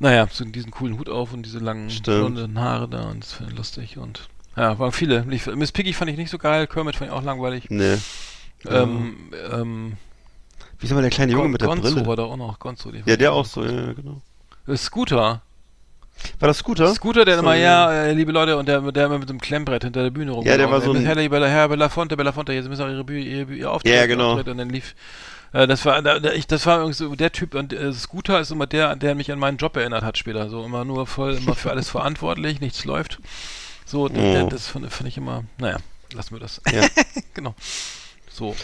naja, 0.00 0.26
so 0.30 0.44
diesen 0.44 0.70
coolen 0.72 0.98
Hut 0.98 1.08
auf 1.08 1.32
und 1.32 1.44
diese 1.44 1.58
langen 1.60 1.90
Stimmt. 1.90 2.34
blonden 2.34 2.58
Haare 2.58 2.88
da 2.88 3.02
und 3.10 3.22
das 3.22 3.32
fand 3.34 3.50
ich 3.52 3.56
lustig 3.56 3.96
und 3.98 4.28
ja, 4.56 4.78
waren 4.78 4.92
viele. 4.92 5.24
Miss 5.24 5.72
Piggy 5.72 5.92
fand 5.92 6.10
ich 6.10 6.16
nicht 6.16 6.30
so 6.30 6.38
geil, 6.38 6.66
Kermit 6.66 6.96
fand 6.96 7.10
ich 7.10 7.16
auch 7.16 7.22
langweilig. 7.24 7.66
Nee. 7.70 7.96
Ähm, 8.68 9.16
ähm, 9.52 9.92
Wie 10.78 10.86
ist 10.86 10.92
aber 10.92 11.00
der 11.02 11.10
kleine 11.10 11.32
Junge 11.32 11.44
Gon- 11.44 11.52
mit 11.52 11.60
der 11.60 11.68
Gonzo 11.68 11.82
Brille? 11.94 12.06
war 12.06 12.16
da 12.16 12.22
auch 12.24 12.36
noch, 12.36 12.58
Gonzo. 12.58 12.90
Ja, 13.06 13.16
der 13.16 13.32
auch 13.32 13.44
so, 13.46 13.64
ja, 13.64 13.92
genau. 13.92 14.20
Äh, 14.66 14.76
Scooter. 14.76 15.42
War 16.38 16.46
das 16.48 16.58
Scooter? 16.58 16.94
Scooter, 16.94 17.24
der 17.24 17.36
So, 17.36 17.42
immer, 17.42 17.54
ja. 17.56 17.92
äh, 17.92 18.12
liebe 18.12 18.30
Leute, 18.32 18.56
und 18.56 18.66
der, 18.68 18.80
der 18.92 19.06
immer 19.06 19.18
mit 19.18 19.28
dem 19.28 19.40
Klemmbrett 19.40 19.82
hinter 19.84 20.02
der 20.04 20.10
Bühne 20.10 20.30
rum. 20.32 20.44
Ja, 20.46 20.56
der 20.56 20.70
war 20.70 20.80
so 20.80 20.92
ein- 20.92 21.04
Herr, 21.04 21.16
Bella, 21.28 21.46
Herr 21.48 21.68
Belafonte, 21.68 22.16
Belafonte, 22.16 22.52
jetzt 22.52 22.68
müssen 22.68 22.86
wir 22.86 22.92
ihre, 22.92 23.04
Bühne, 23.04 23.20
ihre, 23.24 23.80
Ja, 23.84 24.06
genau. 24.06 24.30
Auftritt 24.32 24.48
und 24.48 24.58
dann 24.58 24.70
lief, 24.70 24.94
äh, 25.52 25.66
das 25.66 25.84
war, 25.84 26.00
da, 26.02 26.16
ich, 26.32 26.46
das 26.46 26.66
war 26.66 26.78
irgendwie 26.78 26.94
so 26.94 27.14
der 27.16 27.32
Typ 27.32 27.54
und 27.54 27.72
äh, 27.72 27.92
Scooter 27.92 28.38
ist 28.40 28.52
immer 28.52 28.66
der, 28.68 28.94
der 28.96 29.14
mich 29.16 29.30
an 29.32 29.38
meinen 29.40 29.56
Job 29.56 29.76
erinnert 29.76 30.02
hat 30.04 30.16
später, 30.16 30.48
so 30.48 30.64
immer 30.64 30.84
nur 30.84 31.06
voll, 31.06 31.34
immer 31.34 31.54
für 31.56 31.70
alles 31.70 31.88
verantwortlich, 31.90 32.60
nichts 32.60 32.84
läuft. 32.84 33.18
So, 33.84 34.08
Oh. 34.08 34.48
das 34.48 34.68
fand, 34.68 34.90
fand 34.92 35.08
ich 35.08 35.16
immer, 35.16 35.44
naja, 35.58 35.76
lassen 36.12 36.34
wir 36.34 36.40
das. 36.40 36.60
Ja. 36.72 36.82
genau. 37.34 37.54
So. 38.30 38.54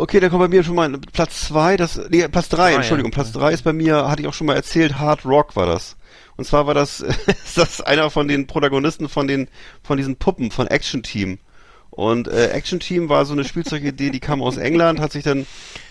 Okay, 0.00 0.18
dann 0.18 0.30
kommt 0.30 0.40
bei 0.40 0.48
mir 0.48 0.64
schon 0.64 0.76
mal 0.76 0.90
Platz 1.12 1.42
zwei, 1.42 1.76
das, 1.76 2.00
nee, 2.08 2.26
Platz 2.26 2.48
drei, 2.48 2.70
Drei, 2.70 2.76
Entschuldigung, 2.76 3.12
ja. 3.12 3.16
Platz 3.16 3.32
drei 3.32 3.52
ist 3.52 3.64
bei 3.64 3.74
mir, 3.74 4.08
hatte 4.08 4.22
ich 4.22 4.28
auch 4.28 4.32
schon 4.32 4.46
mal 4.46 4.56
erzählt, 4.56 4.98
Hard 4.98 5.26
Rock 5.26 5.56
war 5.56 5.66
das. 5.66 5.96
Und 6.38 6.46
zwar 6.46 6.66
war 6.66 6.72
das, 6.72 7.00
ist 7.44 7.58
das 7.58 7.82
einer 7.82 8.08
von 8.08 8.26
den 8.26 8.46
Protagonisten 8.46 9.10
von 9.10 9.28
den, 9.28 9.48
von 9.82 9.98
diesen 9.98 10.16
Puppen, 10.16 10.50
von 10.52 10.68
Action 10.68 11.02
Team. 11.02 11.38
Und 11.90 12.28
äh, 12.28 12.48
Action 12.48 12.80
Team 12.80 13.10
war 13.10 13.26
so 13.26 13.34
eine 13.34 13.44
Spielzeugidee, 13.44 14.08
die 14.08 14.20
kam 14.20 14.40
aus 14.40 14.56
England, 14.56 15.00
hat 15.00 15.12
sich 15.12 15.22
dann 15.22 15.46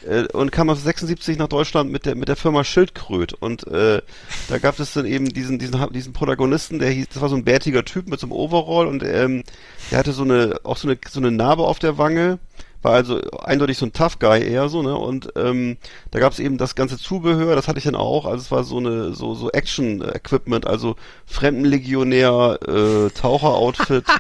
äh, 0.07 0.23
und 0.34 0.52
kam 0.52 0.72
aus 0.72 0.81
76 0.81 1.38
nach 1.38 1.48
Deutschland 1.48 1.91
mit 1.91 2.07
der 2.07 2.15
mit 2.15 2.30
der 2.30 2.36
Firma 2.36 2.64
Schildkröt 2.64 3.34
und 3.34 3.68
äh, 3.68 4.02
da 4.48 4.57
gab 4.57 4.80
es 4.80 4.94
dann 4.94 5.06
eben 5.06 5.30
diesen 5.30 5.60
diesen 5.60 5.94
diesen 5.94 6.14
Protagonisten, 6.14 6.80
der 6.80 6.90
hieß, 6.90 7.10
das 7.10 7.22
war 7.22 7.30
so 7.30 7.36
ein 7.36 7.44
bärtiger 7.44 7.86
Typ 7.86 8.07
mit 8.07 8.19
so 8.19 8.26
einem 8.26 8.31
Overall 8.31 8.88
und 8.88 9.03
ähm, 9.03 9.44
der 9.91 9.99
hatte 9.99 10.14
so 10.14 10.23
eine 10.23 10.61
auch 10.64 10.77
so 10.77 10.88
eine 10.88 10.98
so 11.07 11.19
eine 11.19 11.31
Narbe 11.31 11.64
auf 11.64 11.80
der 11.80 11.98
Wange, 11.98 12.40
war 12.81 12.93
also 12.93 13.19
eindeutig 13.43 13.77
so 13.77 13.85
ein 13.85 13.93
Tough 13.93 14.19
Guy 14.19 14.41
eher 14.43 14.69
so 14.69 14.81
ne 14.81 14.95
und 14.95 15.34
ähm, 15.35 15.77
da 16.11 16.19
gab 16.19 16.31
es 16.31 16.39
eben 16.39 16.57
das 16.57 16.76
ganze 16.76 16.97
Zubehör, 16.97 17.56
das 17.56 17.68
hatte 17.68 17.80
ich 17.80 17.85
dann 17.85 17.95
auch, 17.95 18.26
also 18.26 18.41
es 18.41 18.51
war 18.51 18.64
so 18.64 18.77
eine 18.77 19.14
so 19.14 19.35
so 19.35 19.51
Action 19.51 20.01
Equipment, 20.01 20.65
also 20.68 20.95
Fremdenlegionär, 21.26 22.60
äh, 22.68 23.10
Taucher 23.11 23.56
Outfit. 23.56 24.06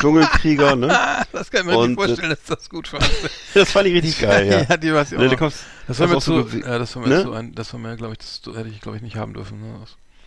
Dschungelkrieger, 0.00 0.76
ne? 0.76 0.88
Das 1.32 1.50
kann 1.50 1.60
ich 1.62 1.66
mir 1.66 1.78
Und, 1.78 1.90
nicht 1.90 1.98
vorstellen, 1.98 2.30
dass 2.30 2.42
das 2.44 2.68
gut 2.68 2.88
fand. 2.88 3.08
Das 3.54 3.70
fand 3.70 3.86
ich 3.86 3.94
richtig 3.94 4.20
geil, 4.20 4.46
ja. 4.46 4.60
ja, 4.68 4.76
die 4.76 4.88
ich 4.88 4.94
auch. 4.94 5.10
Ne, 5.18 5.36
kommst, 5.36 5.60
Das 5.86 5.98
war 5.98 6.08
mir 6.08 6.18
zu, 6.18 6.42
so 6.42 6.58
ja, 6.58 6.78
das 6.78 6.94
war 6.96 7.02
mir 7.02 7.08
ne? 7.08 7.22
zu 7.22 7.32
ein, 7.32 7.54
das 7.54 7.72
war 7.72 7.80
mir, 7.80 7.96
glaube 7.96 8.14
ich, 8.14 8.18
das 8.18 8.54
hätte 8.54 8.68
ich, 8.68 8.80
glaube 8.80 8.96
ich, 8.96 9.02
nicht 9.02 9.16
haben 9.16 9.32
dürfen. 9.32 9.60
Ne? 9.60 9.78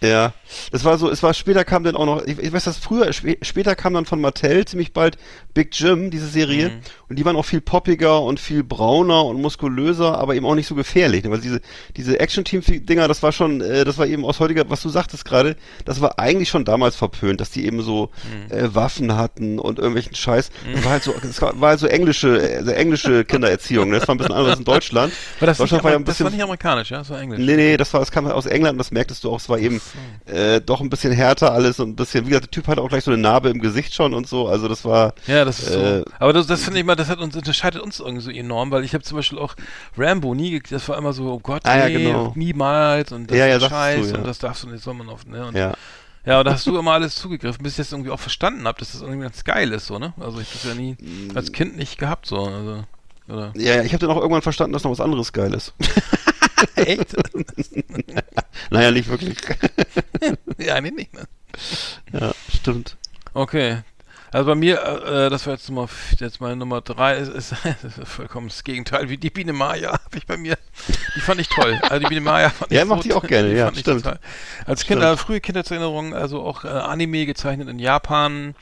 Ja, 0.01 0.33
das 0.71 0.85
war 0.85 0.97
so, 0.97 1.09
es 1.09 1.21
war 1.23 1.33
später 1.33 1.65
kam 1.65 1.83
dann 1.83 1.95
auch 1.97 2.05
noch, 2.05 2.23
ich, 2.23 2.39
ich 2.39 2.53
weiß 2.53 2.63
das 2.63 2.77
früher, 2.77 3.11
spä 3.11 3.37
später 3.41 3.75
kam 3.75 3.93
dann 3.93 4.05
von 4.05 4.21
Mattel 4.21 4.65
ziemlich 4.65 4.93
bald 4.93 5.17
Big 5.53 5.77
Jim, 5.77 6.09
diese 6.09 6.27
Serie, 6.27 6.69
Mhm. 6.69 6.81
Und 7.09 7.17
die 7.17 7.25
waren 7.25 7.35
auch 7.35 7.45
viel 7.45 7.61
poppiger 7.61 8.21
und 8.21 8.39
viel 8.39 8.63
brauner 8.63 9.25
und 9.25 9.41
muskulöser, 9.41 10.17
aber 10.17 10.35
eben 10.35 10.45
auch 10.45 10.55
nicht 10.55 10.67
so 10.67 10.75
gefährlich, 10.75 11.23
ne? 11.23 11.31
weil 11.31 11.39
diese, 11.41 11.59
diese 11.97 12.19
Action-Team-Dinger, 12.19 13.07
das 13.07 13.23
war 13.23 13.31
schon, 13.31 13.61
äh, 13.61 13.83
das 13.83 13.97
war 13.97 14.05
eben 14.07 14.23
aus 14.25 14.39
heutiger, 14.39 14.69
was 14.69 14.81
du 14.81 14.89
sagtest 14.89 15.25
gerade, 15.25 15.55
das 15.85 16.01
war 16.01 16.19
eigentlich 16.19 16.49
schon 16.49 16.65
damals 16.65 16.95
verpönt, 16.95 17.41
dass 17.41 17.49
die 17.51 17.65
eben 17.65 17.81
so 17.81 18.09
Mhm. 18.49 18.55
äh, 18.55 18.75
Waffen 18.75 19.15
hatten 19.15 19.59
und 19.59 19.77
irgendwelchen 19.79 20.15
Scheiß, 20.15 20.51
das 20.73 20.83
war 20.85 20.91
halt 20.91 21.03
so, 21.03 21.13
das 21.21 21.41
war, 21.41 21.53
halt 21.69 21.79
so 21.79 21.87
englische, 21.87 22.39
äh, 22.41 22.71
englische 22.73 23.25
Kindererziehung, 23.25 23.89
ne? 23.89 23.99
das 23.99 24.07
war 24.07 24.15
ein 24.15 24.17
bisschen 24.19 24.33
anders 24.33 24.51
als 24.51 24.59
in 24.59 24.65
Deutschland. 24.65 25.13
War 25.39 25.45
das, 25.47 25.57
nicht, 25.57 25.61
Deutschland 25.61 25.83
war 25.83 25.91
ja 25.91 25.97
ein 25.97 26.05
das 26.05 26.19
war 26.19 26.25
bisschen 26.25 26.35
nicht 26.37 26.43
amerikanisch, 26.43 26.91
ja? 26.91 26.99
Das 26.99 27.09
war 27.09 27.19
englisch. 27.21 27.39
Nee, 27.39 27.55
nee, 27.55 27.77
das 27.77 27.91
war, 27.93 27.99
das 28.01 28.11
kam 28.11 28.25
halt 28.25 28.35
aus 28.35 28.45
England 28.45 28.73
und 28.73 28.77
das 28.79 28.91
merktest 28.91 29.23
du 29.23 29.31
auch, 29.31 29.39
es 29.39 29.49
war 29.49 29.57
eben 29.59 29.81
äh, 30.25 30.61
doch 30.61 30.81
ein 30.81 30.89
bisschen 30.89 31.11
härter 31.13 31.51
alles 31.53 31.79
und 31.79 31.89
ein 31.89 31.95
bisschen, 31.95 32.25
wie 32.25 32.29
gesagt, 32.29 32.45
der 32.45 32.51
Typ 32.51 32.67
hatte 32.67 32.81
auch 32.81 32.89
gleich 32.89 33.03
so 33.03 33.11
eine 33.11 33.19
Narbe 33.21 33.49
im 33.49 33.59
Gesicht 33.59 33.93
schon 33.93 34.13
und 34.13 34.27
so, 34.27 34.47
also 34.47 34.67
das 34.67 34.85
war, 34.85 35.13
Ja, 35.27 35.45
das 35.45 35.59
ist 35.59 35.69
Äh, 35.69 35.99
so. 35.99 36.05
Aber 36.19 36.33
das, 36.33 36.45
das 36.47 36.63
finde 36.63 36.79
ich 36.79 36.85
mal, 36.85 36.95
das 36.99 37.09
hat 37.09 37.19
uns, 37.19 37.35
unterscheidet 37.35 37.81
uns 37.81 37.99
irgendwie 37.99 38.21
so 38.21 38.29
enorm, 38.31 38.69
weil 38.71 38.83
ich 38.83 38.93
habe 38.93 39.03
zum 39.03 39.17
Beispiel 39.17 39.39
auch 39.39 39.55
Rambo 39.97 40.35
nie, 40.35 40.51
ge- 40.51 40.61
das 40.69 40.87
war 40.89 40.97
immer 40.97 41.13
so, 41.13 41.31
oh 41.31 41.39
Gott, 41.39 41.65
Ah, 41.65 41.77
ja, 41.77 41.85
nee, 41.87 41.93
genau. 42.03 42.33
niemals 42.35 43.11
und 43.11 43.31
das 43.31 43.37
Ja, 43.37 43.47
ja, 43.47 43.55
ist 43.55 43.61
sagtest 43.61 43.79
Scheiß 43.79 44.05
du, 44.07 44.11
ja. 44.13 44.17
und 44.19 44.27
das 44.27 44.37
darfst 44.39 44.63
du 44.63 44.69
nicht, 44.69 44.83
soll 44.83 44.93
man 44.93 45.09
oft, 45.09 45.27
ne? 45.27 45.45
Und, 45.47 45.55
ja. 45.55 45.73
ja, 46.25 46.43
da 46.43 46.51
hast 46.53 46.67
du 46.67 46.77
immer 46.77 46.91
alles 46.93 47.15
zugegriffen, 47.15 47.63
bis 47.63 47.73
ich 47.73 47.77
das 47.77 47.91
irgendwie 47.91 48.11
auch 48.11 48.19
verstanden 48.19 48.67
habe, 48.67 48.77
dass 48.79 48.91
das 48.91 49.01
irgendwie 49.01 49.21
ganz 49.23 49.43
geil 49.43 49.71
ist, 49.73 49.87
so, 49.87 49.97
ne? 49.99 50.13
Also 50.19 50.39
ich 50.39 50.51
das 50.51 50.63
ja 50.65 50.73
nie 50.75 50.95
als 51.33 51.51
Kind 51.51 51.77
nicht 51.77 51.97
gehabt, 51.97 52.25
so, 52.27 52.37
also, 52.43 52.83
oder? 53.27 53.51
Ja, 53.55 53.75
ja, 53.75 53.83
ich 53.83 53.93
habe 53.93 54.05
dann 54.05 54.15
auch 54.15 54.21
irgendwann 54.21 54.41
verstanden, 54.41 54.73
dass 54.73 54.83
noch 54.83 54.91
was 54.91 55.01
anderes 55.01 55.33
geil 55.33 55.53
ist. 55.53 55.73
Echt? 56.75 57.15
naja, 58.69 58.91
nicht 58.91 59.07
wirklich. 59.09 59.37
ja, 60.57 60.79
nee, 60.81 60.91
nicht, 60.91 61.13
ne? 61.13 61.23
ja, 62.13 62.31
stimmt. 62.53 62.97
Okay. 63.33 63.79
Also 64.31 64.45
bei 64.45 64.55
mir, 64.55 64.79
äh, 64.81 65.25
äh, 65.25 65.29
das 65.29 65.45
war 65.47 65.53
jetzt 65.53 65.67
Nummer, 65.69 65.89
jetzt 66.19 66.39
meine 66.39 66.55
Nummer 66.55 66.81
drei, 66.81 67.17
ist, 67.17 67.29
ist, 67.33 67.53
ist 67.83 68.07
vollkommen 68.07 68.47
das 68.47 68.63
Gegenteil, 68.63 69.09
wie 69.09 69.17
die 69.17 69.29
Biene 69.29 69.53
Maya 69.53 69.91
habe 70.05 70.17
ich 70.17 70.25
bei 70.27 70.37
mir. 70.37 70.57
Die 71.15 71.19
fand 71.21 71.41
ich 71.41 71.49
toll. 71.49 71.79
Also 71.83 71.99
die 71.99 72.07
Biene 72.09 72.21
Maya 72.21 72.49
fand 72.51 72.71
Ja, 72.71 72.81
ich 72.83 72.87
mochte 72.87 73.07
ich 73.07 73.13
auch 73.13 73.25
gerne, 73.25 73.53
ja, 73.55 73.65
fand 73.65 73.77
ich 73.77 73.81
stimmt. 73.81 74.05
Als 74.05 74.85
Kind, 74.85 74.99
Stimmt. 75.01 75.03
äh, 75.03 75.17
frühe 75.17 75.41
Kindheitserinnerungen, 75.41 76.13
also 76.13 76.41
auch 76.43 76.63
äh, 76.63 76.67
Anime 76.67 77.25
gezeichnet 77.25 77.69
in 77.69 77.79
Japan, 77.79 78.55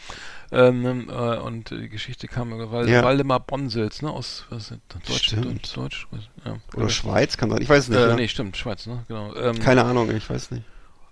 Ähm, 0.50 1.10
äh, 1.10 1.14
und 1.40 1.72
die 1.72 1.90
Geschichte 1.90 2.30
kam 2.30 2.54
über 2.54 2.72
Wal 2.72 2.88
Ja. 2.88 3.04
Waldemar 3.04 3.42
Bonsels, 3.42 4.02
ne? 4.02 4.10
Aus 4.10 4.46
was 4.50 4.72
ist 4.72 4.80
das? 4.88 5.02
Deutsch, 5.04 5.24
Stimmt. 5.28 5.76
Deutsch, 5.76 6.08
Deutsch, 6.10 6.30
ja. 6.46 6.56
Oder 6.74 6.88
Schweiz 6.90 7.36
kann 7.36 7.50
sein. 7.50 7.62
Ich 7.62 7.68
weiß 7.68 7.84
es 7.84 7.90
nicht. 7.90 8.00
Äh, 8.00 8.08
ja. 8.08 8.16
nee, 8.16 8.30
stimmt, 8.30 8.56
Schweiz, 8.56 8.86
ne? 8.86 9.04
Genau. 9.10 9.36
Ähm, 9.36 9.60
Keine 9.60 9.84
Ahnung, 9.84 10.10
ich 10.16 10.30
weiß 10.30 10.52
nicht. 10.52 10.64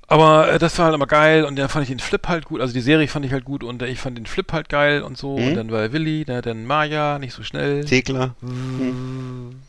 Aber 0.07 0.53
äh, 0.53 0.59
das 0.59 0.77
war 0.77 0.85
halt 0.85 0.95
immer 0.95 1.07
geil 1.07 1.45
und 1.45 1.57
dann 1.57 1.69
fand 1.69 1.83
ich 1.83 1.89
den 1.89 1.99
Flip 1.99 2.27
halt 2.27 2.45
gut. 2.45 2.61
Also 2.61 2.73
die 2.73 2.81
Serie 2.81 3.07
fand 3.07 3.25
ich 3.25 3.31
halt 3.31 3.45
gut 3.45 3.63
und 3.63 3.81
äh, 3.81 3.87
ich 3.87 3.99
fand 3.99 4.17
den 4.17 4.25
Flip 4.25 4.51
halt 4.51 4.69
geil 4.69 5.01
und 5.01 5.17
so. 5.17 5.37
Mhm. 5.37 5.47
Und 5.47 5.55
dann 5.55 5.71
war 5.71 5.91
Willi, 5.91 6.25
ne, 6.27 6.41
dann 6.41 6.65
Maya, 6.65 7.17
nicht 7.19 7.33
so 7.33 7.43
schnell. 7.43 7.85
Thekla. 7.85 8.35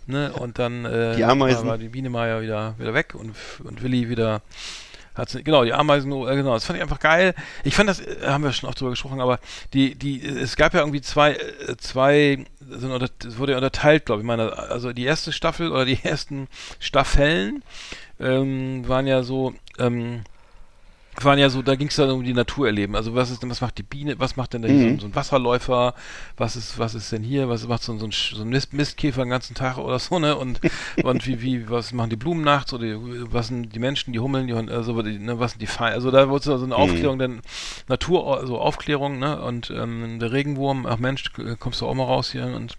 Ne? 0.06 0.32
Und 0.32 0.58
dann 0.58 0.84
äh, 0.84 1.16
Die 1.16 1.24
Ameisen. 1.24 1.66
war, 1.66 1.78
die 1.78 1.88
Biene 1.88 2.10
Maya 2.10 2.40
wieder, 2.40 2.74
wieder 2.78 2.94
weg 2.94 3.14
und, 3.14 3.34
und 3.64 3.82
Willi 3.82 4.08
wieder 4.08 4.42
hat 5.16 5.36
genau 5.44 5.64
die 5.64 5.72
Ameisen 5.72 6.12
äh, 6.12 6.36
genau 6.36 6.52
das 6.52 6.64
fand 6.64 6.76
ich 6.76 6.82
einfach 6.82 7.00
geil 7.00 7.34
ich 7.64 7.74
fand 7.74 7.88
das 7.88 8.00
äh, 8.00 8.18
haben 8.26 8.44
wir 8.44 8.52
schon 8.52 8.68
oft 8.68 8.78
drüber 8.78 8.90
gesprochen 8.90 9.20
aber 9.20 9.40
die 9.72 9.94
die 9.94 10.22
es 10.22 10.56
gab 10.56 10.74
ja 10.74 10.80
irgendwie 10.80 11.00
zwei 11.00 11.32
äh, 11.32 11.76
zwei 11.78 12.44
sind 12.68 12.90
unter, 12.90 13.08
es 13.26 13.38
wurde 13.38 13.52
ja 13.52 13.58
unterteilt 13.58 14.04
glaube 14.04 14.20
ich 14.20 14.26
meine 14.26 14.52
also 14.52 14.92
die 14.92 15.04
erste 15.04 15.32
Staffel 15.32 15.70
oder 15.72 15.86
die 15.86 15.98
ersten 16.04 16.48
Staffeln 16.80 17.62
ähm, 18.20 18.86
waren 18.86 19.06
ja 19.06 19.22
so 19.22 19.54
ähm, 19.78 20.22
waren 21.18 21.38
ja 21.38 21.48
so, 21.48 21.62
da 21.62 21.76
ging 21.76 21.88
es 21.88 21.96
dann 21.96 22.10
um 22.10 22.22
die 22.24 22.34
Natur 22.34 22.66
erleben. 22.66 22.94
Also 22.94 23.14
was 23.14 23.30
ist 23.30 23.42
denn, 23.42 23.48
was 23.48 23.62
macht 23.62 23.78
die 23.78 23.82
Biene, 23.82 24.18
was 24.18 24.36
macht 24.36 24.52
denn 24.52 24.60
da 24.60 24.68
so, 24.68 24.74
Mhm. 24.74 24.96
ein- 24.96 24.98
so 24.98 25.06
ein 25.06 25.14
Wasserläufer, 25.14 25.94
was 26.36 26.56
ist, 26.56 26.78
was 26.78 26.94
ist 26.94 27.10
denn 27.10 27.22
hier, 27.22 27.48
was 27.48 27.66
macht 27.66 27.82
so, 27.84 27.92
ein- 27.92 27.98
so 27.98 28.04
ein, 28.06 28.10
so 28.12 28.42
ein 28.42 28.50
Mist, 28.50 28.74
Mistkäfer 28.74 29.22
den 29.24 29.30
ganzen 29.30 29.54
Tag 29.54 29.78
oder 29.78 29.98
so, 29.98 30.18
ne? 30.18 30.36
Und, 30.36 30.60
und 31.02 31.26
wie, 31.26 31.40
wie, 31.40 31.70
was 31.70 31.94
machen 31.94 32.10
die 32.10 32.16
Blumen 32.16 32.44
nachts 32.44 32.74
oder 32.74 32.84
die, 32.84 32.96
was 33.32 33.46
sind 33.48 33.74
die 33.74 33.78
Menschen, 33.78 34.12
die 34.12 34.18
Hummeln, 34.20 34.46
die, 34.46 34.52
also 34.52 35.00
die, 35.00 35.18
ne, 35.18 35.40
was 35.40 35.52
sind 35.52 35.62
die 35.62 35.66
Feinde, 35.66 35.94
also 35.94 36.10
da 36.10 36.28
wurde 36.28 36.44
so 36.44 36.62
eine 36.62 36.76
Aufklärung, 36.76 37.18
denn 37.18 37.40
Natur, 37.88 38.38
also 38.38 38.58
Aufklärung, 38.58 39.18
ne? 39.18 39.40
Und 39.40 39.70
ähm, 39.70 40.18
der 40.20 40.32
Regenwurm, 40.32 40.84
ach 40.84 40.98
Mensch, 40.98 41.24
kommst 41.58 41.80
du 41.80 41.86
auch 41.86 41.94
mal 41.94 42.04
raus 42.04 42.30
hier 42.32 42.44
und 42.44 42.76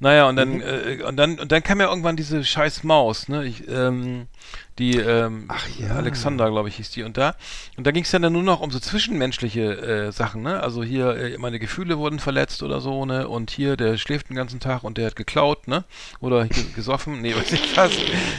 naja, 0.00 0.28
und 0.28 0.36
dann, 0.36 0.60
äh, 0.60 0.98
und 1.08 1.16
dann, 1.16 1.38
und 1.38 1.50
dann 1.50 1.62
kam 1.62 1.80
ja 1.80 1.88
irgendwann 1.88 2.16
diese 2.16 2.44
scheiß 2.44 2.84
Maus, 2.84 3.28
ne? 3.28 3.46
Ich, 3.46 3.66
ähm, 3.68 4.26
die 4.78 4.96
ähm, 4.96 5.48
ja. 5.78 5.94
Alexander, 5.94 6.50
glaube 6.50 6.68
ich, 6.68 6.76
hieß 6.76 6.90
die. 6.90 7.04
Und 7.04 7.16
da, 7.16 7.36
und 7.76 7.86
da 7.86 7.92
ging 7.92 8.02
es 8.02 8.10
dann, 8.10 8.22
dann 8.22 8.32
nur 8.32 8.42
noch 8.42 8.60
um 8.60 8.70
so 8.70 8.80
zwischenmenschliche 8.80 10.06
äh, 10.08 10.12
Sachen, 10.12 10.42
ne? 10.42 10.62
Also 10.62 10.82
hier, 10.82 11.16
äh, 11.16 11.38
meine 11.38 11.58
Gefühle 11.58 11.98
wurden 11.98 12.18
verletzt 12.18 12.62
oder 12.62 12.80
so, 12.80 13.06
ne? 13.06 13.28
Und 13.28 13.50
hier, 13.50 13.76
der 13.76 13.96
schläft 13.96 14.30
den 14.30 14.36
ganzen 14.36 14.60
Tag 14.60 14.82
und 14.82 14.98
der 14.98 15.06
hat 15.06 15.16
geklaut, 15.16 15.68
ne? 15.68 15.84
Oder 16.20 16.46
ge 16.48 16.64
gesoffen, 16.74 17.20
nee, 17.20 17.34
weiß 17.34 17.52
nicht 17.52 17.76
was. 17.76 17.92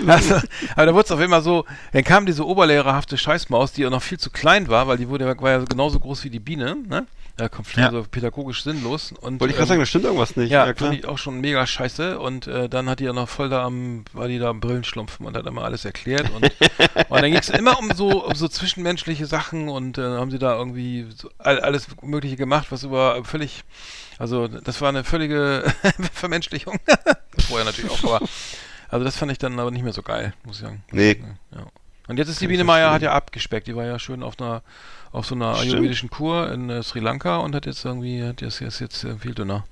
Also, 0.06 0.36
aber 0.76 0.86
da 0.86 0.94
wurde 0.94 1.06
es 1.06 1.12
auf 1.12 1.20
einmal 1.20 1.42
so, 1.42 1.66
dann 1.94 2.04
kam 2.04 2.26
diese 2.26 2.46
oberlehrerhafte 2.46 3.18
Scheißmaus, 3.18 3.72
die 3.72 3.82
ja 3.82 3.90
noch 3.90 4.04
viel 4.04 4.20
zu 4.20 4.30
klein 4.30 4.68
war, 4.68 4.88
weil 4.88 4.98
die 4.98 5.08
wurde, 5.08 5.26
war 5.26 5.52
ja 5.52 5.60
genauso 5.60 6.00
groß 6.00 6.24
wie 6.26 6.30
die 6.30 6.40
Biene, 6.40 6.76
ne? 6.88 7.08
Ja, 7.38 7.50
kommt 7.50 7.76
Ja. 7.76 7.88
also 7.88 8.04
pädagogisch 8.10 8.64
sinnlos. 8.64 9.12
Und, 9.12 9.42
Wollte 9.42 9.52
ich 9.52 9.58
gerade 9.58 9.64
ähm, 9.64 9.68
sagen, 9.68 9.80
da 9.82 9.86
stimmt 9.86 10.06
irgendwas 10.06 10.36
nicht. 10.38 10.52
ja, 10.52 10.72
klar. 10.74 10.90
fand 10.90 11.00
ich 11.00 11.06
auch 11.06 11.18
schon 11.18 11.42
mega 11.42 11.68
scheiße. 11.68 12.18
Und 12.20 12.48
äh, 12.48 12.70
dann 12.70 12.88
hat 12.90 13.02
die 13.02 13.04
ja 13.04 13.12
noch 13.14 13.28
voll 13.28 13.50
da 13.50 13.64
am, 13.66 14.06
war 14.14 14.30
die 14.30 14.40
da 14.40 14.50
am 14.50 14.62
Brillenschlumpfen 14.62 15.26
und 15.26 15.36
hat 15.36 15.46
immer 15.46 15.64
alles 15.66 15.84
erklärt. 15.84 16.30
Und, 16.34 16.44
und 17.10 17.22
dann 17.22 17.26
ging 17.32 17.36
es 17.36 17.50
immer 17.50 17.78
um 17.78 17.92
so, 17.94 18.26
um 18.26 18.36
so 18.36 18.48
zwischenmenschliche 18.48 19.26
Sachen 19.26 19.68
und 19.68 19.98
äh, 19.98 20.02
haben 20.02 20.32
sie 20.32 20.40
da 20.40 20.56
irgendwie 20.58 21.08
so 21.14 21.30
all, 21.38 21.60
alles 21.60 21.88
Mögliche 22.02 22.38
gemacht, 22.38 22.68
was 22.70 22.84
über 22.84 23.22
völlig, 23.26 23.64
also 24.18 24.48
das 24.48 24.80
war 24.80 24.88
eine 24.90 25.04
völlige 25.04 25.64
Vermenschlichung. 26.14 26.80
Vorher 27.50 27.66
natürlich 27.66 27.92
auch, 27.92 28.04
aber 28.16 28.26
also 28.88 29.04
das 29.04 29.18
fand 29.18 29.32
ich 29.34 29.40
dann 29.40 29.60
aber 29.60 29.72
nicht 29.72 29.84
mehr 29.84 29.92
so 29.94 30.04
geil, 30.04 30.34
muss 30.46 30.58
ich 30.58 30.62
sagen. 30.62 30.84
Nee. 30.92 31.22
Ja. 31.54 31.66
Und 32.08 32.18
jetzt 32.18 32.30
ist 32.30 32.40
die 32.40 32.46
Kann 32.46 32.52
ich 32.52 32.58
Biene 32.60 32.64
Meier, 32.64 32.92
hat 32.92 33.02
ja 33.02 33.12
abgespeckt. 33.12 33.68
Die 33.68 33.76
war 33.76 33.84
ja 33.84 33.98
schön 34.00 34.24
auf 34.24 34.40
einer 34.40 34.62
auf 35.16 35.26
so 35.26 35.36
einer 35.36 35.56
Stimmt. 35.56 35.74
ayurvedischen 35.74 36.10
Kur 36.10 36.52
in 36.52 36.70
äh, 36.70 36.84
Sri 36.84 37.00
Lanka 37.00 37.38
und 37.38 37.56
hat 37.56 37.66
jetzt 37.66 37.86
irgendwie, 37.86 38.24
hat 38.24 38.42
jetzt, 38.42 38.62
ist 38.62 38.80
jetzt 38.80 39.04
äh, 39.04 39.18
viel 39.18 39.34
dünner. 39.34 39.66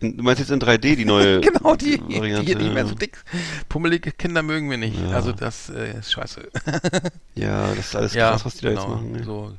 Du 0.00 0.22
meinst 0.22 0.40
jetzt 0.40 0.50
in 0.50 0.60
3D 0.60 0.96
die 0.96 1.04
neue 1.04 1.40
Genau, 1.42 1.74
die, 1.74 1.98
Variante? 2.00 2.44
die 2.44 2.54
nicht 2.56 2.74
mehr 2.74 2.86
so 2.86 2.94
dick. 2.94 3.22
Pummelige 3.68 4.12
Kinder 4.12 4.42
mögen 4.42 4.68
wir 4.68 4.76
nicht. 4.76 5.00
Ja. 5.00 5.12
Also 5.12 5.32
das 5.32 5.70
äh, 5.70 5.98
ist 5.98 6.12
scheiße. 6.12 6.48
Ja, 7.34 7.68
das 7.68 7.78
ist 7.86 7.96
alles 7.96 8.14
ja, 8.14 8.30
krass, 8.30 8.44
was 8.44 8.54
die 8.56 8.62
da 8.62 8.70
genau, 8.70 8.82
jetzt 8.82 8.90
machen. 8.90 9.12
ne? 9.12 9.24
so, 9.24 9.52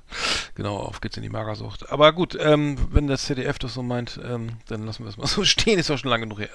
genau, 0.53 0.75
auf 0.77 0.99
geht's 0.99 1.15
in 1.15 1.23
die 1.23 1.29
Magersucht. 1.29 1.89
Aber 1.91 2.11
gut, 2.11 2.37
ähm, 2.39 2.77
wenn 2.91 3.07
das 3.07 3.23
ZDF 3.23 3.57
das 3.57 3.73
so 3.73 3.81
meint, 3.83 4.19
ähm, 4.21 4.49
dann 4.67 4.85
lassen 4.85 5.05
wir 5.05 5.09
es 5.09 5.17
mal 5.17 5.27
so 5.27 5.43
stehen. 5.45 5.79
Ist 5.79 5.89
ja 5.89 5.97
schon 5.97 6.09
lange 6.09 6.25
genug 6.25 6.39
her. 6.39 6.49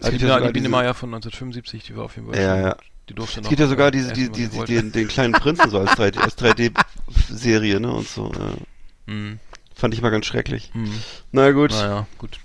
Also 0.00 0.16
die, 0.18 0.26
ja 0.26 0.38
die 0.40 0.52
Biene 0.52 0.68
Meier 0.68 0.94
von 0.94 1.08
1975, 1.14 1.84
die 1.84 1.96
war 1.96 2.04
auf 2.04 2.16
jeden 2.16 2.30
Fall 2.30 2.38
Ja, 2.40 2.54
schon, 2.54 2.64
ja. 2.64 2.76
Die 3.08 3.14
durfte 3.14 3.40
Es 3.40 3.44
noch 3.44 3.48
gibt 3.50 3.60
ja 3.60 3.66
sogar 3.66 3.88
äh, 3.88 3.90
diese, 3.90 4.12
die, 4.12 4.30
die, 4.30 4.48
die, 4.48 4.64
den, 4.64 4.92
den 4.92 5.08
kleinen 5.08 5.32
Prinzen 5.32 5.70
so 5.70 5.78
als 5.78 5.90
3D, 5.92 6.18
als 6.18 6.38
3D-Serie, 6.38 7.80
ne, 7.80 7.92
und 7.92 8.08
so. 8.08 8.30
Ja. 8.32 9.12
Hm, 9.12 9.38
Fand 9.74 9.94
ich 9.94 10.02
mal 10.02 10.10
ganz 10.10 10.26
schrecklich. 10.26 10.70
hm. 10.72 10.90
Na 11.32 11.50
gut. 11.50 11.70
Naja, 11.72 12.06
gut. 12.18 12.38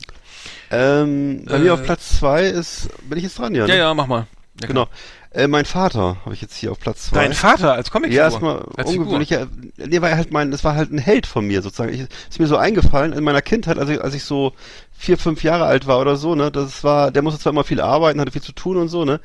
Ähm, 0.71 1.43
bei 1.45 1.55
Äh, 1.55 1.59
mir 1.59 1.73
auf 1.73 1.83
Platz 1.83 2.17
zwei 2.17 2.43
ist, 2.45 2.89
bin 3.07 3.17
ich 3.17 3.23
jetzt 3.23 3.37
dran, 3.39 3.55
ja? 3.55 3.65
Ja, 3.67 3.75
ja, 3.75 3.93
mach 3.93 4.07
mal. 4.07 4.27
Ja, 4.61 4.67
Genau. 4.67 4.87
Äh, 5.31 5.47
mein 5.47 5.65
Vater 5.65 6.17
habe 6.25 6.33
ich 6.33 6.41
jetzt 6.41 6.55
hier 6.55 6.71
auf 6.71 6.79
Platz 6.79 7.03
zwei. 7.09 7.17
Dein 7.21 7.33
Vater 7.33 7.73
als 7.73 7.91
Comicfigur. 7.91 8.17
Ja, 8.17 8.23
erstmal 8.23 8.57
ungewöhnlicher. 8.83 9.47
Nee, 9.77 10.01
war 10.01 10.09
halt 10.15 10.31
mein, 10.31 10.49
das 10.51 10.63
war 10.63 10.75
halt 10.75 10.91
ein 10.91 10.97
Held 10.97 11.27
von 11.27 11.45
mir 11.45 11.61
sozusagen. 11.61 11.93
Ich, 11.93 12.01
ist 12.01 12.39
mir 12.39 12.47
so 12.47 12.57
eingefallen 12.57 13.13
in 13.13 13.23
meiner 13.23 13.41
Kindheit, 13.43 13.77
als 13.77 13.89
ich, 13.89 14.01
als 14.01 14.15
ich 14.15 14.23
so 14.23 14.53
vier, 14.97 15.17
fünf 15.17 15.43
Jahre 15.43 15.65
alt 15.65 15.85
war 15.85 15.99
oder 15.99 16.15
so, 16.15 16.33
ne, 16.33 16.49
das 16.49 16.83
war, 16.83 17.11
der 17.11 17.21
musste 17.21 17.39
zwar 17.39 17.51
immer 17.51 17.65
viel 17.65 17.81
arbeiten, 17.81 18.19
hatte 18.19 18.31
viel 18.31 18.41
zu 18.41 18.53
tun 18.53 18.77
und 18.77 18.87
so, 18.87 19.05
ne, 19.05 19.19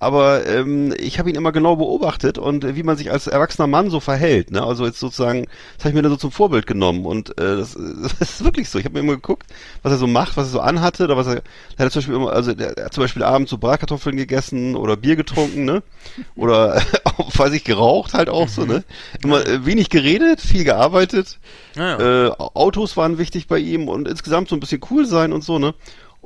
aber 0.00 0.46
ähm, 0.46 0.94
ich 0.98 1.18
habe 1.18 1.30
ihn 1.30 1.36
immer 1.36 1.52
genau 1.52 1.76
beobachtet 1.76 2.38
und 2.38 2.64
äh, 2.64 2.76
wie 2.76 2.82
man 2.82 2.96
sich 2.96 3.10
als 3.10 3.26
erwachsener 3.26 3.66
Mann 3.66 3.90
so 3.90 4.00
verhält, 4.00 4.50
ne, 4.50 4.62
also 4.62 4.84
jetzt 4.84 5.00
sozusagen, 5.00 5.46
das 5.76 5.84
habe 5.84 5.90
ich 5.90 5.94
mir 5.94 6.02
dann 6.02 6.12
so 6.12 6.18
zum 6.18 6.30
Vorbild 6.30 6.66
genommen 6.66 7.06
und 7.06 7.30
äh, 7.38 7.56
das, 7.56 7.76
das 8.02 8.20
ist 8.20 8.44
wirklich 8.44 8.68
so. 8.68 8.78
Ich 8.78 8.84
habe 8.84 8.94
mir 8.94 9.00
immer 9.00 9.14
geguckt, 9.14 9.46
was 9.82 9.92
er 9.92 9.98
so 9.98 10.06
macht, 10.06 10.36
was 10.36 10.48
er 10.48 10.50
so 10.50 10.60
anhatte, 10.60 11.04
oder 11.04 11.16
was 11.16 11.26
er, 11.26 11.42
er 11.76 11.86
hat 11.86 11.92
zum 11.92 12.00
Beispiel 12.00 12.14
immer, 12.14 12.32
also 12.32 12.52
der, 12.52 12.76
er 12.76 12.86
hat 12.86 12.94
zum 12.94 13.04
Beispiel 13.04 13.22
abends 13.22 13.50
so 13.50 13.58
Bratkartoffeln 13.58 14.16
gegessen 14.16 14.76
oder 14.76 14.96
Bier 14.96 15.16
getrunken, 15.16 15.64
ne, 15.64 15.82
oder 16.36 16.82
weiß 17.34 17.52
ich 17.52 17.64
geraucht 17.64 18.14
halt 18.14 18.28
auch 18.28 18.48
so, 18.48 18.64
ne, 18.64 18.84
immer 19.22 19.46
äh, 19.46 19.64
wenig 19.64 19.88
geredet, 19.88 20.40
viel 20.40 20.64
gearbeitet. 20.64 21.38
Ja, 21.74 21.98
ja. 21.98 22.26
Äh, 22.26 22.30
Autos 22.38 22.96
waren 22.96 23.18
wichtig 23.18 23.46
bei 23.46 23.58
ihm 23.58 23.88
und 23.88 24.08
insgesamt 24.08 24.48
so 24.48 24.56
ein 24.56 24.60
bisschen 24.60 24.80
cool 24.90 25.06
sein 25.06 25.32
und 25.32 25.42
so, 25.42 25.58
ne? 25.58 25.74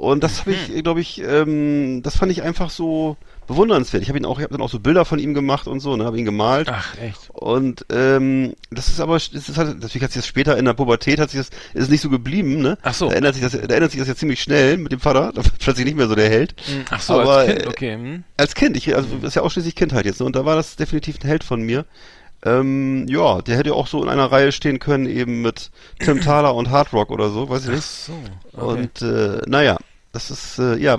Und 0.01 0.24
das 0.24 0.40
habe 0.40 0.52
ich, 0.52 0.82
glaube 0.82 1.02
ich, 1.02 1.20
ähm, 1.22 2.02
das 2.02 2.16
fand 2.16 2.32
ich 2.32 2.42
einfach 2.42 2.70
so 2.70 3.18
bewundernswert. 3.46 4.02
Ich 4.02 4.08
habe 4.08 4.18
ihn 4.18 4.24
auch, 4.24 4.38
ich 4.38 4.44
habe 4.44 4.52
dann 4.54 4.62
auch 4.62 4.70
so 4.70 4.78
Bilder 4.80 5.04
von 5.04 5.18
ihm 5.18 5.34
gemacht 5.34 5.66
und 5.66 5.80
so, 5.80 5.96
ne, 5.96 6.04
habe 6.04 6.18
ihn 6.18 6.24
gemalt. 6.24 6.68
Ach, 6.70 6.96
echt. 6.98 7.30
Und 7.30 7.84
ähm, 7.90 8.54
das 8.70 8.88
ist 8.88 9.00
aber, 9.00 9.14
das 9.14 9.30
ist 9.32 9.56
halt, 9.56 9.80
natürlich 9.80 10.02
hat 10.02 10.12
sich 10.12 10.22
das 10.22 10.26
später 10.26 10.56
in 10.56 10.64
der 10.64 10.74
Pubertät 10.74 11.18
hat 11.18 11.30
sich 11.30 11.40
das, 11.40 11.50
ist 11.74 11.90
nicht 11.90 12.00
so 12.00 12.10
geblieben, 12.10 12.60
ne? 12.62 12.78
Ach 12.82 12.94
so. 12.94 13.08
Da 13.08 13.14
ändert 13.16 13.34
sich 13.34 13.42
das, 13.42 13.52
da 13.52 13.58
ändert 13.74 13.90
sich 13.90 14.00
das 14.00 14.08
ja 14.08 14.14
ziemlich 14.14 14.40
schnell 14.40 14.76
mit 14.78 14.92
dem 14.92 15.00
Vater, 15.00 15.32
da 15.34 15.42
plötzlich 15.58 15.86
nicht 15.86 15.96
mehr 15.96 16.08
so 16.08 16.14
der 16.14 16.28
Held. 16.28 16.54
Hm, 16.66 16.84
Ach 16.90 17.00
so, 17.00 17.20
Aber, 17.20 17.36
als 17.38 17.48
Kind, 17.48 17.62
äh, 17.62 17.68
okay. 17.68 17.94
Hm. 17.94 18.24
Als 18.36 18.54
Kind, 18.54 18.76
ich, 18.76 18.94
also 18.94 19.08
das 19.16 19.28
ist 19.30 19.34
ja 19.34 19.42
ausschließlich 19.42 19.74
Kindheit 19.74 20.04
jetzt, 20.06 20.20
ne? 20.20 20.26
Und 20.26 20.36
da 20.36 20.44
war 20.44 20.56
das 20.56 20.76
definitiv 20.76 21.18
ein 21.22 21.26
Held 21.28 21.44
von 21.44 21.62
mir. 21.62 21.84
Ähm, 22.42 23.06
ja, 23.08 23.42
der 23.42 23.56
hätte 23.58 23.74
auch 23.74 23.86
so 23.86 24.02
in 24.02 24.08
einer 24.08 24.32
Reihe 24.32 24.50
stehen 24.52 24.78
können, 24.78 25.06
eben 25.06 25.42
mit 25.42 25.70
Tim 25.98 26.20
Thaler 26.22 26.54
und 26.54 26.70
Hard 26.70 26.92
Rock 26.92 27.10
oder 27.10 27.28
so, 27.30 27.48
weiß 27.50 27.64
ich 27.64 27.70
Ach 27.70 27.74
nicht. 27.74 27.84
so. 27.84 28.12
Okay. 28.54 28.64
Und 28.64 29.02
äh, 29.02 29.42
naja, 29.46 29.76
das 30.12 30.30
ist, 30.30 30.58
äh, 30.58 30.76
ja, 30.76 30.98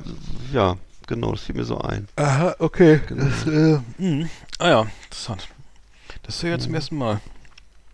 ja, 0.53 0.76
genau, 1.12 1.32
das 1.32 1.42
fiel 1.44 1.56
mir 1.56 1.64
so 1.66 1.80
ein. 1.80 2.08
Aha, 2.16 2.56
okay. 2.60 3.02
Das, 3.10 3.46
äh, 3.48 3.80
mh. 3.98 4.28
Ah 4.60 4.70
ja, 4.70 4.88
interessant. 5.06 5.48
Das 6.24 6.42
höre 6.42 6.52
ich 6.56 6.60
ja 6.60 6.64
zum 6.66 6.74
ersten 6.76 6.98
Mal. 6.98 7.20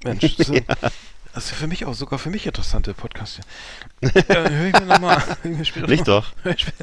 Mensch, 0.03 0.21
das, 0.37 0.49
ist- 0.49 0.63
das 1.33 1.45
ist 1.45 1.51
für 1.53 1.67
mich 1.67 1.85
auch 1.85 1.93
sogar 1.93 2.19
für 2.19 2.29
mich 2.29 2.45
interessante 2.45 2.93
Podcast 2.93 3.41
äh, 4.01 4.49
höre 4.49 4.67
ich 4.67 4.73
mir 4.79 4.85
nochmal. 4.85 5.21
Nicht 5.43 6.07
doch. 6.07 6.25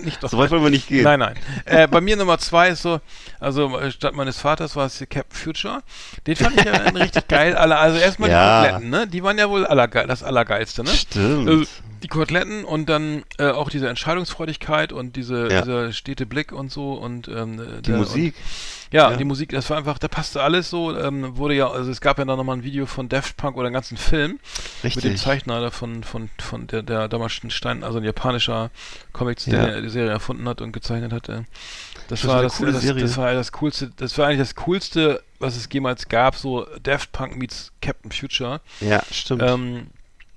nicht 0.03 0.23
doch. 0.23 0.29
So 0.31 0.39
weit 0.39 0.51
wollen 0.51 0.63
wir 0.65 0.71
nicht 0.71 0.89
gehen. 0.89 1.05
Nein, 1.05 1.21
nein. 1.21 1.35
Äh, 1.65 1.87
bei 1.87 2.01
mir 2.01 2.17
Nummer 2.17 2.39
zwei 2.39 2.71
ist 2.71 2.83
so, 2.83 3.01
also 3.41 3.79
äh, 3.79 3.91
statt 3.91 4.15
meines 4.15 4.39
Vaters 4.41 4.75
war 4.75 4.87
es 4.87 4.99
Captain 4.99 5.25
Future. 5.31 5.83
Den 6.27 6.37
fand 6.37 6.57
ich 6.59 6.65
ja 6.65 6.73
richtig 6.73 7.29
geil. 7.29 7.55
Also 7.75 7.99
erstmal 7.99 8.31
Ja. 8.31 8.61
die 8.63 8.67
Koteletten, 8.69 8.91
ne? 8.91 9.07
Die 9.07 9.23
waren 9.23 9.39
ja 9.39 9.49
wohl 9.49 9.67
allergeil, 9.67 10.07
das 10.07 10.23
Allergeilste, 10.23 10.83
ne? 10.85 10.91
Stimmt. 10.91 11.49
Also, 11.49 11.65
die 12.03 12.09
Koteletten 12.09 12.65
und 12.65 12.89
dann 12.91 13.23
äh, 13.39 13.51
auch 13.51 13.71
diese 13.71 13.89
Entscheidungsfreudigkeit 13.89 14.93
und 14.93 15.17
diese, 15.17 15.51
Ja. 15.51 15.63
dieser 15.63 15.93
stete 15.93 16.27
Blick 16.27 16.53
und 16.53 16.71
so 16.71 16.95
und 16.95 17.29
ähm, 17.29 17.61
die 17.79 17.83
der, 17.91 17.97
Musik. 17.97 18.35
Und, 18.37 18.93
ja, 18.93 19.11
Ja. 19.11 19.17
die 19.17 19.25
Musik, 19.25 19.51
das 19.51 19.71
war 19.71 19.79
einfach, 19.79 19.99
da 19.99 20.09
passte 20.09 20.43
alles 20.43 20.69
so. 20.69 20.97
Ähm, 20.97 21.37
wurde 21.39 21.55
ja, 21.55 21.71
also 21.71 21.91
es 21.91 22.01
gab 22.03 22.19
ja 22.19 22.25
dann 22.27 22.37
nochmal 22.37 22.57
ein 22.59 22.63
Video 22.63 22.85
von 22.87 23.09
Daft 23.09 23.37
Punk 23.39 23.57
oder 23.57 23.67
einen 23.67 23.75
ganzen 23.75 23.97
Film 23.97 24.33
mit 24.83 24.95
dem 24.95 25.01
Richtig. 25.03 25.21
Zeichner 25.23 25.71
von, 25.71 26.05
von, 26.05 26.29
von 26.39 26.67
der, 26.67 26.83
der 26.83 27.04
damals 27.09 27.43
ein 27.45 27.51
Stein, 27.51 27.83
also 27.85 27.99
ein 27.99 28.05
japanischer 28.05 28.71
Comics, 29.13 29.47
Ja. 29.47 29.67
der 29.67 29.81
die 29.83 29.89
Serie 29.89 30.11
erfunden 30.11 30.49
hat 30.49 30.61
und 30.61 30.73
gezeichnet 30.73 31.13
hat. 31.13 31.29
äh. 31.29 31.43
Das, 32.09 32.21
Das 32.21 32.27
war 32.29 32.43
das, 32.43 32.59
das, 32.59 32.85
das 32.85 33.17
war 33.17 33.33
das 33.33 33.53
coolste, 33.53 33.91
das 33.97 34.19
war 34.19 34.27
eigentlich 34.27 34.39
das 34.41 34.55
coolste, 34.57 35.23
was 35.39 35.57
es 35.57 35.69
jemals 35.73 36.09
gab, 36.09 36.37
so 36.37 36.67
Daft 36.83 37.13
Punk 37.13 37.37
meets 37.37 37.73
Captain 37.81 38.13
Future. 38.13 38.61
Ja, 38.81 39.03
stimmt. 39.11 39.43
Ähm, 39.43 39.87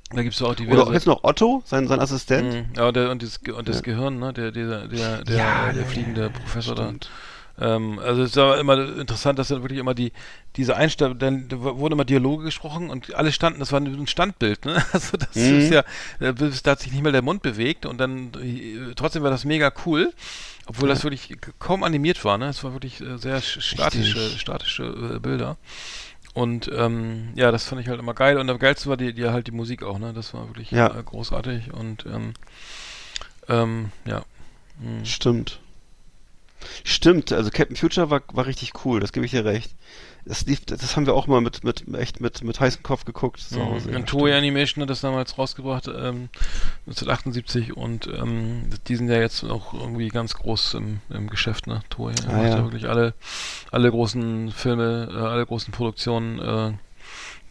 da 0.09 0.21
gibt's 0.21 0.41
auch 0.41 0.55
diverse. 0.55 0.79
Oder 0.81 0.89
auch 0.89 0.93
jetzt 0.93 1.05
noch 1.07 1.25
Otto, 1.25 1.61
sein, 1.65 1.85
sein 1.89 1.99
Assistent. 1.99 2.53
Mhm. 2.53 2.65
Ja, 2.77 2.91
der, 2.93 3.11
und 3.11 3.21
das, 3.21 3.41
Ge- 3.41 3.53
und 3.53 3.67
das 3.67 3.77
Ja. 3.77 3.81
Gehirn, 3.81 4.19
ne? 4.19 4.31
Der, 4.31 4.51
der, 4.51 4.87
der, 4.87 4.87
der, 4.87 5.35
Ja, 5.37 5.71
der 5.73 5.81
ja, 5.81 5.87
fliegende 5.87 6.29
Professor 6.29 6.77
stimmt. 6.77 7.09
Ähm, 7.59 7.99
also 7.99 8.21
es 8.23 8.35
war 8.35 8.59
immer 8.59 8.77
interessant, 8.99 9.39
dass 9.39 9.47
dann 9.47 9.63
wirklich 9.63 9.79
immer 9.79 9.95
die, 9.95 10.11
diese 10.55 10.75
Einstellung, 10.75 11.17
dann 11.17 11.47
wurden 11.51 11.93
immer 11.93 12.05
Dialoge 12.05 12.43
gesprochen 12.45 12.89
und 12.89 13.15
alle 13.15 13.31
standen, 13.31 13.59
das 13.59 13.71
war 13.71 13.79
ein 13.79 14.07
Standbild, 14.07 14.65
ne? 14.65 14.83
Also 14.93 15.17
das 15.17 15.35
Mhm. 15.35 15.57
ist 15.57 15.69
ja, 15.71 15.79
äh, 16.19 16.33
da 16.33 16.71
hat 16.71 16.79
sich 16.81 16.91
nicht 16.91 17.03
mal 17.03 17.11
der 17.11 17.21
Mund 17.23 17.41
bewegt 17.41 17.85
und 17.85 17.97
dann 17.99 18.31
äh, 18.41 18.93
trotzdem 18.95 19.23
war 19.23 19.31
das 19.31 19.45
mega 19.45 19.71
cool. 19.85 20.13
Obwohl 20.69 20.89
das 20.89 21.03
wirklich 21.05 21.37
kaum 21.59 21.83
animiert 21.83 22.25
war, 22.25 22.37
ne? 22.37 22.49
Es 22.49 22.61
war 22.63 22.73
wirklich 22.73 22.99
äh, 22.99 23.17
sehr 23.17 23.41
sch- 23.41 23.61
statische, 23.61 24.19
Richtig. 24.25 24.41
statische 24.41 25.19
Bilder. 25.21 25.55
Und 26.33 26.69
ähm, 26.75 27.29
ja, 27.35 27.51
das 27.51 27.63
fand 27.63 27.81
ich 27.81 27.87
halt 27.87 27.99
immer 27.99 28.13
geil. 28.13 28.37
Und 28.37 28.49
am 28.49 28.59
geilsten 28.59 28.89
war 28.89 28.97
die, 28.97 29.13
die 29.13 29.25
halt 29.25 29.47
die 29.47 29.51
Musik 29.51 29.81
auch, 29.81 29.97
ne? 29.97 30.11
Das 30.13 30.33
war 30.33 30.47
wirklich 30.49 30.69
Ja. 30.71 30.89
großartig 30.89 31.73
und 31.73 32.05
ähm, 32.05 32.33
ähm, 33.47 33.91
ja. 34.05 34.23
Hm. 34.81 35.05
Stimmt. 35.05 35.59
Stimmt, 36.83 37.31
also 37.31 37.49
Captain 37.51 37.75
Future 37.75 38.09
war, 38.09 38.21
war 38.33 38.45
richtig 38.45 38.73
cool, 38.85 38.99
das 38.99 39.11
gebe 39.13 39.25
ich 39.25 39.31
dir 39.31 39.45
recht. 39.45 39.71
Das, 40.25 40.45
lief, 40.45 40.65
das 40.65 40.97
haben 40.97 41.05
wir 41.05 41.13
auch 41.13 41.27
mal 41.27 41.39
mit, 41.39 41.63
mit 41.63 41.85
echt 41.95 42.19
mit, 42.19 42.43
mit 42.43 42.59
heißem 42.59 42.83
Kopf 42.83 43.05
geguckt 43.05 43.39
zu 43.39 43.63
Hause. 43.63 43.87
Mhm. 43.87 43.93
ja, 43.93 43.99
Und 43.99 44.09
Toei 44.09 44.37
Animation 44.37 44.81
hat 44.81 44.89
das 44.89 44.99
damals 44.99 45.37
rausgebracht, 45.37 45.87
ähm, 45.87 46.27
1978 46.87 47.77
und 47.77 48.07
ähm, 48.07 48.63
die 48.87 48.95
sind 48.97 49.07
ja 49.09 49.19
jetzt 49.19 49.43
auch 49.45 49.73
irgendwie 49.73 50.09
ganz 50.09 50.33
groß 50.33 50.73
im, 50.73 50.99
im 51.09 51.29
Geschäft, 51.29 51.67
ne? 51.67 51.81
Toei 51.89 52.11
Ah, 52.27 52.31
macht 52.33 52.49
ja. 52.49 52.57
ja. 52.57 52.63
wirklich 52.63 52.89
alle, 52.89 53.13
alle 53.71 53.89
großen 53.89 54.51
Filme, 54.51 55.09
äh, 55.11 55.17
alle 55.17 55.45
großen 55.45 55.71
Produktionen, 55.71 56.39
äh, 56.39 56.73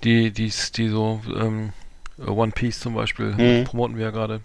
die, 0.04 0.30
die, 0.30 0.52
die 0.76 0.88
so, 0.88 1.22
ähm, 1.34 1.72
One 2.18 2.52
Piece 2.52 2.80
zum 2.80 2.94
Beispiel, 2.94 3.32
Mhm. 3.34 3.64
promoten 3.64 3.96
wir 3.96 4.04
ja 4.04 4.10
gerade. 4.10 4.40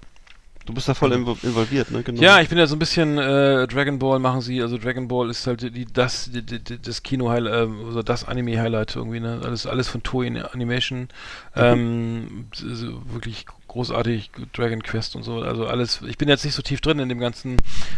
Du 0.65 0.73
bist 0.73 0.87
da 0.87 0.93
voll 0.93 1.11
invo- 1.13 1.43
involviert, 1.43 1.89
ne? 1.91 2.03
Genau. 2.03 2.21
Ja, 2.21 2.39
ich 2.39 2.49
bin 2.49 2.57
ja 2.57 2.67
so 2.67 2.75
ein 2.75 2.79
bisschen 2.79 3.17
äh, 3.17 3.67
Dragon 3.67 3.97
Ball 3.99 4.19
machen 4.19 4.41
sie, 4.41 4.61
also 4.61 4.77
Dragon 4.77 5.07
Ball 5.07 5.29
ist 5.29 5.47
halt 5.47 5.61
die, 5.75 5.85
das 5.91 6.29
die, 6.31 6.43
die, 6.43 6.79
das 6.81 7.01
Kino 7.03 7.29
Highlight, 7.29 7.53
äh, 7.69 7.85
also 7.87 8.03
das 8.03 8.27
Anime 8.27 8.59
Highlight 8.61 8.95
irgendwie, 8.95 9.19
ne? 9.19 9.41
Alles 9.43 9.65
alles 9.65 9.87
von 9.87 10.03
Toei 10.03 10.27
Animation. 10.53 11.09
Ähm, 11.55 12.45
so 12.53 13.01
wirklich 13.11 13.45
großartig 13.71 14.31
Dragon 14.53 14.83
Quest 14.83 15.15
und 15.15 15.23
so, 15.23 15.41
also 15.41 15.65
alles. 15.65 16.01
Ich 16.07 16.17
bin 16.17 16.27
jetzt 16.27 16.43
nicht 16.43 16.53
so 16.55 16.61
tief 16.61 16.81
drin 16.81 16.99
in 16.99 17.07
dem 17.09 17.19
ganzen 17.19 17.57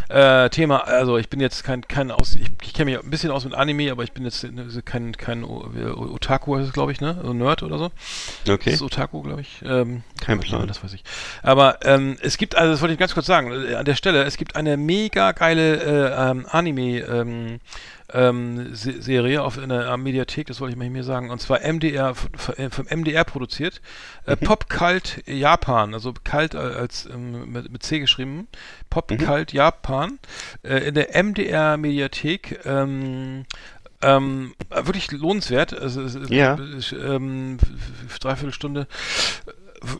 äh, 0.09 0.49
Thema, 0.49 0.85
also 0.85 1.17
ich 1.17 1.29
bin 1.29 1.39
jetzt 1.39 1.63
kein 1.63 1.87
kein 1.87 2.11
aus 2.11 2.35
ich, 2.35 2.47
ich 2.61 2.73
kenne 2.73 2.91
mich 2.91 3.03
ein 3.03 3.09
bisschen 3.09 3.31
aus 3.31 3.43
mit 3.43 3.55
Anime, 3.55 3.91
aber 3.91 4.03
ich 4.03 4.11
bin 4.11 4.23
jetzt 4.23 4.43
äh, 4.43 4.51
kein 4.85 5.17
kein 5.17 5.41
wie- 5.43 5.83
Otaku 5.85 6.55
heißt 6.57 6.67
es, 6.67 6.73
glaube 6.73 6.91
ich, 6.91 7.01
ne? 7.01 7.17
Also 7.19 7.33
Nerd 7.33 7.63
oder 7.63 7.77
so. 7.79 7.85
Okay. 8.47 8.65
Das 8.65 8.73
ist 8.75 8.81
Otaku, 8.83 9.21
glaube 9.23 9.41
ich. 9.41 9.61
Ähm, 9.65 10.03
Kein 10.21 10.39
Plan. 10.39 10.67
Das 10.67 10.83
weiß 10.83 10.93
ich. 10.93 11.03
Aber 11.41 11.79
ähm, 11.83 12.17
es 12.21 12.37
gibt, 12.37 12.55
also 12.55 12.71
das 12.71 12.81
wollte 12.81 12.93
ich 12.93 12.99
ganz 12.99 13.13
kurz 13.13 13.25
sagen, 13.25 13.51
äh, 13.51 13.75
an 13.75 13.85
der 13.85 13.95
Stelle, 13.95 14.23
es 14.23 14.37
gibt 14.37 14.55
eine 14.55 14.77
mega 14.77 15.31
geile 15.31 15.77
äh, 15.81 16.29
ähm, 16.31 16.45
Anime 16.49 16.99
ähm, 16.99 17.59
ähm, 18.13 18.73
Se 18.75 19.01
Serie 19.01 19.41
auf 19.41 19.57
in 19.57 19.69
der 19.69 19.97
Mediathek, 19.97 20.47
das 20.47 20.61
wollte 20.61 20.73
ich 20.73 20.77
mal 20.79 20.87
hier 20.87 21.03
sagen, 21.03 21.29
und 21.31 21.39
zwar 21.41 21.59
MDR, 21.61 22.13
äh, 22.57 22.69
vom 22.69 22.85
MDR 22.89 23.23
produziert. 23.23 23.81
Äh, 24.25 24.35
Pop 24.37 24.69
Cult 24.69 25.23
Japan, 25.27 25.93
also 25.93 26.13
Kalt 26.23 26.55
als 26.55 27.05
ähm, 27.11 27.51
mit, 27.51 27.71
mit 27.71 27.83
C 27.83 27.99
geschrieben. 27.99 28.47
Pop 28.89 29.07
Cult 29.17 29.51
Japan 29.53 30.19
äh, 30.63 30.87
in 30.87 30.93
der 30.95 31.09
MDR 31.23 31.77
Mediathek. 31.77 32.59
Ähm, 32.65 33.45
ähm, 34.01 34.53
wirklich 34.69 35.11
lohnenswert. 35.11 35.73
Also, 35.73 36.01
Ja. 36.27 36.57
ähm, 36.91 37.57
f- 37.61 37.69
f- 38.11 38.19
dreiviertel 38.19 38.53
Stunde. 38.53 38.87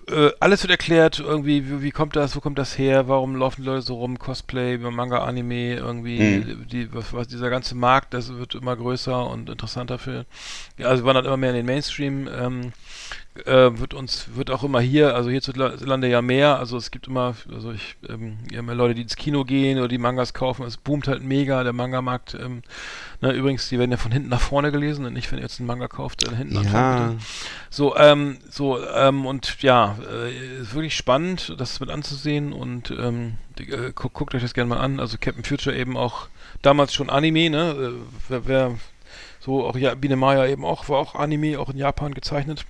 Äh, 0.10 0.32
alles 0.40 0.64
wird 0.64 0.72
erklärt, 0.72 1.20
irgendwie, 1.20 1.70
wie, 1.70 1.82
wie 1.82 1.92
kommt 1.92 2.16
das, 2.16 2.36
wo 2.36 2.40
kommt 2.40 2.58
das 2.58 2.78
her, 2.78 3.10
warum 3.10 3.36
laufen 3.36 3.64
die 3.64 3.68
Leute 3.68 3.82
so 3.82 3.96
rum, 3.96 4.18
Cosplay, 4.18 4.78
Manga, 4.78 5.24
Anime, 5.24 5.76
irgendwie, 5.76 6.20
Mhm. 6.20 6.68
die, 6.70 6.94
was, 6.94 7.12
was, 7.12 7.28
dieser 7.28 7.50
ganze 7.50 7.76
Markt, 7.76 8.14
das 8.14 8.34
wird 8.34 8.56
immer 8.56 8.76
größer 8.78 9.28
und 9.30 9.50
interessanter 9.50 10.00
für, 10.00 10.26
ja, 10.78 10.88
also 10.88 11.04
wandert 11.04 11.26
immer 11.26 11.36
mehr 11.38 11.50
in 11.50 11.58
den 11.58 11.66
Mainstream, 11.66 12.30
ähm, 12.34 12.72
äh, 13.46 13.78
wird 13.78 13.94
uns, 13.94 14.28
wird 14.36 14.52
auch 14.52 14.64
immer 14.64 14.80
hier, 14.80 15.16
also 15.16 15.30
hierzulande 15.30 16.08
ja 16.08 16.22
mehr, 16.22 16.60
also 16.60 16.78
es 16.78 16.92
gibt 16.92 17.08
immer, 17.08 17.36
also 17.54 17.72
ich, 17.72 17.96
ähm, 18.08 18.38
ja, 18.52 18.62
mehr 18.62 18.76
Leute, 18.76 18.96
die 18.96 19.02
ins 19.02 19.16
Kino 19.18 19.44
gehen 19.44 19.80
oder 19.80 19.88
die 19.90 19.98
Mangas 19.98 20.34
kaufen, 20.34 20.66
es 20.66 20.78
boomt 20.78 21.08
halt 21.08 21.24
mega, 21.24 21.64
der 21.64 21.74
Manga-Markt, 21.74 22.36
ähm, 22.36 22.62
na, 23.24 23.32
übrigens, 23.32 23.70
die 23.70 23.80
werden 23.80 23.90
ja 23.90 23.96
von 23.96 24.12
hinten 24.12 24.28
nach 24.28 24.42
vorne 24.42 24.70
gelesen 24.74 25.06
und 25.06 25.14
nicht, 25.14 25.32
wenn 25.32 25.40
ihr 25.40 25.44
jetzt 25.44 25.58
einen 25.58 25.68
Manga 25.68 25.88
kauft, 25.88 26.28
dann 26.28 26.36
hinten 26.36 26.56
nach 26.56 26.66
vorne. 26.66 27.14
Ja. 27.14 27.16
So, 27.70 27.96
ähm, 27.96 28.38
so, 28.50 28.86
ähm, 28.86 29.26
und 29.26 29.62
ja, 29.62 29.98
äh, 30.12 30.60
ist 30.60 30.74
wirklich 30.74 30.98
spannend, 30.98 31.56
das 31.58 31.80
mit 31.80 31.90
anzusehen 31.90 32.52
und 32.52 32.92
ähm, 32.92 33.36
die, 33.58 33.72
äh, 33.72 33.94
guckt, 33.96 34.14
guckt 34.14 34.36
euch 34.36 34.42
das 34.42 34.54
gerne 34.54 34.68
mal 34.68 34.82
an. 34.82 35.00
Also 35.00 35.16
Captain 35.18 35.46
Future 35.46 35.74
eben 35.74 35.96
auch 35.96 36.28
damals 36.64 36.94
schon 36.94 37.10
Anime, 37.10 37.50
ne? 37.50 37.72
Äh, 37.72 38.02
wer, 38.28 38.46
wer 38.46 38.78
so 39.40 39.66
auch 39.68 39.78
ja, 39.78 39.96
Biene 39.96 40.18
Maya 40.18 40.46
eben 40.46 40.66
auch, 40.66 40.90
war 40.90 40.98
auch 40.98 41.16
Anime, 41.16 41.58
auch 41.62 41.70
in 41.70 41.78
Japan 41.78 42.14
gezeichnet. 42.14 42.66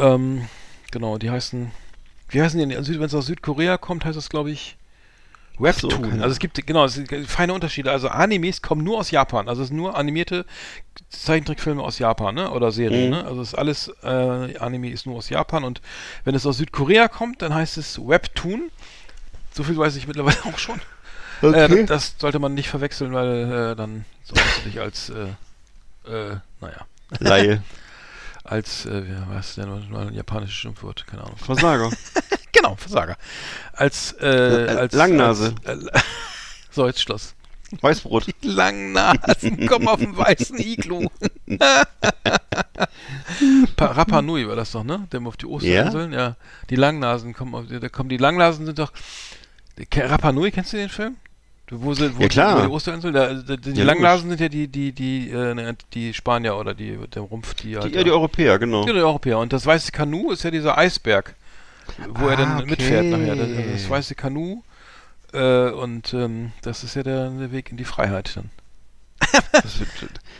Ähm, 0.00 0.48
genau, 0.90 1.16
die 1.16 1.30
heißen, 1.30 1.70
wie 2.28 2.42
heißen 2.42 2.58
die 2.58 2.66
denn? 2.66 2.84
Wenn 2.88 3.02
es 3.02 3.14
aus 3.14 3.26
Südkorea 3.26 3.78
kommt, 3.78 4.04
heißt 4.04 4.16
das, 4.16 4.30
glaube 4.30 4.50
ich, 4.50 4.76
Webtoon. 5.58 5.90
So, 5.90 6.10
also 6.22 6.26
es 6.32 6.38
gibt, 6.38 6.66
genau, 6.66 6.84
es 6.84 6.94
sind 6.94 7.08
feine 7.28 7.54
Unterschiede. 7.54 7.90
Also 7.92 8.08
Animes 8.08 8.60
kommen 8.62 8.82
nur 8.82 8.98
aus 8.98 9.10
Japan. 9.10 9.48
Also 9.48 9.62
es 9.62 9.68
sind 9.68 9.76
nur 9.76 9.96
animierte 9.96 10.44
Zeichentrickfilme 11.10 11.82
aus 11.82 11.98
Japan, 11.98 12.34
ne? 12.34 12.50
Oder 12.50 12.72
Serien, 12.72 13.04
Mhm. 13.04 13.10
ne? 13.10 13.24
Also 13.24 13.40
es 13.42 13.48
ist 13.48 13.54
alles, 13.54 13.88
äh, 14.02 14.58
Anime 14.58 14.90
ist 14.90 15.06
nur 15.06 15.16
aus 15.16 15.28
Japan 15.28 15.62
und 15.64 15.80
wenn 16.24 16.34
es 16.34 16.44
aus 16.46 16.56
Südkorea 16.58 17.08
kommt, 17.08 17.42
dann 17.42 17.54
heißt 17.54 17.76
es 17.78 17.98
Webtoon. 17.98 18.70
So 19.52 19.62
viel 19.62 19.76
weiß 19.76 19.94
ich 19.96 20.06
mittlerweile 20.08 20.36
auch 20.44 20.58
schon. 20.58 20.80
Okay. 21.42 21.82
Äh, 21.82 21.84
das 21.86 22.14
sollte 22.18 22.38
man 22.38 22.54
nicht 22.54 22.68
verwechseln, 22.68 23.12
weil 23.12 23.72
äh, 23.72 23.76
dann 23.76 24.04
solltest 24.24 24.58
du 24.64 24.70
dich 24.70 24.80
als, 24.80 25.10
äh, 25.10 26.10
äh, 26.10 26.36
naja, 26.60 26.86
Laie. 27.20 27.62
als, 28.44 28.86
äh, 28.86 29.02
was 29.28 29.54
denn 29.54 29.68
mal 29.90 30.08
ein 30.08 30.14
japanisches 30.14 30.54
Schimpfwort, 30.56 31.06
keine 31.06 31.22
Ahnung. 31.24 31.36
Versager. 31.36 31.90
Genau, 32.64 32.76
Versager. 32.76 33.16
Als, 33.74 34.12
äh, 34.20 34.26
Äh, 34.26 34.68
als 34.76 34.94
Langnase. 34.94 35.54
Als, 35.64 35.84
äh, 35.84 36.00
so, 36.70 36.86
jetzt 36.86 37.02
Schluss. 37.02 37.34
Weißbrot. 37.80 38.26
Die 38.26 38.48
Langnasen 38.48 39.66
kommen 39.66 39.88
auf 39.88 39.98
den 39.98 40.16
weißen 40.16 40.58
Iglu. 40.58 41.08
Pa 43.76 43.86
Rapa 43.86 44.22
Nui 44.22 44.46
war 44.48 44.54
das 44.56 44.72
doch, 44.72 44.84
ne? 44.84 45.08
Der 45.10 45.20
auf 45.26 45.36
die 45.36 45.46
Osterinseln, 45.46 46.12
ja. 46.12 46.36
Die 46.70 46.76
Langnasen 46.76 47.34
kommen 47.34 47.54
auf, 47.54 47.64
da 47.68 47.88
kommen 47.88 48.08
die 48.08 48.16
Langnasen 48.16 48.64
sind 48.66 48.78
doch. 48.78 48.92
Rapa 49.92 50.30
Nui, 50.32 50.52
kennst 50.52 50.72
du 50.72 50.76
den 50.76 50.88
Film? 50.88 51.16
Wo 51.70 51.94
sind, 51.94 52.16
wo 52.16 52.22
Ja, 52.22 52.28
klar. 52.28 52.68
Die, 52.68 53.00
die 53.00 53.12
da, 53.12 53.34
da, 53.34 53.56
die 53.56 53.72
Ja, 53.72 53.84
Langnasen 53.84 54.28
sind 54.28 54.40
ja 54.40 54.48
die, 54.48 54.68
die, 54.68 54.92
die, 54.92 55.30
äh, 55.30 55.74
die 55.94 56.14
Spanier 56.14 56.56
oder 56.56 56.74
die, 56.74 56.96
der 57.12 57.22
Rumpf, 57.22 57.54
die 57.54 57.76
halt. 57.76 57.92
Die, 57.92 57.96
ja, 57.96 58.04
die 58.04 58.10
Europäer, 58.10 58.58
genau. 58.58 58.86
Ja, 58.86 58.92
die 58.92 59.00
Europäer. 59.00 59.38
Und 59.38 59.52
das 59.52 59.66
weiße 59.66 59.90
Kanu 59.90 60.30
ist 60.30 60.44
ja 60.44 60.50
dieser 60.50 60.78
Eisberg, 60.78 61.34
wo 62.14 62.26
er 62.28 62.34
Ah, 62.34 62.36
dann 62.36 62.56
okay. 62.58 62.70
mitfährt 62.70 63.04
nachher. 63.06 63.36
Das, 63.36 63.48
das 63.72 63.90
weiße 63.90 64.14
Kanu. 64.14 64.62
Äh, 65.32 65.70
und 65.70 66.14
ähm, 66.14 66.52
das 66.62 66.84
ist 66.84 66.94
ja 66.94 67.02
der, 67.02 67.30
der 67.30 67.50
Weg 67.52 67.70
in 67.70 67.76
die 67.76 67.84
Freiheit 67.84 68.36
dann. 68.36 68.50
Das 69.52 69.78
wird, 69.80 69.88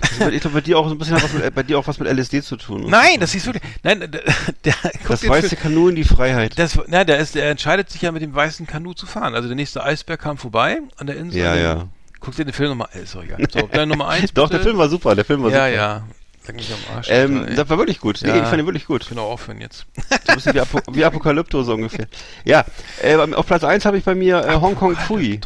das 0.00 0.20
wird, 0.20 0.34
ich 0.34 0.40
glaube, 0.40 0.54
bei 0.54 0.60
dir 0.60 0.78
auch 0.78 0.86
so 0.88 0.94
ein 0.94 0.98
bisschen 0.98 1.14
was 1.16 1.32
mit, 1.32 1.54
bei 1.54 1.62
dir 1.62 1.78
auch 1.78 1.86
was 1.86 1.98
mit 1.98 2.08
LSD 2.08 2.42
zu 2.42 2.56
tun. 2.56 2.84
Nein, 2.88 3.18
das 3.20 3.34
ist 3.34 3.46
wirklich. 3.46 3.62
Nein, 3.82 4.00
der, 4.00 4.08
der 4.64 4.74
Das 5.08 5.26
weiße 5.26 5.50
Film- 5.50 5.62
Kanu 5.62 5.88
in 5.88 5.94
die 5.96 6.04
Freiheit. 6.04 6.58
Das, 6.58 6.78
na, 6.88 7.04
der, 7.04 7.18
ist, 7.18 7.34
der 7.34 7.48
entscheidet 7.50 7.90
sich 7.90 8.02
ja 8.02 8.12
mit 8.12 8.22
dem 8.22 8.34
weißen 8.34 8.66
Kanu 8.66 8.92
zu 8.92 9.06
fahren. 9.06 9.34
Also 9.34 9.48
der 9.48 9.56
nächste 9.56 9.82
Eisberg 9.84 10.20
kam 10.20 10.36
vorbei 10.38 10.80
an 10.96 11.06
der 11.06 11.16
Insel. 11.16 11.40
Ja, 11.42 11.54
ja. 11.56 11.88
Guck 12.20 12.34
dir 12.36 12.44
den 12.44 12.52
Film 12.54 12.70
nochmal. 12.70 12.88
Ist 13.00 13.14
doch 13.14 13.22
egal. 13.22 13.38
So, 13.50 13.68
dann 13.72 13.88
Nummer 13.88 14.08
eins. 14.08 14.32
Doch, 14.34 14.48
der 14.50 14.60
Film 14.60 14.76
war 14.78 14.88
super, 14.88 15.14
der 15.14 15.24
Film 15.24 15.42
war 15.42 15.50
Ja, 15.50 15.66
super. 15.66 15.70
ja. 15.70 16.04
Leck 16.46 16.56
mich 16.56 16.72
am 16.72 16.96
Arsch. 16.96 17.06
Ähm, 17.10 17.38
Alter, 17.40 17.54
das 17.54 17.68
war 17.70 17.78
wirklich 17.78 18.00
gut. 18.00 18.20
Nee, 18.22 18.28
Ja. 18.28 18.36
ich 18.36 18.42
fand 18.48 18.58
ihn 18.60 18.66
wirklich 18.66 18.86
gut. 18.86 19.02
ich 19.02 19.08
kann 19.08 19.18
auch 19.18 19.30
aufhören 19.30 19.60
jetzt. 19.60 19.86
So 19.96 20.16
ein 20.28 20.34
bisschen 20.36 20.54
wie, 20.54 20.60
Apo 20.60 20.80
wie 20.90 21.04
Apokalypto 21.04 21.62
so 21.62 21.74
ungefähr. 21.74 22.06
Ja, 22.44 22.64
äh, 23.02 23.16
auf 23.16 23.46
Platz 23.46 23.64
1 23.64 23.84
habe 23.86 23.96
ich 23.98 24.04
bei 24.04 24.14
mir 24.14 24.44
äh, 24.44 24.54
Hong 24.60 24.74
Kong 24.74 24.94
Pui. 25.06 25.40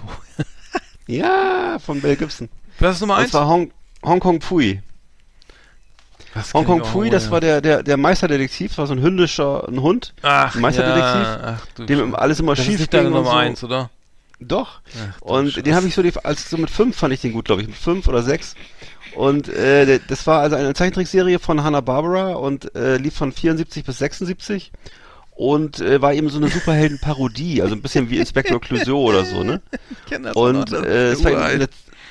Ja, 1.07 1.79
von 1.85 2.01
Mel 2.03 2.17
Gibson. 2.17 2.49
Ist 2.81 3.01
Nummer 3.01 3.15
Und 3.15 3.21
eins? 3.23 3.31
zwar 3.31 3.47
Hong, 3.49 3.71
Hong 4.05 4.21
Kong 4.21 4.39
Pui. 4.41 4.83
Was 6.35 6.53
Hong 6.53 6.67
Kong 6.67 6.83
ja. 7.07 7.11
das 7.11 7.31
war 7.31 7.41
der, 7.41 7.61
der, 7.61 7.83
der 7.83 7.97
Meisterdetektiv, 7.97 8.77
war 8.79 8.87
so 8.87 8.93
ein 8.93 9.01
hündischer 9.01 9.67
ein 9.67 9.81
Hund, 9.81 10.13
Ach, 10.23 10.55
ein 10.55 10.61
Meisterdetektiv, 10.61 11.23
ja, 11.23 11.41
ach, 11.59 11.67
du 11.75 11.87
dem 11.87 12.15
alles 12.15 12.39
immer 12.41 12.55
das 12.55 12.65
schief 12.65 12.75
ist 12.75 12.81
nicht 12.81 12.95
deine 12.95 13.05
ging 13.05 13.13
und 13.15 13.19
Nummer 13.21 13.31
so. 13.33 13.37
eins, 13.39 13.65
oder? 13.65 13.91
Doch. 14.41 14.81
Ach, 15.17 15.21
Und 15.23 15.49
Scheiße. 15.53 15.63
den 15.63 15.75
habe 15.75 15.89
ich 15.89 15.95
so, 15.95 16.03
als 16.23 16.49
so 16.51 16.59
mit 16.59 16.71
fünf 16.71 16.97
fand 16.97 17.13
ich 17.15 17.21
den 17.23 17.33
gut, 17.33 17.47
glaube 17.47 17.63
ich, 17.63 17.69
mit 17.69 17.77
fünf 17.77 18.07
oder 18.07 18.23
sechs. 18.23 18.55
Und 19.19 19.49
äh, 19.49 19.99
das 20.07 20.27
war 20.29 20.41
also 20.43 20.55
eine 20.55 20.75
Zeichentrickserie 20.75 21.41
von 21.41 21.65
Hanna 21.65 21.81
Barbera 21.81 22.35
und 22.35 22.75
äh, 22.77 22.99
lief 22.99 23.15
von 23.17 23.33
74 23.33 23.85
bis 23.85 23.99
76 23.99 24.71
und 25.35 25.81
äh, 25.81 26.01
war 26.01 26.15
eben 26.15 26.29
so 26.29 26.39
eine 26.39 26.49
Superhelden-Parodie, 26.49 27.61
also 27.63 27.75
ein 27.75 27.83
bisschen 27.83 28.11
wie 28.11 28.19
Inspector 28.21 28.61
Clouseau 28.61 29.03
oder 29.03 29.25
so, 29.25 29.43
ne? 29.43 29.61
Ich 29.91 30.05
kenn 30.09 30.23
das 30.23 30.37
Und 30.37 30.71
noch, 30.71 30.85
äh, 30.85 31.09
es 31.11 31.25
war 31.25 31.45
eine, 31.45 31.67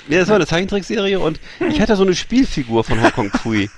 nee, 0.08 0.18
das 0.18 0.28
war 0.28 0.36
eine 0.36 0.46
Zeichentrickserie 0.46 1.18
und 1.18 1.40
ich 1.70 1.80
hatte 1.80 1.96
so 1.96 2.02
eine 2.02 2.14
Spielfigur 2.14 2.84
von 2.84 3.02
Hong 3.02 3.12
Kong 3.12 3.30
Pui. 3.30 3.70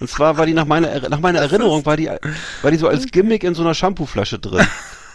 Und 0.00 0.10
zwar 0.10 0.36
war 0.36 0.44
die 0.44 0.52
nach 0.54 0.66
meiner 0.66 0.88
Er- 0.88 1.08
nach 1.08 1.20
meiner 1.20 1.38
Erinnerung 1.38 1.86
war 1.86 1.96
die 1.96 2.10
war 2.60 2.70
die 2.70 2.76
so 2.76 2.88
als 2.88 3.06
Gimmick 3.06 3.44
in 3.44 3.54
so 3.54 3.62
einer 3.62 3.72
Shampooflasche 3.74 4.38
drin. 4.40 4.66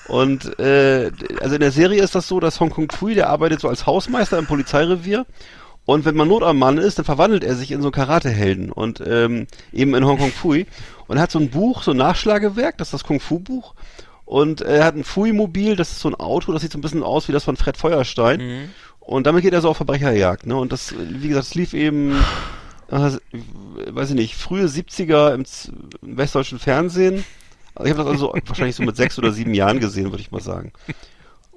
Und 0.08 0.58
äh, 0.58 1.12
also 1.40 1.54
in 1.54 1.62
der 1.62 1.72
Serie 1.72 2.02
ist 2.02 2.16
das 2.16 2.28
so, 2.28 2.40
dass 2.40 2.60
Hong 2.60 2.72
Kong 2.72 2.88
Pui, 2.88 3.14
der 3.14 3.30
arbeitet 3.30 3.60
so 3.60 3.68
als 3.70 3.86
Hausmeister 3.86 4.40
im 4.40 4.48
Polizeirevier 4.48 5.28
Und 5.90 6.06
wenn 6.06 6.16
man 6.16 6.28
Not 6.28 6.44
am 6.44 6.60
Mann 6.60 6.78
ist, 6.78 7.00
dann 7.00 7.06
verwandelt 7.06 7.44
er 7.44 7.56
sich 7.56 7.72
in 7.72 7.82
so 7.82 7.88
einen 7.88 7.94
Karate-Helden 7.94 8.72
und 8.72 9.02
ähm, 9.04 9.48
eben 9.74 9.96
in 9.96 10.06
Hongkong 10.06 10.32
Fui. 10.32 10.68
Und 11.08 11.18
er 11.18 11.24
hat 11.24 11.32
so 11.32 11.40
ein 11.40 11.50
Buch, 11.50 11.82
so 11.82 11.92
ein 11.92 11.98
Nachschlagewerk, 11.98 12.78
das 12.78 12.90
ist 12.90 12.94
das 12.94 13.04
Kung-Fu-Buch. 13.04 13.74
Und 14.26 14.62
er 14.62 14.86
hat 14.86 14.96
ein 14.96 15.04
Fui-Mobil, 15.04 15.76
das 15.76 15.90
ist 15.92 16.02
so 16.02 16.10
ein 16.10 16.14
Auto, 16.14 16.52
das 16.54 16.62
sieht 16.62 16.72
so 16.72 16.78
ein 16.78 16.82
bisschen 16.82 17.02
aus 17.02 17.28
wie 17.28 17.32
das 17.32 17.44
von 17.44 17.58
Fred 17.58 17.76
Feuerstein. 17.76 18.40
Mhm. 18.40 18.70
Und 19.00 19.26
damit 19.26 19.42
geht 19.42 19.54
er 19.54 19.62
so 19.62 19.70
auf 19.70 19.78
Verbrecherjagd, 19.78 20.46
ne? 20.46 20.56
Und 20.58 20.72
das, 20.72 20.94
wie 20.96 21.28
gesagt, 21.30 21.48
es 21.48 21.56
lief 21.56 21.74
eben, 21.74 22.12
äh, 22.92 23.10
weiß 23.90 24.10
ich 24.12 24.16
nicht, 24.16 24.36
frühe 24.36 24.66
70er 24.68 25.34
im, 25.34 25.46
Z- 25.46 25.72
im 26.04 26.18
westdeutschen 26.18 26.60
Fernsehen. 26.60 27.24
Also 27.74 27.86
ich 27.92 27.98
habe 27.98 28.04
das 28.04 28.12
also 28.12 28.36
wahrscheinlich 28.46 28.76
so 28.76 28.84
mit 28.84 28.96
sechs 28.96 29.18
oder 29.18 29.32
sieben 29.32 29.56
Jahren 29.56 29.80
gesehen, 29.80 30.12
würde 30.12 30.22
ich 30.22 30.30
mal 30.32 30.42
sagen. 30.42 30.72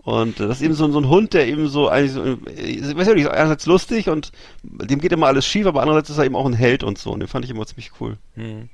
Und 0.05 0.41
äh, 0.41 0.49
das 0.49 0.57
ist 0.59 0.63
eben 0.63 0.75
so, 0.75 0.91
so 0.91 0.99
ein 0.99 1.09
Hund, 1.09 1.33
der 1.33 1.47
eben 1.47 1.69
so 1.69 1.89
eigentlich 1.89 2.13
so, 2.13 2.25
äh, 2.25 2.37
ich 2.61 2.97
weiß 2.97 3.07
ja 3.07 3.15
nicht, 3.15 3.29
einerseits 3.29 3.67
lustig 3.67 4.09
und 4.09 4.33
dem 4.63 5.01
geht 5.01 5.13
immer 5.13 5.29
alles 5.29 5.47
schief, 5.47 5.67
aber 5.67 5.81
andererseits 5.81 6.11
ist 6.11 6.19
er 6.19 6.25
eben 6.25 6.37
auch 6.37 6.47
ein 6.47 6.55
Held 6.55 6.83
und 6.83 6.99
so. 6.99 7.13
Und 7.13 7.21
den 7.21 7.29
fand 7.29 7.45
ich 7.45 7.51
immer 7.51 7.65
ziemlich 7.67 7.93
cool. 8.01 8.19
Hm. 8.35 8.69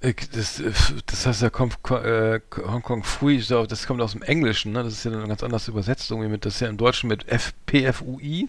Äh, 0.00 0.14
Das, 0.32 0.60
äh, 0.60 0.72
das 1.06 1.26
heißt 1.26 1.42
ja 1.42 1.48
äh, 1.48 2.40
Hongkong 2.66 3.02
Fui, 3.02 3.42
das 3.48 3.86
kommt 3.86 4.00
aus 4.02 4.12
dem 4.12 4.22
Englischen, 4.22 4.72
ne? 4.72 4.84
Das 4.84 4.92
ist 4.92 5.04
ja 5.04 5.10
dann 5.10 5.26
ganz 5.26 5.42
anders 5.42 5.66
übersetzt 5.68 6.10
irgendwie 6.10 6.28
mit, 6.28 6.44
das 6.44 6.54
ist 6.56 6.60
ja 6.60 6.68
im 6.68 6.76
Deutschen 6.76 7.08
mit 7.08 7.26
F 7.28 7.54
P 7.66 7.84
F 7.84 8.02
U 8.02 8.20
I. 8.20 8.48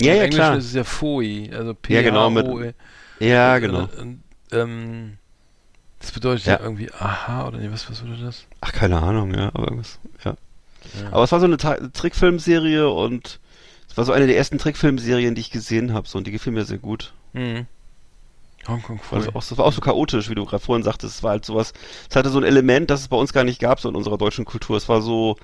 Ja, 0.00 0.12
Im 0.12 0.16
ja, 0.18 0.24
Englischen 0.24 0.36
klar. 0.36 0.56
ist 0.56 0.64
es 0.66 0.74
ja 0.74 0.84
Fui, 0.84 1.50
also 1.52 1.74
P 1.74 1.94
Ja, 1.94 2.02
genau, 2.02 2.30
mit- 2.30 2.46
-O 2.46 2.60
-E. 2.62 2.74
Ja, 3.20 3.58
genau. 3.58 3.88
Und, 3.98 4.22
ähm, 4.52 5.18
das 6.00 6.12
bedeutet 6.12 6.46
ja. 6.46 6.54
Ja. 6.54 6.60
irgendwie 6.60 6.90
aha 6.92 7.46
oder 7.46 7.58
nee, 7.58 7.68
was, 7.70 7.90
was 7.90 8.02
würde 8.04 8.22
das? 8.22 8.46
Ach, 8.60 8.72
keine 8.72 9.02
Ahnung, 9.02 9.34
ja, 9.34 9.48
aber 9.48 9.64
irgendwas, 9.64 9.98
ja. 10.24 10.34
Ja. 11.02 11.12
Aber 11.12 11.24
es 11.24 11.32
war 11.32 11.40
so 11.40 11.46
eine 11.46 11.56
Ta 11.56 11.76
Trickfilmserie 11.76 12.88
und 12.88 13.40
es 13.88 13.96
war 13.96 14.04
so 14.04 14.12
eine 14.12 14.26
der 14.26 14.36
ersten 14.36 14.58
Trickfilmserien, 14.58 15.34
die 15.34 15.40
ich 15.40 15.50
gesehen 15.50 15.92
habe, 15.92 16.08
so 16.08 16.18
und 16.18 16.26
die 16.26 16.32
gefiel 16.32 16.52
mir 16.52 16.64
sehr 16.64 16.78
gut. 16.78 17.12
Mhm. 17.32 17.66
Hongkong 18.66 18.98
Fui. 18.98 19.16
Also 19.16 19.30
auch, 19.30 19.44
das 19.44 19.56
war 19.56 19.64
auch 19.64 19.72
so 19.72 19.80
chaotisch, 19.80 20.28
wie 20.28 20.34
du 20.34 20.44
gerade 20.44 20.62
vorhin 20.62 20.82
sagtest. 20.82 21.16
Es 21.16 21.22
war 21.22 21.30
halt 21.30 21.44
sowas, 21.44 21.72
es 22.08 22.16
hatte 22.16 22.28
so 22.28 22.38
ein 22.38 22.44
Element, 22.44 22.90
das 22.90 23.00
es 23.00 23.08
bei 23.08 23.16
uns 23.16 23.32
gar 23.32 23.44
nicht 23.44 23.60
gab, 23.60 23.80
so 23.80 23.88
in 23.88 23.94
unserer 23.94 24.18
deutschen 24.18 24.44
Kultur. 24.44 24.76
Es 24.76 24.88
war 24.88 25.00
so, 25.00 25.36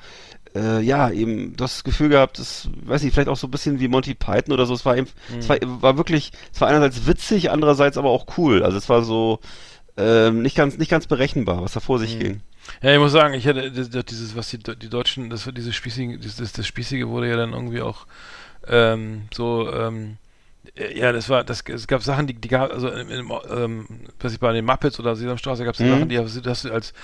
äh, 0.54 0.80
ja, 0.82 1.10
eben, 1.10 1.56
das 1.56 1.84
Gefühl 1.84 2.10
gehabt, 2.10 2.38
das, 2.38 2.68
weiß 2.84 3.02
nicht, 3.02 3.14
vielleicht 3.14 3.28
auch 3.28 3.36
so 3.36 3.46
ein 3.46 3.50
bisschen 3.50 3.80
wie 3.80 3.88
Monty 3.88 4.14
Python 4.14 4.52
oder 4.52 4.66
so. 4.66 4.74
Es 4.74 4.84
war 4.84 4.96
eben, 4.96 5.08
es 5.38 5.48
war, 5.48 5.58
war 5.62 5.96
wirklich, 5.96 6.32
es 6.52 6.60
war 6.60 6.68
einerseits 6.68 7.06
witzig, 7.06 7.50
andererseits 7.50 7.96
aber 7.96 8.10
auch 8.10 8.26
cool. 8.36 8.62
Also 8.62 8.76
es 8.76 8.88
war 8.88 9.02
so, 9.02 9.40
ähm, 9.96 10.42
nicht 10.42 10.56
ganz, 10.56 10.76
nicht 10.76 10.90
ganz 10.90 11.06
berechenbar, 11.06 11.62
was 11.62 11.72
da 11.72 11.80
vor 11.80 11.98
sich 11.98 12.18
ging. 12.18 12.40
Ja, 12.82 12.92
ich 12.92 12.98
muss 12.98 13.12
sagen, 13.12 13.34
ich 13.34 13.44
das- 13.44 13.90
das- 13.90 14.04
dieses, 14.06 14.36
was 14.36 14.48
die, 14.50 14.58
die 14.58 14.88
Deutschen, 14.88 15.30
das 15.30 15.46
wird 15.46 15.56
diese 15.58 15.72
spießige, 15.72 16.18
dieses, 16.18 16.52
das 16.52 16.66
Spießige 16.66 17.08
wurde 17.08 17.28
ja 17.28 17.36
dann 17.36 17.52
irgendwie 17.52 17.82
auch 17.82 18.06
ähm, 18.66 19.24
so, 19.34 19.70
ähm, 19.72 20.16
äh, 20.76 20.98
ja, 20.98 21.12
das 21.12 21.28
war, 21.28 21.44
das, 21.44 21.62
es 21.68 21.86
gab 21.86 22.02
Sachen, 22.02 22.26
die, 22.26 22.34
die 22.34 22.48
gab, 22.48 22.70
also 22.72 22.88
im, 22.90 23.10
im, 23.10 23.32
ähm, 23.50 23.86
was 24.20 24.32
ich 24.32 24.40
bei 24.40 24.52
den 24.52 24.64
Muppets 24.64 24.98
oder 24.98 25.16
Sesamstraße 25.16 25.64
gab 25.64 25.74
es 25.74 25.80
Mhm. 25.80 25.90
Sachen, 25.90 26.08
die 26.08 26.18
hast 26.18 26.44
du 26.44 26.50
hast 26.50 26.64
du 26.64 26.72
als, 26.72 26.94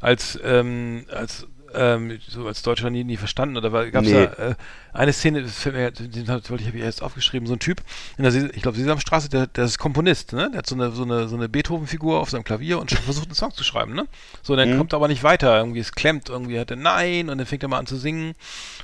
als, 0.00 0.38
ähm, 0.42 1.04
als, 1.10 1.46
ähm, 1.74 2.18
so 2.28 2.46
als 2.46 2.62
Deutscher 2.62 2.90
nie, 2.90 3.04
nie 3.04 3.16
verstanden. 3.16 3.56
Oder 3.56 3.70
gab 3.90 4.04
es 4.04 4.10
Nee. 4.10 4.26
da 4.26 4.50
äh, 4.50 4.54
eine 4.92 5.12
Szene, 5.12 5.42
das 5.42 5.58
fällt 5.58 5.74
mir, 5.74 5.90
den 5.90 6.28
habe 6.28 6.40
ich 6.58 6.74
erst 6.74 7.02
aufgeschrieben, 7.02 7.46
so 7.46 7.54
ein 7.54 7.58
Typ 7.58 7.80
in 8.16 8.24
der, 8.24 8.34
ich 8.54 8.62
glaube, 8.62 8.76
Sesamstraße, 8.76 9.28
der, 9.28 9.46
der 9.46 9.64
ist 9.64 9.78
Komponist, 9.78 10.32
ne? 10.32 10.48
Der 10.50 10.58
hat 10.58 10.66
so 10.66 10.74
eine, 10.74 10.90
so 10.92 11.04
eine, 11.04 11.28
so 11.28 11.36
eine 11.36 11.48
Beethoven-Figur 11.48 12.18
auf 12.20 12.30
seinem 12.30 12.44
Klavier 12.44 12.78
und 12.80 12.90
versucht 12.90 13.26
einen 13.26 13.34
Song 13.34 13.52
zu 13.52 13.64
schreiben, 13.64 13.94
ne? 13.94 14.06
So, 14.42 14.56
dann 14.56 14.72
Mhm. 14.72 14.78
kommt 14.78 14.92
er 14.92 14.96
aber 14.96 15.08
nicht 15.08 15.22
weiter, 15.22 15.56
irgendwie, 15.58 15.80
es 15.80 15.92
klemmt, 15.92 16.28
irgendwie 16.28 16.58
hat 16.58 16.70
er 16.70 16.76
Nein 16.76 17.28
und 17.28 17.38
dann 17.38 17.46
fängt 17.46 17.62
er 17.62 17.68
mal 17.68 17.78
an 17.78 17.86
zu 17.86 17.96
singen 17.96 18.34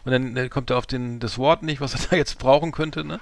und 0.05 0.13
dann, 0.13 0.35
dann 0.35 0.49
kommt 0.51 0.71
er 0.71 0.79
auf 0.79 0.87
den, 0.87 1.19
das 1.21 1.39
Wort 1.39 1.63
nicht, 1.63 1.81
was 1.81 1.95
er 1.95 2.01
da 2.11 2.17
jetzt 2.17 2.39
brauchen 2.39 2.73
könnte, 2.73 3.05
ne? 3.05 3.21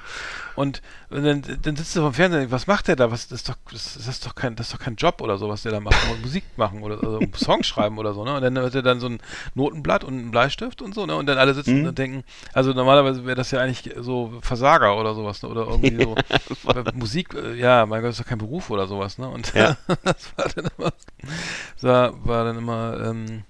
Und, 0.56 0.82
und 1.10 1.24
dann, 1.24 1.42
dann 1.62 1.76
sitzt 1.76 1.96
er 1.96 2.02
vom 2.02 2.14
Fernseher, 2.14 2.50
was 2.50 2.66
macht 2.66 2.86
der 2.86 2.94
da? 2.96 3.10
Was, 3.10 3.26
das 3.28 3.40
ist 3.40 3.48
doch, 3.48 3.56
das, 3.72 3.94
das 3.94 4.06
ist 4.06 4.24
doch 4.24 4.34
kein, 4.36 4.54
das 4.54 4.68
ist 4.68 4.74
doch 4.74 4.78
kein 4.78 4.94
Job 4.94 5.20
oder 5.20 5.36
so, 5.36 5.48
was 5.48 5.62
der 5.62 5.72
da 5.72 5.80
macht. 5.80 5.96
Musik 6.22 6.44
machen 6.56 6.82
oder 6.82 7.02
also 7.02 7.26
Song 7.36 7.62
schreiben 7.64 7.98
oder 7.98 8.14
so, 8.14 8.24
ne? 8.24 8.36
Und 8.36 8.42
dann 8.42 8.56
hat 8.58 8.74
er 8.74 8.82
dann 8.82 9.00
so 9.00 9.08
ein 9.08 9.18
Notenblatt 9.54 10.04
und 10.04 10.14
einen 10.14 10.30
Bleistift 10.30 10.80
und 10.80 10.94
so, 10.94 11.06
ne? 11.06 11.16
Und 11.16 11.26
dann 11.26 11.38
alle 11.38 11.54
sitzen 11.54 11.80
Mhm. 11.80 11.86
und 11.88 11.98
denken, 11.98 12.24
also 12.52 12.72
normalerweise 12.72 13.24
wäre 13.26 13.36
das 13.36 13.50
ja 13.50 13.60
eigentlich 13.60 13.94
so 13.98 14.32
Versager 14.42 14.96
oder 14.98 15.14
sowas, 15.14 15.42
ne? 15.42 15.48
Oder 15.48 15.66
irgendwie 15.66 15.96
so 15.96 16.16
Weil 16.62 16.84
Musik, 16.94 17.34
äh, 17.34 17.54
ja, 17.54 17.84
mein 17.86 18.02
Gott, 18.02 18.10
ist 18.12 18.20
doch 18.20 18.26
kein 18.26 18.38
Beruf 18.38 18.70
oder 18.70 18.86
sowas, 18.86 19.18
ne? 19.18 19.28
Und 19.28 19.52
Ja. 19.54 19.76
das 20.04 20.36
war 20.36 20.48
dann 20.54 20.68
immer, 20.78 20.92
war 22.26 22.44
dann 22.44 22.58
immer, 22.58 23.00
ähm, 23.04 23.42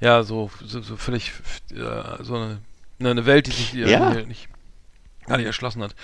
ja, 0.00 0.22
so, 0.22 0.50
so, 0.64 0.80
so 0.80 0.96
völlig, 0.96 1.32
ja, 1.72 2.22
so 2.22 2.34
eine, 2.36 2.58
ne, 2.98 3.10
eine 3.10 3.26
Welt, 3.26 3.46
die 3.46 3.50
sich 3.52 3.72
Ja. 3.72 3.98
nicht, 4.26 4.48
gar 5.26 5.36
nicht 5.36 5.46
erschlossen 5.46 5.82
hat. 5.82 5.94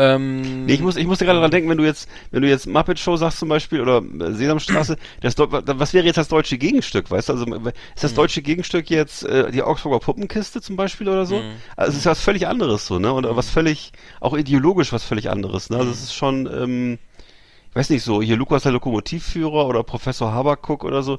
Ähm, 0.00 0.64
Nee, 0.64 0.72
ich 0.72 0.80
muss, 0.80 0.96
ich 0.96 1.06
musste 1.06 1.26
gerade 1.26 1.40
dran 1.40 1.50
denken, 1.50 1.68
wenn 1.68 1.76
du 1.76 1.84
jetzt, 1.84 2.08
wenn 2.30 2.40
du 2.40 2.48
jetzt 2.48 2.66
Muppet 2.66 2.98
Show 2.98 3.16
sagst 3.16 3.38
zum 3.38 3.50
Beispiel 3.50 3.82
oder 3.82 3.98
äh, 3.98 4.32
Sesamstraße, 4.32 4.96
das, 5.20 5.34
was 5.36 5.92
wäre 5.92 6.06
jetzt 6.06 6.16
das 6.16 6.28
deutsche 6.28 6.56
Gegenstück, 6.56 7.10
weißt 7.10 7.28
du? 7.28 7.32
Also 7.34 7.44
ist 7.44 8.04
das 8.04 8.14
deutsche 8.14 8.40
Gegenstück 8.40 8.88
jetzt 8.88 9.24
äh, 9.24 9.50
die 9.50 9.62
Augsburger 9.62 9.98
Puppenkiste 10.00 10.62
zum 10.62 10.76
Beispiel 10.76 11.06
oder 11.06 11.26
so? 11.26 11.36
Mhm. 11.36 11.52
Also 11.76 11.92
es 11.92 11.98
ist 11.98 12.06
was 12.06 12.20
völlig 12.22 12.46
anderes 12.46 12.86
so, 12.86 12.98
ne? 12.98 13.12
Und 13.12 13.26
was 13.28 13.50
völlig, 13.50 13.92
auch 14.20 14.34
ideologisch 14.34 14.92
was 14.92 15.04
völlig 15.04 15.28
anderes, 15.28 15.68
ne? 15.68 15.76
Also 15.76 15.90
es 15.90 16.02
ist 16.02 16.14
schon, 16.14 16.46
ähm, 16.46 16.98
ich 17.68 17.76
weiß 17.76 17.90
nicht 17.90 18.02
so, 18.02 18.22
hier 18.22 18.36
Lukas 18.36 18.62
der 18.62 18.72
Lokomotivführer 18.72 19.66
oder 19.66 19.82
Professor 19.82 20.32
Habakuk 20.32 20.82
oder 20.82 21.02
so. 21.02 21.18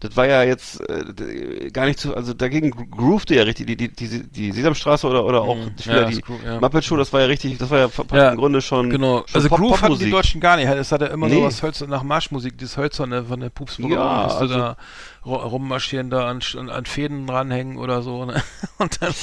Das 0.00 0.16
war 0.16 0.26
ja 0.26 0.42
jetzt 0.42 0.80
äh, 0.88 1.70
gar 1.70 1.84
nicht 1.86 1.98
zu, 2.00 2.16
also 2.16 2.32
dagegen 2.32 2.70
gro- 2.70 2.86
groovte 2.86 3.34
ja 3.34 3.42
richtig 3.42 3.66
die, 3.66 3.76
die, 3.76 3.88
die, 3.88 4.22
die 4.28 4.50
Sesamstraße 4.52 5.06
oder, 5.06 5.24
oder 5.26 5.42
auch 5.42 5.56
Mhm. 5.56 5.76
die, 5.76 5.88
Ja, 5.88 6.04
die 6.04 6.14
das 6.16 6.22
Gro- 6.24 6.40
ja. 6.44 6.58
Muppet 6.58 6.84
Show, 6.84 6.96
das 6.96 7.12
war 7.12 7.20
ja 7.20 7.26
richtig, 7.26 7.58
das 7.58 7.68
war 7.70 7.78
ja, 7.80 7.88
Ja, 8.12 8.30
im 8.30 8.36
Grunde 8.38 8.62
schon, 8.62 8.88
Genau, 8.90 9.18
schon 9.26 9.34
also 9.34 9.48
Pop- 9.50 9.58
Groove 9.58 9.82
hatten 9.82 9.98
die. 9.98 10.10
Deutschen 10.10 10.40
gar 10.40 10.56
nicht. 10.56 10.66
Es 10.68 10.90
hat 10.90 11.02
ja 11.02 11.08
immer 11.08 11.28
Nee. 11.28 11.34
so 11.34 11.42
was 11.44 11.62
Hölzer, 11.62 11.86
nach 11.86 12.02
Marschmusik, 12.02 12.56
dieses 12.56 12.76
Hölzerne 12.76 13.24
von 13.24 13.40
der 13.40 13.50
Pupsburger 13.50 13.94
Ja, 13.96 14.26
also- 14.26 14.46
da 14.54 14.76
rummarschieren, 15.24 16.08
da 16.08 16.28
an, 16.28 16.40
an, 16.70 16.86
Fäden 16.86 17.26
dranhängen 17.26 17.76
oder 17.76 18.02
so. 18.02 18.24
Ne? 18.24 18.42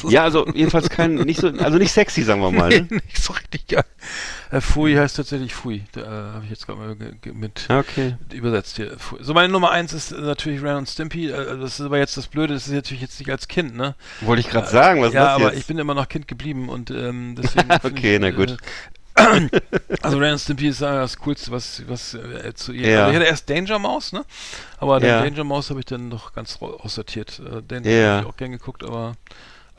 Ja, 0.09 0.23
also 0.23 0.47
jedenfalls 0.53 0.89
kein, 0.89 1.15
nicht 1.15 1.39
so, 1.39 1.47
also 1.47 1.79
nicht 1.79 1.91
sexy, 1.91 2.21
sagen 2.21 2.41
wir 2.41 2.51
mal. 2.51 2.69
Ne? 2.69 2.81
nicht 2.89 3.17
so 3.17 3.33
richtig 3.33 3.67
geil. 3.67 3.83
Äh, 4.51 4.61
Fui 4.61 4.93
heißt 4.93 5.15
tatsächlich 5.15 5.55
Fui. 5.55 5.83
Da 5.93 6.01
äh, 6.01 6.33
habe 6.33 6.43
ich 6.43 6.51
jetzt 6.51 6.67
gerade 6.67 6.79
mal 6.79 6.95
mit 7.33 7.67
Okay. 7.69 8.17
übersetzt 8.31 8.75
hier. 8.75 8.97
Fui. 8.99 9.17
So, 9.21 9.33
meine 9.33 9.51
Nummer 9.51 9.71
eins 9.71 9.93
ist 9.93 10.11
äh, 10.11 10.21
natürlich 10.21 10.61
Ren 10.61 10.77
und 10.77 10.89
Stimpy. 10.89 11.29
Äh, 11.29 11.57
das 11.57 11.79
ist 11.79 11.81
aber 11.81 11.97
jetzt 11.97 12.15
das 12.17 12.27
Blöde, 12.27 12.53
das 12.53 12.67
ist 12.67 12.73
natürlich 12.73 13.01
jetzt 13.01 13.19
nicht 13.19 13.31
als 13.31 13.47
Kind, 13.47 13.75
ne? 13.75 13.95
Wollte 14.21 14.41
ich 14.41 14.49
gerade 14.49 14.69
sagen, 14.69 15.01
was 15.01 15.13
ja, 15.13 15.21
ist 15.21 15.27
das 15.27 15.35
aber 15.35 15.51
jetzt? 15.51 15.59
ich 15.61 15.65
bin 15.65 15.79
immer 15.79 15.95
noch 15.95 16.07
Kind 16.07 16.27
geblieben 16.27 16.69
und 16.69 16.91
ähm, 16.91 17.35
deswegen. 17.41 17.71
Okay, 17.71 18.15
ich, 18.15 18.21
na 18.21 18.29
gut. 18.29 18.57
Also 20.01 20.17
Ren 20.19 20.37
Stimpy 20.37 20.67
ist 20.67 20.81
das 20.81 21.17
Coolste, 21.17 21.51
was, 21.51 21.81
was 21.87 22.13
äh, 22.13 22.53
zu 22.53 22.71
ihr. 22.71 22.89
Ja. 22.89 22.99
Also 23.05 23.11
ich 23.11 23.15
hatte 23.17 23.27
erst 23.29 23.49
Danger 23.49 23.79
Mouse, 23.79 24.13
ne? 24.13 24.23
Aber 24.79 24.99
den 24.99 25.09
Ja. 25.09 25.21
Danger 25.21 25.43
Mouse 25.43 25.69
habe 25.69 25.79
ich 25.79 25.85
dann 25.85 26.09
noch 26.09 26.33
ganz 26.33 26.57
aussortiert. 26.61 27.39
Äh, 27.39 27.61
den 27.63 27.83
Ja. 27.83 28.17
habe 28.17 28.21
ich 28.27 28.33
auch 28.33 28.37
gern 28.37 28.51
geguckt, 28.51 28.83
aber. 28.83 29.15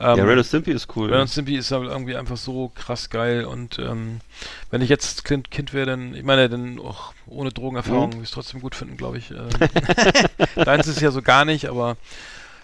Ähm, 0.01 0.17
ja, 0.17 0.23
Ren 0.23 0.43
Stimpy 0.43 0.71
ist 0.71 0.87
cool. 0.95 1.11
Ren 1.13 1.27
Stimpy 1.27 1.57
ist 1.57 1.73
aber 1.73 1.85
irgendwie 1.85 2.15
einfach 2.15 2.37
so 2.37 2.71
krass 2.73 3.09
geil 3.09 3.43
und 3.43 3.79
ähm, 3.79 4.21
wenn 4.71 4.81
ich 4.81 4.87
jetzt 4.89 5.25
Kind, 5.25 5.51
kind 5.51 5.73
wäre, 5.73 5.87
dann, 5.87 6.13
ich 6.15 6.23
meine, 6.23 6.47
dann 6.47 6.79
auch 6.79 7.13
ohne 7.27 7.51
Drogenerfahrung 7.51 8.07
Mhm. 8.07 8.13
würde 8.13 8.23
ich 8.23 8.29
es 8.29 8.33
trotzdem 8.33 8.61
gut 8.61 8.75
finden, 8.75 8.95
glaube 8.95 9.17
ich. 9.17 9.31
Ähm, 9.31 9.49
Deins 10.63 10.87
ist 10.87 11.01
ja 11.01 11.11
so 11.11 11.21
gar 11.21 11.43
nicht, 11.43 11.67
aber 11.67 11.97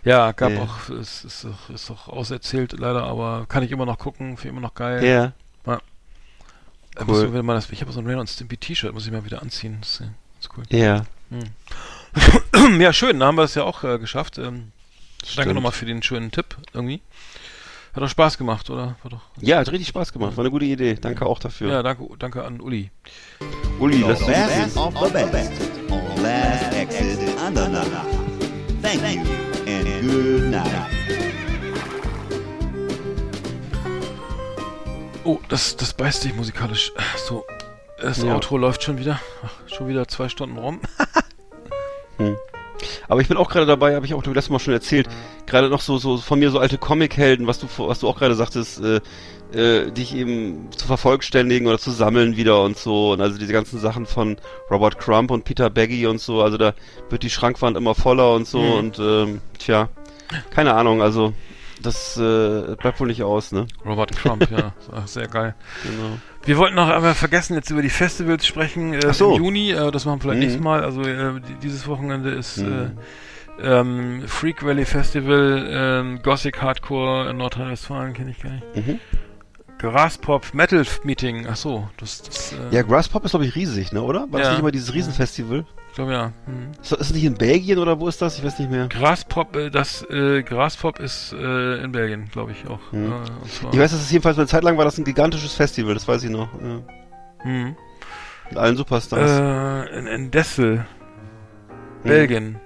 ja, 0.05 0.31
gab 0.31 0.51
Ja. 0.53 0.61
auch, 0.61 0.89
es 0.89 1.25
ist, 1.25 1.45
auch- 1.45 1.69
ist 1.73 1.91
auch 1.91 2.07
auserzählt 2.07 2.73
leider, 2.79 3.03
aber 3.03 3.45
kann 3.49 3.63
ich 3.63 3.71
immer 3.71 3.85
noch 3.85 3.97
gucken, 3.97 4.37
finde 4.37 4.47
ich 4.47 4.51
immer 4.51 4.61
noch 4.61 4.75
geil. 4.75 5.03
ja. 5.03 5.33
Muss 5.65 5.79
cool. 6.99 7.23
man 7.23 7.33
wieder 7.33 7.43
mal 7.43 7.55
das, 7.55 7.69
ich 7.69 7.81
habe 7.81 7.91
so 7.91 7.99
ein 7.99 8.07
Ren 8.07 8.19
und 8.19 8.29
Stimpy 8.29 8.57
T-Shirt, 8.57 8.93
muss 8.93 9.05
ich 9.05 9.11
mal 9.11 9.25
wieder 9.25 9.41
anziehen. 9.41 9.77
Das 9.81 9.99
ist, 9.99 10.01
äh, 10.01 10.49
cool. 10.57 10.63
Ja. 10.69 11.05
ja, 12.79 12.93
schön, 12.93 13.19
da 13.19 13.27
haben 13.27 13.37
wir 13.37 13.43
es 13.43 13.55
ja 13.55 13.63
auch 13.63 13.83
äh, 13.83 13.99
geschafft. 13.99 14.37
Ähm, 14.37 14.71
danke 15.35 15.53
nochmal 15.53 15.71
für 15.71 15.85
den 15.85 16.03
schönen 16.03 16.31
Tipp 16.31 16.57
irgendwie. 16.73 17.01
Hat 17.93 18.03
doch 18.03 18.09
Spaß 18.09 18.37
gemacht, 18.37 18.69
oder? 18.69 18.97
War 19.03 19.11
doch, 19.11 19.21
Ja, 19.39 19.59
hat 19.59 19.71
richtig 19.71 19.87
Spaß 19.87 20.11
gemacht. 20.11 20.35
War 20.35 20.43
eine 20.43 20.51
gute 20.51 20.65
Idee. 20.65 20.95
Danke 20.95 21.25
auch 21.25 21.39
dafür. 21.39 21.71
ja, 21.71 21.83
danke, 21.83 22.05
danke 22.19 22.43
an 22.43 22.59
Uli. 22.59 22.91
Uli, 23.79 24.01
lass 24.01 24.21
uns 24.21 24.27
best 24.27 24.77
of 24.77 24.93
the 24.93 25.25
best 25.31 25.51
on 25.89 26.21
Last 26.21 26.73
Exit. 26.73 27.19
Thank 28.81 29.25
you 29.25 29.65
and 29.65 30.07
good 30.07 30.51
night. 30.51 31.04
Oh, 35.25 35.39
das, 35.49 35.75
das 35.75 35.93
beißt 35.93 36.21
sich 36.21 36.35
musikalisch. 36.35 36.91
So, 37.27 37.45
das 37.99 38.21
Ja. 38.21 38.33
Outro 38.35 38.57
läuft 38.57 38.83
schon 38.83 38.99
wieder. 38.99 39.19
Ach, 39.43 39.51
schon 39.67 39.87
wieder 39.87 40.07
zwei 40.07 40.29
Stunden 40.29 40.57
rum. 40.57 40.79
Aber 43.07 43.21
ich 43.21 43.27
bin 43.27 43.37
auch 43.37 43.49
gerade 43.49 43.65
dabei, 43.65 43.95
habe 43.95 44.05
ich 44.05 44.13
auch 44.13 44.21
du 44.23 44.31
letztes 44.33 44.49
Mal 44.51 44.59
schon 44.59 44.73
erzählt, 44.73 45.07
gerade 45.45 45.69
noch 45.69 45.81
so 45.81 45.97
so 45.97 46.17
von 46.17 46.39
mir 46.39 46.51
so 46.51 46.59
alte 46.59 46.77
Comichelden, 46.77 47.47
was 47.47 47.59
du 47.59 47.67
was 47.77 47.99
du 47.99 48.07
auch 48.07 48.17
gerade 48.17 48.35
sagtest, 48.35 48.81
äh, 48.81 48.99
äh, 49.53 49.91
dich 49.91 50.13
eben 50.15 50.69
zu 50.75 50.85
vervollständigen 50.85 51.67
oder 51.67 51.77
zu 51.79 51.91
sammeln 51.91 52.35
wieder 52.37 52.61
und 52.63 52.77
so 52.77 53.11
und 53.13 53.21
also 53.21 53.37
diese 53.37 53.53
ganzen 53.53 53.79
Sachen 53.79 54.05
von 54.05 54.37
Robert 54.69 54.97
Crump 54.99 55.31
und 55.31 55.45
Peter 55.45 55.69
Baggy 55.69 56.05
und 56.07 56.19
so, 56.19 56.41
also 56.41 56.57
da 56.57 56.73
wird 57.09 57.23
die 57.23 57.29
Schrankwand 57.29 57.77
immer 57.77 57.95
voller 57.95 58.33
und 58.33 58.45
so 58.47 58.59
Mhm. 58.59 58.73
und 58.73 58.99
ähm, 58.99 59.41
tja, 59.57 59.89
keine 60.51 60.73
Ahnung, 60.73 61.01
also 61.01 61.33
Das 61.81 62.17
äh, 62.17 62.75
bleibt 62.77 62.99
wohl 62.99 63.07
nicht 63.07 63.23
aus, 63.23 63.51
ne? 63.51 63.67
Robert 63.85 64.15
Crump, 64.15 64.49
ja. 64.49 64.73
Sehr 65.05 65.27
geil. 65.27 65.55
Genau. 65.83 66.17
Wir 66.43 66.57
wollten 66.57 66.75
noch 66.75 66.89
einmal 66.89 67.13
vergessen, 67.15 67.55
jetzt 67.55 67.69
über 67.69 67.81
die 67.81 67.89
Festivals 67.89 68.45
sprechen 68.47 68.93
äh, 68.93 68.99
Ach 69.09 69.13
so. 69.13 69.35
im 69.35 69.43
Juni. 69.43 69.71
Äh, 69.71 69.91
das 69.91 70.05
machen 70.05 70.17
wir 70.17 70.21
vielleicht 70.21 70.35
Mhm. 70.37 70.39
nächstes 70.41 70.63
Mal. 70.63 70.83
Also 70.83 71.01
äh, 71.01 71.39
die- 71.41 71.55
dieses 71.61 71.87
Wochenende 71.87 72.29
ist 72.31 72.57
Mhm. 72.57 72.91
äh, 73.59 73.79
ähm, 73.79 74.23
Freak 74.27 74.65
Valley 74.65 74.85
Festival, 74.85 75.65
ähm, 75.69 76.21
Gothic 76.23 76.61
Hardcore 76.61 77.29
in 77.29 77.37
Nordrhein-Westfalen, 77.37 78.13
kenne 78.13 78.31
ich 78.31 78.39
gar 78.39 78.51
nicht. 78.51 78.63
Mhm. 78.75 78.99
Graspop 79.77 80.53
Metal 80.53 80.85
Meeting, 81.03 81.47
ach 81.49 81.57
so, 81.57 81.89
das, 81.97 82.21
das 82.23 82.53
äh, 82.53 82.75
Ja, 82.75 82.81
Grasspop 82.81 83.25
ist, 83.25 83.31
glaube 83.31 83.45
ich, 83.45 83.55
riesig, 83.55 83.91
ne, 83.91 84.01
oder? 84.01 84.21
War 84.31 84.39
das 84.39 84.43
Ja. 84.47 84.49
nicht 84.51 84.59
immer 84.61 84.71
dieses 84.71 84.93
Riesenfestival? 84.93 85.65
ich 85.84 85.84
glaube 85.95 86.11
ja. 86.13 86.33
Mhm. 86.45 86.71
Ist 86.81 86.91
das 86.91 87.13
nicht 87.13 87.23
in 87.23 87.35
Belgien 87.35 87.79
oder 87.79 87.99
wo 87.99 88.07
ist 88.07 88.21
das? 88.21 88.37
Ich 88.37 88.43
weiß 88.43 88.59
nicht 88.59 88.69
mehr. 88.71 88.87
Graspop, 88.87 89.55
äh, 89.55 89.69
das 89.69 90.03
äh, 90.09 90.43
Graspop 90.43 90.99
ist 90.99 91.33
äh, 91.33 91.83
in 91.83 91.91
Belgien, 91.91 92.29
glaube 92.31 92.51
ich 92.51 92.67
auch. 92.67 92.79
Mhm. 92.91 93.11
Äh, 93.11 93.15
Ich 93.71 93.79
weiß, 93.79 93.91
dass 93.91 94.01
es 94.01 94.11
jedenfalls 94.11 94.37
eine 94.37 94.47
Zeit 94.47 94.63
lang 94.63 94.77
war 94.77 94.85
das 94.85 94.97
ein 94.97 95.03
gigantisches 95.03 95.53
Festival, 95.53 95.93
das 95.93 96.07
weiß 96.07 96.23
ich 96.23 96.29
noch. 96.29 96.49
Ja. 96.61 96.81
Mhm. 97.43 97.75
Mit 98.49 98.57
allen 98.59 98.77
Superstars. 98.77 99.31
Äh, 99.89 99.97
in, 99.99 100.07
in 100.07 100.31
Dessel. 100.31 100.85
Belgien. 102.03 102.59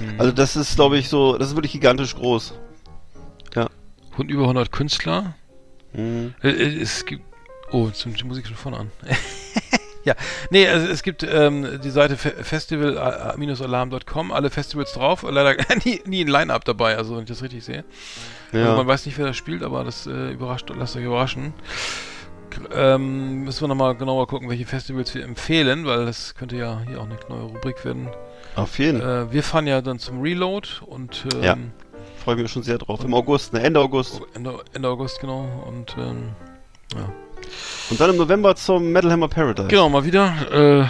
Mhm. 0.00 0.18
Also 0.18 0.32
das 0.32 0.56
ist, 0.56 0.74
glaube 0.74 0.98
ich, 0.98 1.08
so, 1.08 1.38
das 1.38 1.48
ist 1.48 1.54
wirklich 1.56 1.72
gigantisch 1.72 2.16
groß. 2.16 2.54
Und 4.16 4.30
über 4.30 4.42
100 4.42 4.70
Künstler. 4.70 5.34
Äh, 5.94 6.26
äh, 6.42 6.80
es 6.80 7.04
gibt. 7.04 7.24
Oh, 7.70 7.86
jetzt 7.86 8.04
nimmt 8.06 8.20
die 8.20 8.24
Musik 8.24 8.46
schon 8.46 8.56
vorne 8.56 8.78
an. 8.78 8.90
ja, 10.04 10.14
nee, 10.50 10.66
also 10.68 10.86
es 10.88 11.02
gibt 11.02 11.22
ähm, 11.22 11.80
die 11.82 11.90
Seite 11.90 12.16
fe 12.16 12.30
festival-alarm.com, 12.42 14.32
alle 14.32 14.50
Festivals 14.50 14.92
drauf, 14.92 15.24
leider 15.28 15.56
nie, 15.84 16.00
nie 16.06 16.24
ein 16.24 16.28
Line-Up 16.28 16.64
dabei, 16.64 16.96
also 16.96 17.14
wenn 17.16 17.22
ich 17.24 17.28
das 17.28 17.42
richtig 17.42 17.64
sehe. 17.64 17.84
Also 18.52 18.64
Ja. 18.66 18.76
man 18.76 18.86
weiß 18.86 19.06
nicht, 19.06 19.18
wer 19.18 19.26
das 19.26 19.36
spielt, 19.36 19.62
aber 19.62 19.84
das 19.84 20.06
äh, 20.06 20.30
überrascht, 20.32 20.70
lasst 20.76 20.96
euch 20.96 21.04
überraschen. 21.04 21.54
Ähm, 22.72 23.42
müssen 23.44 23.62
wir 23.62 23.68
nochmal 23.68 23.96
genauer 23.96 24.28
gucken, 24.28 24.48
welche 24.48 24.64
Festivals 24.64 25.12
wir 25.14 25.24
empfehlen, 25.24 25.86
weil 25.86 26.06
das 26.06 26.34
könnte 26.36 26.56
ja 26.56 26.82
hier 26.86 27.00
auch 27.00 27.04
eine 27.06 27.18
neue 27.28 27.42
Rubrik 27.42 27.84
werden. 27.84 28.08
Auf 28.54 28.78
jeden 28.78 29.00
Fall. 29.00 29.26
Äh, 29.28 29.32
wir 29.32 29.42
fahren 29.42 29.66
ja 29.66 29.80
dann 29.82 29.98
zum 29.98 30.20
Reload 30.20 30.68
und 30.86 31.26
ähm, 31.34 31.42
Ja. 31.42 31.56
Freue 32.22 32.36
ich 32.36 32.42
mich 32.42 32.52
schon 32.52 32.62
sehr 32.62 32.78
drauf. 32.78 33.02
Im 33.04 33.12
August, 33.12 33.52
ne? 33.52 33.60
Ende 33.62 33.80
August. 33.80 34.20
Ende, 34.34 34.58
Ende 34.72 34.88
August, 34.88 35.20
genau. 35.20 35.64
Und 35.66 35.96
ähm, 35.98 36.30
ja. 36.94 37.12
Und 37.90 38.00
dann 38.00 38.10
im 38.10 38.16
November 38.16 38.56
zum 38.56 38.92
Metal 38.92 39.10
Hammer 39.12 39.28
Paradise. 39.28 39.68
Genau, 39.68 39.88
mal 39.88 40.04
wieder. 40.04 40.32
Äh, 40.50 40.86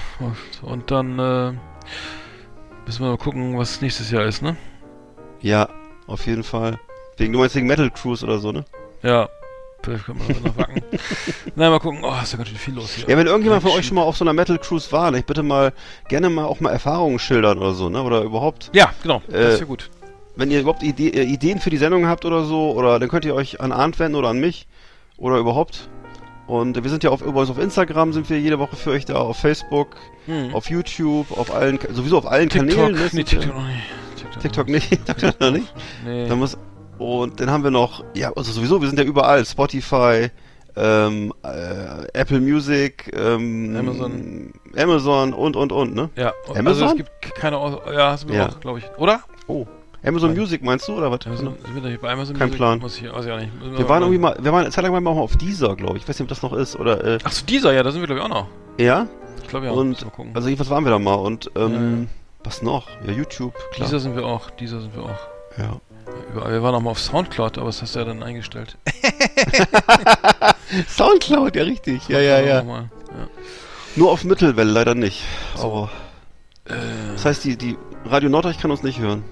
und 0.62 0.90
dann 0.90 1.18
äh, 1.18 1.52
müssen 2.86 3.00
wir 3.04 3.08
mal 3.10 3.18
gucken, 3.18 3.58
was 3.58 3.80
nächstes 3.80 4.10
Jahr 4.10 4.24
ist, 4.24 4.42
ne? 4.42 4.56
Ja, 5.40 5.68
auf 6.06 6.26
jeden 6.26 6.42
Fall. 6.44 6.78
Wegen, 7.16 7.32
du 7.32 7.38
meinst 7.40 7.54
wegen 7.56 7.66
Metal 7.66 7.90
Cruise 7.90 8.24
oder 8.24 8.38
so, 8.38 8.52
ne? 8.52 8.64
Ja. 9.02 9.28
Vielleicht 9.82 10.06
können 10.06 10.20
wir 10.26 10.40
noch 10.40 10.56
wacken. 10.56 10.82
Nein, 11.56 11.70
mal 11.70 11.78
gucken. 11.78 12.00
Oh, 12.02 12.14
ist 12.22 12.32
ja 12.32 12.38
ganz 12.38 12.48
schön 12.48 12.56
viel 12.58 12.74
los 12.74 12.94
hier. 12.94 13.06
Ja, 13.06 13.18
wenn 13.18 13.26
irgendjemand 13.26 13.62
von 13.62 13.72
euch 13.72 13.86
schon 13.86 13.96
mal 13.96 14.02
auf 14.02 14.16
so 14.16 14.24
einer 14.24 14.32
Metal 14.32 14.56
Cruise 14.58 14.90
war, 14.92 15.10
ne, 15.10 15.18
ich 15.18 15.26
bitte 15.26 15.42
mal 15.42 15.74
gerne 16.08 16.30
mal 16.30 16.46
auch 16.46 16.60
mal 16.60 16.70
Erfahrungen 16.70 17.18
schildern 17.18 17.58
oder 17.58 17.74
so, 17.74 17.90
ne? 17.90 18.02
Oder 18.02 18.22
überhaupt, 18.22 18.70
Ja, 18.72 18.92
genau. 19.02 19.20
Äh, 19.28 19.32
das 19.32 19.54
ist 19.54 19.60
ja 19.60 19.66
gut. 19.66 19.90
wenn 20.36 20.50
ihr 20.50 20.60
überhaupt 20.60 20.82
Ide 20.82 21.08
äh, 21.08 21.24
Ideen 21.24 21.58
für 21.60 21.68
die 21.68 21.76
Sendung 21.76 22.06
habt 22.06 22.24
oder 22.24 22.44
so, 22.44 22.70
oder 22.72 22.98
dann 22.98 23.10
könnt 23.10 23.26
ihr 23.26 23.34
euch 23.34 23.60
an 23.60 23.72
Arndt 23.72 23.98
wenden 23.98 24.16
oder 24.16 24.28
an 24.30 24.40
mich 24.40 24.66
oder 25.18 25.36
überhaupt. 25.36 25.90
Und 26.46 26.82
wir 26.82 26.90
sind 26.90 27.02
ja 27.04 27.10
auf, 27.10 27.22
übrigens 27.22 27.50
auf 27.50 27.58
Instagram 27.58 28.12
sind 28.12 28.28
wir 28.28 28.38
jede 28.38 28.58
Woche 28.58 28.76
für 28.76 28.90
euch 28.90 29.04
da, 29.06 29.14
auf 29.16 29.38
Facebook, 29.38 29.96
Hm. 30.26 30.54
auf 30.54 30.68
YouTube, 30.70 31.30
auf 31.36 31.54
allen, 31.54 31.78
sowieso 31.92 32.18
auf 32.18 32.26
allen 32.26 32.48
TikTok. 32.50 32.70
Kanälen. 32.76 32.94
ne? 32.94 33.08
nee, 33.12 33.24
TikTok. 33.24 33.54
TikTok, 34.16 34.40
TikTok 34.42 34.68
nicht, 34.68 34.90
TikTok 35.06 35.40
noch 35.40 35.50
nicht. 35.52 35.72
Nee. 36.04 36.28
Da 36.28 36.36
muss, 36.36 36.56
und 36.98 37.40
dann 37.40 37.50
haben 37.50 37.64
wir 37.64 37.70
noch, 37.70 38.04
ja, 38.14 38.30
also 38.36 38.52
sowieso, 38.52 38.80
wir 38.80 38.88
sind 38.88 38.98
ja 38.98 39.04
überall, 39.04 39.44
Spotify, 39.46 40.28
ähm, 40.76 41.32
äh, 41.44 42.06
Apple 42.12 42.40
Music, 42.40 43.10
ähm, 43.16 43.76
Amazon. 43.78 44.52
Amazon 44.76 45.32
und, 45.32 45.56
und, 45.56 45.72
und, 45.72 45.94
ne? 45.94 46.10
ja, 46.16 46.32
Amazon? 46.48 46.66
also 46.66 46.84
es 46.86 46.94
gibt 46.96 47.34
keine 47.36 47.56
Aus 47.58 47.78
Ja, 47.92 48.16
sind 48.16 48.30
wir 48.30 48.36
Ja. 48.38 48.48
auch, 48.48 48.60
glaube 48.60 48.80
ich. 48.80 48.84
Oder? 48.98 49.20
Oh, 49.46 49.66
Amazon 50.06 50.30
Nein. 50.30 50.38
Music 50.40 50.62
meinst 50.62 50.86
du, 50.88 50.92
oder 50.94 51.10
was? 51.10 51.20
Amazon, 51.26 51.54
sind 51.64 51.74
wir 51.74 51.82
da 51.82 51.88
nicht 51.88 52.00
bei 52.02 52.10
Amazon 52.12 52.36
Kein 52.36 52.48
Music? 52.48 52.58
Plan. 52.58 52.78
Muss 52.78 52.98
ich, 52.98 53.10
weiß 53.12 53.24
ich 53.24 53.32
auch 53.32 53.38
nicht. 53.38 53.54
Müssen 53.58 53.78
Wir 53.78 53.88
waren 53.88 54.02
irgendwie 54.02 54.18
mal, 54.20 54.36
wir 54.40 54.52
waren 54.52 54.62
eine 54.62 54.70
Zeit 54.70 54.84
lang 54.84 55.02
mal 55.02 55.10
auf 55.10 55.36
Deezer, 55.36 55.74
glaube 55.76 55.96
ich. 55.96 56.02
Ich 56.02 56.08
weiß 56.08 56.18
nicht, 56.18 56.24
ob 56.24 56.28
das 56.28 56.42
noch 56.42 56.52
ist, 56.52 56.76
oder, 56.76 57.02
äh, 57.04 57.18
Ach 57.24 57.32
so, 57.32 57.44
dieser, 57.46 57.72
ja, 57.72 57.82
da 57.82 57.90
sind 57.90 58.00
wir, 58.02 58.06
glaube 58.06 58.20
ich, 58.20 58.24
auch 58.24 58.28
noch. 58.30 58.46
ja? 58.78 59.06
Ich 59.42 59.48
glaube 59.48 59.66
ja. 59.66 59.72
Und-. 59.72 60.04
Also 60.34 60.48
jedenfalls 60.48 60.70
waren 60.70 60.84
wir 60.84 60.90
da 60.90 60.98
mal 60.98 61.14
und, 61.14 61.50
ähm, 61.56 62.02
Ja, 62.02 62.08
was 62.44 62.62
noch? 62.62 62.86
Ja, 63.06 63.12
YouTube, 63.12 63.54
klar. 63.72 63.86
dieser 63.86 64.00
sind 64.00 64.16
wir 64.16 64.24
auch. 64.26 64.50
Dieser 64.50 64.80
sind 64.80 64.94
wir 64.96 65.04
auch. 65.04 65.18
Ja. 65.58 65.80
Überall. 66.32 66.52
Wir 66.52 66.62
waren 66.62 66.74
auch 66.74 66.80
mal 66.80 66.90
auf 66.90 66.98
Soundcloud, 67.00 67.58
aber 67.58 67.66
das 67.66 67.80
hast 67.82 67.94
du 67.94 67.98
ja 68.00 68.04
dann 68.04 68.22
eingestellt. 68.22 68.76
Soundcloud, 70.88 71.56
ja 71.56 71.62
richtig. 71.62 72.08
Ja, 72.08 72.20
ja, 72.20 72.40
ja. 72.40 72.62
Ja. 72.62 72.84
Nur 73.96 74.10
auf 74.10 74.24
Mittelwelle 74.24 74.70
leider 74.70 74.94
nicht. 74.94 75.22
Aber, 75.60 75.90
Äh, 76.66 76.72
das 77.12 77.24
heißt, 77.26 77.44
die, 77.44 77.56
die 77.58 77.76
Radio 78.06 78.30
Norddeutsch 78.30 78.58
kann 78.58 78.70
uns 78.70 78.82
nicht 78.82 78.98
hören. 78.98 79.22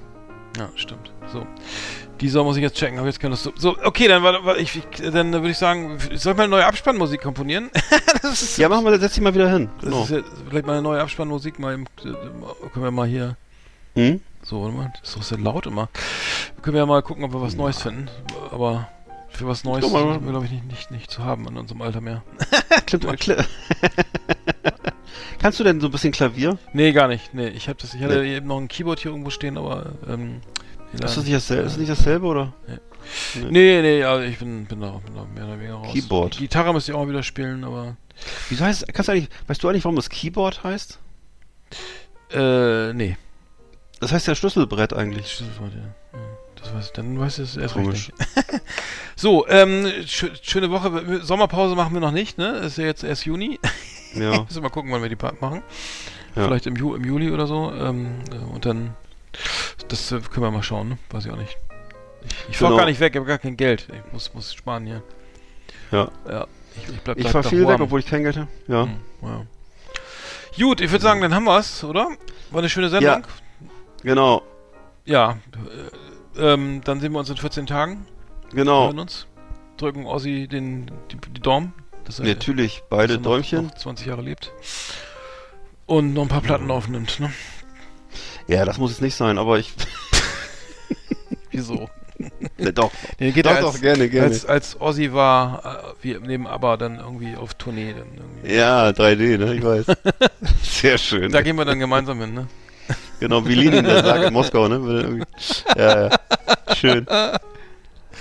Ja, 0.58 0.68
stimmt. 0.76 1.10
So. 1.32 1.46
Dieser 2.20 2.44
muss 2.44 2.56
ich 2.56 2.62
jetzt 2.62 2.76
checken, 2.76 2.98
habe 2.98 3.08
jetzt 3.08 3.18
keine 3.20 3.30
Lust. 3.32 3.42
zu- 3.44 3.52
So, 3.56 3.76
okay, 3.82 4.06
dann, 4.08 4.22
war, 4.22 4.44
war 4.44 4.56
ich, 4.56 4.80
dann 5.12 5.32
würde 5.32 5.50
ich 5.50 5.58
sagen, 5.58 5.98
soll 6.14 6.32
ich 6.32 6.36
mal 6.36 6.44
eine 6.44 6.50
neue 6.50 6.66
Abspannmusik 6.66 7.20
komponieren? 7.22 7.70
das 8.22 8.56
Ja, 8.58 8.68
machen 8.68 8.84
wir, 8.84 8.98
setz 9.00 9.14
dich 9.14 9.22
mal 9.22 9.34
wieder 9.34 9.50
hin. 9.50 9.68
das 9.80 9.84
Genau. 9.90 10.02
ist 10.04 10.10
ja, 10.10 10.18
vielleicht 10.48 10.66
mal 10.66 10.74
eine 10.74 10.82
neue 10.82 11.00
Abspannmusik, 11.00 11.58
mal 11.58 11.74
im, 11.74 11.84
äh, 12.04 12.12
können 12.72 12.84
wir 12.84 12.90
mal 12.90 13.08
hier, 13.08 13.36
Hm? 13.94 14.20
so, 14.42 14.62
warte 14.62 14.74
mal, 14.76 14.92
das 15.00 15.08
ist 15.10 15.16
doch 15.16 15.22
sehr 15.22 15.38
laut 15.38 15.66
immer. 15.66 15.88
Können 16.62 16.74
wir 16.74 16.80
ja 16.80 16.86
mal 16.86 17.02
gucken, 17.02 17.24
ob 17.24 17.32
wir 17.32 17.40
was 17.42 17.56
Neues 17.56 17.82
finden. 17.82 18.08
Aber 18.50 18.88
für 19.30 19.46
was 19.48 19.64
Neues 19.64 19.84
sind 19.84 19.92
wir, 19.94 20.30
glaube 20.30 20.44
ich, 20.46 20.52
nicht, 20.52 20.66
nicht, 20.66 20.90
nicht 20.90 21.10
zu 21.10 21.24
haben 21.24 21.46
in 21.48 21.56
unserem 21.56 21.82
Alter 21.82 22.00
mehr. 22.00 22.22
Klimmt 22.86 23.04
mal 23.04 23.16
Kli 23.16 23.34
Kannst 25.42 25.58
du 25.60 25.64
denn 25.64 25.80
so 25.80 25.88
ein 25.88 25.90
bisschen 25.90 26.12
Klavier? 26.12 26.56
Nee, 26.72 26.92
gar 26.92 27.08
nicht. 27.08 27.34
Nee, 27.34 27.48
ich 27.48 27.68
habe 27.68 27.78
das, 27.80 27.94
ich 27.94 28.02
hatte 28.02 28.20
Nee. 28.22 28.36
eben 28.36 28.46
noch 28.46 28.58
ein 28.58 28.68
Keyboard 28.68 29.00
hier 29.00 29.10
irgendwo 29.10 29.30
stehen, 29.30 29.58
aber 29.58 29.92
ähm, 30.08 30.40
Ist 30.92 31.02
das 31.02 31.16
nicht 31.18 31.34
dasselbe, 31.34 31.62
ist 31.64 31.72
das 31.72 31.78
nicht 31.78 31.90
dasselbe 31.90 32.26
oder? 32.26 32.52
Nee, 33.50 33.82
nee, 33.82 34.04
also 34.04 34.22
ich 34.22 34.38
bin, 34.38 34.64
bin, 34.66 34.80
da, 34.80 35.00
bin 35.04 35.14
da 35.16 35.24
mehr 35.34 35.44
oder 35.44 35.58
weniger 35.58 35.74
raus. 35.74 35.92
Keyboard. 35.92 36.38
Gitarre 36.38 36.72
müsste 36.72 36.92
ich 36.92 36.96
auch 36.96 37.02
mal 37.02 37.08
wieder 37.10 37.24
spielen, 37.24 37.64
aber. 37.64 37.96
Wieso 38.48 38.64
heißt, 38.64 38.86
kannst 38.94 39.08
du 39.08 39.12
eigentlich, 39.12 39.28
weißt 39.48 39.62
du 39.62 39.68
eigentlich, 39.68 39.84
warum 39.84 39.96
das 39.96 40.08
Keyboard 40.08 40.62
heißt? 40.62 41.00
Äh, 42.30 42.92
nee. 42.92 43.16
Das 43.98 44.12
heißt 44.12 44.28
ja 44.28 44.34
Schlüsselbrett 44.36 44.92
eigentlich. 44.92 45.28
Schlüsselwort, 45.32 45.72
ja. 45.74 46.18
Das 46.54 46.72
weiß, 46.72 46.92
dann 46.92 47.18
weiß 47.18 47.38
ich 47.40 47.44
es 47.50 47.56
erst 47.56 47.74
Komisch. 47.74 48.12
recht 48.30 48.46
nicht. 48.52 48.62
So, 49.16 49.46
ähm, 49.48 49.86
schö 50.06 50.30
schöne 50.40 50.70
Woche. 50.70 51.20
Sommerpause 51.22 51.74
machen 51.74 51.92
wir 51.94 52.00
noch 52.00 52.12
nicht, 52.12 52.38
ne? 52.38 52.58
Ist 52.58 52.78
ja 52.78 52.84
jetzt 52.84 53.04
erst 53.04 53.24
Juni. 53.26 53.58
Ja, 54.14 54.30
Müssen 54.42 54.54
wir 54.56 54.62
mal 54.62 54.68
gucken, 54.70 54.90
wann 54.92 55.02
wir 55.02 55.08
die 55.08 55.16
Part 55.16 55.40
machen. 55.40 55.62
Ja. 56.36 56.44
Vielleicht 56.46 56.66
im, 56.66 56.76
Ju 56.76 56.94
im 56.94 57.04
Juli 57.04 57.30
oder 57.30 57.46
so. 57.46 57.72
Ähm, 57.72 58.20
äh, 58.32 58.36
und 58.54 58.64
dann, 58.66 58.94
das 59.88 60.12
äh, 60.12 60.20
können 60.20 60.46
wir 60.46 60.50
mal 60.50 60.62
schauen, 60.62 60.90
ne? 60.90 60.98
Weiß 61.10 61.26
ich 61.26 61.30
auch 61.32 61.36
nicht. 61.36 61.56
Ich, 62.24 62.50
ich 62.50 62.58
Genau. 62.58 62.76
gar 62.76 62.86
nicht 62.86 63.00
weg, 63.00 63.12
ich 63.14 63.16
habe 63.18 63.26
gar 63.26 63.38
kein 63.38 63.56
Geld. 63.56 63.88
Ich 63.92 64.12
muss, 64.12 64.32
muss 64.34 64.54
sparen 64.54 64.86
hier. 64.86 65.02
Ja. 65.90 66.10
Ja. 66.28 66.46
Ich, 66.76 66.88
ich 66.88 67.00
bleib 67.00 67.18
ich 67.18 67.24
da- 67.24 67.30
fahr 67.30 67.42
da 67.42 67.48
viel 67.48 67.60
weg, 67.62 67.68
warm. 67.68 67.82
obwohl 67.82 68.00
ich 68.00 68.06
kein 68.06 68.22
Geld 68.22 68.36
habe. 68.36 68.48
Ja. 68.68 68.84
Hm, 68.84 68.96
ja. 69.22 69.46
Gut, 70.58 70.80
ich 70.80 70.90
würde 70.90 71.02
sagen, 71.02 71.20
dann 71.20 71.34
haben 71.34 71.44
wir's, 71.44 71.82
oder? 71.84 72.08
War 72.50 72.58
eine 72.60 72.68
schöne 72.68 72.88
Sendung. 72.90 73.22
Genau, 74.02 74.42
Ja. 75.04 75.38
Äh, 76.36 76.52
ähm, 76.54 76.80
dann 76.84 77.00
sehen 77.00 77.12
wir 77.12 77.18
uns 77.18 77.28
in 77.30 77.36
14 77.36 77.66
Tagen. 77.66 78.06
genau. 78.52 78.86
Hören 78.86 78.98
uns. 79.00 79.26
Drücken 79.76 80.06
Ossi 80.06 80.48
den, 80.48 80.90
die, 81.10 81.16
die 81.16 81.40
Daumen. 81.40 81.72
Dass 82.04 82.20
er, 82.20 82.26
Natürlich, 82.26 82.82
beide 82.88 83.18
dass 83.18 83.26
er 83.26 83.30
Däumchen. 83.30 83.66
Noch 83.66 83.74
20 83.74 84.06
Jahre 84.06 84.22
lebt. 84.22 84.52
Und 85.86 86.14
noch 86.14 86.22
ein 86.22 86.28
paar 86.28 86.40
Platten 86.40 86.70
aufnimmt, 86.70 87.20
ne? 87.20 87.32
Ja, 88.48 88.64
das 88.64 88.78
muss 88.78 88.90
jetzt 88.90 89.02
nicht 89.02 89.14
sein, 89.14 89.38
aber 89.38 89.58
ich. 89.58 89.72
Wieso? 91.50 91.88
Ne, 92.58 92.72
doch. 92.72 92.92
Nee, 93.18 93.32
geht 93.32 93.46
doch, 93.46 93.52
er 93.52 93.60
doch, 93.62 93.72
als, 93.72 93.80
gerne, 93.80 94.08
gerne. 94.08 94.26
als, 94.26 94.46
als 94.46 94.80
Ossi 94.80 95.12
war, 95.12 95.94
äh, 96.00 96.04
wir 96.04 96.20
neben 96.20 96.46
ABBA 96.46 96.76
dann 96.76 96.98
irgendwie 96.98 97.36
auf 97.36 97.54
Tournee. 97.54 97.94
Dann 97.94 98.06
irgendwie. 98.14 98.54
Ja, 98.54 98.88
3D, 98.88 99.38
ne? 99.38 99.54
Ich 99.54 99.62
weiß. 99.62 99.86
Sehr 100.62 100.98
schön. 100.98 101.32
Da 101.32 101.42
gehen 101.42 101.56
wir 101.56 101.64
dann 101.64 101.78
gemeinsam 101.78 102.20
hin, 102.20 102.34
ne? 102.34 102.46
Genau, 103.20 103.46
wie 103.46 103.54
Lenin 103.54 103.84
das 103.84 104.04
sagt 104.04 104.24
in 104.24 104.32
Moskau, 104.32 104.68
ne? 104.68 105.24
Ja, 105.76 106.08
ja. 106.08 106.74
Schön. 106.74 107.06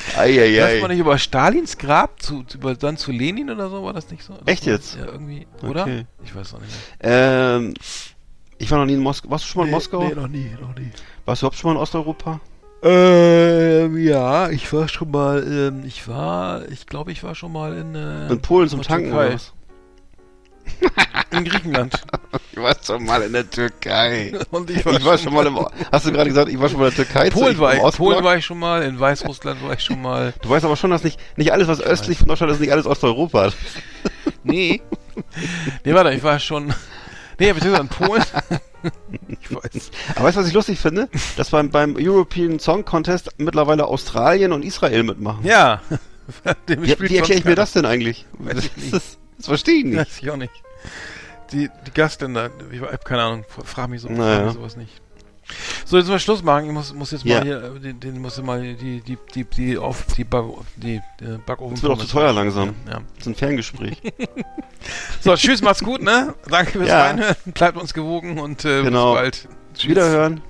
Läuft 0.08 0.18
Eieiei. 0.18 0.80
man 0.82 0.92
nicht 0.92 1.00
über 1.00 1.18
Stalins 1.18 1.78
Grab 1.78 2.22
zu, 2.22 2.44
über, 2.54 2.76
dann 2.76 2.98
zu 2.98 3.12
Lenin 3.12 3.50
oder 3.50 3.70
so? 3.70 3.84
War 3.84 3.94
das 3.94 4.10
nicht 4.10 4.24
so? 4.24 4.34
Das 4.34 4.48
Echt 4.48 4.66
jetzt? 4.66 4.96
Ja, 4.96 5.06
irgendwie. 5.06 5.48
Oder? 5.62 5.84
Okay. 5.84 6.06
Ich 6.24 6.36
weiß 6.36 6.54
auch 6.54 6.60
nicht 6.60 6.72
mehr. 7.02 7.56
Ähm, 7.56 7.74
ich 8.58 8.70
war 8.70 8.80
noch 8.80 8.86
nie 8.86 8.94
in 8.94 9.00
Moskau. 9.00 9.30
Warst 9.30 9.46
du 9.46 9.50
schon 9.50 9.62
mal 9.62 9.66
in 9.66 9.72
Moskau? 9.72 10.04
Nee, 10.04 10.16
noch 10.16 10.28
nie, 10.28 10.52
noch 10.60 10.76
nie. 10.76 10.92
Warst 11.26 11.42
du 11.42 11.46
überhaupt 11.46 11.58
schon 11.58 11.70
mal 11.70 11.76
in 11.78 11.82
Osteuropa? 11.82 12.40
Ähm, 12.84 13.98
ja, 13.98 14.50
ich 14.50 14.72
war 14.74 14.88
schon 14.88 15.12
mal, 15.12 15.44
ähm, 15.48 15.84
ich 15.86 16.08
war, 16.08 16.68
ich 16.70 16.88
glaube, 16.88 17.12
ich 17.12 17.24
war 17.24 17.36
schon 17.36 17.52
mal 17.52 17.78
in, 17.78 17.94
äh, 17.94 18.28
In 18.32 18.42
Polen 18.42 18.70
zum 18.70 18.82
Tanken 18.82 19.14
oder 19.14 19.34
was? 19.34 19.54
In 21.32 21.46
Griechenland. 21.46 21.94
Ich 22.52 22.58
war 22.58 22.76
schon 22.84 23.06
mal 23.06 23.22
in 23.22 23.32
der 23.32 23.50
Türkei. 23.50 24.34
Und 24.52 24.70
Ich 24.70 24.86
war 24.86 25.18
schon 25.18 25.34
mal 25.34 25.46
im, 25.48 25.58
hast 25.92 26.06
du 26.06 26.12
gerade 26.12 26.30
gesagt, 26.30 26.50
ich 26.50 26.60
war 26.60 26.68
schon 26.68 26.80
mal 26.80 26.90
in 26.90 26.96
der 26.96 27.06
Türkei? 27.06 27.30
Polen 27.30 27.58
war, 27.58 27.74
ich? 27.74 27.98
Polen 27.98 28.24
war 28.24 28.36
ich 28.36 28.46
schon 28.46 28.60
mal, 28.60 28.84
in 28.84 29.00
Weißrussland 29.00 29.64
war 29.64 29.74
ich 29.74 29.82
schon 29.82 30.02
mal. 30.02 30.34
Du 30.42 30.50
weißt 30.50 30.66
aber 30.66 30.76
schon, 30.76 30.92
dass 30.92 31.04
nicht, 31.04 31.20
nicht 31.38 31.54
alles, 31.54 31.70
was 31.70 31.80
östlich 31.80 32.18
von 32.18 32.28
Deutschland 32.28 32.52
ist, 32.52 32.60
nicht 32.60 32.72
alles 32.72 32.86
Osteuropa. 32.86 33.52
Nee. 34.44 34.82
Nee, 35.86 35.94
warte, 35.94 36.12
ich 36.14 36.24
war 36.24 36.40
schon. 36.40 36.74
Nee, 37.38 37.54
beziehungsweise 37.54 37.84
in 37.84 37.90
Polen. 37.90 38.24
ich 39.28 39.56
weiß. 39.56 39.92
Aber 40.16 40.26
weißt 40.26 40.38
du, 40.38 40.42
was 40.42 40.48
ich 40.48 40.54
lustig 40.54 40.80
finde? 40.80 41.10
Dass 41.38 41.52
beim, 41.52 41.70
beim 41.70 41.96
European 41.98 42.60
Song 42.60 42.84
Contest 42.84 43.30
mittlerweile 43.38 43.86
Australien 43.86 44.52
und 44.52 44.66
Israel 44.66 45.04
mitmachen. 45.04 45.46
Ja. 45.46 45.82
Wie, 46.66 46.78
wie 47.00 47.18
erkläre 47.18 47.40
ich 47.40 47.46
mir 47.46 47.56
das 47.56 47.74
denn 47.74 47.86
eigentlich? 47.86 48.26
Weiß 48.40 48.66
ich 48.66 48.78
nicht. 48.78 49.18
Das, 49.42 49.48
verstehe 49.48 49.76
ich 49.80 49.86
nicht. 49.86 49.98
Weiß 49.98 50.20
ich 50.22 50.30
auch 50.32 50.38
nicht. 50.38 50.54
Die, 51.52 51.70
die 51.86 51.92
Gastländer, 51.94 52.50
ich 52.72 52.82
habe 52.82 52.98
keine 53.04 53.24
Ahnung, 53.24 53.46
frag 53.66 53.90
mich, 53.90 54.02
so, 54.02 54.10
Naja. 54.10 54.38
frag 54.38 54.46
mich 54.46 54.54
sowas 54.56 54.78
nicht. 54.78 55.02
So, 55.86 55.98
jetzt 55.98 56.08
mal 56.08 56.18
Schluss 56.20 56.42
machen. 56.44 56.66
Ich 56.68 56.72
muss, 56.72 56.94
muss 56.94 57.12
jetzt 57.12 57.26
mal 57.26 57.34
Ja. 57.34 57.42
hier, 57.44 57.74
äh, 57.76 57.80
den, 57.82 58.00
den 58.00 58.20
muss 58.22 58.42
mal 58.42 58.62
die, 58.62 59.02
die, 59.02 59.18
die, 59.36 59.44
die, 59.44 59.78
auf, 59.78 60.06
die, 60.16 60.24
Back, 60.24 60.46
die, 60.78 60.96
äh, 60.96 61.38
Backofen. 61.46 61.76
Das 61.76 61.84
wird 61.84 61.92
auch 61.92 61.98
zu 62.00 62.08
teuer 62.08 62.32
langsam. 62.32 62.74
Ja. 62.88 63.02
Das 63.16 63.20
ist 63.20 63.28
ein 63.28 63.36
Ferngespräch. 63.36 64.02
So, 65.20 65.36
tschüss, 65.36 65.62
macht's 65.62 65.84
gut, 65.84 66.02
ne? 66.02 66.34
Danke 66.50 66.72
fürs 66.72 66.88
Ja. 66.90 67.02
Reinhören. 67.08 67.36
Bleibt 67.54 67.78
uns 67.78 67.94
gewogen 67.94 68.40
und 68.40 68.66
äh, 68.66 68.82
Genau. 68.82 69.12
bis 69.14 69.22
bald. 69.22 69.48
Tschüss. 69.76 69.90
Wiederhören. 69.92 70.42